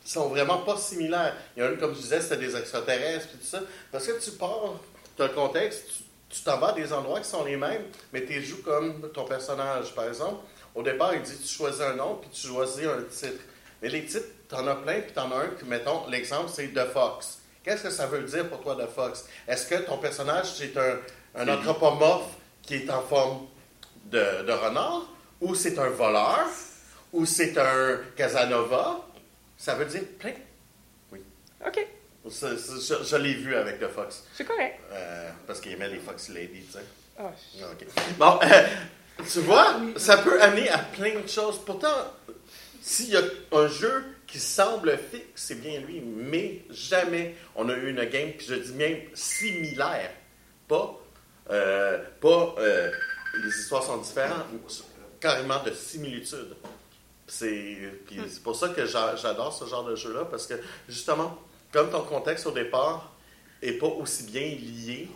Ils 0.05 0.09
sont 0.11 0.29
vraiment 0.29 0.59
pas 0.59 0.77
similaires. 0.77 1.35
Il 1.55 1.61
y 1.61 1.65
en 1.65 1.69
a 1.69 1.71
une, 1.71 1.77
comme 1.77 1.93
tu 1.93 2.01
disais, 2.01 2.21
c'était 2.21 2.37
des 2.37 2.55
extraterrestres 2.55 3.27
et 3.35 3.37
tout 3.37 3.45
ça. 3.45 3.59
Parce 3.91 4.07
que 4.07 4.19
tu 4.23 4.31
pars, 4.31 4.73
tu 5.15 5.21
as 5.23 5.27
le 5.27 5.33
contexte, 5.33 5.83
tu- 6.29 6.41
t'en 6.43 6.57
vas 6.57 6.69
à 6.69 6.73
des 6.73 6.91
endroits 6.93 7.19
qui 7.19 7.27
sont 7.27 7.43
les 7.43 7.57
mêmes, 7.57 7.83
mais 8.13 8.25
tu 8.25 8.41
joues 8.41 8.61
comme 8.63 9.11
ton 9.11 9.25
personnage. 9.25 9.93
Par 9.93 10.05
exemple, 10.07 10.43
au 10.73 10.81
départ, 10.83 11.13
il 11.13 11.21
dit 11.21 11.37
tu 11.37 11.47
choisis 11.47 11.81
un 11.81 11.95
nom 11.95 12.15
puis 12.15 12.29
tu 12.31 12.47
choisis 12.47 12.85
un 12.85 13.03
titre. 13.03 13.43
Mais 13.81 13.89
les 13.89 14.05
titres, 14.05 14.27
tu 14.47 14.55
en 14.55 14.65
as 14.67 14.75
plein, 14.75 15.01
puis 15.01 15.11
tu 15.13 15.19
en 15.19 15.31
as 15.31 15.35
un 15.43 15.47
qui, 15.49 15.65
mettons, 15.65 16.07
l'exemple, 16.07 16.49
c'est 16.53 16.67
The 16.73 16.85
Fox. 16.91 17.39
Qu'est-ce 17.63 17.83
que 17.83 17.89
ça 17.89 18.07
veut 18.07 18.21
dire 18.23 18.47
pour 18.49 18.61
toi, 18.61 18.75
The 18.75 18.89
Fox? 18.89 19.25
Est-ce 19.47 19.67
que 19.67 19.75
ton 19.75 19.97
personnage, 19.97 20.47
c'est 20.55 20.75
un, 20.77 20.97
un 21.35 21.47
anthropomorphe 21.49 22.31
qui 22.63 22.75
est 22.75 22.89
en 22.89 23.01
forme 23.01 23.47
de, 24.05 24.43
de 24.43 24.51
renard? 24.51 25.03
Ou 25.41 25.55
c'est 25.55 25.77
un 25.77 25.89
voleur? 25.89 26.47
Ou 27.13 27.25
c'est 27.25 27.57
un 27.57 27.99
Casanova? 28.15 29.05
Ça 29.57 29.75
veut 29.75 29.85
dire 29.85 30.03
plein? 30.19 30.33
OK, 31.65 31.87
Ça, 32.29 32.55
ça, 32.57 32.95
je 33.01 33.03
je 33.05 33.15
l'ai 33.17 33.33
vu 33.33 33.53
avec 33.55 33.79
The 33.79 33.87
Fox. 33.89 34.23
c'est 34.33 34.45
correct. 34.45 34.79
Euh, 34.93 35.29
parce 35.45 35.59
qu'il 35.59 35.73
aimait 35.73 35.89
les 35.89 35.99
Fox 35.99 36.29
Ladies, 36.29 36.63
tu 36.67 36.71
sais. 36.73 36.79
Ah, 37.17 37.31
Ah, 37.61 37.65
ok. 37.73 37.85
Bon, 38.17 38.39
euh, 38.43 38.67
tu 39.29 39.39
vois, 39.41 39.75
ça 39.97 40.17
peut 40.19 40.41
amener 40.41 40.69
à 40.69 40.77
plein 40.77 41.19
de 41.19 41.27
choses. 41.27 41.59
Pourtant, 41.65 42.13
s'il 42.81 43.09
y 43.09 43.17
a 43.17 43.21
un 43.51 43.67
jeu 43.67 44.05
qui 44.25 44.39
semble 44.39 44.97
fixe, 45.11 45.25
c'est 45.35 45.59
bien 45.59 45.81
lui. 45.81 45.99
Mais 46.01 46.61
jamais 46.69 47.35
on 47.55 47.67
a 47.67 47.73
eu 47.73 47.89
une 47.89 48.05
game, 48.05 48.31
puis 48.37 48.47
je 48.47 48.55
dis 48.55 48.73
même 48.73 48.99
similaire. 49.13 50.11
Pas, 50.69 50.97
euh, 51.49 51.97
pas 52.21 52.55
euh, 52.59 52.89
les 53.43 53.49
histoires 53.49 53.83
sont 53.83 53.97
différentes, 53.97 54.45
carrément 55.19 55.61
de 55.63 55.71
similitude. 55.71 56.55
C'est 57.31 57.77
puis 58.07 58.19
c'est 58.29 58.41
pour 58.43 58.55
ça 58.55 58.69
que 58.69 58.85
j'a- 58.85 59.15
j'adore 59.15 59.53
ce 59.53 59.65
genre 59.65 59.83
de 59.83 59.95
jeu-là, 59.95 60.25
parce 60.25 60.47
que 60.47 60.55
justement, 60.87 61.37
comme 61.71 61.89
ton 61.89 62.01
contexte 62.01 62.45
au 62.47 62.51
départ 62.51 63.11
est 63.61 63.73
pas 63.73 63.87
aussi 63.87 64.23
bien 64.23 64.41
lié, 64.41 65.09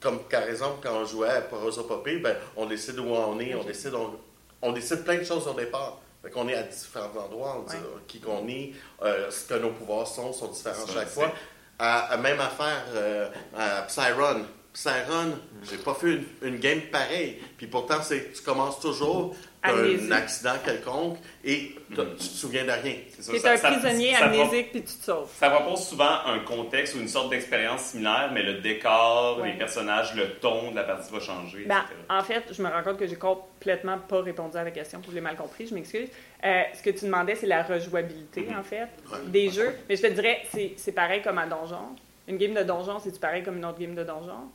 comme 0.00 0.18
par 0.24 0.42
exemple 0.42 0.78
quand 0.82 0.94
on 0.94 1.04
jouait 1.04 1.28
à 1.30 1.40
Prosopopée, 1.42 2.18
ben, 2.18 2.36
on 2.56 2.66
décide 2.66 2.98
où 2.98 3.04
on 3.08 3.38
est, 3.40 3.54
on 3.54 3.64
décide, 3.64 3.94
on, 3.94 4.18
on 4.62 4.72
décide 4.72 5.04
plein 5.04 5.18
de 5.18 5.24
choses 5.24 5.46
au 5.46 5.54
départ. 5.54 6.00
Fait 6.22 6.30
qu'on 6.30 6.48
est 6.48 6.54
à 6.54 6.62
différents 6.64 7.16
endroits, 7.16 7.58
on 7.60 7.62
dit 7.70 7.76
Ouais. 7.76 8.00
qui 8.08 8.20
qu'on 8.20 8.48
est, 8.48 8.72
euh, 9.02 9.30
ce 9.30 9.44
que 9.44 9.54
nos 9.54 9.70
pouvoirs 9.70 10.06
sont, 10.08 10.32
sont 10.32 10.48
différents 10.48 10.86
chaque 10.86 11.08
fois. 11.08 11.30
À, 11.78 12.12
à 12.12 12.16
même 12.16 12.40
affaire 12.40 12.82
euh, 12.94 13.28
à 13.56 13.82
Psyron. 13.82 14.44
Psyron, 14.76 15.32
j'ai 15.68 15.78
pas 15.78 15.94
fait 15.94 16.12
une, 16.12 16.24
une 16.42 16.58
game 16.58 16.80
pareille. 16.92 17.38
Puis 17.56 17.66
pourtant, 17.66 18.02
c'est, 18.02 18.30
tu 18.34 18.42
commences 18.42 18.78
toujours 18.78 19.34
d'un 19.64 20.12
accident 20.12 20.52
quelconque 20.64 21.16
et 21.42 21.74
tu 21.88 21.96
te 21.96 22.22
souviens 22.22 22.64
de 22.64 22.70
rien. 22.70 22.96
C'est 23.10 23.22
ça, 23.22 23.32
T'es 23.32 23.38
ça- 23.38 23.52
un 23.52 23.56
ça- 23.56 23.70
prisonnier 23.72 24.12
ça- 24.14 24.26
amnésique, 24.26 24.70
puis 24.70 24.82
tu 24.82 24.94
te 24.94 25.02
sauves. 25.04 25.30
Ça 25.40 25.48
propose 25.50 25.88
souvent 25.88 26.18
un 26.26 26.38
contexte 26.40 26.94
ou 26.94 26.98
une 27.00 27.08
sorte 27.08 27.30
d'expérience 27.30 27.80
similaire, 27.84 28.30
mais 28.34 28.42
le 28.42 28.60
décor, 28.60 29.38
Ouais. 29.40 29.52
les 29.52 29.58
personnages, 29.58 30.14
le 30.14 30.34
ton 30.34 30.70
de 30.72 30.76
la 30.76 30.84
partie 30.84 31.10
va 31.10 31.20
changer. 31.20 31.64
Ben, 31.66 31.78
etc. 31.78 31.94
en 32.10 32.22
fait, 32.22 32.44
je 32.52 32.62
me 32.62 32.68
rends 32.68 32.82
compte 32.84 32.98
que 32.98 33.06
j'ai 33.06 33.16
complètement 33.16 33.98
pas 33.98 34.20
répondu 34.20 34.56
à 34.58 34.62
la 34.62 34.70
question, 34.70 35.00
je 35.08 35.12
l'ai 35.12 35.20
mal 35.22 35.36
compris, 35.36 35.66
je 35.66 35.74
m'excuse. 35.74 36.08
Euh, 36.44 36.62
ce 36.74 36.82
que 36.82 36.90
tu 36.90 37.06
demandais, 37.06 37.34
c'est 37.34 37.46
la 37.46 37.62
rejouabilité, 37.64 38.46
en 38.56 38.62
fait, 38.62 38.86
Ouais. 39.10 39.18
des 39.26 39.48
jeux. 39.50 39.74
Mais 39.88 39.96
je 39.96 40.02
te 40.02 40.06
dirais, 40.12 40.42
c'est 40.52 40.74
c'est 40.76 40.92
pareil 40.92 41.22
comme 41.22 41.38
à 41.38 41.46
Donjon. 41.46 41.96
Une 42.28 42.36
game 42.36 42.54
de 42.54 42.62
Donjon, 42.62 42.98
c'est-tu 43.00 43.18
pareil 43.18 43.42
comme 43.42 43.56
une 43.56 43.64
autre 43.64 43.78
game 43.80 43.94
de 43.94 44.04
Donjon? 44.04 44.50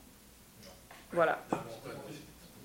Voilà. 1.13 1.39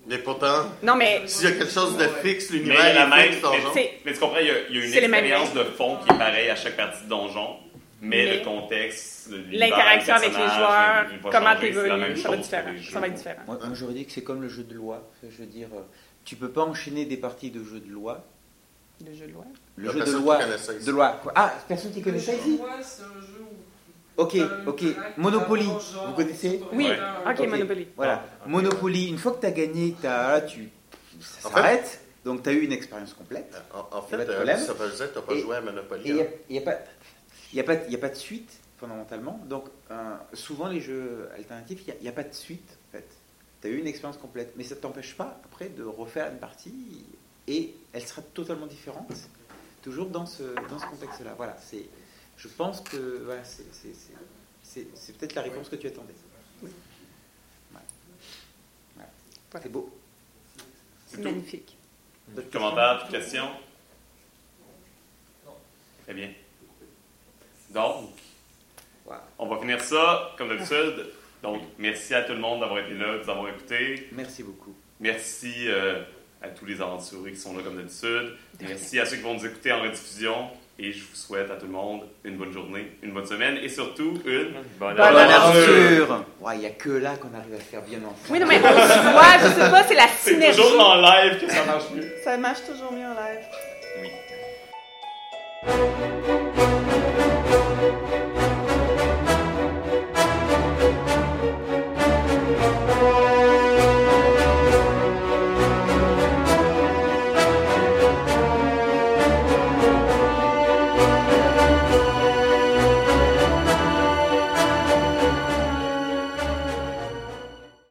Mais 0.07 0.19
pourtant, 0.19 0.67
Non, 0.83 0.95
mais 0.95 1.23
s'il 1.27 1.49
y 1.49 1.51
a 1.51 1.55
quelque 1.57 1.71
chose 1.71 1.97
de 1.97 2.07
fixe, 2.07 2.49
Mais 2.51 2.57
l'univers 2.59 2.79
a 2.79 2.93
la 2.93 3.03
est 3.03 3.09
même. 3.09 3.29
fixe, 3.29 3.41
ton 3.41 3.51
mais, 3.75 3.99
mais 4.05 4.13
tu 4.13 4.19
comprends, 4.19 4.37
il 4.39 4.47
y 4.47 4.51
a, 4.51 4.53
il 4.69 4.75
y 4.75 4.79
a 4.79 4.85
une 4.85 4.93
expérience 4.93 5.53
de 5.53 5.63
fond 5.65 5.97
qui 5.97 6.13
est 6.13 6.17
pareille 6.17 6.49
à 6.49 6.55
chaque 6.55 6.77
partie 6.77 7.03
de 7.03 7.09
donjon, 7.09 7.57
mais, 8.01 8.25
Mais 8.25 8.37
le 8.37 8.45
contexte, 8.45 9.29
l'univers, 9.31 9.59
l'interaction 9.69 10.13
avec 10.15 10.29
les 10.29 10.45
joueurs, 10.45 11.05
comment 11.29 11.49
même 11.49 11.59
t'évolues, 11.59 12.17
ça 12.17 12.29
va 12.29 12.35
être 12.35 12.41
différent. 12.41 12.71
Ça 12.89 12.99
va 13.01 13.07
être 13.07 13.13
différent. 13.15 13.41
Moi, 13.47 13.59
moi, 13.65 13.69
j'aurais 13.73 13.93
dit 13.93 14.05
que 14.05 14.11
c'est 14.13 14.23
comme 14.23 14.41
le 14.41 14.47
jeu 14.47 14.63
de 14.63 14.73
loi. 14.75 15.03
Je 15.23 15.37
veux 15.39 15.45
dire, 15.45 15.67
euh, 15.75 15.81
tu 16.23 16.37
peux 16.37 16.51
pas 16.51 16.63
enchaîner 16.63 17.03
des 17.05 17.17
parties 17.17 17.51
de 17.51 17.61
jeux 17.65 17.81
de 17.81 17.91
loi. 17.91 18.23
Le 19.05 19.13
jeu 19.13 19.27
de 19.27 19.33
loi. 19.33 19.43
Le 19.75 19.87
jeu 19.91 19.93
de 19.99 20.03
personne 20.05 20.23
loi. 20.23 20.37
qui 20.37 20.43
connaît 20.45 20.57
ça 20.57 20.73
ici. 20.73 20.85
De 20.85 20.91
loi. 20.91 21.21
Ah, 21.35 21.53
personne 21.67 21.91
qui 21.91 22.01
connaît 22.01 22.19
ça 22.19 22.33
ici 22.33 22.59
Ouais, 22.61 22.69
c'est 22.81 23.03
un 23.03 23.21
jeu 23.21 23.41
où. 23.41 23.55
Ok, 24.17 24.33
une 24.33 24.49
ok. 24.65 24.93
traque, 24.95 25.17
Monopoly, 25.17 25.65
vous 25.65 26.13
connaissez 26.15 26.61
Oui, 26.73 26.85
Ouais. 26.89 26.97
ok, 27.25 27.39
Ok. 27.39 27.47
Monopoly. 27.47 27.87
Voilà. 27.95 28.25
Monopoly, 28.47 29.07
une 29.09 29.17
fois 29.17 29.33
que 29.33 29.41
tu 29.41 29.45
as 29.45 29.51
gagné, 29.51 29.95
t'as- 30.01 30.31
là, 30.33 30.41
tu... 30.41 30.69
ça 31.21 31.47
En 31.47 31.51
fait- 31.51 31.55
s'arrête. 31.55 32.01
Donc 32.25 32.43
tu 32.43 32.49
as 32.49 32.53
eu 32.53 32.61
une 32.61 32.71
expérience 32.73 33.13
complète. 33.13 33.55
En, 33.73 33.97
en 33.97 34.01
fait, 34.01 34.15
euh, 34.17 34.41
tu 34.41 34.45
n'as 34.47 35.21
pas 35.21 35.33
Et- 35.33 35.39
joué 35.41 35.55
à 35.55 35.61
Monopoly. 35.61 36.01
il 36.05 36.19
hein. 36.21 36.25
a, 36.49 36.51
n'y 36.51 36.57
a, 36.57 36.61
pas 36.61 36.73
de- 36.75 36.79
il 37.87 37.91
y 37.91 37.95
a 37.95 37.99
pas 37.99 38.09
de 38.09 38.15
suite, 38.15 38.51
fondamentalement. 38.79 39.39
Donc, 39.45 39.65
euh, 39.91 40.15
souvent, 40.33 40.67
les 40.67 40.81
jeux 40.81 41.29
alternatifs, 41.37 41.83
il 41.87 41.93
n'y 42.01 42.09
a 42.09 42.11
pas 42.11 42.23
de 42.23 42.33
suite, 42.33 42.77
en 42.89 42.91
fait. 42.93 43.07
Tu 43.61 43.67
as 43.67 43.69
eu 43.71 43.77
une 43.77 43.87
expérience 43.87 44.17
complète. 44.17 44.53
Mais 44.57 44.63
ça 44.63 44.75
ne 44.75 44.79
t'empêche 44.81 45.15
pas, 45.15 45.39
après, 45.45 45.69
de 45.69 45.83
refaire 45.83 46.27
une 46.31 46.39
partie 46.39 47.05
et 47.47 47.75
elle 47.93 48.05
sera 48.05 48.21
totalement 48.33 48.67
différente, 48.67 49.13
toujours 49.83 50.07
dans 50.07 50.25
ce, 50.25 50.43
dans 50.69 50.79
ce 50.79 50.85
contexte-là. 50.87 51.33
Voilà, 51.37 51.55
c'est, 51.61 51.85
je 52.37 52.47
pense 52.47 52.81
que 52.81 53.23
voilà, 53.25 53.41
c'est, 53.43 55.17
peut-être 55.17 55.35
la 55.35 55.41
réponse 55.41 55.69
que 55.69 55.75
tu 55.75 55.87
attendais. 55.87 56.13
Oui. 56.61 56.69
Voilà. 57.71 59.09
C'est 59.61 59.71
beau. 59.71 59.89
C'est 61.07 61.23
magnifique. 61.23 61.75
D'autres 62.27 62.51
Commentaires, 62.51 63.05
petites 63.07 63.21
questions? 63.21 63.49
Très 66.03 66.13
bien. 66.13 66.31
Donc, 67.69 68.11
on 69.39 69.47
va 69.47 69.59
finir 69.59 69.81
ça 69.81 70.35
comme 70.37 70.49
d'habitude. 70.49 71.07
Donc, 71.41 71.61
merci 71.77 72.13
à 72.13 72.23
tout 72.23 72.33
le 72.33 72.39
monde 72.39 72.59
d'avoir 72.59 72.79
été 72.79 72.93
là, 72.93 73.17
de 73.17 73.23
nous 73.23 73.29
avoir 73.29 73.49
écoutés. 73.49 74.09
Merci 74.11 74.43
beaucoup. 74.43 74.75
Merci 74.99 75.67
euh, 75.67 76.03
à 76.41 76.49
tous 76.49 76.65
les 76.65 76.81
aventuriers 76.81 77.33
qui 77.33 77.39
sont 77.39 77.55
là 77.55 77.63
comme 77.63 77.77
d'habitude. 77.77 78.35
Merci 78.61 78.99
à 78.99 79.05
ceux 79.05 79.17
qui 79.17 79.23
vont 79.23 79.33
nous 79.33 79.45
écouter 79.45 79.71
en 79.71 79.81
rediffusion. 79.81 80.49
Et 80.79 80.91
je 80.91 80.99
vous 80.99 81.15
souhaite 81.15 81.49
à 81.49 81.55
tout 81.55 81.65
le 81.65 81.71
monde 81.71 82.01
une 82.23 82.37
bonne 82.37 82.51
journée, 82.53 82.91
une 83.01 83.11
bonne 83.11 83.25
semaine 83.25 83.57
et 83.63 83.67
surtout 83.67 84.21
une 84.25 84.53
Bonne 84.53 84.63
Bonne 84.79 84.95
Bonne 84.95 84.99
aventure. 85.17 86.03
aventure 86.11 86.25
Ouais, 86.39 86.53
Il 86.55 86.59
n'y 86.59 86.65
a 86.67 86.69
que 86.69 86.89
là 86.89 87.15
qu'on 87.15 87.35
arrive 87.35 87.55
à 87.55 87.59
faire 87.59 87.81
bien 87.81 87.97
ensemble. 87.99 88.15
Oui, 88.29 88.39
non, 88.39 88.45
mais 88.45 88.59
on 88.59 88.67
se 88.67 89.11
voit, 89.11 89.37
je 89.41 89.47
sais 89.59 89.71
pas, 89.71 89.83
c'est 89.83 89.95
la 89.95 90.07
C'est 90.07 90.33
synergie. 90.33 90.61
toujours 90.61 90.87
en 90.87 90.95
live 91.01 91.39
que 91.41 91.51
ça 91.51 91.65
marche 91.65 91.85
mieux. 91.95 92.07
Ça 92.23 92.37
marche 92.37 92.59
toujours 92.67 92.91
mieux 92.93 93.05
en 93.05 93.15
live. 93.15 93.43
Oui. 95.65 96.46